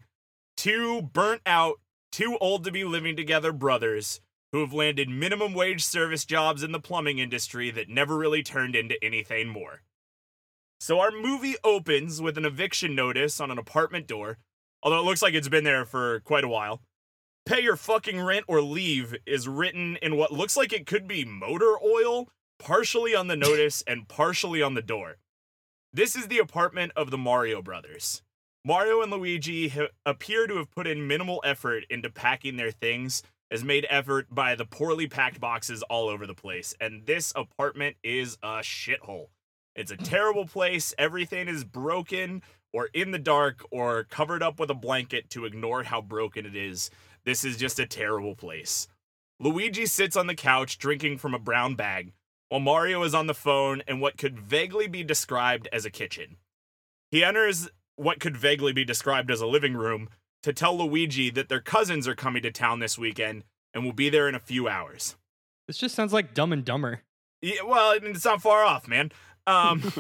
two 0.58 1.02
burnt 1.02 1.42
out, 1.46 1.80
too 2.12 2.38
old 2.40 2.64
to 2.66 2.72
be 2.72 2.84
living 2.84 3.16
together 3.16 3.52
brothers 3.52 4.22
who 4.52 4.62
have 4.62 4.74
landed 4.74 5.10
minimum 5.10 5.54
wage 5.54 5.84
service 5.84 6.24
jobs 6.24 6.64
in 6.64 6.72
the 6.72 6.80
plumbing 6.80 7.20
industry 7.20 7.72
that 7.72 7.90
never 7.90 8.18
really 8.18 8.42
turned 8.42 8.76
into 8.76 9.04
anything 9.04 9.50
more. 9.50 9.82
So 10.80 11.00
our 11.00 11.12
movie 11.12 11.56
opens 11.64 12.22
with 12.22 12.38
an 12.38 12.46
eviction 12.46 12.96
notice 12.96 13.40
on 13.40 13.52
an 13.52 13.58
apartment 13.58 14.08
door 14.08 14.38
although 14.86 15.00
it 15.00 15.06
looks 15.06 15.24
like 15.24 15.34
it's 15.34 15.50
been 15.50 15.64
there 15.64 15.84
for 15.84 16.22
quite 16.22 16.44
a 16.44 16.48
while. 16.48 16.82
Pay 17.46 17.62
your 17.62 17.76
fucking 17.76 18.22
rent 18.22 18.46
or 18.48 18.62
leave 18.62 19.16
is 19.26 19.48
written 19.48 19.98
in 20.02 20.16
what 20.16 20.32
looks 20.32 20.56
like 20.56 20.72
it 20.72 20.86
could 20.86 21.08
be 21.08 21.26
motor 21.26 21.76
oil, 21.84 22.30
partially 22.60 23.16
on 23.16 23.28
the 23.28 23.36
notice 23.36 23.84
and 23.88 24.08
partially 24.08 24.62
on 24.62 24.76
the 24.76 24.82
door. 24.82 25.18
This 25.96 26.18
is 26.18 26.28
the 26.28 26.40
apartment 26.40 26.92
of 26.98 27.10
the 27.10 27.18
Mario 27.18 27.62
brothers. 27.62 28.22
Mario 28.66 29.02
and 29.02 29.10
Luigi 29.10 29.70
ha- 29.70 29.88
appear 30.06 30.46
to 30.46 30.58
have 30.58 30.70
put 30.70 30.88
in 30.88 31.08
minimal 31.08 31.42
effort 31.46 31.86
into 31.90 32.10
packing 32.10 32.58
their 32.58 32.72
things, 32.72 33.24
as 33.50 33.64
made 33.64 33.88
effort 33.90 34.28
by 34.30 34.56
the 34.56 34.66
poorly 34.66 35.08
packed 35.08 35.40
boxes 35.40 35.84
all 35.84 36.10
over 36.10 36.28
the 36.28 36.34
place, 36.34 36.76
and 36.82 37.06
this 37.06 37.32
apartment 37.34 37.96
is 38.04 38.38
a 38.44 38.58
shithole. 38.58 39.28
It's 39.74 39.90
a 39.90 39.96
terrible 39.96 40.46
place, 40.46 40.94
everything 40.98 41.48
is 41.48 41.64
broken, 41.64 42.42
or 42.74 42.90
in 42.94 43.12
the 43.12 43.18
dark 43.18 43.66
or 43.72 44.04
covered 44.04 44.44
up 44.44 44.60
with 44.60 44.70
a 44.70 44.76
blanket 44.76 45.30
to 45.30 45.46
ignore 45.46 45.84
how 45.84 46.02
broken 46.02 46.46
it 46.46 46.58
is. 46.58 46.92
This 47.24 47.46
is 47.46 47.56
just 47.56 47.80
a 47.80 47.86
terrible 47.86 48.36
place. 48.36 48.90
Luigi 49.40 49.86
sits 49.86 50.18
on 50.18 50.28
the 50.28 50.36
couch 50.36 50.78
drinking 50.78 51.20
from 51.20 51.34
a 51.34 51.40
brown 51.40 51.76
bag, 51.76 52.12
while 52.50 52.62
Mario 52.62 53.04
is 53.04 53.16
on 53.16 53.28
the 53.28 53.34
phone 53.34 53.82
in 53.88 54.00
what 54.00 54.18
could 54.18 54.40
vaguely 54.40 54.88
be 54.88 55.04
described 55.04 55.68
as 55.74 55.86
a 55.86 55.90
kitchen. 55.90 56.38
He 57.12 57.24
enters 57.24 57.70
what 57.96 58.20
could 58.20 58.38
vaguely 58.38 58.74
be 58.74 58.86
described 58.86 59.32
as 59.32 59.42
a 59.42 59.48
living 59.48 59.74
room 59.74 60.10
to 60.44 60.54
tell 60.54 60.78
Luigi 60.78 61.30
that 61.32 61.50
their 61.50 61.62
cousins 61.62 62.08
are 62.08 62.16
coming 62.16 62.44
to 62.44 62.52
town 62.52 62.80
this 62.80 62.98
weekend 62.98 63.44
and 63.74 63.84
will 63.84 63.94
be 63.94 64.10
there 64.10 64.30
in 64.30 64.36
a 64.36 64.40
few 64.40 64.68
hours. 64.68 65.16
This 65.68 65.78
just 65.78 65.96
sounds 65.96 66.14
like 66.14 66.34
Dumb 66.34 66.54
and 66.54 66.64
Dumber. 66.64 67.02
Yeah, 67.42 67.64
well, 67.66 67.92
I 67.92 68.00
mean, 68.00 68.16
it's 68.16 68.26
not 68.26 68.42
far 68.42 68.64
off, 68.64 68.88
man. 68.88 69.12
Um, 69.48 69.92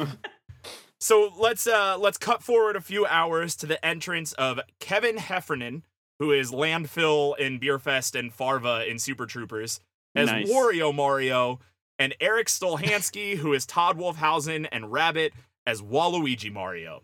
so 0.99 1.31
let's 1.37 1.67
uh 1.67 1.97
let's 1.99 2.17
cut 2.17 2.43
forward 2.43 2.75
a 2.75 2.81
few 2.81 3.05
hours 3.05 3.55
to 3.57 3.65
the 3.65 3.83
entrance 3.83 4.33
of 4.33 4.59
Kevin 4.79 5.17
Heffernan, 5.17 5.83
who 6.19 6.31
is 6.31 6.51
Landfill 6.51 7.37
in 7.37 7.59
Beerfest 7.59 8.17
and 8.17 8.33
Farva 8.33 8.89
in 8.89 8.99
Super 8.99 9.25
Troopers, 9.25 9.79
as 10.15 10.31
Nice. 10.31 10.49
Wario 10.49 10.93
Mario, 10.93 11.59
and 11.99 12.13
Erik 12.19 12.47
Stolhanske, 12.47 13.37
who 13.39 13.53
is 13.53 13.65
Todd 13.65 13.97
Wolfhausen, 13.97 14.67
and 14.71 14.91
Rabbit 14.91 15.33
as 15.65 15.81
Waluigi 15.81 16.51
Mario. 16.51 17.03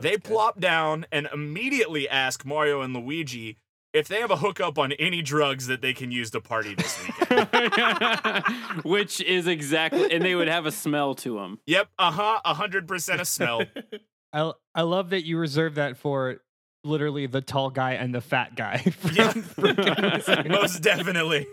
They 0.00 0.16
plop 0.16 0.58
down 0.60 1.04
and 1.12 1.28
immediately 1.32 2.08
ask 2.08 2.44
Mario 2.46 2.80
and 2.80 2.94
Luigi 2.94 3.58
if 3.92 4.06
they 4.08 4.20
have 4.20 4.30
a 4.30 4.36
hookup 4.36 4.78
on 4.78 4.92
any 4.92 5.20
drugs 5.20 5.66
that 5.66 5.82
they 5.82 5.92
can 5.92 6.10
use 6.12 6.30
to 6.30 6.40
party 6.40 6.74
this 6.74 6.98
weekend. 7.04 7.48
Which 8.84 9.20
is 9.20 9.46
exactly, 9.46 10.10
and 10.12 10.24
they 10.24 10.34
would 10.34 10.48
have 10.48 10.64
a 10.64 10.72
smell 10.72 11.14
to 11.16 11.34
them. 11.34 11.58
yep, 11.66 11.88
uh 11.98 12.10
huh, 12.12 12.40
100% 12.46 13.20
a 13.20 13.24
smell. 13.24 13.62
I 14.32 14.52
I 14.74 14.82
love 14.82 15.10
that 15.10 15.26
you 15.26 15.36
reserve 15.38 15.74
that 15.74 15.96
for 15.96 16.36
literally 16.84 17.26
the 17.26 17.40
tall 17.42 17.68
guy 17.70 17.92
and 17.94 18.14
the 18.14 18.20
fat 18.20 18.54
guy. 18.54 18.78
from- 18.78 19.14
Yeah. 19.16 19.32
from 19.32 20.48
Most 20.48 20.82
definitely. 20.82 21.46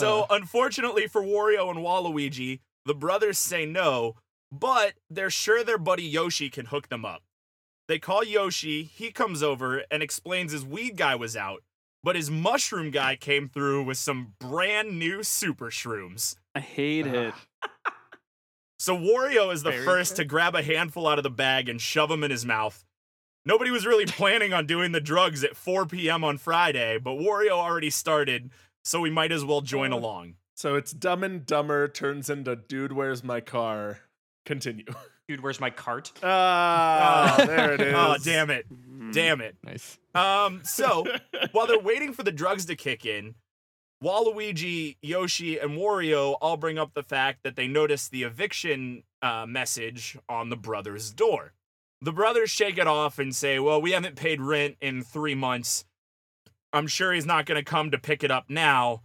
So, 0.00 0.26
unfortunately 0.30 1.06
for 1.06 1.22
Wario 1.22 1.68
and 1.70 1.80
Waluigi, 1.80 2.60
the 2.86 2.94
brothers 2.94 3.38
say 3.38 3.66
no, 3.66 4.14
but 4.50 4.94
they're 5.10 5.30
sure 5.30 5.62
their 5.62 5.78
buddy 5.78 6.04
Yoshi 6.04 6.48
can 6.48 6.66
hook 6.66 6.88
them 6.88 7.04
up. 7.04 7.22
They 7.88 7.98
call 7.98 8.24
Yoshi, 8.24 8.84
he 8.84 9.10
comes 9.10 9.42
over 9.42 9.84
and 9.90 10.02
explains 10.02 10.52
his 10.52 10.64
weed 10.64 10.96
guy 10.96 11.14
was 11.14 11.36
out, 11.36 11.62
but 12.02 12.16
his 12.16 12.30
mushroom 12.30 12.90
guy 12.90 13.16
came 13.16 13.48
through 13.48 13.84
with 13.84 13.98
some 13.98 14.34
brand 14.40 14.98
new 14.98 15.22
super 15.22 15.70
shrooms. 15.70 16.36
I 16.54 16.60
hate 16.60 17.06
it. 17.06 17.34
So 18.78 18.96
Wario 18.96 19.52
is 19.52 19.62
the 19.62 19.70
Very 19.70 19.84
first 19.84 20.16
to 20.16 20.24
grab 20.24 20.56
a 20.56 20.62
handful 20.62 21.06
out 21.06 21.18
of 21.18 21.22
the 21.22 21.30
bag 21.30 21.68
and 21.68 21.80
shove 21.80 22.08
them 22.08 22.24
in 22.24 22.32
his 22.32 22.44
mouth. 22.44 22.84
Nobody 23.44 23.70
was 23.70 23.86
really 23.86 24.06
planning 24.18 24.52
on 24.52 24.66
doing 24.66 24.92
the 24.92 25.00
drugs 25.00 25.44
at 25.44 25.54
4 25.54 25.86
p.m. 25.86 26.24
on 26.24 26.38
Friday, 26.38 26.98
but 26.98 27.12
Wario 27.12 27.50
already 27.52 27.90
started, 27.90 28.50
so 28.82 29.00
we 29.00 29.10
might 29.10 29.32
as 29.32 29.44
well 29.44 29.60
join 29.60 29.92
Oh. 29.92 29.98
along. 29.98 30.34
So 30.54 30.74
it's 30.76 30.92
Dumb 30.92 31.24
and 31.24 31.44
Dumber 31.46 31.88
turns 31.88 32.28
into 32.30 32.54
Dude, 32.56 32.92
Where's 32.92 33.24
My 33.24 33.40
Car? 33.40 34.00
Continue. 34.44 34.84
Dude, 35.28 35.40
where's 35.40 35.60
my 35.60 35.70
cart? 35.70 36.10
Ah, 36.22 37.36
there 37.46 37.72
it 37.74 37.80
is. 37.80 37.94
Oh, 37.96 38.16
damn 38.22 38.50
it. 38.50 38.66
Mm. 38.68 39.12
Damn 39.14 39.40
it. 39.40 39.56
nice. 39.62 39.96
Um, 40.16 40.62
so 40.64 41.06
while 41.52 41.68
they're 41.68 41.78
waiting 41.78 42.12
for 42.12 42.24
the 42.24 42.32
drugs 42.32 42.66
to 42.66 42.74
kick 42.74 43.06
in, 43.06 43.36
Waluigi, 44.02 44.96
Yoshi, 45.00 45.58
and 45.58 45.72
Wario 45.72 46.36
all 46.40 46.56
bring 46.56 46.76
up 46.78 46.92
the 46.94 47.04
fact 47.04 47.44
that 47.44 47.54
they 47.54 47.68
noticed 47.68 48.10
the 48.10 48.24
eviction 48.24 49.04
uh, 49.22 49.46
message 49.48 50.18
on 50.28 50.48
the 50.50 50.56
brothers' 50.56 51.12
door. 51.12 51.52
The 52.00 52.12
brothers 52.12 52.50
shake 52.50 52.78
it 52.78 52.88
off 52.88 53.20
and 53.20 53.34
say, 53.34 53.60
Well, 53.60 53.80
we 53.80 53.92
haven't 53.92 54.16
paid 54.16 54.40
rent 54.40 54.76
in 54.80 55.02
three 55.02 55.36
months. 55.36 55.84
I'm 56.72 56.86
sure 56.86 57.12
he's 57.12 57.26
not 57.26 57.46
going 57.46 57.62
to 57.62 57.70
come 57.70 57.90
to 57.90 57.98
pick 57.98 58.24
it 58.24 58.30
up 58.30 58.46
now. 58.48 59.02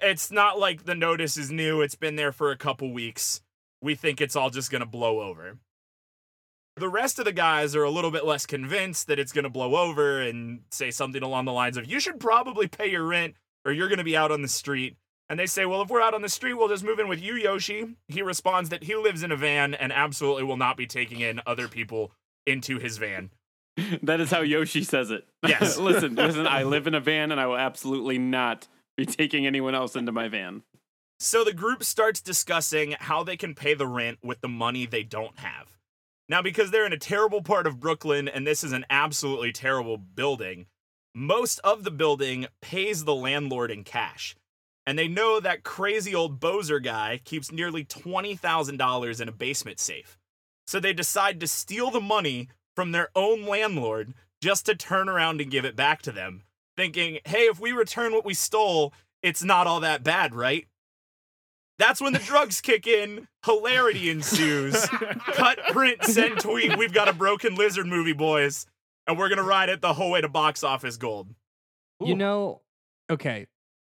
It's 0.00 0.30
not 0.30 0.58
like 0.58 0.84
the 0.84 0.94
notice 0.94 1.36
is 1.36 1.50
new, 1.50 1.80
it's 1.80 1.94
been 1.94 2.16
there 2.16 2.32
for 2.32 2.50
a 2.50 2.56
couple 2.56 2.92
weeks. 2.92 3.40
We 3.82 3.94
think 3.94 4.20
it's 4.20 4.36
all 4.36 4.50
just 4.50 4.70
going 4.70 4.80
to 4.80 4.86
blow 4.86 5.20
over. 5.20 5.58
The 6.76 6.88
rest 6.88 7.18
of 7.18 7.24
the 7.24 7.32
guys 7.32 7.74
are 7.74 7.84
a 7.84 7.90
little 7.90 8.10
bit 8.10 8.26
less 8.26 8.44
convinced 8.44 9.06
that 9.06 9.18
it's 9.18 9.32
going 9.32 9.44
to 9.44 9.50
blow 9.50 9.76
over 9.76 10.20
and 10.20 10.60
say 10.70 10.90
something 10.90 11.22
along 11.22 11.46
the 11.46 11.52
lines 11.52 11.76
of, 11.76 11.90
You 11.90 12.00
should 12.00 12.20
probably 12.20 12.68
pay 12.68 12.90
your 12.90 13.04
rent 13.04 13.34
or 13.64 13.72
you're 13.72 13.88
going 13.88 13.98
to 13.98 14.04
be 14.04 14.16
out 14.16 14.30
on 14.30 14.42
the 14.42 14.48
street. 14.48 14.96
And 15.28 15.40
they 15.40 15.46
say, 15.46 15.64
Well, 15.64 15.80
if 15.80 15.88
we're 15.88 16.02
out 16.02 16.14
on 16.14 16.22
the 16.22 16.28
street, 16.28 16.54
we'll 16.54 16.68
just 16.68 16.84
move 16.84 16.98
in 16.98 17.08
with 17.08 17.20
you, 17.22 17.34
Yoshi. 17.34 17.96
He 18.08 18.20
responds 18.20 18.68
that 18.68 18.84
he 18.84 18.94
lives 18.94 19.22
in 19.22 19.32
a 19.32 19.36
van 19.36 19.72
and 19.72 19.92
absolutely 19.92 20.44
will 20.44 20.58
not 20.58 20.76
be 20.76 20.86
taking 20.86 21.20
in 21.20 21.40
other 21.46 21.66
people 21.66 22.12
into 22.46 22.78
his 22.78 22.98
van. 22.98 23.30
That 24.02 24.20
is 24.20 24.30
how 24.30 24.40
Yoshi 24.40 24.82
says 24.82 25.10
it. 25.10 25.26
Yes. 25.46 25.76
listen, 25.76 26.14
listen, 26.14 26.46
I 26.46 26.64
live 26.64 26.86
in 26.86 26.94
a 26.94 27.00
van 27.00 27.30
and 27.30 27.40
I 27.40 27.46
will 27.46 27.56
absolutely 27.56 28.18
not 28.18 28.66
be 28.96 29.06
taking 29.06 29.46
anyone 29.46 29.74
else 29.74 29.94
into 29.94 30.12
my 30.12 30.28
van. 30.28 30.62
So 31.20 31.44
the 31.44 31.52
group 31.52 31.84
starts 31.84 32.20
discussing 32.20 32.96
how 32.98 33.22
they 33.22 33.36
can 33.36 33.54
pay 33.54 33.74
the 33.74 33.86
rent 33.86 34.18
with 34.22 34.40
the 34.40 34.48
money 34.48 34.86
they 34.86 35.02
don't 35.02 35.38
have. 35.38 35.76
Now, 36.28 36.42
because 36.42 36.70
they're 36.70 36.86
in 36.86 36.92
a 36.92 36.98
terrible 36.98 37.42
part 37.42 37.66
of 37.66 37.78
Brooklyn 37.78 38.28
and 38.28 38.46
this 38.46 38.64
is 38.64 38.72
an 38.72 38.84
absolutely 38.90 39.52
terrible 39.52 39.96
building, 39.96 40.66
most 41.14 41.60
of 41.60 41.84
the 41.84 41.90
building 41.90 42.46
pays 42.60 43.04
the 43.04 43.14
landlord 43.14 43.70
in 43.70 43.84
cash. 43.84 44.34
And 44.86 44.98
they 44.98 45.08
know 45.08 45.40
that 45.40 45.64
crazy 45.64 46.14
old 46.14 46.40
Bozer 46.40 46.82
guy 46.82 47.20
keeps 47.24 47.50
nearly 47.50 47.84
$20,000 47.84 49.20
in 49.20 49.28
a 49.28 49.32
basement 49.32 49.80
safe. 49.80 50.18
So 50.66 50.80
they 50.80 50.92
decide 50.92 51.40
to 51.40 51.46
steal 51.46 51.90
the 51.90 52.00
money 52.00 52.48
from 52.76 52.92
their 52.92 53.08
own 53.16 53.44
landlord 53.44 54.14
just 54.40 54.66
to 54.66 54.76
turn 54.76 55.08
around 55.08 55.40
and 55.40 55.50
give 55.50 55.64
it 55.64 55.74
back 55.74 56.02
to 56.02 56.12
them, 56.12 56.42
thinking, 56.76 57.18
hey, 57.24 57.46
if 57.46 57.58
we 57.58 57.72
return 57.72 58.12
what 58.12 58.24
we 58.24 58.34
stole, 58.34 58.92
it's 59.22 59.42
not 59.42 59.66
all 59.66 59.80
that 59.80 60.04
bad, 60.04 60.34
right? 60.34 60.66
That's 61.78 62.00
when 62.00 62.12
the 62.12 62.18
drugs 62.18 62.60
kick 62.60 62.86
in, 62.86 63.28
hilarity 63.44 64.08
ensues. 64.08 64.86
Cut, 64.86 65.58
print, 65.72 66.04
send, 66.04 66.38
tweet. 66.38 66.78
We've 66.78 66.92
got 66.92 67.08
a 67.08 67.12
broken 67.12 67.54
lizard 67.54 67.86
movie, 67.86 68.12
boys. 68.14 68.66
And 69.06 69.18
we're 69.18 69.28
going 69.28 69.38
to 69.38 69.44
ride 69.44 69.68
it 69.68 69.82
the 69.82 69.92
whole 69.92 70.10
way 70.10 70.20
to 70.20 70.28
box 70.28 70.64
office 70.64 70.96
gold. 70.96 71.28
You 72.00 72.14
know, 72.14 72.60
okay, 73.10 73.46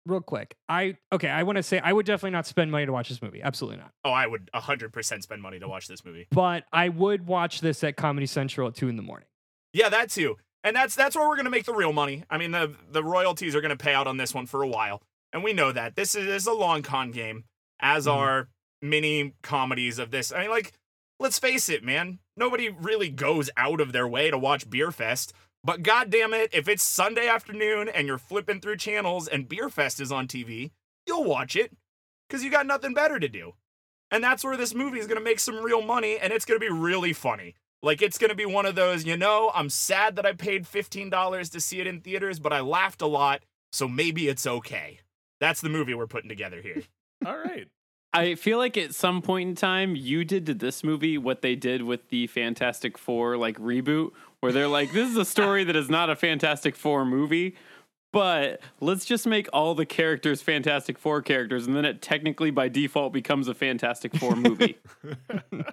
real 0.09 0.21
quick. 0.21 0.57
I 0.69 0.97
okay, 1.13 1.29
I 1.29 1.43
want 1.45 1.57
to 1.57 1.63
say 1.63 1.79
I 1.79 1.93
would 1.93 2.07
definitely 2.07 2.31
not 2.31 2.47
spend 2.47 2.71
money 2.71 2.87
to 2.87 2.93
watch 2.93 3.09
this 3.09 3.23
movie. 3.23 3.43
Absolutely 3.43 3.79
not. 3.79 3.93
Oh, 4.05 4.11
I 4.11 4.27
would 4.27 4.51
100% 4.55 5.23
spend 5.23 5.43
money 5.43 5.59
to 5.61 5.69
watch 5.69 5.87
this 5.87 6.05
movie. 6.05 6.27
But 6.31 6.65
I 6.73 6.89
would 6.89 7.27
watch 7.27 7.61
this 7.61 7.85
at 7.85 7.97
Comedy 7.97 8.27
Central 8.27 8.69
at 8.69 8.75
two 8.75 8.89
in 8.89 8.97
the 8.97 9.03
morning. 9.03 9.29
Yeah, 9.73 9.89
that 9.91 10.11
too. 10.11 10.37
And 10.65 10.75
that's 10.75 10.95
that's 10.97 11.15
where 11.15 11.29
we're 11.29 11.37
gonna 11.37 11.51
make 11.51 11.65
the 11.67 11.75
real 11.75 11.93
money. 11.93 12.25
I 12.31 12.39
mean, 12.39 12.51
the 12.51 12.75
the 12.91 13.05
royalties 13.05 13.55
are 13.55 13.61
gonna 13.61 13.77
pay 13.77 13.95
out 13.95 14.07
on 14.07 14.17
this 14.17 14.35
one 14.35 14.47
for 14.47 14.63
a 14.63 14.69
while, 14.69 15.03
and 15.33 15.45
we 15.45 15.53
know 15.53 15.71
that 15.73 15.95
this 15.95 16.15
is, 16.17 16.27
this 16.27 16.43
is 16.43 16.47
a 16.49 16.53
long 16.53 16.83
con 16.83 17.11
game, 17.13 17.45
as 17.81 18.07
Mhm. 18.07 18.13
are 18.15 18.49
many 18.83 19.35
comedies 19.43 19.99
of 19.99 20.11
this. 20.11 20.33
I 20.33 20.41
mean, 20.41 20.51
like, 20.51 20.73
let's 21.21 21.39
face 21.39 21.69
it, 21.69 21.83
man. 21.85 22.19
Nobody 22.37 22.69
really 22.69 23.09
goes 23.11 23.51
out 23.57 23.81
of 23.81 23.93
their 23.93 24.07
way 24.09 24.31
to 24.31 24.39
watch 24.39 24.69
Beer 24.71 24.91
Fest. 24.91 25.33
But 25.65 25.83
god 25.83 26.11
damn 26.11 26.33
it, 26.33 26.51
if 26.53 26.69
it's 26.69 26.83
Sunday 26.83 27.29
afternoon 27.29 27.89
and 27.89 28.07
you're 28.07 28.19
flipping 28.19 28.61
through 28.61 28.77
channels 28.77 29.29
and 29.29 29.49
Beer 29.49 29.69
Fest 29.69 30.01
is 30.01 30.13
on 30.13 30.29
TV, 30.29 30.71
you'll 31.07 31.25
watch 31.25 31.57
it 31.57 31.73
because 32.29 32.45
you 32.45 32.51
got 32.51 32.67
nothing 32.67 32.95
better 32.95 33.19
to 33.19 33.29
do. 33.29 33.55
And 34.11 34.25
that's 34.25 34.45
where 34.45 34.57
this 34.57 34.75
movie 34.75 34.99
is 34.99 35.07
going 35.07 35.19
to 35.19 35.25
make 35.25 35.41
some 35.41 35.63
real 35.63 35.83
money 35.83 36.19
and 36.19 36.33
it's 36.33 36.45
going 36.45 36.59
to 36.59 36.65
be 36.65 36.73
really 36.73 37.13
funny. 37.13 37.55
Like, 37.83 38.03
it's 38.03 38.19
going 38.19 38.31
to 38.31 38.35
be 38.35 38.47
one 38.47 38.67
of 38.67 38.75
those, 38.75 39.05
you 39.05 39.17
know, 39.17 39.53
I'm 39.55 39.71
sad 39.71 40.17
that 40.17 40.27
I 40.27 40.33
paid 40.33 40.65
$15 40.65 41.51
to 41.53 41.61
see 41.61 41.81
it 41.81 41.87
in 41.87 42.01
theaters, 42.01 42.41
but 42.41 42.53
I 42.53 42.61
laughed 42.61 43.03
a 43.03 43.07
lot, 43.07 43.43
so 43.71 43.87
maybe 43.87 44.27
it's 44.29 44.47
okay. 44.47 45.01
That's 45.39 45.61
the 45.61 45.69
movie 45.69 45.95
we're 45.95 46.09
putting 46.09 46.29
together 46.29 46.61
here. 46.61 46.83
All 47.27 47.39
right. 47.39 47.69
I 48.13 48.35
feel 48.35 48.59
like 48.59 48.77
at 48.77 48.95
some 48.95 49.23
point 49.23 49.51
in 49.51 49.55
time, 49.55 49.95
you 49.95 50.25
did 50.25 50.47
to 50.47 50.55
this 50.55 50.83
movie 50.83 51.19
what 51.19 51.43
they 51.43 51.55
did 51.55 51.83
with 51.83 52.09
the 52.09 52.27
Fantastic 52.27 52.97
Four 52.97 53.37
like 53.37 53.59
reboot, 53.59 54.11
where 54.41 54.53
they're 54.53 54.69
like, 54.69 54.93
"This 54.93 55.11
is 55.11 55.17
a 55.17 55.25
story 55.25 55.65
that 55.65 55.77
is 55.77 55.89
not 55.91 56.11
a 56.11 56.17
Fantastic 56.17 56.77
Four 56.77 57.05
movie, 57.05 57.57
but 58.13 58.61
let's 58.81 59.05
just 59.05 59.27
make 59.27 59.49
all 59.53 59.75
the 59.75 59.87
characters 59.87 60.43
Fantastic 60.43 60.99
Four 60.99 61.23
characters, 61.23 61.67
and 61.67 61.75
then 61.77 61.85
it 61.85 62.01
technically 62.03 62.51
by 62.51 62.69
default 62.69 63.13
becomes 63.13 63.49
a 63.49 63.55
Fantastic 63.55 64.15
Four 64.17 64.37
movie." 64.37 64.79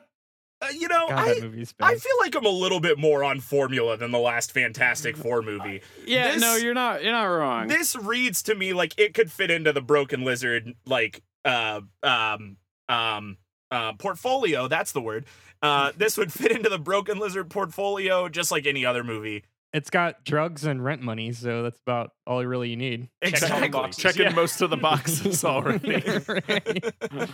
Uh, 0.61 0.67
you 0.73 0.87
know, 0.87 1.07
God, 1.09 1.17
I, 1.19 1.65
I 1.81 1.95
feel 1.95 2.13
like 2.21 2.33
I'm 2.33 2.45
a 2.45 2.49
little 2.49 2.79
bit 2.79 2.97
more 2.97 3.25
on 3.25 3.41
formula 3.41 3.97
than 3.97 4.11
the 4.11 4.19
last 4.19 4.53
Fantastic 4.53 5.17
Four 5.17 5.41
movie. 5.41 5.81
yeah, 6.07 6.31
This- 6.31 6.41
no, 6.41 6.55
you're 6.55 6.73
not. 6.73 7.03
You're 7.03 7.11
not 7.11 7.25
wrong. 7.25 7.67
This 7.67 7.93
reads 7.97 8.41
to 8.43 8.55
me 8.55 8.71
like 8.71 8.93
it 8.97 9.13
could 9.13 9.29
fit 9.29 9.51
into 9.51 9.73
the 9.73 9.81
Broken 9.81 10.23
Lizard 10.23 10.73
like 10.85 11.21
uh 11.43 11.81
um 12.03 12.55
um 12.87 13.37
uh 13.75 13.93
portfolio. 13.93 14.67
That's 14.67 14.91
the 14.93 15.01
word. 15.01 15.25
Uh, 15.61 15.91
this 15.97 16.17
would 16.17 16.31
fit 16.31 16.51
into 16.51 16.69
the 16.69 16.77
Broken 16.79 17.17
Lizard 17.19 17.49
portfolio 17.49 18.29
just 18.29 18.51
like 18.51 18.65
any 18.65 18.85
other 18.85 19.03
movie. 19.03 19.43
It's 19.73 19.89
got 19.89 20.23
drugs 20.23 20.63
and 20.63 20.81
rent 20.83 21.01
money, 21.01 21.33
so 21.33 21.63
that's 21.63 21.79
about 21.81 22.11
all 22.25 22.41
you 22.41 22.47
really 22.47 22.69
you 22.69 22.77
need. 22.77 23.09
Checks 23.23 23.41
all 23.43 23.47
Exactly. 23.57 23.69
boxes. 23.69 24.01
Checking 24.03 24.21
Yeah. 24.27 24.33
most 24.33 24.61
of 24.61 24.69
the 24.69 24.77
boxes 24.77 25.43
already. 25.45 25.95
Uh, 27.11 27.27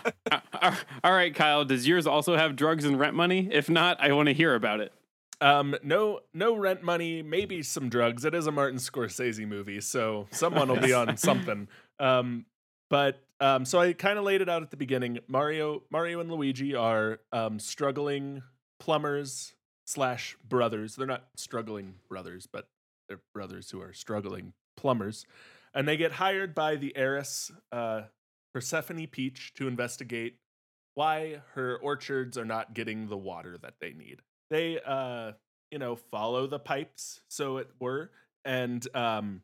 all 1.03 1.11
right, 1.13 1.35
Kyle, 1.35 1.65
does 1.65 1.87
yours 1.87 2.07
also 2.07 2.35
have 2.35 2.55
drugs 2.55 2.85
and 2.85 2.99
rent 2.99 3.15
money? 3.15 3.47
If 3.51 3.69
not, 3.69 4.01
I 4.01 4.11
want 4.13 4.27
to 4.27 4.33
hear 4.33 4.55
about 4.55 4.79
it. 4.79 4.91
Um, 5.39 5.75
no, 5.83 6.19
no 6.33 6.55
rent 6.55 6.83
money, 6.83 7.21
maybe 7.23 7.63
some 7.63 7.89
drugs. 7.89 8.25
It 8.25 8.33
is 8.35 8.47
a 8.47 8.51
Martin 8.51 8.79
Scorsese 8.79 9.47
movie, 9.47 9.81
so 9.81 10.27
someone 10.31 10.67
will 10.69 10.79
be 10.79 10.93
on 10.93 11.17
something. 11.17 11.67
Um, 11.99 12.45
but 12.89 13.19
um, 13.41 13.65
so 13.65 13.79
I 13.79 13.93
kind 13.93 14.17
of 14.17 14.23
laid 14.23 14.41
it 14.41 14.47
out 14.47 14.61
at 14.61 14.71
the 14.71 14.77
beginning. 14.77 15.19
Mario, 15.27 15.83
Mario 15.91 16.21
and 16.21 16.31
Luigi 16.31 16.75
are 16.75 17.19
um, 17.33 17.59
struggling 17.59 18.43
plumbers 18.79 19.53
slash 19.85 20.37
brothers. 20.47 20.95
They're 20.95 21.07
not 21.07 21.25
struggling 21.35 21.95
brothers, 22.07 22.47
but 22.51 22.67
they're 23.09 23.21
brothers 23.33 23.69
who 23.69 23.81
are 23.81 23.93
struggling 23.93 24.53
plumbers, 24.77 25.25
and 25.73 25.87
they 25.87 25.97
get 25.97 26.13
hired 26.13 26.55
by 26.55 26.77
the 26.77 26.95
heiress 26.95 27.51
uh, 27.71 28.03
Persephone 28.53 29.07
Peach 29.07 29.53
to 29.55 29.67
investigate 29.67 30.37
why 30.93 31.41
her 31.55 31.77
orchards 31.77 32.37
are 32.37 32.45
not 32.45 32.73
getting 32.73 33.07
the 33.07 33.17
water 33.17 33.57
that 33.57 33.75
they 33.79 33.93
need 33.93 34.21
they 34.51 34.79
uh 34.85 35.31
you 35.71 35.79
know 35.79 35.95
follow 35.95 36.45
the 36.45 36.59
pipes 36.59 37.21
so 37.29 37.57
it 37.57 37.69
were 37.79 38.11
and 38.45 38.87
um 38.95 39.41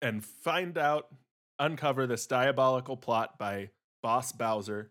and 0.00 0.24
find 0.24 0.78
out 0.78 1.08
uncover 1.60 2.08
this 2.08 2.26
diabolical 2.26 2.96
plot 2.96 3.38
by 3.38 3.70
boss 4.02 4.32
Bowser 4.32 4.90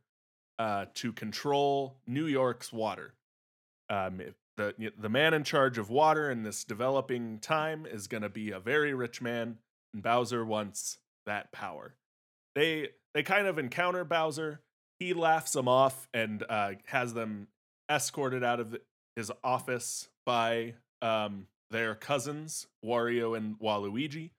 uh 0.57 0.85
to 0.93 1.11
control 1.11 1.97
New 2.07 2.25
York's 2.25 2.71
water. 2.71 3.15
Um 3.89 4.21
the 4.55 4.91
the 4.97 5.09
man 5.09 5.33
in 5.33 5.43
charge 5.43 5.77
of 5.77 5.89
water 5.89 6.31
in 6.31 6.43
this 6.43 6.63
developing 6.63 7.39
time 7.39 7.85
is 7.85 8.07
going 8.07 8.23
to 8.23 8.29
be 8.29 8.51
a 8.51 8.59
very 8.59 8.93
rich 8.93 9.21
man 9.21 9.57
and 9.93 10.03
Bowser 10.03 10.45
wants 10.45 10.97
that 11.25 11.51
power. 11.51 11.95
They 12.55 12.89
they 13.13 13.23
kind 13.23 13.47
of 13.47 13.57
encounter 13.57 14.03
Bowser. 14.03 14.61
He 14.99 15.13
laughs 15.13 15.53
them 15.53 15.67
off 15.67 16.07
and 16.13 16.43
uh, 16.49 16.73
has 16.87 17.13
them 17.13 17.47
escorted 17.89 18.43
out 18.43 18.59
of 18.59 18.77
his 19.15 19.31
office 19.43 20.09
by 20.25 20.75
um, 21.01 21.47
their 21.71 21.95
cousins, 21.95 22.67
Wario 22.85 23.35
and 23.35 23.57
Waluigi. 23.59 24.31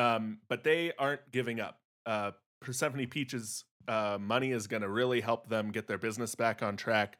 Um, 0.00 0.38
but 0.48 0.64
they 0.64 0.92
aren't 0.98 1.30
giving 1.30 1.60
up. 1.60 1.78
Uh, 2.06 2.30
Persephone 2.60 3.06
Peach's 3.06 3.64
uh, 3.86 4.16
money 4.18 4.50
is 4.50 4.66
going 4.66 4.82
to 4.82 4.88
really 4.88 5.20
help 5.20 5.48
them 5.48 5.70
get 5.70 5.86
their 5.86 5.98
business 5.98 6.34
back 6.34 6.62
on 6.62 6.76
track. 6.76 7.18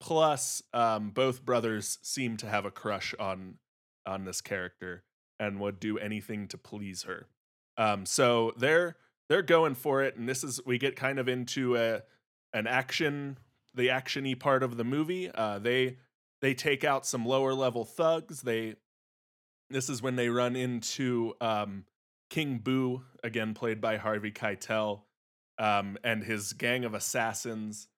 Plus, 0.00 0.62
um, 0.72 1.10
both 1.10 1.44
brothers 1.44 1.98
seem 2.02 2.36
to 2.38 2.46
have 2.46 2.64
a 2.64 2.70
crush 2.70 3.14
on 3.20 3.58
on 4.06 4.24
this 4.24 4.40
character 4.40 5.04
and 5.38 5.60
would 5.60 5.78
do 5.78 5.98
anything 5.98 6.48
to 6.48 6.58
please 6.58 7.02
her. 7.02 7.26
Um, 7.76 8.06
so 8.06 8.52
they're 8.56 8.96
they're 9.28 9.42
going 9.42 9.74
for 9.74 10.02
it, 10.02 10.16
and 10.16 10.28
this 10.28 10.42
is 10.42 10.60
we 10.64 10.78
get 10.78 10.96
kind 10.96 11.18
of 11.18 11.28
into 11.28 11.76
a 11.76 12.02
an 12.54 12.66
action 12.66 13.38
the 13.74 13.88
actiony 13.88 14.38
part 14.38 14.62
of 14.62 14.76
the 14.76 14.84
movie. 14.84 15.30
Uh, 15.32 15.58
they 15.58 15.98
they 16.40 16.54
take 16.54 16.82
out 16.82 17.06
some 17.06 17.26
lower 17.26 17.52
level 17.52 17.84
thugs. 17.84 18.40
They 18.42 18.76
this 19.70 19.88
is 19.88 20.02
when 20.02 20.16
they 20.16 20.28
run 20.28 20.56
into 20.56 21.34
um, 21.40 21.84
King 22.32 22.60
Boo 22.64 23.02
again, 23.22 23.52
played 23.52 23.78
by 23.78 23.98
Harvey 23.98 24.32
Keitel, 24.32 25.02
um, 25.58 25.98
and 26.02 26.24
his 26.24 26.54
gang 26.54 26.86
of 26.86 26.94
assassins. 26.94 27.88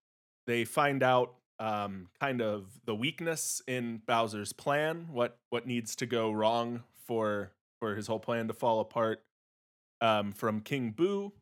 They 0.49 0.65
find 0.65 1.05
out 1.05 1.37
um, 1.61 2.09
kind 2.19 2.43
of 2.43 2.81
the 2.85 2.97
weakness 2.97 3.63
in 3.69 4.03
Bowser's 4.09 4.53
plan, 4.53 5.07
what 5.13 5.39
what 5.51 5.69
needs 5.69 5.95
to 5.97 6.07
go 6.07 6.33
wrong 6.33 6.83
for 7.07 7.53
for 7.79 7.95
his 7.95 8.09
whole 8.09 8.19
plan 8.19 8.49
to 8.49 8.55
fall 8.55 8.81
apart. 8.81 9.23
Um, 10.01 10.33
from 10.33 10.63
King 10.63 10.91
Boo, 10.91 11.33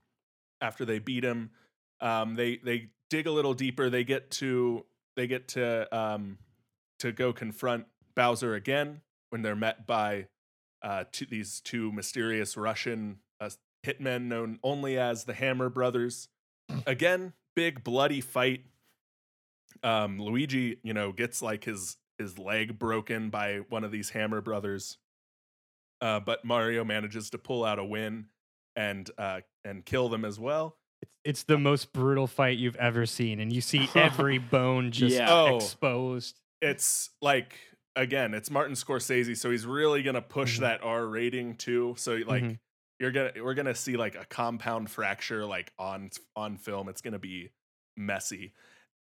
after 0.60 0.84
they 0.84 0.98
beat 0.98 1.24
him, 1.24 1.48
um, 2.02 2.34
they 2.34 2.58
they 2.58 2.90
dig 3.08 3.26
a 3.26 3.32
little 3.32 3.54
deeper. 3.54 3.88
They 3.88 4.04
get 4.04 4.30
to 4.32 4.84
they 5.16 5.26
get 5.26 5.48
to 5.48 5.88
um, 5.96 6.36
to 6.98 7.10
go 7.10 7.32
confront 7.32 7.86
Bowser 8.14 8.54
again 8.54 9.00
when 9.30 9.40
they're 9.40 9.56
met 9.56 9.86
by 9.86 10.26
uh, 10.82 11.04
two, 11.12 11.26
these 11.26 11.60
two 11.60 11.92
mysterious 11.92 12.56
Russian 12.56 13.18
uh, 13.40 13.50
hitmen 13.86 14.22
known 14.24 14.58
only 14.62 14.98
as 14.98 15.24
the 15.24 15.34
Hammer 15.34 15.68
Brothers. 15.68 16.28
Again, 16.86 17.32
big 17.54 17.82
bloody 17.84 18.20
fight. 18.20 18.64
Um, 19.82 20.18
Luigi, 20.20 20.78
you 20.82 20.92
know, 20.94 21.12
gets 21.12 21.42
like 21.42 21.64
his 21.64 21.96
his 22.18 22.38
leg 22.38 22.78
broken 22.78 23.30
by 23.30 23.60
one 23.68 23.84
of 23.84 23.90
these 23.90 24.10
Hammer 24.10 24.40
Brothers, 24.40 24.98
uh, 26.00 26.20
but 26.20 26.44
Mario 26.44 26.84
manages 26.84 27.30
to 27.30 27.38
pull 27.38 27.64
out 27.64 27.78
a 27.78 27.84
win 27.84 28.26
and 28.76 29.10
uh, 29.18 29.40
and 29.64 29.84
kill 29.84 30.08
them 30.08 30.24
as 30.24 30.38
well. 30.38 30.76
It's, 31.00 31.16
it's 31.24 31.42
the 31.44 31.58
most 31.58 31.92
brutal 31.92 32.26
fight 32.26 32.58
you've 32.58 32.76
ever 32.76 33.06
seen, 33.06 33.40
and 33.40 33.52
you 33.52 33.60
see 33.60 33.88
every 33.94 34.38
bone 34.38 34.92
just 34.92 35.16
Yeah. 35.16 35.26
Oh. 35.32 35.56
exposed. 35.56 36.38
it's 36.60 37.10
like 37.20 37.54
again, 37.96 38.34
it's 38.34 38.50
Martin 38.50 38.74
Scorsese, 38.74 39.36
so 39.36 39.50
he's 39.50 39.66
really 39.66 40.02
gonna 40.02 40.22
push 40.22 40.58
Mhm. 40.58 40.60
that 40.60 40.82
R 40.82 41.06
rating 41.06 41.56
too. 41.56 41.94
So 41.98 42.14
like 42.26 42.42
Mhm. 42.42 42.58
you're 42.98 43.12
gonna 43.12 43.32
we're 43.36 43.54
gonna 43.54 43.74
see 43.74 43.96
like 43.96 44.14
a 44.14 44.24
compound 44.24 44.90
fracture 44.90 45.44
like 45.44 45.72
on 45.78 46.10
on 46.36 46.56
film. 46.56 46.88
It's 46.88 47.00
gonna 47.02 47.18
be 47.18 47.50
messy. 47.96 48.52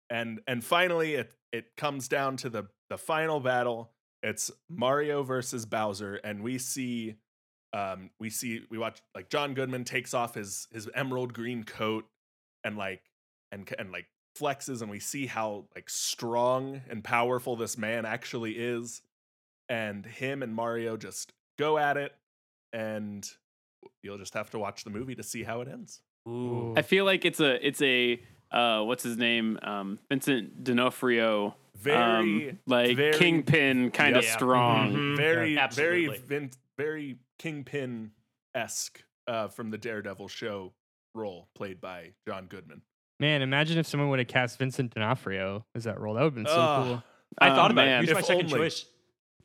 And 0.09 0.41
and 0.47 0.63
finally 0.63 1.15
it 1.15 1.35
it 1.51 1.75
comes 1.75 2.07
down 2.07 2.37
to 2.37 2.49
the 2.49 2.69
the 2.89 2.97
final 2.97 3.39
battle. 3.39 3.93
It's 4.23 4.51
Mario 4.69 5.23
versus 5.23 5.65
Bowser, 5.65 6.15
and 6.15 6.41
we 6.43 6.57
see 6.57 7.15
um 7.73 8.09
we 8.19 8.29
see 8.31 8.65
we 8.69 8.77
watch 8.79 9.01
like 9.13 9.29
John 9.29 9.53
Goodman 9.53 9.83
takes 9.85 10.13
off 10.13 10.33
his 10.35 10.67
his 10.71 10.89
emerald 10.95 11.33
green 11.33 11.63
coat 11.63 12.09
and 12.63 12.77
like 12.77 13.03
and 13.51 13.71
and 13.77 13.91
like 13.91 14.07
flexes 14.39 14.81
and 14.81 14.89
we 14.89 14.99
see 14.99 15.25
how 15.27 15.65
like 15.75 15.89
strong 15.89 16.81
and 16.89 17.03
powerful 17.03 17.55
this 17.55 17.77
man 17.77 18.05
actually 18.05 18.51
is 18.53 19.01
and 19.67 20.05
him 20.05 20.41
and 20.43 20.53
Mario 20.55 20.97
just 20.97 21.33
go 21.57 21.77
at 21.77 21.97
it 21.97 22.13
and 22.73 23.27
you'll 24.03 24.17
just 24.17 24.33
have 24.33 24.49
to 24.51 24.59
watch 24.59 24.83
the 24.83 24.89
movie 24.89 25.15
to 25.15 25.23
see 25.23 25.43
how 25.43 25.61
it 25.61 25.67
ends. 25.67 26.01
Ooh. 26.27 26.73
I 26.77 26.81
feel 26.81 27.05
like 27.05 27.25
it's 27.25 27.39
a 27.39 27.65
it's 27.65 27.81
a 27.81 28.21
uh, 28.51 28.81
what's 28.83 29.03
his 29.03 29.17
name 29.17 29.59
um, 29.61 29.99
Vincent 30.09 30.63
D'Onofrio 30.63 31.55
Very 31.75 32.49
um, 32.49 32.59
like 32.65 32.95
very- 32.97 33.13
kingpin 33.13 33.91
kind 33.91 34.15
of 34.15 34.23
Yeah. 34.23 34.31
strong. 34.35 34.93
Mhm. 34.93 35.17
very 35.17 35.53
Yeah, 35.55 35.67
very 35.67 36.07
vin- 36.07 36.51
very 36.77 37.17
kingpin 37.37 38.11
esque 38.55 39.03
uh, 39.27 39.47
from 39.49 39.69
the 39.69 39.77
Daredevil 39.77 40.27
show 40.29 40.73
role 41.15 41.47
played 41.55 41.79
by 41.79 42.13
John 42.27 42.45
Goodman. 42.47 42.81
Man, 43.19 43.41
imagine 43.41 43.77
if 43.77 43.85
someone 43.87 44.09
would 44.09 44.19
have 44.19 44.27
cast 44.27 44.57
Vincent 44.57 44.93
D'Onofrio 44.93 45.65
as 45.75 45.83
that 45.83 45.99
role. 45.99 46.13
That 46.15 46.21
would 46.23 46.27
have 46.27 46.35
been 46.35 46.45
so 46.45 46.51
Ugh. 46.53 46.85
cool. 46.87 47.03
I 47.37 47.49
Oh, 47.49 47.55
thought 47.55 47.71
about 47.71 47.85
man. 47.85 48.03
it. 48.03 48.07
He 48.07 48.13
was 48.13 48.21
my 48.23 48.27
second 48.27 48.45
only. 48.53 48.59
choice. 48.69 48.85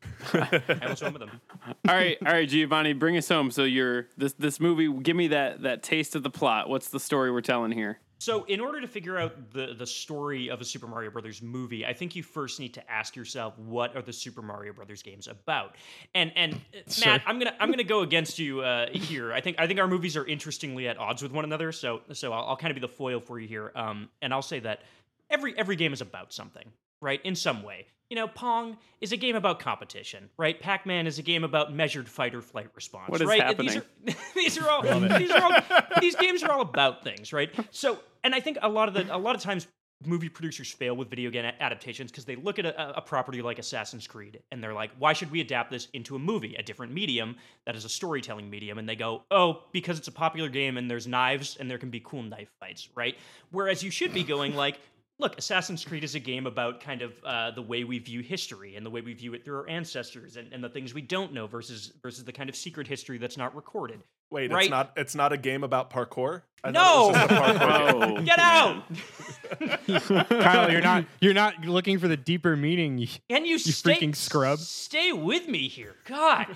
I 0.34 0.62
almost 0.82 1.02
went 1.02 1.14
with 1.14 1.22
him. 1.22 1.40
all 1.88 1.94
right, 1.94 2.18
all 2.24 2.32
right, 2.32 2.48
Giovanni, 2.48 2.92
bring 2.92 3.16
us 3.16 3.28
home. 3.28 3.50
So 3.50 3.64
you're 3.64 4.06
this 4.18 4.34
this 4.34 4.60
movie. 4.60 4.92
Give 5.00 5.16
me 5.16 5.28
that 5.28 5.62
that 5.62 5.82
taste 5.82 6.14
of 6.14 6.22
the 6.22 6.30
plot. 6.30 6.68
What's 6.68 6.90
the 6.90 7.00
story 7.00 7.32
we're 7.32 7.40
telling 7.40 7.72
here? 7.72 7.98
So, 8.24 8.44
in 8.44 8.58
order 8.58 8.80
to 8.80 8.86
figure 8.86 9.18
out 9.18 9.52
the 9.52 9.74
the 9.76 9.86
story 9.86 10.48
of 10.48 10.62
a 10.62 10.64
Super 10.64 10.86
Mario 10.86 11.10
Brothers 11.10 11.42
movie, 11.42 11.84
I 11.84 11.92
think 11.92 12.16
you 12.16 12.22
first 12.22 12.58
need 12.58 12.72
to 12.72 12.90
ask 12.90 13.14
yourself, 13.14 13.58
what 13.58 13.94
are 13.94 14.00
the 14.00 14.14
Super 14.14 14.40
Mario 14.40 14.72
Brothers 14.72 15.02
games 15.02 15.28
about? 15.28 15.76
And 16.14 16.32
and 16.34 16.54
uh, 16.54 16.58
Sure. 16.88 17.12
Matt, 17.12 17.22
I'm 17.26 17.38
gonna 17.38 17.54
I'm 17.60 17.70
gonna 17.70 17.84
go 17.84 18.00
against 18.00 18.38
you 18.38 18.62
uh, 18.62 18.88
here. 18.90 19.30
I 19.34 19.42
think 19.42 19.60
I 19.60 19.66
think 19.66 19.78
our 19.78 19.86
movies 19.86 20.16
are 20.16 20.24
interestingly 20.26 20.88
at 20.88 20.96
odds 20.96 21.22
with 21.22 21.32
one 21.32 21.44
another. 21.44 21.70
So 21.70 22.00
so 22.14 22.32
I'll, 22.32 22.44
I'll 22.48 22.56
kind 22.56 22.70
of 22.70 22.76
be 22.76 22.80
the 22.80 22.88
foil 22.88 23.20
for 23.20 23.38
you 23.38 23.46
here. 23.46 23.70
Um, 23.76 24.08
and 24.22 24.32
I'll 24.32 24.40
say 24.40 24.58
that 24.60 24.80
every 25.28 25.56
every 25.58 25.76
game 25.76 25.92
is 25.92 26.00
about 26.00 26.32
something, 26.32 26.72
right? 27.02 27.20
In 27.24 27.34
some 27.34 27.62
way. 27.62 27.88
You 28.14 28.20
know, 28.20 28.28
Pong 28.28 28.76
is 29.00 29.10
a 29.10 29.16
game 29.16 29.34
about 29.34 29.58
competition, 29.58 30.30
right? 30.36 30.60
Pac-Man 30.60 31.08
is 31.08 31.18
a 31.18 31.22
game 31.22 31.42
about 31.42 31.74
measured 31.74 32.08
fight 32.08 32.32
or 32.32 32.42
flight 32.42 32.68
response. 32.76 33.08
What 33.10 33.20
is 33.20 33.26
right? 33.26 33.42
happening? 33.42 33.82
These 34.04 34.14
are, 34.14 34.18
these 34.36 34.56
are 34.56 34.70
all 34.70 34.82
these 35.18 35.32
are 35.32 35.42
all 35.42 35.52
these 36.00 36.14
games 36.14 36.44
are 36.44 36.52
all 36.52 36.60
about 36.60 37.02
things, 37.02 37.32
right? 37.32 37.50
So, 37.72 37.98
and 38.22 38.32
I 38.32 38.38
think 38.38 38.58
a 38.62 38.68
lot 38.68 38.86
of 38.86 38.94
the 38.94 39.12
a 39.12 39.18
lot 39.18 39.34
of 39.34 39.40
times 39.40 39.66
movie 40.06 40.28
producers 40.28 40.70
fail 40.70 40.94
with 40.94 41.10
video 41.10 41.28
game 41.28 41.44
adaptations 41.58 42.12
because 42.12 42.24
they 42.24 42.36
look 42.36 42.60
at 42.60 42.66
a, 42.66 42.98
a 42.98 43.00
property 43.00 43.42
like 43.42 43.58
Assassin's 43.58 44.06
Creed 44.06 44.40
and 44.52 44.62
they're 44.62 44.74
like, 44.74 44.92
why 44.98 45.12
should 45.12 45.32
we 45.32 45.40
adapt 45.40 45.72
this 45.72 45.88
into 45.92 46.14
a 46.14 46.18
movie, 46.18 46.54
a 46.54 46.62
different 46.62 46.92
medium 46.92 47.34
that 47.66 47.74
is 47.74 47.84
a 47.84 47.88
storytelling 47.88 48.48
medium? 48.48 48.78
And 48.78 48.88
they 48.88 48.96
go, 48.96 49.22
oh, 49.32 49.62
because 49.72 49.98
it's 49.98 50.08
a 50.08 50.12
popular 50.12 50.48
game 50.48 50.76
and 50.76 50.88
there's 50.88 51.08
knives 51.08 51.56
and 51.58 51.68
there 51.68 51.78
can 51.78 51.90
be 51.90 52.00
cool 52.00 52.22
knife 52.22 52.50
fights, 52.60 52.88
right? 52.94 53.16
Whereas 53.50 53.82
you 53.82 53.90
should 53.90 54.14
be 54.14 54.22
going 54.22 54.54
like. 54.54 54.78
Look, 55.20 55.38
Assassin's 55.38 55.84
Creed 55.84 56.02
is 56.02 56.16
a 56.16 56.20
game 56.20 56.44
about 56.46 56.80
kind 56.80 57.00
of 57.00 57.12
uh, 57.24 57.52
the 57.52 57.62
way 57.62 57.84
we 57.84 57.98
view 58.00 58.20
history 58.20 58.74
and 58.74 58.84
the 58.84 58.90
way 58.90 59.00
we 59.00 59.14
view 59.14 59.32
it 59.34 59.44
through 59.44 59.58
our 59.58 59.68
ancestors 59.68 60.36
and, 60.36 60.52
and 60.52 60.62
the 60.62 60.68
things 60.68 60.92
we 60.92 61.02
don't 61.02 61.32
know 61.32 61.46
versus 61.46 61.92
versus 62.02 62.24
the 62.24 62.32
kind 62.32 62.48
of 62.50 62.56
secret 62.56 62.86
history 62.88 63.16
that's 63.18 63.36
not 63.36 63.54
recorded. 63.54 64.00
Wait, 64.32 64.50
Right. 64.50 64.62
it's 64.64 64.70
not 64.70 64.92
it's 64.96 65.14
not 65.14 65.32
a 65.32 65.36
game 65.36 65.62
about 65.62 65.90
parkour? 65.90 66.42
I 66.64 66.72
No! 66.72 67.12
thought 67.12 67.30
it 67.30 67.38
was 67.38 67.40
just 67.40 67.62
a 67.62 67.64
parkour. 67.66 68.18
Oh, 68.18 68.22
Get 68.22 68.38
out! 68.40 70.28
Kyle, 70.42 70.72
you're 70.72 70.80
not 70.80 71.04
you're 71.20 71.34
not 71.34 71.64
looking 71.64 71.98
for 72.00 72.08
the 72.08 72.16
deeper 72.16 72.56
meaning. 72.56 72.98
You- 72.98 73.06
Can 73.28 73.44
you, 73.44 73.58
stay, 73.58 73.94
freaking 73.94 74.16
scrub. 74.16 74.58
Stay 74.58 75.12
with 75.12 75.46
me 75.46 75.68
here, 75.68 75.94
God. 76.06 76.46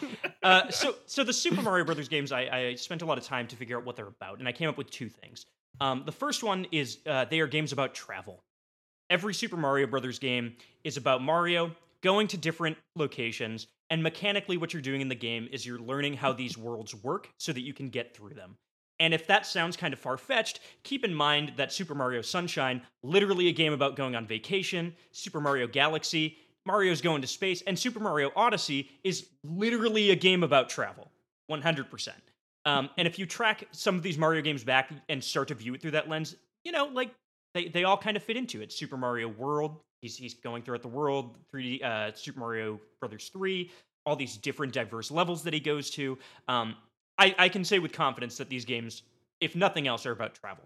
uh, 0.42 0.68
so, 0.70 0.96
so 1.06 1.22
the 1.22 1.32
Super 1.32 1.62
Mario 1.62 1.84
Brothers 1.84 2.08
games, 2.08 2.32
I, 2.32 2.40
I 2.70 2.74
spent 2.74 3.02
a 3.02 3.06
lot 3.06 3.18
of 3.18 3.24
time 3.24 3.46
to 3.48 3.56
figure 3.56 3.78
out 3.78 3.84
what 3.84 3.94
they're 3.94 4.08
about, 4.08 4.40
and 4.40 4.48
I 4.48 4.52
came 4.52 4.68
up 4.68 4.76
with 4.78 4.90
two 4.90 5.08
things. 5.08 5.46
Um, 5.80 6.02
the 6.04 6.12
first 6.12 6.42
one 6.42 6.66
is 6.72 6.98
uh, 7.06 7.26
they 7.26 7.38
are 7.40 7.46
games 7.46 7.72
about 7.72 7.94
travel. 7.94 8.42
Every 9.10 9.32
Super 9.32 9.56
Mario 9.56 9.86
Brothers 9.86 10.18
game 10.18 10.54
is 10.84 10.96
about 10.96 11.22
Mario 11.22 11.74
going 12.02 12.28
to 12.28 12.36
different 12.36 12.76
locations, 12.94 13.66
and 13.90 14.02
mechanically, 14.02 14.58
what 14.58 14.72
you're 14.72 14.82
doing 14.82 15.00
in 15.00 15.08
the 15.08 15.14
game 15.14 15.48
is 15.50 15.64
you're 15.64 15.78
learning 15.78 16.14
how 16.14 16.32
these 16.32 16.58
worlds 16.58 16.94
work 16.94 17.30
so 17.38 17.52
that 17.52 17.62
you 17.62 17.72
can 17.72 17.88
get 17.88 18.14
through 18.14 18.34
them. 18.34 18.56
And 19.00 19.14
if 19.14 19.26
that 19.28 19.46
sounds 19.46 19.76
kind 19.76 19.94
of 19.94 20.00
far 20.00 20.16
fetched, 20.16 20.60
keep 20.82 21.04
in 21.04 21.14
mind 21.14 21.52
that 21.56 21.72
Super 21.72 21.94
Mario 21.94 22.20
Sunshine, 22.20 22.82
literally 23.02 23.48
a 23.48 23.52
game 23.52 23.72
about 23.72 23.96
going 23.96 24.14
on 24.14 24.26
vacation, 24.26 24.94
Super 25.12 25.40
Mario 25.40 25.66
Galaxy, 25.66 26.36
Mario's 26.66 27.00
going 27.00 27.22
to 27.22 27.28
space, 27.28 27.62
and 27.66 27.78
Super 27.78 28.00
Mario 28.00 28.30
Odyssey 28.36 28.90
is 29.04 29.28
literally 29.42 30.10
a 30.10 30.16
game 30.16 30.42
about 30.42 30.68
travel. 30.68 31.10
100%. 31.50 32.08
Um, 32.66 32.90
and 32.98 33.08
if 33.08 33.18
you 33.18 33.24
track 33.24 33.64
some 33.72 33.94
of 33.94 34.02
these 34.02 34.18
Mario 34.18 34.42
games 34.42 34.64
back 34.64 34.90
and 35.08 35.24
start 35.24 35.48
to 35.48 35.54
view 35.54 35.72
it 35.72 35.80
through 35.80 35.92
that 35.92 36.08
lens, 36.08 36.36
you 36.64 36.72
know, 36.72 36.86
like 36.86 37.14
they, 37.54 37.68
they 37.68 37.84
all 37.84 37.96
kind 37.96 38.16
of 38.16 38.22
fit 38.22 38.36
into 38.36 38.60
it. 38.62 38.72
Super 38.72 38.96
Mario 38.96 39.28
World, 39.28 39.80
he's, 40.00 40.16
he's 40.16 40.34
going 40.34 40.62
throughout 40.62 40.82
the 40.82 40.88
world, 40.88 41.36
3D, 41.54 41.82
uh, 41.82 42.12
Super 42.14 42.40
Mario 42.40 42.80
Brothers 43.00 43.30
3, 43.32 43.70
all 44.06 44.16
these 44.16 44.36
different 44.36 44.72
diverse 44.72 45.10
levels 45.10 45.42
that 45.44 45.54
he 45.54 45.60
goes 45.60 45.90
to. 45.90 46.18
Um, 46.46 46.76
I, 47.18 47.34
I 47.38 47.48
can 47.48 47.64
say 47.64 47.78
with 47.78 47.92
confidence 47.92 48.36
that 48.38 48.48
these 48.48 48.64
games, 48.64 49.02
if 49.40 49.56
nothing 49.56 49.88
else, 49.88 50.06
are 50.06 50.12
about 50.12 50.34
travel. 50.34 50.64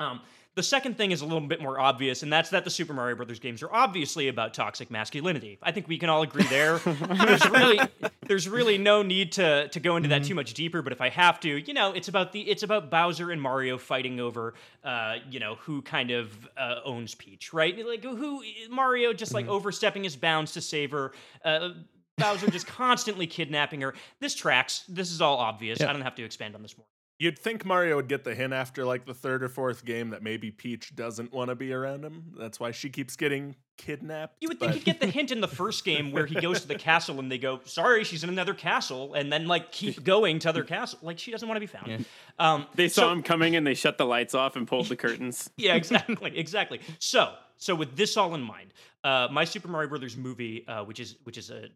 Um, 0.00 0.20
the 0.56 0.62
second 0.62 0.96
thing 0.96 1.10
is 1.10 1.20
a 1.20 1.24
little 1.26 1.46
bit 1.46 1.60
more 1.60 1.78
obvious, 1.78 2.22
and 2.22 2.32
that's 2.32 2.48
that 2.50 2.64
the 2.64 2.70
Super 2.70 2.94
Mario 2.94 3.14
Brothers 3.14 3.38
games 3.38 3.62
are 3.62 3.70
obviously 3.72 4.28
about 4.28 4.54
toxic 4.54 4.90
masculinity. 4.90 5.58
I 5.62 5.70
think 5.70 5.86
we 5.86 5.98
can 5.98 6.08
all 6.08 6.22
agree 6.22 6.44
there. 6.44 6.78
there's 6.78 7.50
really, 7.50 7.78
there's 8.26 8.48
really 8.48 8.78
no 8.78 9.02
need 9.02 9.32
to 9.32 9.68
to 9.68 9.80
go 9.80 9.96
into 9.96 10.08
that 10.08 10.24
too 10.24 10.34
much 10.34 10.54
deeper. 10.54 10.80
But 10.80 10.94
if 10.94 11.02
I 11.02 11.10
have 11.10 11.40
to, 11.40 11.58
you 11.58 11.74
know, 11.74 11.92
it's 11.92 12.08
about 12.08 12.32
the 12.32 12.40
it's 12.40 12.62
about 12.62 12.90
Bowser 12.90 13.30
and 13.30 13.40
Mario 13.40 13.76
fighting 13.76 14.18
over, 14.18 14.54
uh, 14.82 15.16
you 15.30 15.40
know, 15.40 15.56
who 15.56 15.82
kind 15.82 16.10
of 16.10 16.48
uh, 16.56 16.76
owns 16.86 17.14
Peach, 17.14 17.52
right? 17.52 17.76
Like 17.86 18.02
who 18.02 18.42
Mario 18.70 19.12
just 19.12 19.34
like 19.34 19.48
overstepping 19.48 20.04
his 20.04 20.16
bounds 20.16 20.52
to 20.52 20.62
save 20.62 20.92
her. 20.92 21.12
Uh, 21.44 21.70
Bowser 22.16 22.50
just 22.50 22.66
constantly 22.66 23.26
kidnapping 23.26 23.82
her. 23.82 23.92
This 24.20 24.34
tracks. 24.34 24.84
This 24.88 25.12
is 25.12 25.20
all 25.20 25.36
obvious. 25.36 25.82
I 25.82 25.92
don't 25.92 26.00
have 26.00 26.14
to 26.14 26.24
expand 26.24 26.54
on 26.54 26.62
this 26.62 26.78
more. 26.78 26.86
You'd 27.18 27.38
think 27.38 27.64
Mario 27.64 27.96
would 27.96 28.08
get 28.08 28.24
the 28.24 28.34
hint 28.34 28.52
after 28.52 28.84
like 28.84 29.06
the 29.06 29.14
third 29.14 29.42
or 29.42 29.48
fourth 29.48 29.86
game 29.86 30.10
that 30.10 30.22
maybe 30.22 30.50
Peach 30.50 30.94
doesn't 30.94 31.32
want 31.32 31.48
to 31.48 31.54
be 31.54 31.72
around 31.72 32.04
him. 32.04 32.34
That's 32.38 32.60
why 32.60 32.72
she 32.72 32.90
keeps 32.90 33.16
getting 33.16 33.56
kidnapped. 33.78 34.36
You 34.42 34.48
would 34.48 34.60
think 34.60 34.72
but- 34.72 34.74
he'd 34.76 34.84
get 34.84 35.00
the 35.00 35.06
hint 35.06 35.30
in 35.32 35.40
the 35.40 35.48
first 35.48 35.82
game 35.84 36.12
where 36.12 36.26
he 36.26 36.34
goes 36.38 36.60
to 36.60 36.68
the 36.68 36.74
castle 36.74 37.18
and 37.18 37.32
they 37.32 37.38
go, 37.38 37.60
"Sorry, 37.64 38.04
she's 38.04 38.22
in 38.22 38.28
another 38.28 38.52
castle," 38.52 39.14
and 39.14 39.32
then 39.32 39.46
like 39.46 39.72
keep 39.72 40.04
going 40.04 40.38
to 40.40 40.50
other 40.50 40.62
castle. 40.62 40.98
Like 41.00 41.18
she 41.18 41.30
doesn't 41.30 41.48
want 41.48 41.56
to 41.56 41.60
be 41.60 41.66
found. 41.66 42.04
Um, 42.38 42.66
They 42.74 42.88
saw 42.88 43.02
so- 43.02 43.12
him 43.12 43.22
coming 43.22 43.56
and 43.56 43.66
they 43.66 43.74
shut 43.74 43.96
the 43.96 44.04
lights 44.06 44.34
off 44.34 44.54
and 44.54 44.68
pulled 44.68 44.88
the 44.88 44.96
curtains. 44.96 45.48
Yeah, 45.56 45.74
exactly, 45.74 46.36
exactly. 46.36 46.80
So, 46.98 47.32
so 47.56 47.74
with 47.74 47.96
this 47.96 48.18
all 48.18 48.34
in 48.34 48.42
mind, 48.42 48.74
uh, 49.04 49.28
my 49.32 49.44
Super 49.44 49.68
Mario 49.68 49.88
Brothers 49.88 50.18
movie, 50.18 50.66
uh, 50.68 50.84
which 50.84 51.00
is 51.00 51.16
which 51.24 51.38
is 51.38 51.50
a 51.50 51.68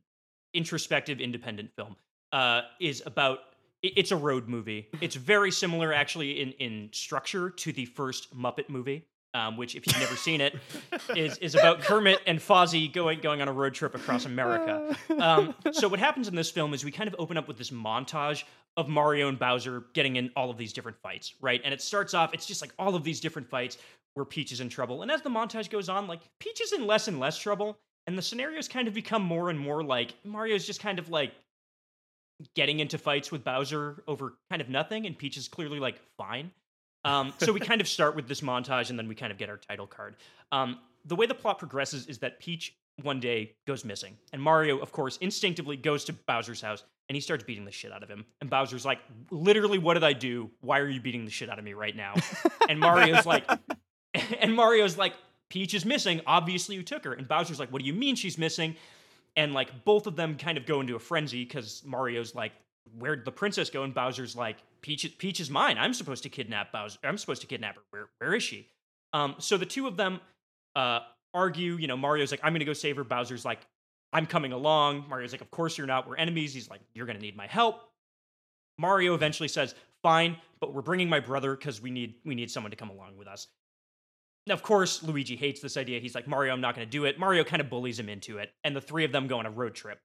introspective 0.52 1.20
independent 1.20 1.70
film, 1.76 1.96
uh, 2.32 2.62
is 2.78 3.02
about. 3.06 3.38
It- 3.82 3.92
It's 3.96 4.10
a 4.10 4.16
road 4.16 4.48
movie. 4.48 4.88
It's 5.00 5.16
very 5.16 5.50
similar, 5.50 5.92
actually, 5.92 6.40
in 6.40 6.52
in 6.52 6.88
structure 6.92 7.50
to 7.50 7.72
the 7.72 7.84
first 7.86 8.36
Muppet 8.36 8.68
movie. 8.68 9.06
Um, 9.32 9.56
which, 9.56 9.76
if 9.76 9.86
you've 9.86 10.00
never 10.00 10.16
seen 10.16 10.40
it, 10.40 10.56
is 11.14 11.38
is 11.38 11.54
about 11.54 11.82
Kermit 11.82 12.18
and 12.26 12.40
Fozzie 12.40 12.92
going 12.92 13.20
going 13.20 13.40
on 13.40 13.46
a 13.46 13.52
road 13.52 13.74
trip 13.74 13.94
across 13.94 14.24
America. 14.24 14.96
Um, 15.16 15.54
so 15.70 15.86
what 15.86 16.00
happens 16.00 16.26
in 16.26 16.34
this 16.34 16.50
film 16.50 16.74
is 16.74 16.84
we 16.84 16.90
kind 16.90 17.06
of 17.06 17.14
open 17.16 17.36
up 17.36 17.46
with 17.46 17.56
this 17.56 17.70
montage 17.70 18.42
of 18.76 18.88
Mario 18.88 19.28
and 19.28 19.38
Bowser 19.38 19.84
getting 19.94 20.16
in 20.16 20.32
all 20.34 20.50
of 20.50 20.56
these 20.58 20.72
different 20.72 20.96
fights, 21.00 21.34
right? 21.40 21.60
And 21.64 21.72
it 21.72 21.80
starts 21.80 22.12
off, 22.12 22.34
it's 22.34 22.44
just 22.44 22.60
like 22.60 22.72
all 22.76 22.96
of 22.96 23.04
these 23.04 23.20
different 23.20 23.48
fights 23.48 23.78
where 24.14 24.24
Peach 24.24 24.50
is 24.50 24.60
in 24.60 24.68
trouble. 24.68 25.02
And 25.02 25.12
as 25.12 25.22
the 25.22 25.30
montage 25.30 25.70
goes 25.70 25.88
on, 25.88 26.08
like 26.08 26.22
Peach 26.40 26.60
is 26.60 26.72
in 26.72 26.84
less 26.88 27.06
and 27.06 27.20
less 27.20 27.38
trouble, 27.38 27.78
and 28.08 28.18
the 28.18 28.22
scenarios 28.22 28.66
kind 28.66 28.88
of 28.88 28.94
become 28.94 29.22
more 29.22 29.48
and 29.50 29.58
more 29.60 29.84
like 29.84 30.14
Mario's 30.24 30.66
just 30.66 30.80
kind 30.80 30.98
of 30.98 31.08
like 31.08 31.32
getting 32.54 32.80
into 32.80 32.98
fights 32.98 33.30
with 33.30 33.44
Bowser 33.44 34.02
over 34.06 34.34
kind 34.48 34.62
of 34.62 34.68
nothing, 34.68 35.06
and 35.06 35.16
Peach 35.16 35.36
is 35.36 35.48
clearly 35.48 35.78
like 35.78 36.00
fine. 36.16 36.50
Um, 37.04 37.32
so 37.38 37.52
we 37.52 37.60
kind 37.70 37.80
of 37.80 37.88
start 37.88 38.16
with 38.16 38.28
this 38.28 38.40
montage, 38.40 38.90
and 38.90 38.98
then 38.98 39.08
we 39.08 39.14
kind 39.14 39.32
of 39.32 39.38
get 39.38 39.48
our 39.48 39.56
title 39.56 39.86
card. 39.86 40.16
Um, 40.52 40.78
the 41.04 41.16
way 41.16 41.26
the 41.26 41.34
plot 41.34 41.58
progresses 41.58 42.06
is 42.06 42.18
that 42.18 42.40
Peach 42.40 42.74
one 43.02 43.20
day 43.20 43.54
goes 43.66 43.84
missing, 43.84 44.16
and 44.32 44.42
Mario, 44.42 44.78
of 44.78 44.92
course, 44.92 45.16
instinctively 45.18 45.76
goes 45.76 46.04
to 46.04 46.12
Bowser's 46.12 46.60
house, 46.60 46.84
and 47.08 47.16
he 47.16 47.20
starts 47.20 47.44
beating 47.44 47.64
the 47.64 47.72
shit 47.72 47.92
out 47.92 48.02
of 48.02 48.08
him. 48.08 48.24
And 48.40 48.50
Bowser's 48.50 48.84
like, 48.84 48.98
"Literally, 49.30 49.78
what 49.78 49.94
did 49.94 50.04
I 50.04 50.12
do? 50.12 50.50
Why 50.60 50.78
are 50.80 50.88
you 50.88 51.00
beating 51.00 51.24
the 51.24 51.30
shit 51.30 51.48
out 51.48 51.58
of 51.58 51.64
me 51.64 51.72
right 51.72 51.96
now?" 51.96 52.14
And 52.68 52.78
Mario's 52.78 53.26
like, 53.26 53.48
and 54.40 54.54
Mario's 54.54 54.98
like, 54.98 55.14
"Peach 55.48 55.74
is 55.74 55.84
missing. 55.84 56.20
Obviously, 56.26 56.76
you 56.76 56.82
took 56.82 57.04
her." 57.04 57.12
And 57.12 57.26
Bowser's 57.26 57.58
like, 57.58 57.72
"What 57.72 57.80
do 57.80 57.86
you 57.86 57.94
mean 57.94 58.16
she's 58.16 58.36
missing?" 58.38 58.76
And 59.36 59.52
like 59.52 59.84
both 59.84 60.06
of 60.06 60.16
them 60.16 60.36
kind 60.36 60.58
of 60.58 60.66
go 60.66 60.80
into 60.80 60.96
a 60.96 60.98
frenzy 60.98 61.44
because 61.44 61.82
Mario's 61.84 62.34
like, 62.34 62.52
"Where'd 62.98 63.24
the 63.24 63.32
princess 63.32 63.70
go?" 63.70 63.82
And 63.84 63.94
Bowser's 63.94 64.36
like, 64.36 64.58
"Peach, 64.82 65.18
Peach 65.18 65.40
is 65.40 65.50
mine. 65.50 65.78
I'm 65.78 65.94
supposed 65.94 66.22
to 66.24 66.28
kidnap 66.28 66.72
Bowser. 66.72 66.98
I'm 67.04 67.18
supposed 67.18 67.40
to 67.42 67.46
kidnap 67.46 67.76
her. 67.76 67.82
Where, 67.90 68.08
where 68.18 68.34
is 68.34 68.42
she?" 68.42 68.68
Um, 69.12 69.36
so 69.38 69.56
the 69.56 69.66
two 69.66 69.86
of 69.86 69.96
them 69.96 70.20
uh, 70.76 71.00
argue. 71.32 71.74
You 71.74 71.86
know, 71.86 71.96
Mario's 71.96 72.30
like, 72.30 72.40
"I'm 72.42 72.52
gonna 72.52 72.64
go 72.64 72.72
save 72.72 72.96
her." 72.96 73.04
Bowser's 73.04 73.44
like, 73.44 73.60
"I'm 74.12 74.26
coming 74.26 74.52
along." 74.52 75.08
Mario's 75.08 75.32
like, 75.32 75.40
"Of 75.40 75.50
course 75.50 75.78
you're 75.78 75.86
not. 75.86 76.08
We're 76.08 76.16
enemies." 76.16 76.52
He's 76.52 76.68
like, 76.68 76.80
"You're 76.94 77.06
gonna 77.06 77.20
need 77.20 77.36
my 77.36 77.46
help." 77.46 77.82
Mario 78.78 79.14
eventually 79.14 79.48
says, 79.48 79.74
"Fine, 80.02 80.36
but 80.58 80.74
we're 80.74 80.82
bringing 80.82 81.08
my 81.08 81.20
brother 81.20 81.54
because 81.54 81.80
we 81.80 81.90
need 81.90 82.16
we 82.24 82.34
need 82.34 82.50
someone 82.50 82.70
to 82.70 82.76
come 82.76 82.90
along 82.90 83.16
with 83.16 83.28
us." 83.28 83.46
Of 84.50 84.62
course, 84.62 85.02
Luigi 85.02 85.36
hates 85.36 85.60
this 85.60 85.76
idea. 85.76 86.00
He's 86.00 86.14
like, 86.14 86.26
Mario, 86.26 86.52
I'm 86.52 86.60
not 86.60 86.74
going 86.74 86.86
to 86.86 86.90
do 86.90 87.04
it. 87.04 87.18
Mario 87.18 87.44
kind 87.44 87.60
of 87.60 87.70
bullies 87.70 87.98
him 87.98 88.08
into 88.08 88.38
it, 88.38 88.50
and 88.64 88.74
the 88.74 88.80
three 88.80 89.04
of 89.04 89.12
them 89.12 89.26
go 89.26 89.38
on 89.38 89.46
a 89.46 89.50
road 89.50 89.74
trip. 89.74 90.00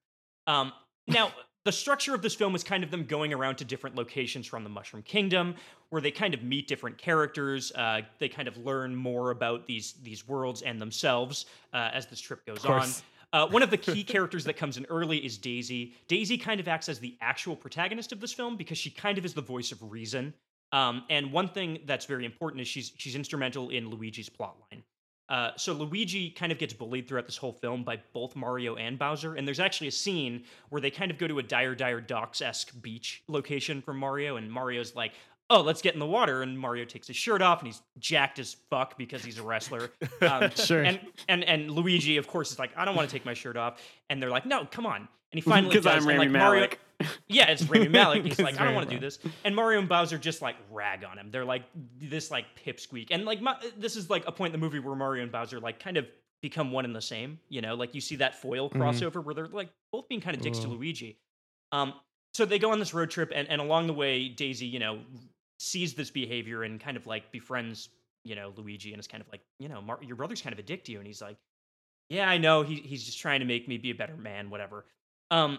Um, 0.46 0.72
now, 1.06 1.32
the 1.64 1.72
structure 1.72 2.14
of 2.14 2.22
this 2.22 2.34
film 2.34 2.54
is 2.54 2.62
kind 2.62 2.84
of 2.84 2.90
them 2.90 3.04
going 3.04 3.34
around 3.34 3.56
to 3.56 3.64
different 3.64 3.96
locations 3.96 4.46
from 4.46 4.62
the 4.62 4.70
Mushroom 4.70 5.02
Kingdom, 5.02 5.56
where 5.90 6.00
they 6.00 6.12
kind 6.12 6.32
of 6.32 6.42
meet 6.42 6.68
different 6.68 6.96
characters. 6.96 7.72
Uh, 7.72 8.02
they 8.18 8.28
kind 8.28 8.48
of 8.48 8.56
learn 8.56 8.94
more 8.94 9.32
about 9.32 9.66
these 9.66 9.94
these 10.02 10.26
worlds 10.26 10.62
and 10.62 10.80
themselves 10.80 11.46
uh, 11.74 11.90
as 11.92 12.06
this 12.06 12.20
trip 12.20 12.46
goes 12.46 12.64
on. 12.64 12.88
Uh, 13.32 13.46
one 13.48 13.62
of 13.62 13.70
the 13.70 13.76
key 13.76 14.04
characters 14.14 14.44
that 14.44 14.56
comes 14.56 14.76
in 14.76 14.86
early 14.86 15.18
is 15.18 15.36
Daisy. 15.36 15.94
Daisy 16.08 16.38
kind 16.38 16.60
of 16.60 16.68
acts 16.68 16.88
as 16.88 17.00
the 17.00 17.16
actual 17.20 17.56
protagonist 17.56 18.12
of 18.12 18.20
this 18.20 18.32
film 18.32 18.56
because 18.56 18.78
she 18.78 18.90
kind 18.90 19.18
of 19.18 19.24
is 19.24 19.34
the 19.34 19.42
voice 19.42 19.72
of 19.72 19.82
reason. 19.90 20.32
Um, 20.72 21.04
and 21.10 21.32
one 21.32 21.48
thing 21.48 21.80
that's 21.86 22.06
very 22.06 22.24
important 22.24 22.60
is 22.60 22.68
she's 22.68 22.92
she's 22.96 23.14
instrumental 23.14 23.70
in 23.70 23.88
Luigi's 23.88 24.28
plotline. 24.28 24.82
Uh, 25.28 25.50
so 25.56 25.72
Luigi 25.72 26.30
kind 26.30 26.52
of 26.52 26.58
gets 26.58 26.72
bullied 26.72 27.08
throughout 27.08 27.26
this 27.26 27.36
whole 27.36 27.52
film 27.52 27.82
by 27.82 27.98
both 28.12 28.36
Mario 28.36 28.76
and 28.76 28.96
Bowser, 28.98 29.34
and 29.34 29.46
there's 29.46 29.58
actually 29.58 29.88
a 29.88 29.92
scene 29.92 30.44
where 30.68 30.80
they 30.80 30.90
kind 30.90 31.10
of 31.10 31.18
go 31.18 31.26
to 31.26 31.40
a 31.40 31.42
Dire 31.42 31.74
Dire 31.74 32.00
Docks 32.00 32.40
esque 32.40 32.80
beach 32.80 33.24
location 33.26 33.82
for 33.82 33.92
Mario, 33.92 34.36
and 34.36 34.50
Mario's 34.50 34.94
like, 34.94 35.14
"Oh, 35.50 35.60
let's 35.62 35.82
get 35.82 35.94
in 35.94 36.00
the 36.00 36.06
water," 36.06 36.42
and 36.42 36.58
Mario 36.58 36.84
takes 36.84 37.06
his 37.06 37.16
shirt 37.16 37.42
off, 37.42 37.60
and 37.60 37.68
he's 37.68 37.82
jacked 37.98 38.38
as 38.38 38.54
fuck 38.70 38.96
because 38.98 39.24
he's 39.24 39.38
a 39.38 39.42
wrestler. 39.42 39.90
Um, 40.22 40.50
Sure. 40.50 40.82
And 40.82 41.00
and 41.28 41.44
and 41.44 41.70
Luigi, 41.70 42.16
of 42.16 42.26
course, 42.26 42.52
is 42.52 42.58
like, 42.58 42.70
"I 42.76 42.84
don't 42.84 42.96
want 42.96 43.08
to 43.08 43.12
take 43.12 43.24
my 43.24 43.34
shirt 43.34 43.56
off," 43.56 43.80
and 44.10 44.22
they're 44.22 44.30
like, 44.30 44.46
"No, 44.46 44.66
come 44.66 44.86
on." 44.86 44.96
And 44.96 45.08
he 45.32 45.40
finally 45.50 45.68
Because 45.74 45.84
does, 45.84 46.04
I'm 46.04 46.08
and, 46.10 46.18
like, 46.18 46.30
Mario, 46.30 46.68
yeah, 47.28 47.50
it's 47.50 47.62
Rami 47.64 47.88
Malek. 47.88 48.24
He's 48.24 48.38
like, 48.38 48.58
I 48.60 48.64
don't 48.64 48.74
want 48.74 48.88
to 48.88 48.94
do 48.94 49.00
this. 49.00 49.18
And 49.44 49.54
Mario 49.54 49.80
and 49.80 49.88
Bowser 49.88 50.18
just 50.18 50.40
like 50.40 50.56
rag 50.70 51.04
on 51.04 51.18
him. 51.18 51.30
They're 51.30 51.44
like 51.44 51.64
this 52.00 52.30
like 52.30 52.46
pipsqueak. 52.64 53.08
And 53.10 53.24
like 53.24 53.42
Ma- 53.42 53.58
this 53.76 53.96
is 53.96 54.08
like 54.08 54.24
a 54.26 54.32
point 54.32 54.54
in 54.54 54.60
the 54.60 54.64
movie 54.64 54.78
where 54.78 54.94
Mario 54.94 55.22
and 55.22 55.30
Bowser 55.32 55.60
like 55.60 55.78
kind 55.78 55.96
of 55.96 56.06
become 56.40 56.72
one 56.72 56.84
and 56.84 56.94
the 56.96 57.02
same. 57.02 57.38
You 57.48 57.60
know, 57.60 57.74
like 57.74 57.94
you 57.94 58.00
see 58.00 58.16
that 58.16 58.40
foil 58.40 58.70
crossover 58.70 59.22
where 59.22 59.34
they're 59.34 59.48
like 59.48 59.68
both 59.92 60.08
being 60.08 60.20
kind 60.20 60.36
of 60.36 60.42
dicks 60.42 60.58
to 60.60 60.68
Luigi. 60.68 61.18
Um, 61.72 61.94
so 62.32 62.44
they 62.44 62.58
go 62.58 62.70
on 62.72 62.78
this 62.78 62.94
road 62.94 63.10
trip, 63.10 63.32
and 63.34 63.48
and 63.48 63.60
along 63.60 63.86
the 63.88 63.92
way, 63.94 64.28
Daisy, 64.28 64.66
you 64.66 64.78
know, 64.78 65.00
sees 65.58 65.94
this 65.94 66.10
behavior 66.10 66.62
and 66.62 66.80
kind 66.80 66.96
of 66.96 67.06
like 67.06 67.30
befriends, 67.32 67.88
you 68.24 68.34
know, 68.34 68.52
Luigi, 68.56 68.92
and 68.92 69.00
is 69.00 69.06
kind 69.06 69.22
of 69.22 69.28
like, 69.30 69.40
you 69.58 69.68
know, 69.68 69.80
Mar- 69.80 69.98
your 70.02 70.16
brother's 70.16 70.42
kind 70.42 70.52
of 70.52 70.58
a 70.58 70.62
dick 70.62 70.84
to 70.84 70.92
you, 70.92 70.98
and 70.98 71.06
he's 71.06 71.22
like, 71.22 71.36
yeah, 72.08 72.28
I 72.28 72.38
know, 72.38 72.62
he, 72.62 72.76
he's 72.76 73.04
just 73.04 73.18
trying 73.18 73.40
to 73.40 73.46
make 73.46 73.66
me 73.68 73.78
be 73.78 73.90
a 73.90 73.94
better 73.94 74.16
man, 74.16 74.50
whatever. 74.50 74.84
Um, 75.30 75.58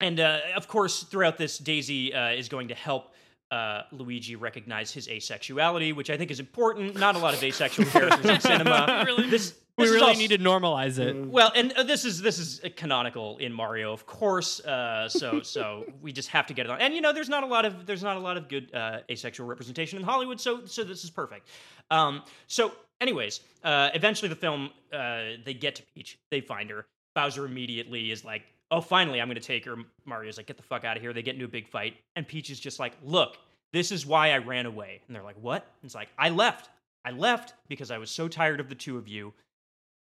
and 0.00 0.20
uh, 0.20 0.40
of 0.56 0.68
course, 0.68 1.04
throughout 1.04 1.38
this, 1.38 1.58
Daisy 1.58 2.12
uh, 2.12 2.30
is 2.30 2.48
going 2.48 2.68
to 2.68 2.74
help 2.74 3.14
uh, 3.50 3.82
Luigi 3.92 4.36
recognize 4.36 4.90
his 4.92 5.08
asexuality, 5.08 5.94
which 5.94 6.10
I 6.10 6.16
think 6.16 6.30
is 6.30 6.40
important. 6.40 6.96
Not 6.98 7.14
a 7.14 7.18
lot 7.18 7.34
of 7.34 7.42
asexual 7.42 7.86
characters 7.86 8.24
in 8.26 8.40
cinema. 8.40 9.02
Really? 9.06 9.28
This, 9.30 9.54
We 9.78 9.84
this 9.84 9.90
is 9.90 9.94
really 10.00 10.06
also- 10.08 10.20
need 10.20 10.28
to 10.30 10.38
normalize 10.38 10.98
it. 10.98 11.14
well, 11.26 11.52
and 11.54 11.72
uh, 11.74 11.82
this 11.82 12.04
is 12.04 12.20
this 12.22 12.38
is 12.38 12.60
uh, 12.64 12.68
canonical 12.76 13.36
in 13.38 13.52
Mario, 13.52 13.92
of 13.92 14.06
course. 14.06 14.58
Uh, 14.60 15.08
so 15.08 15.42
so 15.42 15.84
we 16.02 16.12
just 16.12 16.28
have 16.30 16.46
to 16.46 16.54
get 16.54 16.66
it 16.66 16.70
on. 16.72 16.80
And 16.80 16.94
you 16.94 17.00
know, 17.02 17.12
there's 17.12 17.28
not 17.28 17.44
a 17.44 17.46
lot 17.46 17.64
of 17.64 17.84
there's 17.86 18.02
not 18.02 18.16
a 18.16 18.20
lot 18.20 18.36
of 18.36 18.48
good 18.48 18.74
uh, 18.74 19.00
asexual 19.10 19.46
representation 19.46 19.98
in 19.98 20.04
Hollywood. 20.04 20.40
So 20.40 20.64
so 20.64 20.82
this 20.82 21.04
is 21.04 21.10
perfect. 21.10 21.48
Um, 21.90 22.22
so, 22.48 22.72
anyways, 23.00 23.40
uh, 23.64 23.90
eventually 23.94 24.28
the 24.28 24.34
film 24.36 24.70
uh, 24.92 25.36
they 25.44 25.54
get 25.54 25.76
to 25.76 25.82
Peach, 25.94 26.18
they 26.30 26.40
find 26.40 26.70
her. 26.70 26.86
Bowser 27.14 27.44
immediately 27.46 28.10
is 28.10 28.24
like, 28.24 28.42
"Oh, 28.70 28.80
finally, 28.80 29.20
I'm 29.20 29.28
going 29.28 29.34
to 29.36 29.40
take 29.40 29.64
her." 29.64 29.76
Mario's 30.04 30.36
like, 30.36 30.46
"Get 30.46 30.56
the 30.56 30.62
fuck 30.62 30.84
out 30.84 30.96
of 30.96 31.02
here!" 31.02 31.12
They 31.12 31.22
get 31.22 31.34
into 31.34 31.44
a 31.46 31.48
big 31.48 31.68
fight, 31.68 31.96
and 32.16 32.26
Peach 32.26 32.50
is 32.50 32.60
just 32.60 32.78
like, 32.78 32.92
"Look, 33.02 33.36
this 33.72 33.92
is 33.92 34.06
why 34.06 34.30
I 34.32 34.38
ran 34.38 34.66
away." 34.66 35.00
And 35.06 35.14
they're 35.14 35.22
like, 35.22 35.36
"What?" 35.40 35.62
And 35.82 35.88
it's 35.88 35.94
like, 35.94 36.08
"I 36.18 36.28
left. 36.30 36.70
I 37.04 37.10
left 37.12 37.54
because 37.68 37.90
I 37.90 37.98
was 37.98 38.10
so 38.10 38.26
tired 38.28 38.58
of 38.60 38.68
the 38.68 38.74
two 38.74 38.96
of 38.98 39.06
you." 39.08 39.32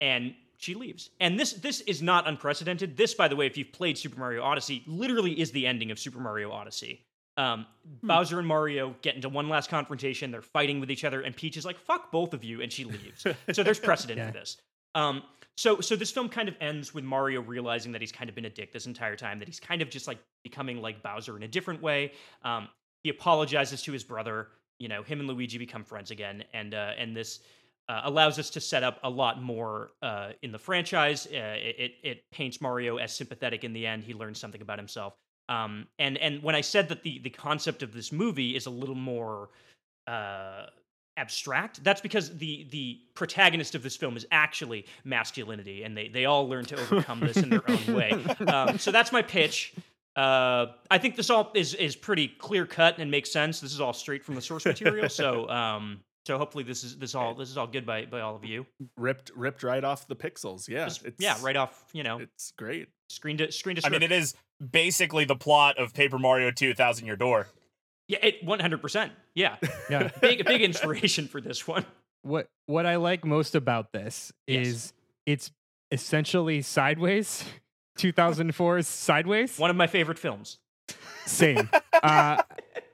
and 0.02 0.34
she 0.58 0.74
leaves. 0.76 1.10
And 1.22 1.40
this 1.40 1.54
this 1.54 1.82
is 1.82 2.02
not 2.02 2.28
unprecedented. 2.28 2.98
This, 2.98 3.14
by 3.14 3.28
the 3.28 3.36
way, 3.36 3.46
if 3.46 3.58
you've 3.58 3.72
played 3.72 3.98
Super 3.98 4.20
Mario 4.20 4.44
Odyssey, 4.44 4.84
literally 4.86 5.40
is 5.40 5.52
the 5.52 5.66
ending 5.68 5.92
of 5.92 6.00
Super 6.00 6.20
Mario 6.20 6.52
Odyssey. 6.52 7.02
Um, 7.38 7.66
Bowser 8.04 8.38
and 8.40 8.48
Mario 8.48 8.96
get 9.02 9.16
into 9.16 9.30
one 9.30 9.50
last 9.50 9.70
confrontation. 9.70 10.30
They're 10.30 10.42
fighting 10.42 10.80
with 10.80 10.92
each 10.92 11.04
other, 11.04 11.22
and 11.22 11.36
Peach 11.36 11.58
is 11.58 11.66
like, 11.66 11.80
"Fuck 11.80 12.12
both 12.12 12.34
of 12.34 12.44
you," 12.44 12.62
and 12.62 12.72
she 12.72 12.84
leaves. 12.86 13.26
so 13.54 13.64
there's 13.64 13.80
precedent 13.80 14.18
Yeah. 14.20 14.28
for 14.28 14.34
this. 14.34 14.58
Um, 14.96 15.24
so 15.56 15.80
so 15.82 15.96
this 15.96 16.12
film 16.12 16.30
kind 16.30 16.50
of 16.50 16.56
ends 16.62 16.94
with 16.94 17.04
Mario 17.04 17.42
realizing 17.42 17.92
that 17.92 18.02
he's 18.02 18.12
kind 18.12 18.30
of 18.30 18.36
been 18.36 18.46
a 18.46 18.50
dick 18.50 18.74
this 18.74 18.86
entire 18.86 19.16
time. 19.16 19.40
That 19.40 19.48
he's 19.48 19.60
kind 19.60 19.82
of 19.82 19.90
just 19.90 20.08
like 20.08 20.20
becoming 20.44 20.82
like 20.82 21.04
Bowser 21.04 21.38
in 21.38 21.44
a 21.44 21.48
different 21.48 21.82
way. 21.82 22.14
Um, 22.44 22.68
he 23.04 23.10
apologizes 23.10 23.82
to 23.84 23.92
his 23.92 24.04
brother. 24.04 24.48
You 24.80 24.88
know, 24.88 25.04
him 25.04 25.20
and 25.20 25.30
Luigi 25.30 25.58
become 25.58 25.84
friends 25.84 26.12
again, 26.12 26.44
and 26.54 26.74
uh, 26.74 26.92
and 26.98 27.16
this 27.16 27.42
uh, 27.88 28.02
allows 28.06 28.40
us 28.40 28.50
to 28.52 28.60
set 28.60 28.84
up 28.84 29.00
a 29.04 29.10
lot 29.10 29.42
more 29.42 29.92
uh, 30.02 30.30
in 30.42 30.52
the 30.52 30.58
franchise. 30.58 31.28
Uh, 31.28 31.56
it, 31.58 31.76
it 31.78 31.92
it 32.04 32.24
paints 32.32 32.60
Mario 32.60 32.98
as 32.98 33.16
sympathetic 33.16 33.64
in 33.64 33.74
the 33.74 33.86
end. 33.86 34.04
He 34.04 34.14
learns 34.14 34.40
something 34.40 34.62
about 34.62 34.80
himself. 34.80 35.14
Um, 35.50 35.88
and 36.00 36.18
and 36.18 36.42
when 36.42 36.56
I 36.56 36.62
said 36.62 36.90
that 36.90 37.04
the 37.04 37.20
the 37.20 37.30
concept 37.30 37.84
of 37.84 37.94
this 37.94 38.12
movie 38.12 38.56
is 38.56 38.66
a 38.66 38.72
little 38.72 38.96
more 38.96 39.50
uh, 40.08 40.66
abstract, 41.18 41.84
that's 41.84 42.02
because 42.02 42.36
the 42.38 42.68
the 42.72 43.00
protagonist 43.14 43.76
of 43.76 43.84
this 43.84 43.96
film 43.96 44.18
is 44.18 44.26
actually 44.32 44.86
masculinity, 45.04 45.84
and 45.84 45.96
they 45.98 46.08
they 46.08 46.26
all 46.26 46.48
learn 46.48 46.66
to 46.66 46.80
overcome 46.80 47.20
this 47.20 47.38
in 47.38 47.50
their 47.50 47.64
own 47.70 47.94
way. 47.96 48.24
Um, 48.48 48.78
so 48.78 48.92
that's 48.92 49.12
my 49.12 49.22
pitch. 49.22 49.74
Uh, 50.16 50.68
I 50.92 50.98
think 51.00 51.16
this 51.16 51.30
all 51.30 51.52
is 51.56 51.74
is 51.74 51.96
pretty 51.96 52.28
clear 52.28 52.66
cut 52.66 52.98
and 53.00 53.10
makes 53.10 53.32
sense. 53.32 53.60
This 53.60 53.74
is 53.74 53.82
all 53.82 53.94
straight 53.94 54.24
from 54.24 54.36
the 54.36 54.42
source 54.42 54.66
material. 54.66 55.10
So 55.10 55.50
um, 55.60 56.02
so 56.26 56.38
hopefully 56.38 56.64
this 56.64 56.84
is 56.84 56.98
this 56.98 57.16
all 57.16 57.34
this 57.34 57.50
is 57.50 57.58
all 57.58 57.68
good 57.68 57.86
by 57.86 58.06
by 58.06 58.22
all 58.22 58.36
of 58.36 58.46
you. 58.46 58.66
ripped 58.98 59.32
ripped 59.36 59.64
right 59.64 59.84
off 59.84 60.08
the 60.08 60.16
pixels. 60.16 60.68
Yeah, 60.68 60.86
Just- 60.86 61.06
it's, 61.06 61.20
yeah, 61.22 61.38
right 61.42 61.56
off. 61.56 61.84
You 61.94 62.04
know, 62.04 62.20
It's 62.20 62.52
great. 62.58 62.90
screen 63.10 63.38
to 63.38 63.52
screen 63.52 63.76
to. 63.78 63.86
I 63.86 63.90
mean, 63.90 64.04
it 64.04 64.12
is 64.12 64.36
basically 64.72 65.26
the 65.26 65.36
plot 65.36 65.78
of 65.78 65.94
Paper 65.94 66.20
Mario 66.20 66.52
2 66.52 66.74
Thousand 66.74 67.06
Year 67.08 67.16
Door. 67.16 67.48
Yeah, 68.08 68.20
it 68.22 68.44
one 68.44 68.60
hundred 68.60 68.82
percent. 68.82 69.12
Yeah, 69.36 69.56
Yeah. 69.90 70.10
big 70.22 70.46
big 70.46 70.62
inspiration 70.62 71.28
for 71.28 71.40
this 71.42 71.68
one. 71.68 71.86
what 72.22 72.48
what 72.66 72.86
I 72.86 72.98
like 72.98 73.26
most 73.26 73.56
about 73.56 73.92
this 73.92 74.32
Yes. 74.48 74.68
is 74.68 74.94
it's 75.26 75.52
essentially 75.92 76.62
sideways. 76.62 77.44
2004's 78.00 78.88
Sideways. 78.88 79.60
One 79.60 79.70
of 79.70 79.76
my 79.76 79.86
favorite 79.86 80.18
films. 80.18 80.58
Same. 81.28 81.70
uh, 82.04 82.42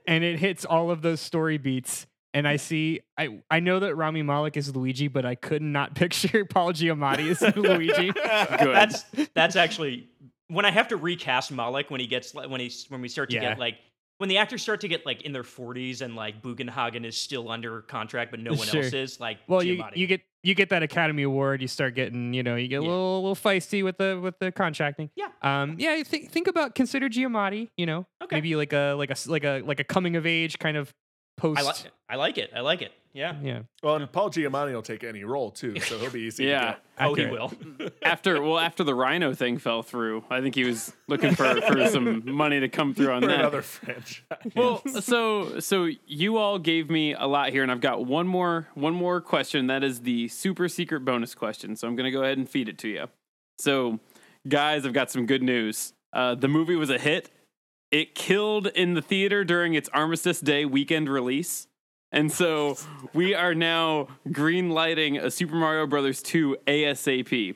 and 0.05 0.23
it 0.25 0.37
hits 0.39 0.65
all 0.65 0.91
of 0.91 1.01
those 1.01 1.21
story 1.21 1.57
beats. 1.57 2.05
And 2.33 2.45
I 2.47 2.57
see, 2.57 2.99
I 3.17 3.39
I 3.49 3.59
know 3.61 3.79
that 3.79 3.95
Rami 3.95 4.21
Malek 4.23 4.57
is 4.57 4.75
Luigi, 4.75 5.07
but 5.07 5.25
I 5.25 5.35
could 5.35 5.61
not 5.61 5.95
picture 5.95 6.43
Paul 6.45 6.73
Giamatti 6.73 7.29
as 7.31 7.55
Luigi. 7.55 8.11
Good. 8.11 8.75
That's 8.75 9.03
that's 9.33 9.55
actually 9.55 10.09
when 10.49 10.65
I 10.65 10.71
have 10.71 10.89
to 10.89 10.97
recast 10.97 11.51
Malek 11.51 11.89
when 11.89 12.01
he 12.01 12.05
gets 12.07 12.33
when 12.33 12.59
he's 12.59 12.85
when 12.89 13.01
we 13.01 13.07
start 13.07 13.29
to 13.29 13.35
Yeah. 13.37 13.41
get 13.51 13.59
like 13.59 13.75
when 14.19 14.29
the 14.29 14.37
actors 14.37 14.61
start 14.61 14.81
to 14.81 14.87
get 14.87 15.05
like 15.05 15.23
in 15.23 15.31
their 15.31 15.43
40s 15.43 16.01
and 16.01 16.15
like 16.15 16.41
Bugenhagen 16.43 17.05
is 17.05 17.17
still 17.17 17.49
under 17.49 17.81
contract 17.81 18.31
but 18.31 18.39
no 18.39 18.51
one 18.51 18.67
Sure. 18.67 18.83
else 18.83 18.93
is 18.93 19.19
like 19.19 19.39
Well, 19.47 19.63
you 19.63 19.77
Giamatti. 19.77 19.95
you 19.97 20.07
get 20.07 20.21
you 20.43 20.55
get 20.55 20.69
that 20.69 20.83
Academy 20.83 21.23
Award. 21.23 21.61
You 21.61 21.67
start 21.67 21.95
getting, 21.95 22.33
you 22.33 22.43
know, 22.43 22.55
you 22.55 22.69
get 22.69 22.77
a 22.79 22.83
Yeah. 22.83 22.89
little 22.89 23.21
little 23.23 23.35
feisty 23.35 23.83
with 23.83 23.97
the 23.97 24.19
with 24.21 24.39
the 24.39 24.51
contracting. 24.51 25.09
Yeah. 25.15 25.27
Um. 25.41 25.75
Yeah. 25.79 26.01
Think 26.03 26.31
think 26.31 26.47
about 26.47 26.75
consider 26.75 27.09
Giamatti. 27.09 27.69
You 27.77 27.85
know, 27.85 28.05
Okay. 28.23 28.35
maybe 28.37 28.55
like 28.55 28.71
a 28.73 28.93
like 28.97 29.09
a 29.11 29.15
like 29.27 29.43
a 29.43 29.61
like 29.65 29.79
a 29.79 29.83
coming 29.83 30.15
of 30.15 30.25
age 30.25 30.59
kind 30.59 30.77
of 30.77 30.93
post. 31.39 31.59
I 31.59 31.63
like 31.63 31.77
I 32.09 32.15
like 32.15 32.37
it. 32.37 32.51
I 32.55 32.59
like 32.61 32.81
it. 32.81 32.91
Yeah. 33.11 33.35
Yeah. 33.41 33.61
Well, 33.81 33.95
and 33.95 34.11
Paul 34.11 34.29
Giamatti 34.29 34.71
will 34.71 34.83
take 34.83 35.03
any 35.03 35.23
role 35.23 35.49
too, 35.49 35.79
so 35.79 35.97
he'll 35.97 36.11
be 36.11 36.21
easy. 36.21 36.45
Yeah. 36.45 36.73
To 36.73 36.77
Oh, 36.99 37.13
he 37.15 37.25
will. 37.25 37.51
after 38.03 38.39
well 38.41 38.59
after 38.59 38.83
the 38.83 38.93
Rhino 38.93 39.33
thing 39.33 39.57
fell 39.57 39.81
through, 39.81 40.23
I 40.29 40.41
think 40.41 40.53
he 40.53 40.63
was 40.63 40.93
looking 41.07 41.33
for 41.33 41.59
for 41.61 41.87
some 41.89 42.31
money 42.31 42.59
to 42.59 42.69
come 42.69 42.93
through 42.93 43.11
on 43.11 43.21
for 43.21 43.27
that. 43.29 43.39
another 43.39 43.61
franchise. 43.63 44.21
Well, 44.55 44.83
so 45.01 45.59
so 45.59 45.89
you 46.05 46.37
all 46.37 46.59
gave 46.59 46.89
me 46.91 47.13
a 47.15 47.25
lot 47.25 47.49
here, 47.49 47.63
and 47.63 47.71
I've 47.71 47.81
got 47.81 48.05
one 48.05 48.27
more 48.27 48.67
one 48.75 48.93
more 48.93 49.21
question. 49.21 49.67
That 49.67 49.83
is 49.83 50.01
the 50.01 50.27
super 50.27 50.67
secret 50.69 51.03
bonus 51.03 51.33
question. 51.33 51.75
So 51.75 51.87
I'm 51.87 51.95
gonna 51.95 52.11
go 52.11 52.21
ahead 52.23 52.37
and 52.37 52.47
feed 52.47 52.69
it 52.69 52.77
to 52.79 52.87
you. 52.89 53.07
So, 53.57 53.99
guys, 54.47 54.85
I've 54.85 54.93
got 54.93 55.09
some 55.11 55.25
good 55.25 55.41
news. 55.43 55.93
Uh, 56.13 56.35
the 56.35 56.47
movie 56.47 56.75
was 56.75 56.89
a 56.89 56.97
hit. 56.97 57.29
It 57.91 58.13
killed 58.13 58.67
in 58.67 58.93
the 58.93 59.01
theater 59.01 59.43
during 59.43 59.73
its 59.73 59.89
Armistice 59.89 60.39
Day 60.39 60.63
weekend 60.65 61.09
release. 61.09 61.67
And 62.11 62.31
so 62.31 62.77
we 63.13 63.33
are 63.33 63.55
now 63.55 64.07
green 64.31 64.69
lighting 64.69 65.17
a 65.17 65.31
Super 65.31 65.55
Mario 65.55 65.87
Brothers 65.87 66.21
2 66.21 66.57
ASAP. 66.67 67.55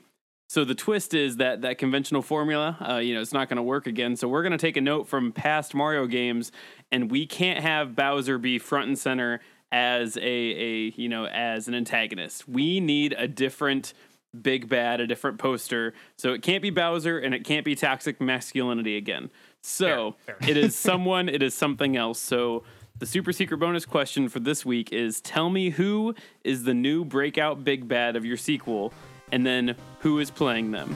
So 0.49 0.64
the 0.64 0.76
twist 0.76 1.14
is 1.14 1.38
that 1.38 1.61
that 1.61 1.80
conventional 1.80 2.22
formula, 2.22 2.77
uh, 2.88 2.97
you 2.97 3.15
know, 3.15 3.22
it's 3.22 3.34
not 3.34 3.49
going 3.49 3.57
to 3.57 3.64
work 3.64 3.88
again. 3.88 4.15
So 4.15 4.27
we're 4.27 4.43
going 4.43 4.51
to 4.51 4.57
take 4.57 4.77
a 4.77 4.81
note 4.81 5.07
from 5.07 5.31
past 5.31 5.73
Mario 5.73 6.05
games, 6.05 6.51
and 6.91 7.10
we 7.10 7.26
can't 7.26 7.60
have 7.60 7.95
Bowser 7.95 8.38
be 8.38 8.60
front 8.60 8.88
and 8.88 8.97
center 8.97 9.39
as 9.72 10.15
a, 10.18 10.22
a 10.22 10.93
you 10.95 11.10
know 11.10 11.26
as 11.26 11.68
an 11.68 11.73
antagonist. 11.73 12.47
We 12.47 12.80
need 12.80 13.15
a 13.18 13.27
different 13.27 13.95
big 14.39 14.69
bad, 14.69 14.99
a 14.99 15.07
different 15.07 15.39
poster. 15.39 15.93
So 16.18 16.34
it 16.34 16.43
can't 16.43 16.61
be 16.61 16.69
Bowser, 16.69 17.18
and 17.18 17.34
it 17.34 17.43
can't 17.43 17.65
be 17.65 17.73
toxic 17.73 18.22
masculinity 18.22 18.95
again. 18.97 19.31
So 19.64 20.15
Fair, 20.26 20.38
it 20.48 20.57
is 20.57 20.76
someone, 20.90 21.30
it 21.30 21.41
is 21.41 21.53
something 21.53 21.95
else. 21.98 22.19
So 22.19 22.64
the 22.99 23.06
super 23.06 23.31
secret 23.31 23.57
bonus 23.57 23.85
question 23.85 24.30
for 24.30 24.40
this 24.40 24.65
week 24.65 24.91
is 24.91 25.22
tell 25.22 25.49
me 25.49 25.72
who 25.72 26.14
is 26.44 26.64
the 26.64 26.73
new 26.73 27.03
breakout 27.03 27.64
big 27.64 27.88
bad 27.88 28.15
of 28.15 28.26
your 28.26 28.38
sequel, 28.38 28.94
and 29.31 29.45
then 29.45 29.76
who 29.99 30.19
is 30.19 30.30
playing 30.30 30.72
them. 30.72 30.95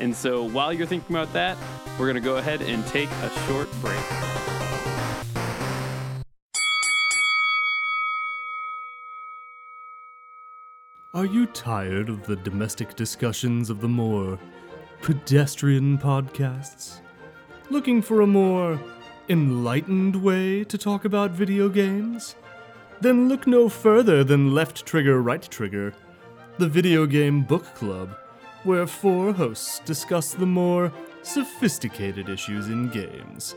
And 0.00 0.14
so 0.14 0.42
while 0.44 0.72
you're 0.72 0.86
thinking 0.86 1.14
about 1.14 1.32
that, 1.34 1.56
we're 1.98 2.06
going 2.06 2.14
to 2.14 2.20
go 2.20 2.36
ahead 2.36 2.62
and 2.62 2.84
take 2.86 3.10
a 3.10 3.30
short 3.46 3.68
break. 3.80 4.00
Are 11.14 11.26
you 11.26 11.46
tired 11.46 12.08
of 12.08 12.26
the 12.26 12.36
domestic 12.36 12.94
discussions 12.94 13.70
of 13.70 13.80
the 13.80 13.88
more 13.88 14.38
pedestrian 15.02 15.98
podcasts? 15.98 17.00
Looking 17.70 18.00
for 18.00 18.22
a 18.22 18.26
more 18.26 18.80
enlightened 19.28 20.16
way 20.16 20.64
to 20.64 20.78
talk 20.78 21.04
about 21.04 21.32
video 21.32 21.68
games? 21.68 22.34
Then 23.02 23.28
look 23.28 23.46
no 23.46 23.68
further 23.68 24.24
than 24.24 24.54
Left 24.54 24.86
Trigger, 24.86 25.20
Right 25.20 25.42
Trigger, 25.42 25.92
the 26.56 26.66
video 26.66 27.04
game 27.04 27.42
book 27.42 27.66
club, 27.74 28.16
where 28.64 28.86
four 28.86 29.34
hosts 29.34 29.80
discuss 29.80 30.32
the 30.32 30.46
more 30.46 30.90
sophisticated 31.22 32.30
issues 32.30 32.68
in 32.68 32.88
games. 32.88 33.54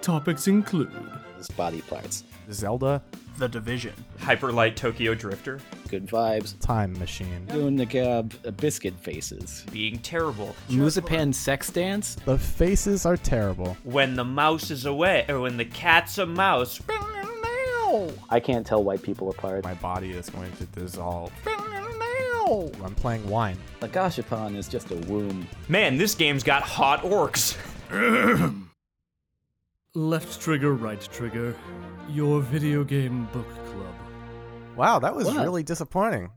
Topics 0.00 0.48
include 0.48 0.90
His 1.36 1.46
body 1.46 1.80
parts. 1.82 2.24
Zelda, 2.50 3.02
The 3.36 3.48
Division. 3.48 3.94
Hyperlight 4.20 4.76
Tokyo 4.76 5.14
Drifter. 5.14 5.60
Good 5.88 6.06
vibes. 6.06 6.58
Time 6.60 6.92
Machine. 6.98 7.46
Doing 7.46 7.76
the 7.76 7.86
gab 7.86 8.34
uh, 8.46 8.50
biscuit 8.52 8.94
faces. 9.00 9.64
Being 9.72 9.98
terrible. 9.98 10.54
Musapan 10.68 11.34
sex 11.34 11.70
dance. 11.70 12.16
The 12.24 12.38
faces 12.38 13.04
are 13.06 13.16
terrible. 13.16 13.76
When 13.84 14.14
the 14.14 14.24
mouse 14.24 14.70
is 14.70 14.86
away, 14.86 15.24
or 15.28 15.40
when 15.40 15.56
the 15.56 15.64
cat's 15.64 16.18
a 16.18 16.26
mouse. 16.26 16.80
I 18.30 18.40
can't 18.40 18.66
tell 18.66 18.82
white 18.82 19.02
people 19.02 19.30
apart. 19.30 19.64
My 19.64 19.74
body 19.74 20.10
is 20.10 20.30
going 20.30 20.52
to 20.52 20.64
dissolve. 20.66 21.32
I'm 22.84 22.94
playing 22.94 23.26
wine. 23.28 23.56
The 23.80 23.88
Gashapon 23.88 24.56
is 24.56 24.68
just 24.68 24.90
a 24.90 24.96
womb. 24.96 25.46
Man, 25.68 25.96
this 25.96 26.14
game's 26.14 26.42
got 26.42 26.62
hot 26.62 27.02
orcs. 27.02 27.56
Left 29.96 30.40
Trigger, 30.40 30.74
Right 30.74 31.00
Trigger, 31.12 31.54
your 32.08 32.40
video 32.40 32.82
game 32.82 33.26
book 33.32 33.48
club. 33.66 33.94
Wow, 34.76 34.98
that 34.98 35.14
was 35.14 35.26
What? 35.26 35.36
really 35.36 35.62
disappointing. 35.62 36.32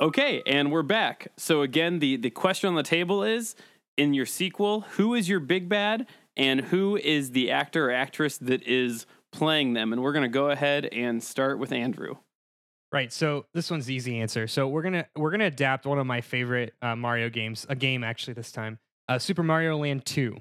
Okay, 0.00 0.42
and 0.46 0.72
we're 0.72 0.82
back. 0.82 1.28
So 1.36 1.62
again, 1.62 1.98
the 1.98 2.16
the 2.16 2.30
question 2.30 2.68
on 2.68 2.74
the 2.74 2.82
table 2.82 3.22
is 3.22 3.54
in 3.96 4.14
your 4.14 4.26
sequel, 4.26 4.82
who 4.92 5.14
is 5.14 5.28
your 5.28 5.40
big 5.40 5.68
bad 5.68 6.06
and 6.36 6.60
who 6.62 6.96
is 6.96 7.32
the 7.32 7.50
actor 7.50 7.90
or 7.90 7.92
actress 7.92 8.38
that 8.38 8.62
is 8.62 9.04
playing 9.30 9.74
them? 9.74 9.92
And 9.92 10.02
we're 10.02 10.12
going 10.12 10.22
to 10.22 10.28
go 10.28 10.50
ahead 10.50 10.86
and 10.86 11.22
start 11.22 11.58
with 11.58 11.72
Andrew. 11.72 12.14
Right. 12.92 13.12
So 13.12 13.46
this 13.54 13.70
one's 13.70 13.86
the 13.86 13.94
easy 13.94 14.18
answer. 14.18 14.48
So 14.48 14.66
we're 14.66 14.82
gonna 14.82 15.06
we're 15.14 15.30
gonna 15.30 15.46
adapt 15.46 15.86
one 15.86 15.98
of 15.98 16.06
my 16.06 16.20
favorite 16.20 16.74
uh, 16.82 16.96
Mario 16.96 17.28
games, 17.30 17.64
a 17.68 17.76
game 17.76 18.02
actually 18.02 18.34
this 18.34 18.50
time, 18.50 18.80
uh, 19.08 19.18
Super 19.18 19.44
Mario 19.44 19.76
Land 19.76 20.04
Two. 20.04 20.36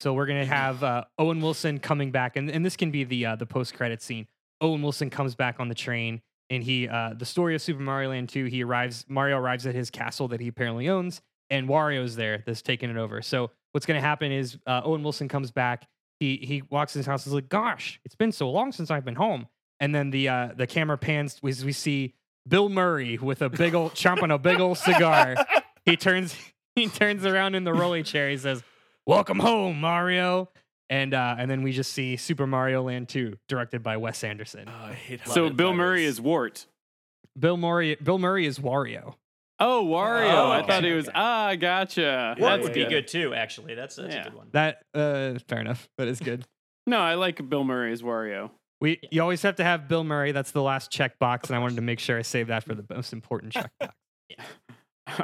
So 0.00 0.14
we're 0.14 0.24
gonna 0.24 0.46
have 0.46 0.82
uh, 0.82 1.04
Owen 1.18 1.42
Wilson 1.42 1.78
coming 1.78 2.10
back, 2.10 2.36
and, 2.36 2.50
and 2.50 2.64
this 2.64 2.74
can 2.74 2.90
be 2.90 3.04
the 3.04 3.26
uh, 3.26 3.36
the 3.36 3.44
post 3.44 3.74
credit 3.74 4.00
scene. 4.00 4.26
Owen 4.62 4.80
Wilson 4.80 5.10
comes 5.10 5.34
back 5.34 5.60
on 5.60 5.68
the 5.68 5.74
train, 5.74 6.22
and 6.48 6.62
he 6.62 6.88
uh, 6.88 7.12
the 7.14 7.26
story 7.26 7.54
of 7.54 7.60
Super 7.60 7.82
Mario 7.82 8.08
Land 8.10 8.30
Two. 8.30 8.46
He 8.46 8.64
arrives. 8.64 9.04
Mario 9.06 9.36
arrives 9.36 9.66
at 9.66 9.74
his 9.74 9.90
castle 9.90 10.26
that 10.28 10.40
he 10.40 10.48
apparently 10.48 10.88
owns, 10.88 11.20
and 11.50 11.68
Wario's 11.68 12.16
there 12.16 12.42
that's 12.46 12.62
taking 12.62 12.88
it 12.88 12.96
over. 12.96 13.20
So 13.20 13.50
what's 13.72 13.84
gonna 13.84 14.00
happen 14.00 14.32
is 14.32 14.56
uh, 14.66 14.80
Owen 14.84 15.02
Wilson 15.02 15.28
comes 15.28 15.50
back. 15.50 15.86
He 16.18 16.38
he 16.38 16.62
walks 16.70 16.96
in 16.96 17.00
his 17.00 17.06
house. 17.06 17.26
and 17.26 17.30
He's 17.32 17.34
like, 17.34 17.50
"Gosh, 17.50 18.00
it's 18.06 18.14
been 18.14 18.32
so 18.32 18.50
long 18.50 18.72
since 18.72 18.90
I've 18.90 19.04
been 19.04 19.16
home." 19.16 19.48
And 19.80 19.94
then 19.94 20.10
the 20.10 20.28
uh, 20.28 20.48
the 20.54 20.66
camera 20.66 20.98
pans 20.98 21.38
we, 21.42 21.52
we 21.64 21.72
see 21.72 22.14
Bill 22.46 22.68
Murray 22.68 23.18
with 23.18 23.42
a 23.42 23.48
big 23.48 23.74
old 23.74 23.92
chomping 23.94 24.32
a 24.32 24.38
big 24.38 24.60
old 24.60 24.78
cigar. 24.78 25.36
He 25.86 25.96
turns 25.96 26.36
he 26.76 26.88
turns 26.88 27.24
around 27.24 27.54
in 27.54 27.64
the 27.64 27.72
rolly 27.72 28.02
chair. 28.02 28.28
He 28.28 28.36
says, 28.36 28.62
"Welcome 29.06 29.38
home, 29.38 29.80
Mario." 29.80 30.50
And 30.90 31.14
uh, 31.14 31.36
and 31.38 31.50
then 31.50 31.62
we 31.62 31.72
just 31.72 31.92
see 31.92 32.16
Super 32.16 32.46
Mario 32.46 32.82
Land 32.82 33.08
2, 33.08 33.38
directed 33.48 33.82
by 33.82 33.96
Wes 33.96 34.22
Anderson. 34.22 34.66
Oh, 34.68 34.86
I 34.88 34.92
hate 34.92 35.20
so 35.26 35.48
Bill 35.48 35.70
that 35.70 35.76
Murray 35.76 36.04
is 36.04 36.20
Wart. 36.20 36.66
Bill 37.38 37.56
Murray 37.56 37.94
Bill 37.96 38.18
Murray 38.18 38.44
is 38.44 38.58
Wario. 38.58 39.14
Oh, 39.58 39.84
Wario. 39.86 40.32
Oh, 40.34 40.50
I 40.50 40.66
thought 40.66 40.84
he 40.84 40.92
was. 40.92 41.08
Ah, 41.14 41.54
gotcha. 41.54 42.00
That 42.00 42.38
Yeah, 42.38 42.48
That's 42.50 42.62
would 42.64 42.72
be 42.74 42.80
good. 42.84 42.90
good 42.90 43.08
too, 43.08 43.34
actually. 43.34 43.74
That's, 43.74 43.96
that's 43.96 44.14
Yeah. 44.14 44.20
a 44.20 44.24
good 44.24 44.34
one. 44.34 44.48
That 44.52 44.82
uh 44.94 45.38
fair 45.48 45.60
enough. 45.60 45.88
That 45.96 46.08
is 46.08 46.20
good. 46.20 46.44
No, 46.86 46.98
I 46.98 47.14
like 47.14 47.46
Bill 47.48 47.64
Murray 47.64 47.92
as 47.92 48.02
Wario. 48.02 48.50
We 48.80 49.00
you 49.10 49.20
always 49.20 49.42
have 49.42 49.56
to 49.56 49.64
have 49.64 49.88
Bill 49.88 50.04
Murray. 50.04 50.32
That's 50.32 50.52
the 50.52 50.62
last 50.62 50.90
checkbox, 50.90 51.46
and 51.48 51.56
I 51.56 51.58
wanted 51.58 51.76
to 51.76 51.82
make 51.82 52.00
sure 52.00 52.18
I 52.18 52.22
save 52.22 52.46
that 52.48 52.64
for 52.64 52.74
the 52.74 52.84
most 52.88 53.12
important 53.12 53.52
checkbox. 53.80 53.90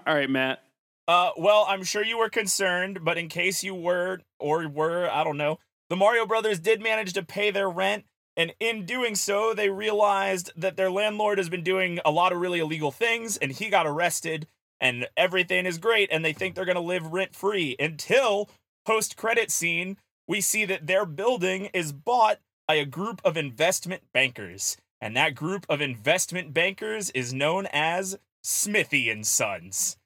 All 0.06 0.14
right, 0.14 0.28
Matt. 0.28 0.62
Uh, 1.08 1.30
well, 1.36 1.64
I'm 1.68 1.84
sure 1.84 2.04
you 2.04 2.18
were 2.18 2.28
concerned, 2.28 3.04
but 3.04 3.16
in 3.16 3.28
case 3.28 3.62
you 3.62 3.74
were 3.74 4.20
or 4.40 4.68
were, 4.68 5.08
I 5.08 5.22
don't 5.22 5.36
know, 5.36 5.58
the 5.88 5.96
Mario 5.96 6.26
Brothers 6.26 6.58
did 6.58 6.82
manage 6.82 7.12
to 7.12 7.22
pay 7.22 7.50
their 7.50 7.70
rent, 7.70 8.04
and 8.36 8.52
in 8.58 8.84
doing 8.84 9.14
so, 9.14 9.54
they 9.54 9.70
realized 9.70 10.50
that 10.56 10.76
their 10.76 10.90
landlord 10.90 11.38
has 11.38 11.48
been 11.48 11.62
doing 11.62 12.00
a 12.04 12.10
lot 12.10 12.32
of 12.32 12.40
really 12.40 12.58
illegal 12.58 12.90
things, 12.90 13.36
and 13.36 13.52
he 13.52 13.70
got 13.70 13.86
arrested, 13.86 14.48
and 14.80 15.08
everything 15.16 15.64
is 15.64 15.78
great, 15.78 16.08
and 16.10 16.24
they 16.24 16.32
think 16.32 16.54
they're 16.54 16.64
gonna 16.64 16.80
live 16.80 17.12
rent 17.12 17.36
free 17.36 17.76
until 17.78 18.50
post 18.84 19.16
credit 19.16 19.50
scene, 19.50 19.96
we 20.26 20.40
see 20.40 20.64
that 20.64 20.86
their 20.86 21.06
building 21.06 21.66
is 21.72 21.92
bought 21.92 22.40
by 22.66 22.74
a 22.74 22.84
group 22.84 23.20
of 23.24 23.36
investment 23.36 24.02
bankers, 24.12 24.76
and 25.01 25.16
that 25.16 25.34
group 25.34 25.66
of 25.68 25.80
investment 25.80 26.52
bankers 26.52 27.10
is 27.10 27.32
known 27.32 27.66
as 27.72 28.18
Smithy 28.43 29.10
and 29.10 29.26
Sons. 29.26 29.97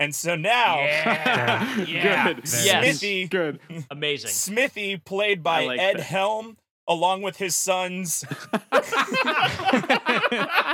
And 0.00 0.14
so 0.14 0.36
now, 0.36 0.78
Yeah. 0.78 1.76
yeah. 1.84 2.32
Good. 2.32 2.38
Yes. 2.44 2.98
Smithy, 2.98 3.28
Good. 3.28 3.60
Amazing. 3.90 4.30
Smithy, 4.30 4.96
played 4.98 5.42
by 5.42 5.66
like 5.66 5.80
Ed 5.80 5.96
that. 5.98 6.02
Helm, 6.04 6.56
along 6.86 7.22
with 7.22 7.36
his 7.36 7.54
sons, 7.56 8.24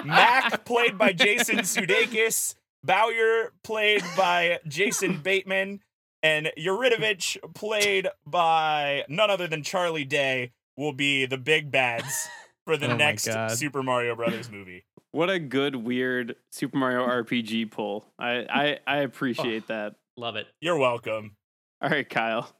Mack, 0.05 0.65
played 0.65 0.99
by 0.99 1.13
Jason 1.13 1.59
Sudeikis, 1.59 2.55
Bowyer, 2.83 3.53
played 3.63 4.03
by 4.17 4.61
Jason 4.69 5.21
Bateman, 5.23 5.81
and 6.23 6.51
Yaridovich, 6.59 7.37
played 7.55 8.09
by 8.27 9.05
none 9.09 9.31
other 9.31 9.47
than 9.47 9.63
Charlie 9.63 10.05
Day, 10.05 10.53
will 10.77 10.93
be 10.93 11.27
the 11.27 11.39
big 11.39 11.71
bads 11.71 12.29
for 12.67 12.77
the 12.77 12.93
Oh 12.93 12.97
next 12.97 13.29
Super 13.57 13.83
Mario 13.83 14.15
Brothers 14.17 14.51
movie. 14.51 14.85
What 15.15 15.31
a 15.31 15.39
good, 15.39 15.77
weird 15.77 16.35
Super 16.51 16.77
Mario 16.77 17.07
RPG 17.23 17.71
pull. 17.71 18.05
I, 18.19 18.47
I, 18.53 18.79
I 18.85 18.97
appreciate 19.03 19.69
that. 19.69 19.95
Love 20.17 20.35
it. 20.35 20.49
You're 20.61 20.77
welcome. 20.77 21.37
All 21.81 21.89
right, 21.89 22.09
Kyle. 22.09 22.51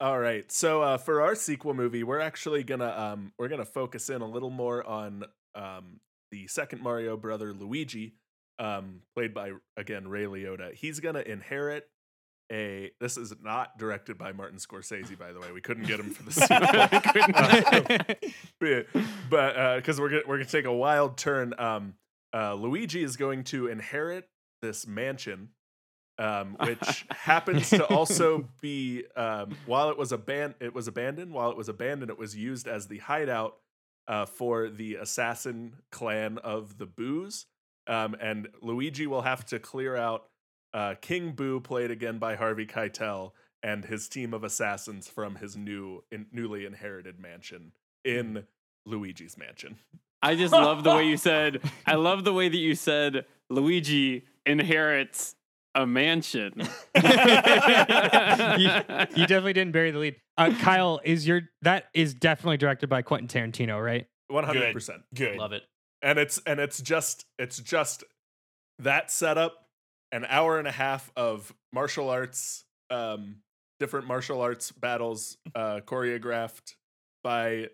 All 0.00 0.18
right. 0.18 0.50
So 0.50 0.80
uh, 0.80 0.96
for 0.96 1.20
our 1.20 1.34
sequel 1.34 1.74
movie, 1.74 2.02
we're 2.02 2.20
actually 2.20 2.62
gonna 2.64 2.88
um, 2.88 3.32
we're 3.38 3.48
gonna 3.48 3.66
focus 3.66 4.08
in 4.08 4.22
a 4.22 4.26
little 4.26 4.48
more 4.48 4.86
on 4.86 5.24
um, 5.54 6.00
the 6.30 6.46
second 6.46 6.82
Mario 6.82 7.14
brother 7.14 7.52
Luigi, 7.52 8.14
um, 8.58 9.02
played 9.14 9.34
by 9.34 9.52
again 9.76 10.08
Ray 10.08 10.24
Liotta. 10.24 10.72
He's 10.72 11.00
gonna 11.00 11.20
inherit 11.20 11.88
a. 12.52 12.90
This 13.00 13.16
is 13.16 13.34
not 13.42 13.78
directed 13.78 14.18
by 14.18 14.32
Martin 14.32 14.58
Scorsese, 14.58 15.18
by 15.18 15.32
the 15.32 15.40
way. 15.40 15.52
We 15.52 15.60
couldn't 15.60 15.86
get 15.86 16.00
him 16.00 16.10
for 16.10 16.22
the 16.22 16.32
sequel, 18.20 18.26
but 18.60 18.86
but 19.30 19.76
because 19.76 20.00
we're 20.00 20.10
gonna 20.10 20.22
we're 20.26 20.38
gonna 20.38 20.48
take 20.48 20.64
a 20.64 20.72
wild 20.72 21.16
turn. 21.16 21.54
Um, 21.58 21.94
uh, 22.34 22.54
Luigi 22.54 23.02
is 23.02 23.16
going 23.16 23.44
to 23.44 23.68
inherit 23.68 24.28
this 24.62 24.86
mansion 24.86 25.50
um, 26.18 26.56
which 26.60 27.04
happens 27.10 27.68
to 27.70 27.84
also 27.84 28.48
be 28.60 29.04
um, 29.16 29.56
while 29.66 29.90
it 29.90 29.98
was 29.98 30.12
aban- 30.12 30.54
it 30.60 30.74
was 30.74 30.88
abandoned. 30.88 31.32
While 31.32 31.50
it 31.50 31.56
was 31.56 31.68
abandoned, 31.68 32.10
it 32.10 32.18
was 32.18 32.34
used 32.34 32.66
as 32.68 32.88
the 32.88 32.98
hideout 32.98 33.56
uh, 34.08 34.24
for 34.26 34.70
the 34.70 34.94
assassin 34.94 35.74
clan 35.90 36.38
of 36.38 36.78
the 36.78 36.86
Boos 36.86 37.46
Um, 37.86 38.16
and 38.20 38.48
Luigi 38.62 39.06
will 39.06 39.22
have 39.22 39.44
to 39.46 39.58
clear 39.58 39.96
out 39.96 40.26
uh, 40.76 40.94
King 41.00 41.32
Boo, 41.32 41.58
played 41.58 41.90
again 41.90 42.18
by 42.18 42.36
Harvey 42.36 42.66
Keitel, 42.66 43.32
and 43.62 43.86
his 43.86 44.08
team 44.08 44.34
of 44.34 44.44
assassins 44.44 45.08
from 45.08 45.36
his 45.36 45.56
new 45.56 46.04
in, 46.12 46.26
newly 46.30 46.66
inherited 46.66 47.18
mansion 47.18 47.72
in 48.04 48.44
Luigi's 48.84 49.38
mansion. 49.38 49.78
I 50.22 50.34
just 50.34 50.52
love 50.52 50.84
the 50.84 50.94
way 50.94 51.06
you 51.06 51.16
said. 51.16 51.62
I 51.86 51.94
love 51.94 52.24
the 52.24 52.32
way 52.34 52.50
that 52.50 52.56
you 52.58 52.74
said 52.74 53.24
Luigi 53.48 54.26
inherits 54.44 55.34
a 55.74 55.86
mansion. 55.86 56.52
you, 56.58 56.62
you 59.14 59.26
definitely 59.26 59.54
didn't 59.54 59.72
bury 59.72 59.90
the 59.92 59.98
lead. 59.98 60.16
Uh, 60.36 60.52
Kyle, 60.60 61.00
is 61.04 61.26
your 61.26 61.40
that 61.62 61.86
is 61.94 62.12
definitely 62.12 62.58
directed 62.58 62.90
by 62.90 63.00
Quentin 63.00 63.28
Tarantino, 63.28 63.82
right? 63.82 64.06
One 64.28 64.44
hundred 64.44 64.74
percent. 64.74 65.02
Good. 65.14 65.38
Love 65.38 65.52
it. 65.52 65.62
and 66.02 66.18
it's 66.18 66.38
and 66.46 66.60
it's 66.60 66.82
just 66.82 67.24
it's 67.38 67.58
just 67.58 68.04
that 68.78 69.10
setup 69.10 69.65
an 70.16 70.24
hour 70.30 70.58
and 70.58 70.66
a 70.66 70.72
half 70.72 71.12
of 71.14 71.54
martial 71.72 72.08
arts 72.08 72.64
um 72.90 73.36
different 73.78 74.06
martial 74.06 74.40
arts 74.40 74.72
battles 74.72 75.36
uh 75.54 75.80
choreographed 75.84 76.74
by 77.22 77.68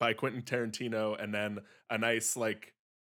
by 0.00 0.12
Quentin 0.12 0.42
Tarantino 0.42 1.22
and 1.22 1.32
then 1.32 1.58
a 1.90 1.98
nice 1.98 2.36
like 2.36 2.72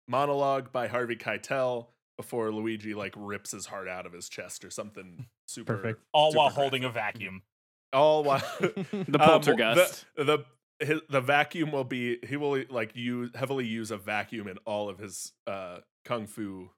monologue 0.09 0.73
by 0.73 0.89
Harvey 0.89 1.17
Keitel 1.17 1.87
before 2.17 2.51
Luigi 2.51 2.95
like 2.95 3.15
rips 3.17 3.53
his 3.53 3.67
heart 3.67 3.89
out 3.89 4.07
of 4.07 4.13
his 4.13 4.29
chest 4.29 4.65
or 4.65 4.71
something 4.71 5.27
super 5.47 5.77
Perfect. 5.77 6.03
All 6.13 6.35
while 6.35 6.51
super 6.51 6.61
holding 6.61 6.85
a 6.85 6.91
vacuum. 6.91 7.43
all 7.93 8.23
while 8.25 8.43
the 8.61 9.19
um, 9.19 9.21
poltergeist. 9.21 10.05
the, 10.17 10.25
the 10.25 10.45
his, 10.85 11.01
the 11.09 11.21
vacuum 11.21 11.73
will 11.73 11.85
be 11.85 12.19
he 12.27 12.37
will 12.37 12.63
like 12.71 12.95
use 12.95 13.31
heavily 13.35 13.67
use 13.67 13.91
a 13.91 13.97
vacuum 13.97 14.47
in 14.47 14.59
all 14.65 14.89
of 14.89 14.99
his 14.99 15.33
uh 15.47 15.79
kung 16.05 16.27
fu 16.27 16.71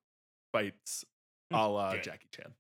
fights 0.53 1.05
a 1.51 1.69
la 1.69 1.93
Good. 1.93 2.05
Jackie 2.05 2.29
Chan. 2.31 2.53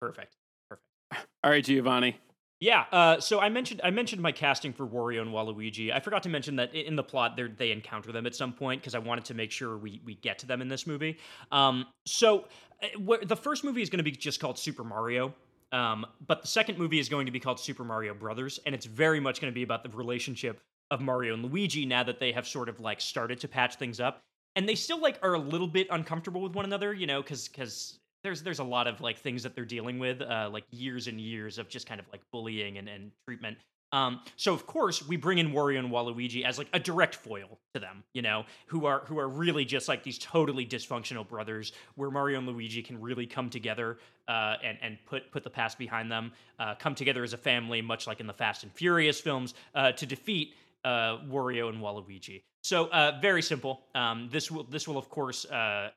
Perfect. 0.00 0.36
Perfect. 0.68 1.28
All 1.42 1.50
right, 1.50 1.64
Giovanni. 1.64 2.18
Yeah. 2.60 2.84
Uh, 2.90 3.20
so 3.20 3.38
I 3.38 3.48
mentioned 3.48 3.80
I 3.84 3.90
mentioned 3.90 4.20
my 4.20 4.32
casting 4.32 4.72
for 4.72 4.86
Wario 4.86 5.22
and 5.22 5.30
Waluigi. 5.30 5.94
I 5.94 6.00
forgot 6.00 6.24
to 6.24 6.28
mention 6.28 6.56
that 6.56 6.74
in 6.74 6.96
the 6.96 7.04
plot 7.04 7.36
they 7.36 7.44
they 7.44 7.70
encounter 7.70 8.10
them 8.10 8.26
at 8.26 8.34
some 8.34 8.52
point 8.52 8.80
because 8.80 8.94
I 8.94 8.98
wanted 8.98 9.24
to 9.26 9.34
make 9.34 9.52
sure 9.52 9.78
we 9.78 10.00
we 10.04 10.16
get 10.16 10.40
to 10.40 10.46
them 10.46 10.60
in 10.60 10.68
this 10.68 10.86
movie. 10.86 11.18
Um, 11.52 11.86
so 12.06 12.46
uh, 12.82 12.86
wh- 12.98 13.24
the 13.26 13.36
first 13.36 13.62
movie 13.62 13.82
is 13.82 13.90
going 13.90 13.98
to 13.98 14.04
be 14.04 14.10
just 14.10 14.40
called 14.40 14.58
Super 14.58 14.82
Mario. 14.82 15.34
Um, 15.70 16.06
but 16.26 16.42
the 16.42 16.48
second 16.48 16.78
movie 16.78 16.98
is 16.98 17.08
going 17.08 17.26
to 17.26 17.32
be 17.32 17.40
called 17.40 17.60
Super 17.60 17.84
Mario 17.84 18.14
Brothers, 18.14 18.58
and 18.64 18.74
it's 18.74 18.86
very 18.86 19.20
much 19.20 19.40
going 19.40 19.52
to 19.52 19.54
be 19.54 19.62
about 19.62 19.82
the 19.82 19.90
relationship 19.90 20.60
of 20.90 21.00
Mario 21.00 21.34
and 21.34 21.44
Luigi 21.44 21.84
now 21.84 22.02
that 22.02 22.18
they 22.18 22.32
have 22.32 22.48
sort 22.48 22.68
of 22.70 22.80
like 22.80 23.00
started 23.00 23.38
to 23.40 23.48
patch 23.48 23.76
things 23.76 24.00
up, 24.00 24.20
and 24.56 24.68
they 24.68 24.74
still 24.74 25.00
like 25.00 25.18
are 25.22 25.34
a 25.34 25.38
little 25.38 25.68
bit 25.68 25.86
uncomfortable 25.90 26.40
with 26.40 26.54
one 26.54 26.64
another, 26.64 26.94
you 26.94 27.06
know, 27.06 27.22
because 27.22 27.48
because 27.48 27.98
there's 28.22 28.42
there's 28.42 28.58
a 28.58 28.64
lot 28.64 28.86
of 28.86 29.00
like 29.00 29.18
things 29.18 29.42
that 29.42 29.54
they're 29.54 29.64
dealing 29.64 29.98
with, 29.98 30.20
uh, 30.20 30.48
like 30.52 30.64
years 30.70 31.06
and 31.08 31.20
years 31.20 31.58
of 31.58 31.68
just 31.68 31.86
kind 31.86 32.00
of 32.00 32.06
like 32.10 32.20
bullying 32.32 32.78
and, 32.78 32.88
and 32.88 33.12
treatment. 33.26 33.58
Um, 33.90 34.20
so 34.36 34.52
of 34.52 34.66
course 34.66 35.06
we 35.06 35.16
bring 35.16 35.38
in 35.38 35.52
Wario 35.52 35.78
and 35.78 35.90
Waluigi 35.90 36.44
as 36.44 36.58
like 36.58 36.68
a 36.74 36.78
direct 36.78 37.14
foil 37.14 37.58
to 37.72 37.80
them, 37.80 38.04
you 38.12 38.20
know, 38.20 38.44
who 38.66 38.84
are 38.84 39.00
who 39.06 39.18
are 39.18 39.28
really 39.28 39.64
just 39.64 39.88
like 39.88 40.02
these 40.02 40.18
totally 40.18 40.66
dysfunctional 40.66 41.26
brothers, 41.26 41.72
where 41.94 42.10
Mario 42.10 42.38
and 42.38 42.46
Luigi 42.46 42.82
can 42.82 43.00
really 43.00 43.26
come 43.26 43.48
together 43.48 43.98
uh, 44.28 44.56
and 44.62 44.78
and 44.82 44.98
put 45.06 45.30
put 45.32 45.42
the 45.42 45.50
past 45.50 45.78
behind 45.78 46.12
them, 46.12 46.32
uh, 46.58 46.74
come 46.74 46.94
together 46.94 47.24
as 47.24 47.32
a 47.32 47.38
family, 47.38 47.80
much 47.80 48.06
like 48.06 48.20
in 48.20 48.26
the 48.26 48.34
Fast 48.34 48.62
and 48.62 48.72
Furious 48.72 49.20
films, 49.20 49.54
uh, 49.74 49.92
to 49.92 50.04
defeat 50.04 50.54
uh, 50.84 51.18
Wario 51.28 51.70
and 51.70 51.80
Waluigi. 51.80 52.42
So 52.62 52.88
uh, 52.88 53.18
very 53.22 53.42
simple. 53.42 53.80
Um, 53.94 54.28
this 54.30 54.50
will 54.50 54.64
this 54.64 54.86
will 54.86 54.98
of 54.98 55.08
course 55.08 55.46
uh, 55.46 55.90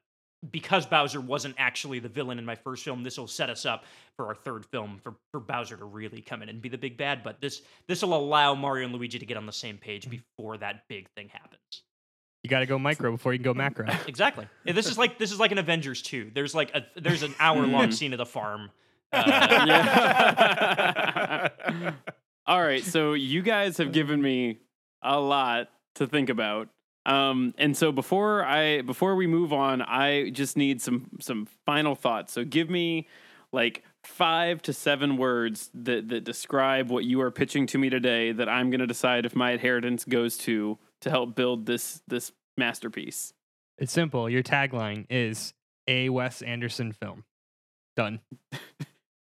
because 0.50 0.86
Bowser 0.86 1.22
wasn't 1.22 1.56
actually 1.58 2.00
the 2.00 2.10
villain 2.10 2.40
in 2.40 2.46
my 2.46 2.56
first 2.56 2.84
film, 2.84 3.04
this 3.04 3.18
will 3.18 3.28
set 3.28 3.50
us 3.50 3.66
up 3.66 3.86
for 4.16 4.28
our 4.28 4.34
third 4.34 4.66
film 4.66 5.00
for, 5.04 5.14
for 5.32 5.40
Bowser 5.40 5.78
to 5.78 5.86
really 5.86 6.22
come 6.22 6.42
in 6.42 6.50
and 6.50 6.62
be 6.62 6.70
the 6.70 6.78
big 6.78 6.98
bad. 6.98 7.24
But 7.24 7.42
this 7.42 7.62
this 7.88 8.02
will 8.02 8.16
allow 8.16 8.56
Mario 8.56 8.86
and 8.86 8.96
Luigi 8.96 9.20
to 9.20 9.26
get 9.26 9.38
on 9.38 9.46
the 9.46 9.52
same 9.52 9.78
page 9.78 10.04
mm-hmm. 10.04 10.18
before 10.38 10.58
that 10.58 10.88
big 10.88 11.10
thing 11.12 11.30
happens. 11.30 11.84
You 12.44 12.50
got 12.50 12.62
to 12.62 12.66
go 12.66 12.80
micro 12.80 13.12
before 13.12 13.34
you 13.34 13.40
can 13.40 13.44
go 13.44 13.54
macro. 13.54 13.88
Exactly. 14.08 14.48
Yeah, 14.66 14.74
This 14.74 14.88
is 14.88 14.98
like 14.98 15.20
this 15.20 15.32
is 15.32 15.40
like 15.40 15.52
an 15.52 15.60
Avengers 15.60 16.02
2. 16.02 16.32
There's 16.34 16.56
like 16.56 16.76
a 16.76 16.86
there's 16.96 17.24
an 17.24 17.36
hour 17.40 17.66
long 17.68 17.84
mm-hmm. 17.84 17.92
scene 17.92 18.14
of 18.14 18.18
the 18.18 18.26
farm. 18.26 18.72
Uh, 19.14 19.66
Yeah. 19.68 21.50
All 22.48 22.62
right, 22.62 22.84
so 22.84 23.14
you 23.14 23.42
guys 23.42 23.78
have 23.78 23.88
mm-hmm. 23.88 23.94
given 23.94 24.22
me 24.22 24.60
a 25.04 25.20
lot 25.20 25.68
to 25.96 26.08
think 26.08 26.30
about. 26.30 26.70
Um, 27.06 27.54
and 27.58 27.76
so 27.76 27.92
before 27.92 28.44
I 28.46 28.82
before 28.82 29.16
we 29.16 29.28
move 29.28 29.54
on, 29.54 29.82
I 29.82 30.30
just 30.30 30.56
need 30.56 30.82
some 30.82 31.10
some 31.20 31.48
final 31.66 31.96
thoughts. 31.96 32.34
So 32.34 32.44
give 32.44 32.70
me 32.70 33.08
like 33.52 33.84
five 34.04 34.62
to 34.64 34.74
seven 34.74 35.18
words 35.18 35.70
that 35.74 36.10
that 36.10 36.24
describe 36.24 36.90
what 36.90 37.04
you 37.04 37.22
are 37.22 37.32
pitching 37.32 37.68
to 37.68 37.78
me 37.78 37.90
today 37.90 38.32
that 38.32 38.48
I'm 38.48 38.70
gonna 38.70 38.88
decide 38.88 39.26
if 39.26 39.36
my 39.36 39.52
inheritance 39.52 40.06
goes 40.06 40.38
to 40.40 40.78
to 41.02 41.10
help 41.10 41.36
build 41.36 41.66
this 41.66 42.02
this 42.08 42.32
masterpiece. 42.58 43.34
It's 43.78 43.92
simple. 43.92 44.30
Your 44.30 44.44
tagline 44.44 45.06
is 45.10 45.54
a 45.88 46.10
Wes 46.10 46.42
Anderson 46.42 46.92
film. 46.92 47.24
Done. 47.96 48.20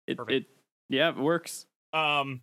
It 0.06 0.18
Perfect. 0.18 0.32
it 0.32 0.46
yeah, 0.90 1.08
it 1.08 1.16
works. 1.16 1.66
Um, 1.94 2.42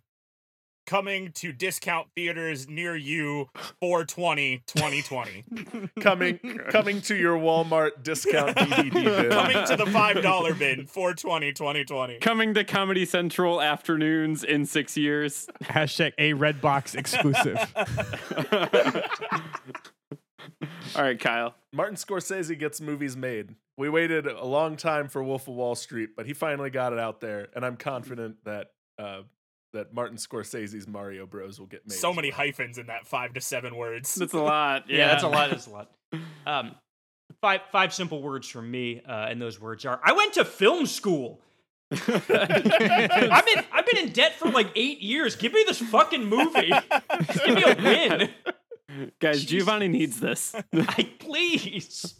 coming 0.92 1.32
to 1.32 1.52
discount 1.52 2.06
theaters 2.14 2.68
near 2.68 2.94
you 2.94 3.48
420 3.80 4.62
2020. 4.66 5.88
coming 6.00 6.38
coming 6.68 7.00
to 7.00 7.16
your 7.16 7.38
Walmart 7.38 8.02
discount 8.02 8.54
DVD 8.58 8.92
bin. 8.92 9.30
coming 9.30 9.66
to 9.68 9.74
the 9.74 9.86
$5 9.86 10.58
bin 10.58 10.84
420 10.84 11.52
2020. 11.54 12.18
Coming 12.18 12.52
to 12.52 12.62
Comedy 12.62 13.06
Central 13.06 13.62
afternoons 13.62 14.44
in 14.44 14.66
six 14.66 14.94
years. 14.98 15.48
Hashtag 15.64 16.12
a 16.18 16.34
red 16.34 16.60
box 16.60 16.94
exclusive. 16.94 17.56
All 20.94 21.02
right, 21.04 21.18
Kyle. 21.18 21.54
Martin 21.72 21.96
Scorsese 21.96 22.58
gets 22.58 22.82
movies 22.82 23.16
made. 23.16 23.54
We 23.78 23.88
waited 23.88 24.26
a 24.26 24.44
long 24.44 24.76
time 24.76 25.08
for 25.08 25.24
Wolf 25.24 25.48
of 25.48 25.54
Wall 25.54 25.74
Street, 25.74 26.10
but 26.14 26.26
he 26.26 26.34
finally 26.34 26.68
got 26.68 26.92
it 26.92 26.98
out 26.98 27.22
there, 27.22 27.48
and 27.54 27.64
I'm 27.64 27.78
confident 27.78 28.44
that 28.44 28.72
uh, 28.98 29.22
that 29.72 29.94
Martin 29.94 30.16
Scorsese's 30.16 30.86
Mario 30.86 31.26
Bros 31.26 31.58
will 31.58 31.66
get 31.66 31.86
made. 31.86 31.94
So 31.94 32.12
many 32.12 32.30
well. 32.30 32.38
hyphens 32.38 32.78
in 32.78 32.86
that 32.86 33.06
five 33.06 33.34
to 33.34 33.40
seven 33.40 33.76
words. 33.76 34.14
That's 34.22 34.34
a 34.34 34.40
lot. 34.40 34.84
Yeah, 34.88 35.08
that's 35.08 35.22
a 35.22 35.28
lot. 35.28 35.50
That's 35.50 35.66
a 35.66 35.70
lot. 35.70 35.90
Um, 36.46 36.74
five 37.40 37.60
five 37.70 37.94
simple 37.94 38.22
words 38.22 38.48
from 38.48 38.70
me, 38.70 39.02
uh, 39.06 39.26
and 39.30 39.40
those 39.40 39.60
words 39.60 39.84
are: 39.84 40.00
I 40.04 40.12
went 40.12 40.34
to 40.34 40.44
film 40.44 40.86
school. 40.86 41.40
I've 41.90 42.06
been 42.26 43.64
I've 43.72 43.86
been 43.86 43.98
in 43.98 44.12
debt 44.12 44.34
for 44.34 44.50
like 44.50 44.68
eight 44.76 45.00
years. 45.00 45.36
Give 45.36 45.52
me 45.52 45.64
this 45.66 45.78
fucking 45.78 46.24
movie. 46.24 46.70
Just 47.26 47.44
give 47.44 47.54
me 47.54 47.62
a 47.62 47.76
win, 47.76 48.30
Guys, 49.20 49.44
Giovanni 49.44 49.88
needs 49.88 50.20
this. 50.20 50.54
I, 50.72 51.08
please. 51.18 52.14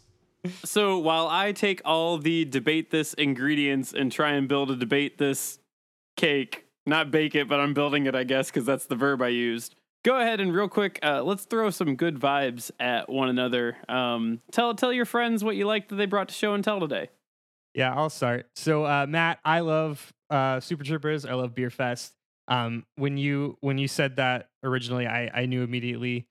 So 0.63 0.97
while 0.97 1.27
I 1.27 1.51
take 1.51 1.81
all 1.85 2.17
the 2.17 2.45
debate 2.45 2.91
this 2.91 3.13
ingredients 3.13 3.93
and 3.93 4.11
try 4.11 4.31
and 4.31 4.47
build 4.47 4.71
a 4.71 4.75
debate 4.75 5.17
this 5.17 5.59
cake, 6.17 6.62
not 6.85 7.11
bake 7.11 7.35
it, 7.35 7.47
but 7.47 7.59
I'm 7.59 7.73
building 7.73 8.05
it, 8.05 8.15
I 8.15 8.23
guess, 8.23 8.49
because 8.49 8.65
that's 8.65 8.85
the 8.85 8.95
verb 8.95 9.21
I 9.21 9.29
used. 9.29 9.75
Go 10.03 10.19
ahead 10.19 10.41
and 10.41 10.53
real 10.53 10.67
quick, 10.67 10.99
uh, 11.01 11.23
let's 11.23 11.45
throw 11.45 11.69
some 11.69 11.95
good 11.95 12.19
vibes 12.19 12.71
at 12.79 13.09
one 13.09 13.29
another. 13.29 13.77
Um, 13.87 14.41
tell 14.51 14.75
tell 14.75 14.91
your 14.91 15.05
friends 15.05 15.45
what 15.45 15.55
you 15.55 15.65
like 15.65 15.87
that 15.87 15.95
they 15.95 16.05
brought 16.05 16.27
to 16.27 16.33
show 16.33 16.53
and 16.53 16.63
tell 16.63 16.81
today. 16.81 17.09
Yeah, 17.73 17.93
I'll 17.95 18.09
start. 18.09 18.47
So, 18.55 18.85
uh, 18.85 19.07
Matt, 19.07 19.39
I 19.45 19.61
love 19.61 20.13
uh, 20.29 20.59
Super 20.59 20.83
Troopers. 20.83 21.25
I 21.25 21.33
love 21.33 21.55
Beerfest. 21.55 22.11
Um, 22.49 22.85
when 22.97 23.17
you 23.17 23.57
when 23.61 23.77
you 23.77 23.87
said 23.87 24.17
that 24.17 24.49
originally, 24.61 25.07
I, 25.07 25.31
I 25.33 25.45
knew 25.45 25.63
immediately 25.63 26.27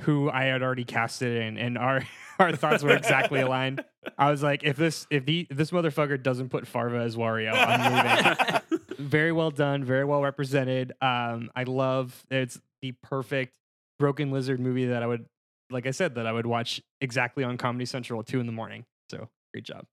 who 0.00 0.30
I 0.30 0.44
had 0.44 0.62
already 0.62 0.84
casted 0.84 1.42
in, 1.42 1.58
and 1.58 1.76
our 1.76 2.04
our 2.38 2.54
thoughts 2.54 2.82
were 2.82 2.94
exactly 2.94 3.40
aligned. 3.40 3.84
I 4.18 4.30
was 4.30 4.42
like, 4.42 4.62
if 4.62 4.76
this 4.76 5.06
if, 5.10 5.26
the, 5.26 5.46
if 5.50 5.56
this 5.56 5.70
motherfucker 5.70 6.22
doesn't 6.22 6.50
put 6.50 6.66
Farva 6.66 6.98
as 6.98 7.16
Wario, 7.16 7.52
I'm 7.52 8.60
leaving. 8.70 8.77
very 8.98 9.32
well 9.32 9.50
done, 9.50 9.84
very 9.84 10.04
well 10.04 10.22
represented. 10.22 10.92
Um, 11.00 11.50
I 11.54 11.64
love 11.64 12.24
it's 12.30 12.60
the 12.82 12.92
perfect 13.02 13.56
Broken 13.98 14.30
Lizard 14.30 14.60
movie 14.60 14.86
that 14.86 15.02
I 15.02 15.06
would, 15.06 15.26
like 15.70 15.86
I 15.86 15.90
said, 15.90 16.14
that 16.16 16.26
I 16.26 16.32
would 16.32 16.46
watch 16.46 16.80
exactly 17.00 17.44
on 17.44 17.56
Comedy 17.56 17.84
Central 17.84 18.20
at 18.20 18.26
two 18.26 18.40
in 18.40 18.46
the 18.46 18.52
morning. 18.52 18.84
So 19.10 19.28
great 19.52 19.64
job. 19.64 19.84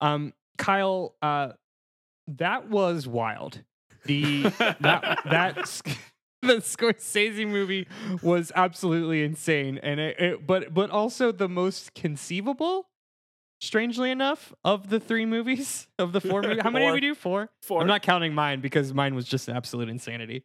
Um, 0.00 0.32
Kyle, 0.58 1.14
uh, 1.22 1.52
that 2.28 2.68
was 2.68 3.06
wild. 3.06 3.62
The 4.04 4.42
that 4.80 5.20
that 5.24 5.82
the 6.42 6.56
Scorsese 6.56 7.46
movie 7.46 7.88
was 8.22 8.52
absolutely 8.54 9.22
insane, 9.22 9.78
and 9.82 9.98
it, 9.98 10.20
it 10.20 10.46
but 10.46 10.72
but 10.72 10.90
also 10.90 11.32
the 11.32 11.48
most 11.48 11.94
conceivable. 11.94 12.88
Strangely 13.60 14.10
enough, 14.10 14.52
of 14.64 14.90
the 14.90 15.00
three 15.00 15.24
movies 15.24 15.88
of 15.98 16.12
the 16.12 16.20
four 16.20 16.42
movies, 16.42 16.60
how 16.62 16.70
many 16.70 16.86
did 16.86 16.92
we 16.92 17.00
do? 17.00 17.14
Four. 17.14 17.48
Four. 17.62 17.80
I'm 17.80 17.86
not 17.86 18.02
counting 18.02 18.34
mine 18.34 18.60
because 18.60 18.92
mine 18.92 19.14
was 19.14 19.26
just 19.26 19.48
absolute 19.48 19.88
insanity. 19.88 20.44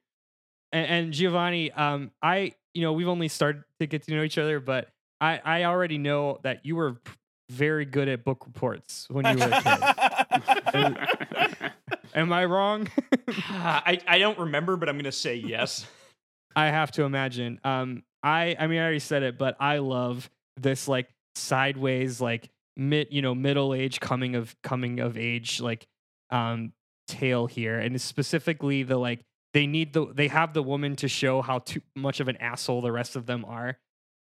And, 0.72 0.88
and 0.88 1.14
Giovanni, 1.14 1.72
um, 1.72 2.12
I 2.22 2.54
you 2.74 2.82
know 2.84 2.94
we've 2.94 3.10
only 3.10 3.28
started 3.28 3.64
to 3.80 3.88
get 3.88 4.04
to 4.04 4.16
know 4.16 4.24
each 4.24 4.38
other, 4.38 4.60
but 4.60 4.88
I 5.20 5.42
I 5.44 5.64
already 5.66 5.98
know 5.98 6.40
that 6.44 6.66
you 6.66 6.78
were 6.78 7.02
very 7.50 7.84
good 7.84 8.08
at 8.08 8.24
book 8.24 8.46
reports 8.46 9.08
when 9.10 9.26
you 9.26 9.46
were 9.46 9.52
a 9.52 9.62
kid. 10.72 11.72
Am 12.16 12.32
I 12.32 12.46
wrong? 12.46 12.90
I, 13.28 14.00
I 14.08 14.20
don't 14.20 14.40
remember, 14.40 14.78
but 14.78 14.88
I'm 14.88 14.98
gonna 14.98 15.12
say 15.12 15.36
yes. 15.36 15.86
I 16.56 16.68
have 16.68 16.92
to 16.94 17.04
imagine. 17.04 17.60
Um, 17.64 18.04
I 18.24 18.56
I 18.58 18.68
mean 18.68 18.80
I 18.80 18.84
already 18.84 19.00
said 19.00 19.24
it, 19.24 19.38
but 19.38 19.58
I 19.60 19.80
love 19.80 20.30
this 20.58 20.88
like 20.88 21.10
sideways 21.36 22.22
like 22.22 22.50
mid 22.78 23.08
you 23.12 23.22
know 23.22 23.36
middle 23.36 23.74
age 23.74 24.00
coming 24.00 24.36
of 24.36 24.56
coming 24.62 25.00
of 25.00 25.18
age 25.18 25.60
like 25.62 25.88
um 26.30 26.74
tale 27.08 27.46
here, 27.48 27.80
and 27.80 27.96
it's 27.96 28.04
specifically 28.04 28.84
the 28.84 28.98
like 28.98 29.22
they 29.54 29.68
need 29.68 29.94
the 29.94 30.08
they 30.14 30.28
have 30.30 30.54
the 30.54 30.64
woman 30.64 30.96
to 30.98 31.08
show 31.08 31.42
how 31.42 31.60
too 31.60 31.82
much 31.96 32.20
of 32.20 32.28
an 32.28 32.38
asshole 32.38 32.82
the 32.82 32.92
rest 32.92 33.16
of 33.16 33.26
them 33.26 33.46
are 33.46 33.78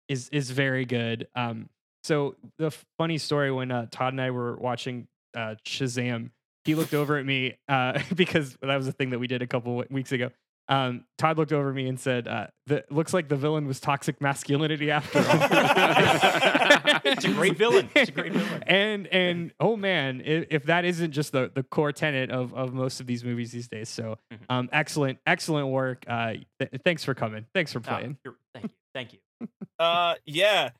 is 0.08 0.28
is 0.30 0.50
very 0.50 0.84
good. 0.84 1.28
Um, 1.34 1.68
so 2.02 2.36
the 2.58 2.70
funny 2.98 3.18
story 3.18 3.50
when 3.50 3.70
uh, 3.70 3.86
Todd 3.90 4.12
and 4.12 4.20
I 4.20 4.30
were 4.30 4.56
watching 4.56 5.08
uh, 5.34 5.54
Shazam, 5.66 6.30
he 6.64 6.74
looked 6.74 6.92
over 6.94 7.16
at 7.16 7.24
me 7.24 7.56
uh, 7.68 8.00
because 8.14 8.56
that 8.60 8.76
was 8.76 8.86
a 8.86 8.92
thing 8.92 9.10
that 9.10 9.18
we 9.18 9.26
did 9.26 9.42
a 9.42 9.46
couple 9.46 9.78
w- 9.78 9.88
weeks 9.94 10.12
ago. 10.12 10.30
Um, 10.68 11.04
Todd 11.18 11.36
looked 11.36 11.52
over 11.52 11.70
at 11.70 11.74
me 11.74 11.88
and 11.88 12.00
said, 12.00 12.26
uh, 12.26 12.46
the, 12.66 12.84
"Looks 12.90 13.12
like 13.12 13.28
the 13.28 13.36
villain 13.36 13.66
was 13.66 13.80
toxic 13.80 14.20
masculinity 14.22 14.90
after 14.90 15.18
all." 15.18 15.24
It's 17.24 17.32
a 17.32 17.36
great 17.36 17.56
villain. 17.56 17.88
It's 17.94 18.08
a 18.10 18.12
great 18.12 18.32
villain. 18.32 18.62
and 18.66 19.06
and 19.08 19.52
oh 19.60 19.76
man, 19.76 20.20
if, 20.24 20.46
if 20.50 20.64
that 20.64 20.84
isn't 20.84 21.12
just 21.12 21.32
the 21.32 21.50
the 21.54 21.62
core 21.62 21.92
tenet 21.92 22.30
of 22.30 22.52
of 22.54 22.72
most 22.74 23.00
of 23.00 23.06
these 23.06 23.24
movies 23.24 23.52
these 23.52 23.68
days, 23.68 23.88
so 23.88 24.18
Mhm. 24.32 24.38
um, 24.48 24.68
excellent 24.72 25.18
excellent 25.26 25.68
work. 25.68 26.04
Uh, 26.08 26.34
th- 26.58 26.70
thanks 26.84 27.04
for 27.04 27.14
coming. 27.14 27.46
Thanks 27.54 27.72
for 27.72 27.78
Oh, 27.78 27.82
playing. 27.82 28.18
you're- 28.24 28.36
thank 28.54 28.64
you. 28.66 28.70
Thank 28.94 29.12
you. 29.14 29.18
Uh, 29.78 30.14
yeah, 30.24 30.70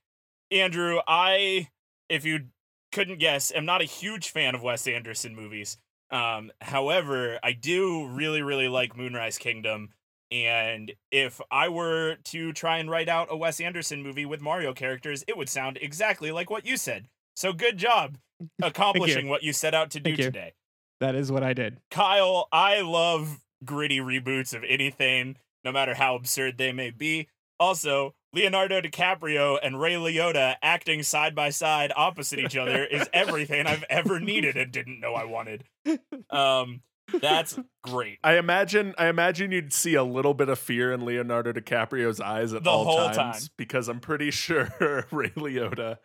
Andrew, 0.53 1.01
I, 1.07 1.69
if 2.09 2.25
you 2.25 2.47
couldn't 2.93 3.19
guess, 3.19 3.51
am 3.53 3.65
not 3.65 3.81
a 3.83 3.85
huge 3.85 4.31
fan 4.31 4.55
of 4.55 4.63
Wes 4.63 4.87
Anderson 4.87 5.35
movies. 5.35 5.77
Um, 6.11 6.53
however, 6.61 7.41
I 7.43 7.53
do 7.53 8.07
really, 8.07 8.41
really 8.41 8.69
like 8.69 8.97
Moonrise 8.97 9.37
Kingdom. 9.37 9.91
And 10.31 10.93
if 11.11 11.41
I 11.51 11.69
were 11.69 12.17
to 12.25 12.53
try 12.53 12.79
and 12.79 12.91
write 12.91 13.09
out 13.09 13.29
a 13.31 13.37
Wes 13.37 13.61
Anderson 13.61 14.03
movie 14.03 14.27
with 14.27 14.41
Mario 14.41 14.73
characters, 14.73 15.25
it 15.29 15.37
would 15.37 15.49
sound 15.49 15.79
exactly 15.81 16.33
like 16.33 16.51
what 16.51 16.67
you 16.67 16.77
said. 16.77 17.09
So 17.37 17.53
good 17.53 17.77
job 17.77 18.19
accomplishing 18.63 19.29
what 19.29 19.43
you 19.43 19.53
set 19.53 19.75
out 19.75 19.91
to 19.93 20.01
do 20.01 20.17
today. 20.17 20.55
That 21.01 21.15
is 21.15 21.31
what 21.31 21.43
I 21.43 21.53
did. 21.53 21.79
Kyle, 21.91 22.49
I 22.53 22.81
love 22.81 23.41
gritty 23.65 23.99
reboots 23.99 24.55
of 24.55 24.65
anything, 24.67 25.37
no 25.65 25.73
matter 25.73 25.95
how 25.95 26.15
absurd 26.15 26.59
they 26.59 26.73
may 26.73 26.91
be. 26.91 27.29
Also, 27.61 28.15
Leonardo 28.33 28.81
DiCaprio 28.81 29.59
and 29.63 29.81
Ray 29.81 29.95
Liotta 29.95 30.57
acting 30.63 31.03
side 31.03 31.35
by 31.35 31.51
side 31.51 31.93
opposite 31.97 32.41
each 32.41 32.57
other 32.57 32.85
is 32.85 33.09
everything 33.13 33.67
I've 33.67 33.85
ever 33.89 34.19
needed 34.19 34.57
and 34.57 34.73
didn't 34.73 35.01
know 35.01 35.15
I 35.15 35.25
wanted. 35.25 35.65
Um, 36.31 36.81
that's 37.21 37.59
great. 37.83 38.19
I 38.25 38.37
imagine 38.39 38.95
I 38.99 39.09
imagine 39.09 39.53
you'd 39.53 39.73
see 39.73 39.95
a 39.95 40.05
little 40.05 40.35
bit 40.35 40.49
of 40.49 40.59
fear 40.59 40.93
in 40.93 41.05
Leonardo 41.05 41.53
DiCaprio's 41.53 42.21
eyes 42.21 42.53
at 42.53 42.65
The 42.65 42.71
all 42.71 42.85
whole 42.85 43.11
times 43.11 43.17
time. 43.17 43.49
because 43.57 43.89
I'm 43.89 44.01
pretty 44.01 44.31
sure 44.33 44.65
Ray 45.11 45.31
Liotta 45.31 45.99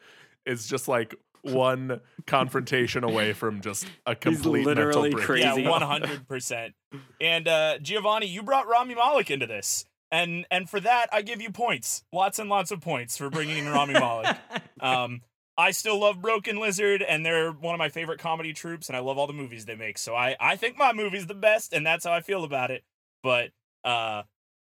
is 0.45 0.67
just 0.67 0.87
like 0.87 1.15
one 1.41 2.01
confrontation 2.27 3.03
away 3.05 3.31
from 3.31 3.61
just 3.61 3.85
a 4.05 4.13
complete 4.13 4.65
literally 4.65 5.09
mental 5.09 5.25
crazy. 5.25 5.61
Yeah, 5.61 5.69
one 5.69 5.81
hundred 5.81 6.27
percent. 6.27 6.73
And 7.21 7.47
uh, 7.47 7.79
Giovanni, 7.79 8.27
you 8.27 8.43
brought 8.43 8.67
Rami 8.67 8.95
Malek 8.95 9.31
into 9.31 9.47
this, 9.47 9.85
and 10.11 10.45
and 10.51 10.69
for 10.69 10.81
that 10.81 11.07
I 11.13 11.21
give 11.21 11.41
you 11.41 11.49
points, 11.49 12.03
lots 12.11 12.39
and 12.39 12.49
lots 12.49 12.71
of 12.71 12.81
points 12.81 13.17
for 13.17 13.29
bringing 13.29 13.57
in 13.59 13.69
Rami 13.69 13.93
Malek. 13.93 14.37
Um, 14.81 15.21
I 15.59 15.71
still 15.71 15.99
love 15.99 16.21
Broken 16.21 16.57
Lizard, 16.59 17.01
and 17.01 17.25
they're 17.25 17.51
one 17.51 17.75
of 17.75 17.79
my 17.79 17.89
favorite 17.89 18.19
comedy 18.19 18.53
troupes, 18.53 18.87
and 18.87 18.95
I 18.95 19.01
love 19.01 19.17
all 19.17 19.27
the 19.27 19.33
movies 19.33 19.65
they 19.65 19.75
make. 19.75 19.97
So 19.97 20.15
I 20.15 20.35
I 20.39 20.55
think 20.55 20.77
my 20.77 20.93
movie's 20.93 21.27
the 21.27 21.35
best, 21.35 21.73
and 21.73 21.85
that's 21.85 22.05
how 22.05 22.13
I 22.13 22.21
feel 22.21 22.43
about 22.43 22.71
it. 22.71 22.83
But 23.23 23.51
uh, 23.83 24.23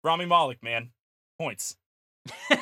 Rami 0.04 0.26
Malek, 0.26 0.64
man, 0.64 0.92
points. 1.40 1.76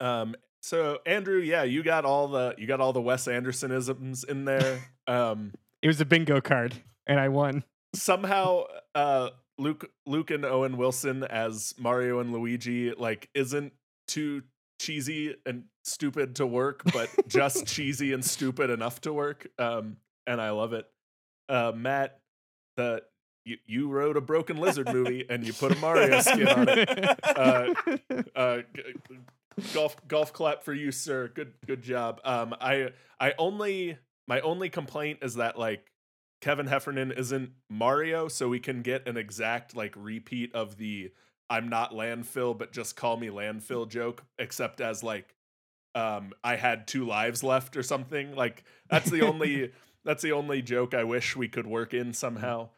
Um, 0.00 0.36
so 0.62 0.98
Andrew, 1.06 1.40
yeah, 1.40 1.64
you 1.64 1.82
got 1.82 2.04
all 2.04 2.28
the 2.28 2.54
you 2.56 2.66
got 2.68 2.80
all 2.80 2.92
the 2.92 3.00
Wes 3.00 3.26
Andersonisms 3.26 4.24
in 4.28 4.44
there. 4.44 4.80
Um, 5.08 5.54
It 5.80 5.86
was 5.86 6.02
a 6.02 6.04
bingo 6.04 6.40
card, 6.42 6.74
and 7.06 7.18
I 7.18 7.30
won. 7.30 7.64
somehow, 7.94 8.64
uh, 8.94 9.30
Luke 9.56 9.90
Luke 10.04 10.30
and 10.30 10.44
Owen 10.44 10.76
Wilson 10.76 11.24
as 11.24 11.72
Mario 11.78 12.20
and 12.20 12.30
Luigi 12.30 12.92
like 12.92 13.30
isn't 13.34 13.72
too 14.06 14.42
cheesy 14.78 15.34
and 15.44 15.64
stupid 15.84 16.36
to 16.36 16.46
work, 16.46 16.82
but 16.92 17.10
just 17.28 17.66
cheesy 17.74 18.12
and 18.12 18.24
stupid 18.24 18.70
enough 18.70 19.00
to 19.02 19.12
work. 19.12 19.48
Um, 19.58 19.96
and 20.26 20.40
I 20.40 20.50
love 20.50 20.72
it. 20.72 20.86
Uh, 21.48 21.72
Matt, 21.74 22.20
the 22.76 23.02
you, 23.44 23.56
you 23.66 23.88
wrote 23.88 24.16
a 24.16 24.20
Broken 24.20 24.58
Lizard 24.58 24.92
movie 24.92 25.24
and 25.28 25.46
you 25.46 25.52
put 25.52 25.72
a 25.72 25.76
Mario 25.76 26.20
skin 26.20 26.48
on 26.48 26.68
it. 26.68 27.18
Uh, 27.24 27.74
uh, 28.36 28.58
golf 29.72 29.96
golf 30.06 30.32
clap 30.32 30.62
for 30.62 30.74
you, 30.74 30.92
sir. 30.92 31.28
Good 31.28 31.54
good 31.66 31.82
job. 31.82 32.20
Um, 32.24 32.54
I 32.60 32.90
I 33.18 33.32
only 33.38 33.98
my 34.26 34.40
only 34.40 34.68
complaint 34.68 35.20
is 35.22 35.36
that 35.36 35.58
like 35.58 35.90
Kevin 36.40 36.66
Heffernan 36.66 37.12
isn't 37.12 37.50
Mario, 37.68 38.28
so 38.28 38.48
we 38.48 38.60
can 38.60 38.82
get 38.82 39.08
an 39.08 39.16
exact 39.16 39.74
like 39.74 39.94
repeat 39.96 40.54
of 40.54 40.76
the 40.76 41.10
"I'm 41.50 41.68
not 41.68 41.92
landfill, 41.92 42.56
but 42.56 42.72
just 42.72 42.96
call 42.96 43.16
me 43.16 43.28
landfill" 43.28 43.88
joke, 43.88 44.24
except 44.38 44.80
as 44.80 45.02
like 45.02 45.34
um 45.94 46.32
I 46.44 46.56
had 46.56 46.86
two 46.86 47.06
lives 47.06 47.42
left 47.42 47.76
or 47.76 47.82
something. 47.82 48.34
Like 48.34 48.64
that's 48.90 49.10
the 49.10 49.22
only 49.22 49.72
that's 50.04 50.22
the 50.22 50.32
only 50.32 50.62
joke 50.62 50.94
I 50.94 51.04
wish 51.04 51.36
we 51.36 51.48
could 51.48 51.66
work 51.66 51.94
in 51.94 52.12
somehow. 52.12 52.70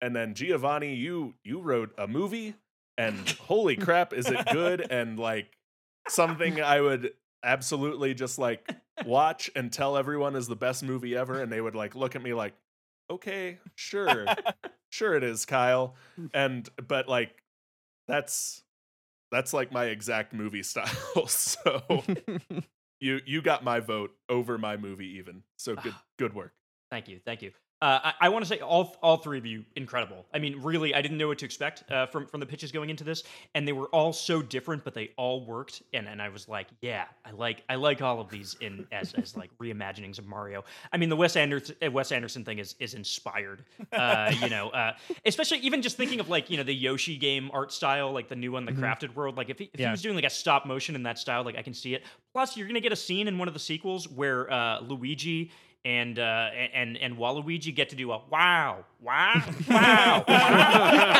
And 0.00 0.16
then 0.16 0.34
Giovanni, 0.34 0.94
you 0.94 1.34
you 1.44 1.60
wrote 1.60 1.92
a 1.98 2.06
movie, 2.08 2.54
and 2.96 3.28
holy 3.40 3.76
crap, 3.76 4.12
is 4.12 4.26
it 4.26 4.46
good? 4.52 4.86
And 4.90 5.18
like 5.18 5.56
something 6.08 6.60
I 6.60 6.80
would 6.80 7.12
absolutely 7.42 8.14
just 8.14 8.38
like 8.38 8.68
watch 9.04 9.50
and 9.56 9.72
tell 9.72 9.96
everyone 9.96 10.36
is 10.36 10.46
the 10.46 10.56
best 10.56 10.82
movie 10.82 11.16
ever, 11.16 11.40
and 11.40 11.50
they 11.52 11.60
would 11.60 11.74
like 11.74 11.94
look 11.94 12.16
at 12.16 12.22
me 12.22 12.34
like, 12.34 12.54
okay, 13.10 13.58
sure, 13.74 14.26
sure 14.90 15.14
it 15.14 15.22
is, 15.24 15.44
Kyle. 15.44 15.96
And 16.32 16.68
but 16.86 17.08
like 17.08 17.34
that's 18.10 18.62
that's 19.30 19.52
like 19.52 19.72
my 19.72 19.86
exact 19.86 20.32
movie 20.32 20.62
style. 20.64 21.26
so 21.26 21.82
you 23.00 23.20
you 23.24 23.42
got 23.42 23.64
my 23.64 23.80
vote 23.80 24.12
over 24.28 24.58
my 24.58 24.76
movie 24.76 25.18
even. 25.18 25.42
So 25.56 25.76
good 25.76 25.94
ah. 25.94 26.02
good 26.18 26.34
work. 26.34 26.52
Thank 26.90 27.08
you, 27.08 27.20
thank 27.24 27.42
you. 27.42 27.52
Uh, 27.82 27.98
I, 28.20 28.26
I 28.26 28.28
want 28.28 28.44
to 28.44 28.48
say 28.48 28.58
all 28.60 28.94
all 29.02 29.16
three 29.16 29.38
of 29.38 29.46
you 29.46 29.64
incredible. 29.74 30.26
I 30.34 30.38
mean, 30.38 30.60
really, 30.60 30.94
I 30.94 31.00
didn't 31.00 31.16
know 31.16 31.28
what 31.28 31.38
to 31.38 31.46
expect 31.46 31.90
uh, 31.90 32.06
from 32.06 32.26
from 32.26 32.40
the 32.40 32.46
pitches 32.46 32.72
going 32.72 32.90
into 32.90 33.04
this, 33.04 33.22
and 33.54 33.66
they 33.66 33.72
were 33.72 33.86
all 33.86 34.12
so 34.12 34.42
different, 34.42 34.84
but 34.84 34.92
they 34.92 35.12
all 35.16 35.44
worked. 35.46 35.82
And 35.94 36.06
and 36.06 36.20
I 36.20 36.28
was 36.28 36.46
like, 36.46 36.66
yeah, 36.82 37.04
I 37.24 37.30
like 37.30 37.62
I 37.70 37.76
like 37.76 38.02
all 38.02 38.20
of 38.20 38.28
these 38.28 38.54
in 38.60 38.84
as 38.92 39.14
as 39.14 39.34
like 39.34 39.50
reimaginings 39.58 40.18
of 40.18 40.26
Mario. 40.26 40.62
I 40.92 40.98
mean, 40.98 41.08
the 41.08 41.16
Wes 41.16 41.36
Anderson 41.36 41.74
uh, 41.82 41.90
Wes 41.90 42.12
Anderson 42.12 42.44
thing 42.44 42.58
is 42.58 42.74
is 42.80 42.92
inspired. 42.92 43.64
Uh, 43.92 44.30
you 44.38 44.50
know, 44.50 44.68
uh, 44.70 44.92
especially 45.24 45.58
even 45.60 45.80
just 45.80 45.96
thinking 45.96 46.20
of 46.20 46.28
like 46.28 46.50
you 46.50 46.58
know 46.58 46.62
the 46.62 46.74
Yoshi 46.74 47.16
game 47.16 47.50
art 47.54 47.72
style, 47.72 48.12
like 48.12 48.28
the 48.28 48.36
new 48.36 48.52
one, 48.52 48.66
the 48.66 48.72
Mhm. 48.72 48.80
Crafted 48.80 49.14
World. 49.14 49.36
Like 49.38 49.48
if 49.48 49.58
he, 49.58 49.70
if 49.72 49.80
Yeah. 49.80 49.86
he 49.86 49.90
was 49.92 50.02
doing 50.02 50.14
like 50.16 50.24
a 50.24 50.30
stop 50.30 50.66
motion 50.66 50.94
in 50.94 51.02
that 51.04 51.18
style, 51.18 51.44
like 51.44 51.56
I 51.56 51.62
can 51.62 51.72
see 51.74 51.94
it. 51.94 52.02
Plus, 52.34 52.56
you're 52.58 52.66
gonna 52.66 52.80
get 52.80 52.92
a 52.92 52.96
scene 52.96 53.26
in 53.26 53.38
one 53.38 53.48
of 53.48 53.54
the 53.54 53.60
sequels 53.60 54.06
where 54.08 54.52
uh, 54.52 54.80
Luigi 54.80 55.50
and 55.84 56.18
uh, 56.18 56.50
and 56.74 56.96
and 56.98 57.16
Waluigi 57.16 57.74
get 57.74 57.90
to 57.90 57.96
do 57.96 58.12
a 58.12 58.22
wow, 58.30 58.84
wow, 59.00 59.42
wow, 59.68 60.24
wow. 60.28 61.14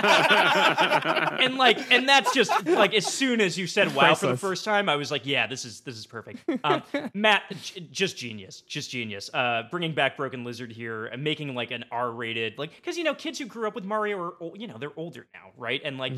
and 1.41 1.57
like, 1.57 1.91
and 1.91 2.09
that's 2.09 2.35
just 2.35 2.67
like 2.67 2.93
as 2.95 3.07
soon 3.07 3.41
as 3.41 3.57
you 3.57 3.67
said 3.67 3.95
wow 3.95 4.15
for 4.15 4.27
the 4.27 4.37
first 4.37 4.65
time, 4.65 4.89
I 4.89 4.97
was 4.97 5.11
like, 5.11 5.25
yeah, 5.25 5.47
this 5.47 5.65
is 5.65 5.81
this 5.81 5.97
is 5.97 6.07
perfect. 6.07 6.41
Um, 6.63 6.83
Matt, 7.15 7.43
j- 7.63 7.89
just 7.91 8.19
genius, 8.19 8.61
just 8.63 8.91
genius. 8.91 9.31
Uh, 9.33 9.63
bringing 9.71 9.95
back 9.95 10.17
Broken 10.17 10.45
Lizard 10.45 10.73
here 10.73 11.07
and 11.07 11.25
making 11.25 11.55
like 11.55 11.71
an 11.71 11.87
R-rated, 11.91 12.59
like 12.59 12.77
because 12.77 12.99
you 12.99 13.05
know 13.05 13.15
kids 13.15 13.39
who 13.39 13.47
grew 13.47 13.67
up 13.67 13.75
with 13.75 13.85
Mario 13.85 14.21
are 14.21 14.35
you 14.57 14.67
know 14.67 14.77
they're 14.79 14.93
older 14.97 15.27
now, 15.33 15.53
right? 15.57 15.81
And 15.85 15.97
like. 15.99 16.13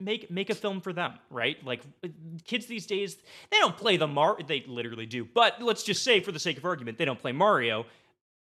Make 0.00 0.30
make 0.30 0.48
a 0.48 0.54
film 0.54 0.80
for 0.80 0.92
them, 0.92 1.14
right? 1.28 1.62
Like 1.64 1.82
kids 2.44 2.66
these 2.66 2.86
days, 2.86 3.16
they 3.50 3.58
don't 3.58 3.76
play 3.76 3.96
the 3.96 4.06
Mar. 4.06 4.38
They 4.46 4.64
literally 4.66 5.06
do, 5.06 5.24
but 5.24 5.60
let's 5.60 5.82
just 5.82 6.04
say, 6.04 6.20
for 6.20 6.30
the 6.30 6.38
sake 6.38 6.56
of 6.56 6.64
argument, 6.64 6.98
they 6.98 7.04
don't 7.04 7.18
play 7.18 7.32
Mario 7.32 7.84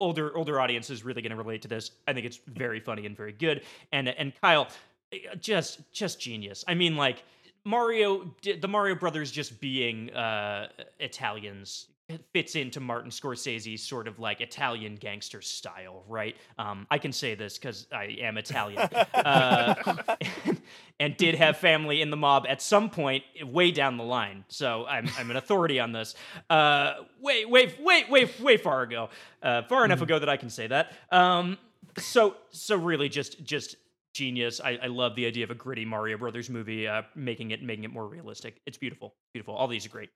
older 0.00 0.36
older 0.36 0.60
audience 0.60 0.90
is 0.90 1.04
really 1.04 1.22
going 1.22 1.30
to 1.30 1.36
relate 1.36 1.62
to 1.62 1.68
this. 1.68 1.90
I 2.06 2.12
think 2.12 2.26
it's 2.26 2.40
very 2.46 2.80
funny 2.80 3.06
and 3.06 3.16
very 3.16 3.32
good. 3.32 3.62
And 3.92 4.08
and 4.08 4.32
Kyle, 4.40 4.68
eh, 5.12 5.18
just 5.40 5.80
just 5.92 6.20
genius. 6.20 6.64
I 6.68 6.74
mean, 6.74 6.96
like 6.96 7.24
Mario, 7.64 8.34
the 8.42 8.68
Mario 8.68 8.94
Brothers 8.94 9.30
just 9.30 9.60
being 9.60 10.12
uh, 10.12 10.68
Italians 11.00 11.88
fits 12.32 12.54
into 12.54 12.80
Martin 12.80 13.10
Scorsese's 13.10 13.82
sort 13.82 14.06
of 14.06 14.18
like 14.18 14.40
Italian 14.40 14.94
gangster 14.94 15.42
style, 15.42 16.04
right? 16.08 16.36
Um, 16.58 16.86
I 16.90 16.98
can 16.98 17.12
say 17.12 17.34
this 17.34 17.58
because 17.58 17.86
I 17.92 18.16
am 18.20 18.38
Italian, 18.38 18.82
uh, 19.14 19.96
and 21.00 21.16
did 21.16 21.34
have 21.34 21.56
family 21.56 22.02
in 22.02 22.10
the 22.10 22.16
mob 22.16 22.46
at 22.48 22.62
some 22.62 22.90
point 22.90 23.24
way 23.42 23.70
down 23.72 23.96
the 23.96 24.04
line. 24.04 24.44
So 24.48 24.86
I'm 24.86 25.08
I'm 25.18 25.30
an 25.30 25.36
authority 25.36 25.80
on 25.80 25.92
this. 25.92 26.14
Uh, 26.48 26.94
way 27.20 27.44
way 27.44 27.74
way 27.80 28.04
way 28.08 28.30
way 28.40 28.56
far 28.56 28.82
ago, 28.82 29.10
uh, 29.42 29.62
far 29.62 29.84
enough 29.84 30.02
ago 30.02 30.18
that 30.18 30.28
I 30.28 30.36
can 30.36 30.50
say 30.50 30.68
that. 30.68 30.92
Um, 31.10 31.58
so 31.98 32.36
so 32.50 32.76
really 32.76 33.08
just 33.08 33.42
just 33.44 33.76
genius. 34.14 34.60
I, 34.60 34.78
I 34.82 34.86
love 34.86 35.14
the 35.16 35.26
idea 35.26 35.44
of 35.44 35.50
a 35.50 35.54
gritty 35.54 35.84
Mario 35.84 36.18
Brothers 36.18 36.48
movie, 36.48 36.86
uh, 36.86 37.02
making 37.14 37.50
it 37.50 37.62
making 37.62 37.84
it 37.84 37.92
more 37.92 38.06
realistic. 38.06 38.60
It's 38.64 38.78
beautiful, 38.78 39.14
beautiful. 39.32 39.54
All 39.54 39.66
these 39.66 39.86
are 39.86 39.90
great. 39.90 40.10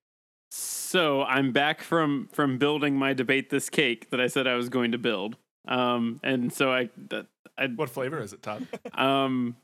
So 0.91 1.23
I'm 1.23 1.53
back 1.53 1.83
from 1.83 2.29
from 2.33 2.59
building 2.59 2.97
my 2.97 3.13
debate 3.13 3.49
this 3.49 3.71
cake 3.71 4.11
that 4.11 4.21
I 4.21 4.27
said 4.27 4.49
I 4.49 4.55
was 4.55 4.69
going 4.69 4.91
to 4.91 4.99
build. 4.99 5.37
Um, 5.69 6.19
and 6.25 6.53
so 6.53 6.73
I, 6.73 6.91
I 7.57 7.69
What 7.69 7.91
flavor 7.91 8.21
is 8.21 8.33
it, 8.33 8.43
Todd? 8.43 8.67
um, 8.95 9.55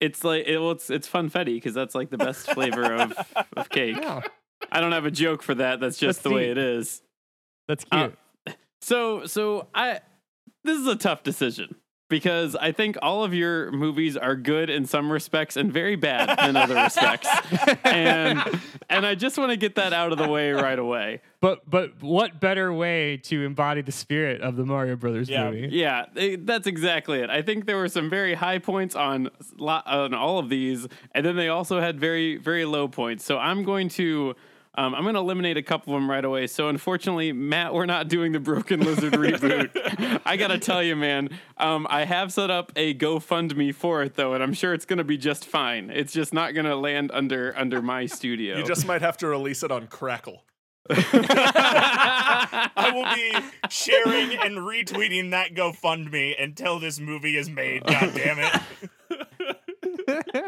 it's 0.00 0.24
like 0.24 0.48
it, 0.48 0.58
well, 0.58 0.72
it's 0.72 0.90
it's 0.90 1.08
funfetti 1.08 1.54
because 1.54 1.72
that's 1.72 1.94
like 1.94 2.10
the 2.10 2.18
best 2.18 2.50
flavor 2.50 2.94
of 2.94 3.12
of 3.56 3.68
cake. 3.70 3.96
Oh, 4.02 4.22
I 4.72 4.80
don't 4.80 4.90
have 4.90 5.06
a 5.06 5.12
joke 5.12 5.40
for 5.40 5.54
that. 5.54 5.78
That's 5.78 5.98
just 5.98 6.24
the 6.24 6.30
way 6.30 6.50
it 6.50 6.58
is. 6.58 7.00
that's 7.68 7.84
cute. 7.84 8.18
Uh, 8.44 8.52
So 8.82 9.24
so 9.24 9.68
I 9.72 10.00
this 10.64 10.80
is 10.80 10.88
a 10.88 10.96
tough 10.96 11.22
decision 11.22 11.76
because 12.08 12.56
I 12.56 12.72
think 12.72 12.96
all 13.02 13.22
of 13.24 13.34
your 13.34 13.70
movies 13.70 14.16
are 14.16 14.34
good 14.34 14.70
in 14.70 14.86
some 14.86 15.10
respects 15.12 15.56
and 15.56 15.72
very 15.72 15.96
bad 15.96 16.48
in 16.48 16.56
other 16.56 16.74
respects. 16.84 17.28
And 17.84 18.60
and 18.88 19.06
I 19.06 19.14
just 19.14 19.38
want 19.38 19.50
to 19.50 19.56
get 19.56 19.74
that 19.76 19.92
out 19.92 20.12
of 20.12 20.18
the 20.18 20.28
way 20.28 20.52
right 20.52 20.78
away. 20.78 21.20
but 21.40 21.68
but 21.68 22.02
what 22.02 22.40
better 22.40 22.72
way 22.72 23.16
to 23.18 23.44
embody 23.44 23.82
the 23.82 23.92
spirit 23.92 24.40
of 24.40 24.56
the 24.56 24.64
Mario 24.64 24.96
Brothers 24.96 25.28
Yeah. 25.28 25.50
movie? 25.50 25.68
Yeah, 25.70 26.06
eh, 26.16 26.36
that's 26.40 26.66
exactly 26.66 27.20
it. 27.20 27.30
I 27.30 27.42
think 27.42 27.66
there 27.66 27.76
were 27.76 27.88
some 27.88 28.08
very 28.10 28.34
high 28.34 28.58
points 28.58 28.94
on 28.94 29.28
lo- 29.58 29.82
on 29.86 30.14
all 30.14 30.38
of 30.38 30.48
these, 30.48 30.86
and 31.14 31.24
then 31.26 31.36
they 31.36 31.48
also 31.48 31.80
had 31.80 32.00
very 32.00 32.36
very 32.36 32.64
low 32.64 32.88
points. 32.88 33.24
So 33.24 33.38
I'm 33.38 33.64
going 33.64 33.88
to. 33.90 34.34
Um, 34.78 34.94
I'm 34.94 35.02
going 35.02 35.14
to 35.14 35.20
eliminate 35.20 35.56
a 35.56 35.62
couple 35.62 35.92
of 35.92 36.00
them 36.00 36.08
right 36.08 36.24
away. 36.24 36.46
So, 36.46 36.68
unfortunately, 36.68 37.32
Matt, 37.32 37.74
we're 37.74 37.84
not 37.84 38.06
doing 38.06 38.30
the 38.30 38.38
Broken 38.38 38.78
Lizard 38.78 39.14
reboot. 39.14 40.20
I 40.24 40.36
got 40.36 40.48
to 40.48 40.58
tell 40.58 40.84
you, 40.84 40.94
man, 40.94 41.30
um, 41.56 41.88
I 41.90 42.04
have 42.04 42.32
set 42.32 42.48
up 42.48 42.70
a 42.76 42.94
GoFundMe 42.94 43.74
for 43.74 44.04
it, 44.04 44.14
though, 44.14 44.34
and 44.34 44.42
I'm 44.42 44.54
sure 44.54 44.72
it's 44.72 44.84
going 44.84 44.98
to 44.98 45.04
be 45.04 45.18
just 45.18 45.44
fine. 45.46 45.90
It's 45.90 46.12
just 46.12 46.32
not 46.32 46.54
going 46.54 46.66
to 46.66 46.76
land 46.76 47.10
under 47.12 47.52
under 47.58 47.82
my 47.82 48.06
studio. 48.06 48.56
You 48.56 48.64
just 48.64 48.86
might 48.86 49.02
have 49.02 49.16
to 49.16 49.26
release 49.26 49.64
it 49.64 49.72
on 49.72 49.88
Crackle. 49.88 50.44
I 50.90 52.70
will 52.94 53.16
be 53.16 53.32
sharing 53.68 54.38
and 54.38 54.58
retweeting 54.58 55.32
that 55.32 55.54
GoFundMe 55.54 56.40
until 56.40 56.78
this 56.78 57.00
movie 57.00 57.36
is 57.36 57.50
made. 57.50 57.84
God 57.84 58.12
damn 58.14 58.38
it. 58.38 58.62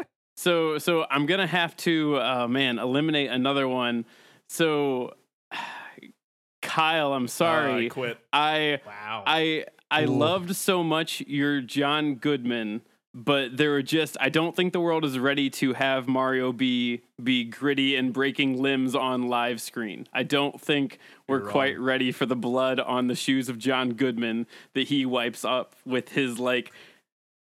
So 0.41 0.79
so 0.79 1.05
I'm 1.11 1.27
gonna 1.27 1.45
have 1.45 1.77
to 1.77 2.17
uh, 2.19 2.47
man 2.47 2.79
eliminate 2.79 3.29
another 3.29 3.67
one. 3.67 4.05
So 4.49 5.13
Kyle, 6.63 7.13
I'm 7.13 7.23
Uh, 7.23 7.25
I 7.25 7.27
sorry. 7.27 7.89
quit. 7.89 8.17
I 8.33 8.79
Wow. 8.85 9.23
I 9.27 9.65
I 9.91 10.03
Ooh. 10.05 10.07
loved 10.07 10.55
so 10.55 10.83
much 10.83 11.21
your 11.27 11.61
John 11.61 12.15
Goodman, 12.15 12.81
but 13.13 13.55
there 13.57 13.69
were 13.69 13.83
just 13.83 14.17
I 14.19 14.29
don't 14.29 14.55
think 14.55 14.73
the 14.73 14.79
world 14.79 15.05
is 15.05 15.19
ready 15.19 15.51
to 15.51 15.73
have 15.73 16.07
Mario 16.07 16.51
be 16.51 17.01
be 17.23 17.43
gritty 17.43 17.95
and 17.95 18.11
breaking 18.11 18.59
limbs 18.59 18.95
on 18.95 19.27
live 19.27 19.61
screen. 19.61 20.07
I 20.11 20.23
don't 20.23 20.59
think 20.59 20.97
we're 21.27 21.41
You're 21.41 21.49
quite 21.51 21.79
ready 21.79 22.11
for 22.11 22.25
the 22.25 22.35
blood 22.35 22.79
on 22.79 23.05
the 23.05 23.15
shoes 23.15 23.47
of 23.47 23.59
John 23.59 23.93
Goodman 23.93 24.47
that 24.73 24.87
he 24.87 25.05
wipes 25.05 25.45
up 25.45 25.75
with 25.85 26.09
his 26.09 26.39
like 26.39 26.71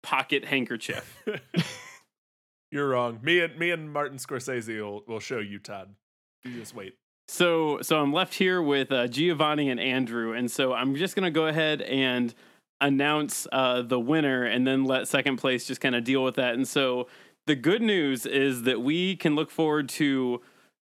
pocket 0.02 0.46
handkerchief. 0.46 1.16
You're 2.70 2.88
wrong. 2.88 3.18
Me 3.22 3.40
and 3.40 3.58
me 3.58 3.70
and 3.70 3.92
Martin 3.92 4.18
Scorsese 4.18 4.80
will, 4.80 5.02
will 5.06 5.20
show 5.20 5.38
you, 5.38 5.58
Todd. 5.58 5.94
You 6.44 6.54
just 6.58 6.74
wait. 6.74 6.94
So 7.26 7.80
so 7.82 7.98
I'm 7.98 8.12
left 8.12 8.34
here 8.34 8.62
with 8.62 8.92
uh, 8.92 9.06
Giovanni 9.06 9.70
and 9.70 9.80
Andrew, 9.80 10.32
and 10.32 10.50
so 10.50 10.72
I'm 10.72 10.94
just 10.94 11.14
gonna 11.14 11.30
go 11.30 11.46
ahead 11.46 11.82
and 11.82 12.34
announce 12.80 13.46
uh, 13.52 13.82
the 13.82 13.98
winner, 13.98 14.44
and 14.44 14.66
then 14.66 14.84
let 14.84 15.08
second 15.08 15.36
place 15.36 15.66
just 15.66 15.80
kind 15.80 15.94
of 15.94 16.04
deal 16.04 16.22
with 16.22 16.36
that. 16.36 16.54
And 16.54 16.66
so 16.66 17.08
the 17.46 17.56
good 17.56 17.82
news 17.82 18.26
is 18.26 18.62
that 18.64 18.82
we 18.82 19.16
can 19.16 19.34
look 19.34 19.50
forward 19.50 19.88
to 19.90 20.40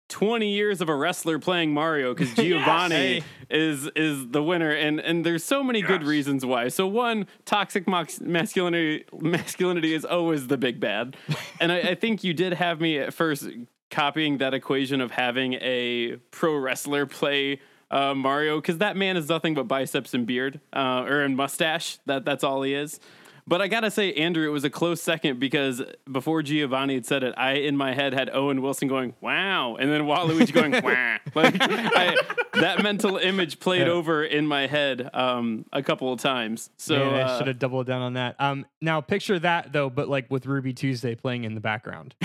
20 0.09 0.49
years 0.49 0.81
of 0.81 0.89
a 0.89 0.95
wrestler 0.95 1.39
playing 1.39 1.73
Mario 1.73 2.15
because 2.15 2.35
Giovanni 2.35 3.23
is 3.51 3.89
is 3.97 4.29
the 4.29 4.43
winner, 4.43 4.71
and 4.71 5.01
and 5.01 5.25
there's 5.25 5.45
so 5.45 5.63
many 5.63 5.83
good 5.83 6.05
reasons 6.05 6.45
why. 6.45 6.69
So 6.69 6.87
one, 6.87 7.27
toxic 7.45 7.87
mox- 7.87 8.21
masculinity 8.21 9.05
masculinity 9.13 9.95
is 9.95 10.05
always 10.05 10.47
the 10.47 10.57
big 10.57 10.81
bad, 10.81 11.17
and 11.61 11.73
I, 11.73 11.79
I 11.79 11.95
think 11.95 12.23
you 12.25 12.35
did 12.35 12.55
have 12.55 12.81
me 12.81 12.99
at 12.99 13.15
first 13.15 13.49
copying 13.91 14.39
that 14.39 14.55
equation 14.55 15.01
of 15.01 15.13
having 15.13 15.55
a 15.55 16.17
pro 16.31 16.57
wrestler 16.57 17.07
play 17.07 17.61
uh, 17.91 18.15
Mario 18.15 18.61
because 18.61 18.79
that 18.79 18.97
man 18.97 19.17
is 19.17 19.29
nothing 19.29 19.55
but 19.55 19.69
biceps 19.69 20.15
and 20.15 20.27
beard 20.27 20.61
uh, 20.73 21.05
or 21.07 21.23
and 21.23 21.37
mustache. 21.37 21.99
That 22.07 22.25
that's 22.25 22.45
all 22.45 22.63
he 22.63 22.75
is. 22.75 23.01
But 23.47 23.61
I 23.61 23.69
gotta 23.69 23.91
say, 23.91 24.13
Andrew, 24.15 24.47
it 24.49 24.53
was 24.53 24.65
a 24.65 24.71
close 24.71 25.03
second 25.03 25.39
because 25.39 25.83
before 26.11 26.43
Giovanni 26.43 26.95
had 26.95 27.05
said 27.05 27.23
it, 27.23 27.35
I 27.37 27.53
in 27.55 27.77
my 27.77 27.93
head 27.95 28.15
had 28.15 28.31
Owen 28.33 28.63
Wilson 28.63 28.89
going 28.89 29.15
"Wow," 29.21 29.77
and 29.77 29.91
then 29.93 30.03
Waluigi 30.03 30.53
going 30.53 30.73
"Wah." 30.83 31.19
Like 31.35 31.57
I, 31.61 32.17
that 32.55 32.83
mental 32.83 33.19
image 33.19 33.61
played 33.61 33.87
Yeah. 33.87 33.93
over 33.93 34.25
in 34.25 34.47
my 34.47 34.67
head 34.67 35.11
um, 35.13 35.67
a 35.75 35.83
couple 35.83 36.11
of 36.13 36.21
times. 36.21 36.71
So 36.79 36.97
Man, 36.99 37.15
I 37.15 37.21
uh, 37.23 37.39
should 37.39 37.47
have 37.49 37.59
doubled 37.59 37.87
down 37.87 38.01
on 38.01 38.15
that. 38.15 38.37
Um, 38.39 38.65
now 38.81 39.01
picture 39.03 39.39
that 39.39 39.73
though, 39.75 39.91
but 39.91 40.09
like 40.09 40.31
with 40.31 40.47
Ruby 40.47 40.73
Tuesday 40.73 41.15
playing 41.15 41.45
in 41.45 41.55
the 41.55 41.61
background. 41.61 42.15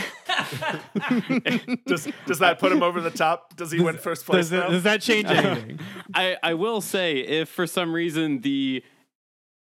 Does 1.85 2.07
does 2.25 2.39
that 2.39 2.57
put 2.59 2.71
him 2.71 2.81
over 2.83 3.01
the 3.01 3.11
top? 3.11 3.55
Does 3.55 3.71
he 3.71 3.79
win 3.81 3.97
first 3.97 4.25
place? 4.25 4.37
Does, 4.45 4.49
that- 4.51 4.59
now? 4.59 4.69
does 4.69 4.83
that 4.83 5.01
change 5.01 5.25
anything? 5.29 5.79
I, 6.13 6.37
I 6.41 6.53
will 6.53 6.81
say, 6.81 7.17
if 7.19 7.49
for 7.49 7.67
some 7.67 7.93
reason 7.93 8.41
the 8.41 8.83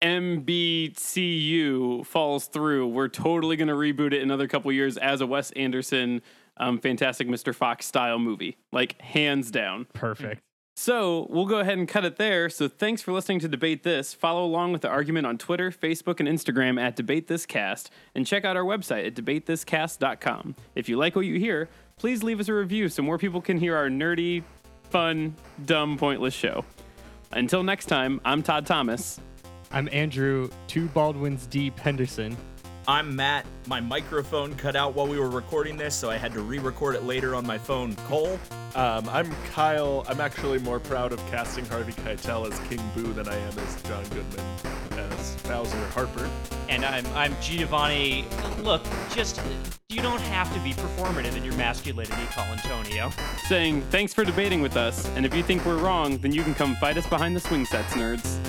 MBCU 0.01 2.05
falls 2.05 2.47
through, 2.47 2.87
we're 2.87 3.07
totally 3.07 3.55
going 3.55 3.67
to 3.67 3.73
reboot 3.73 4.13
it 4.13 4.21
another 4.21 4.47
couple 4.47 4.71
years 4.71 4.97
as 4.97 5.21
a 5.21 5.27
Wes 5.27 5.51
Anderson, 5.51 6.21
um, 6.57 6.79
Fantastic 6.79 7.27
Mr. 7.27 7.53
Fox 7.53 7.85
style 7.85 8.19
movie, 8.19 8.57
like 8.71 8.99
hands 9.01 9.51
down. 9.51 9.87
Perfect. 9.93 10.41
So 10.75 11.27
we'll 11.29 11.45
go 11.45 11.59
ahead 11.59 11.77
and 11.77 11.89
cut 11.89 12.05
it 12.05 12.15
there. 12.15 12.49
So 12.49 12.69
thanks 12.69 13.01
for 13.01 13.11
listening 13.11 13.39
to 13.39 13.49
Debate 13.49 13.83
This. 13.83 14.13
Follow 14.13 14.45
along 14.45 14.71
with 14.71 14.81
the 14.81 14.87
argument 14.87 15.27
on 15.27 15.37
Twitter, 15.37 15.71
Facebook, 15.71 16.21
and 16.21 16.29
Instagram 16.29 16.79
at 16.79 16.95
Debate 16.95 17.27
This 17.27 17.45
Cast, 17.45 17.91
and 18.15 18.25
check 18.25 18.45
out 18.45 18.55
our 18.55 18.63
website 18.63 19.05
at 19.05 19.13
debatethiscast.com. 19.13 20.55
If 20.75 20.87
you 20.87 20.97
like 20.97 21.17
what 21.17 21.25
you 21.25 21.37
hear, 21.37 21.67
please 21.97 22.23
leave 22.23 22.39
us 22.39 22.47
a 22.47 22.53
review 22.53 22.87
so 22.87 23.03
more 23.03 23.17
people 23.17 23.41
can 23.41 23.57
hear 23.57 23.75
our 23.75 23.89
nerdy, 23.89 24.43
fun, 24.89 25.35
dumb, 25.65 25.97
pointless 25.97 26.33
show. 26.33 26.63
Until 27.33 27.61
next 27.61 27.87
time, 27.87 28.21
I'm 28.23 28.41
Todd 28.41 28.65
Thomas. 28.65 29.19
I'm 29.71 29.87
Andrew, 29.91 30.49
two 30.65 30.87
Baldwins 30.87 31.45
deep 31.45 31.77
Henderson. 31.77 32.35
I'm 32.87 33.15
Matt. 33.15 33.45
My 33.67 33.79
microphone 33.79 34.55
cut 34.55 34.75
out 34.75 34.95
while 34.95 35.05
we 35.05 35.19
were 35.19 35.29
recording 35.29 35.77
this, 35.77 35.93
so 35.93 36.09
I 36.09 36.17
had 36.17 36.33
to 36.33 36.41
re-record 36.41 36.95
it 36.95 37.03
later 37.03 37.35
on 37.35 37.45
my 37.45 37.59
phone. 37.59 37.95
Cole. 38.07 38.39
Um, 38.73 39.07
I'm 39.09 39.31
Kyle. 39.51 40.05
I'm 40.09 40.21
actually 40.21 40.57
more 40.57 40.79
proud 40.79 41.11
of 41.11 41.19
casting 41.29 41.65
Harvey 41.65 41.91
Keitel 41.91 42.51
as 42.51 42.59
King 42.67 42.81
Boo 42.95 43.13
than 43.13 43.29
I 43.29 43.35
am 43.35 43.59
as 43.59 43.81
John 43.83 44.03
Goodman 44.05 44.43
as 44.97 45.35
Bowser 45.43 45.85
Harper. 45.89 46.27
And 46.67 46.83
I'm 46.83 47.05
I'm 47.15 47.35
Giovanni. 47.39 48.25
Look, 48.63 48.83
just 49.11 49.39
you 49.89 50.01
don't 50.01 50.21
have 50.21 50.51
to 50.55 50.59
be 50.61 50.73
performative 50.73 51.37
in 51.37 51.43
your 51.43 51.55
masculinity, 51.55 52.23
Colantonio. 52.31 53.13
Saying 53.47 53.81
thanks 53.91 54.15
for 54.15 54.23
debating 54.23 54.63
with 54.63 54.77
us, 54.77 55.07
and 55.09 55.27
if 55.27 55.35
you 55.35 55.43
think 55.43 55.63
we're 55.63 55.77
wrong, 55.77 56.17
then 56.17 56.31
you 56.31 56.41
can 56.41 56.55
come 56.55 56.75
fight 56.77 56.97
us 56.97 57.07
behind 57.07 57.35
the 57.35 57.39
swing 57.39 57.65
sets, 57.65 57.93
nerds. 57.93 58.39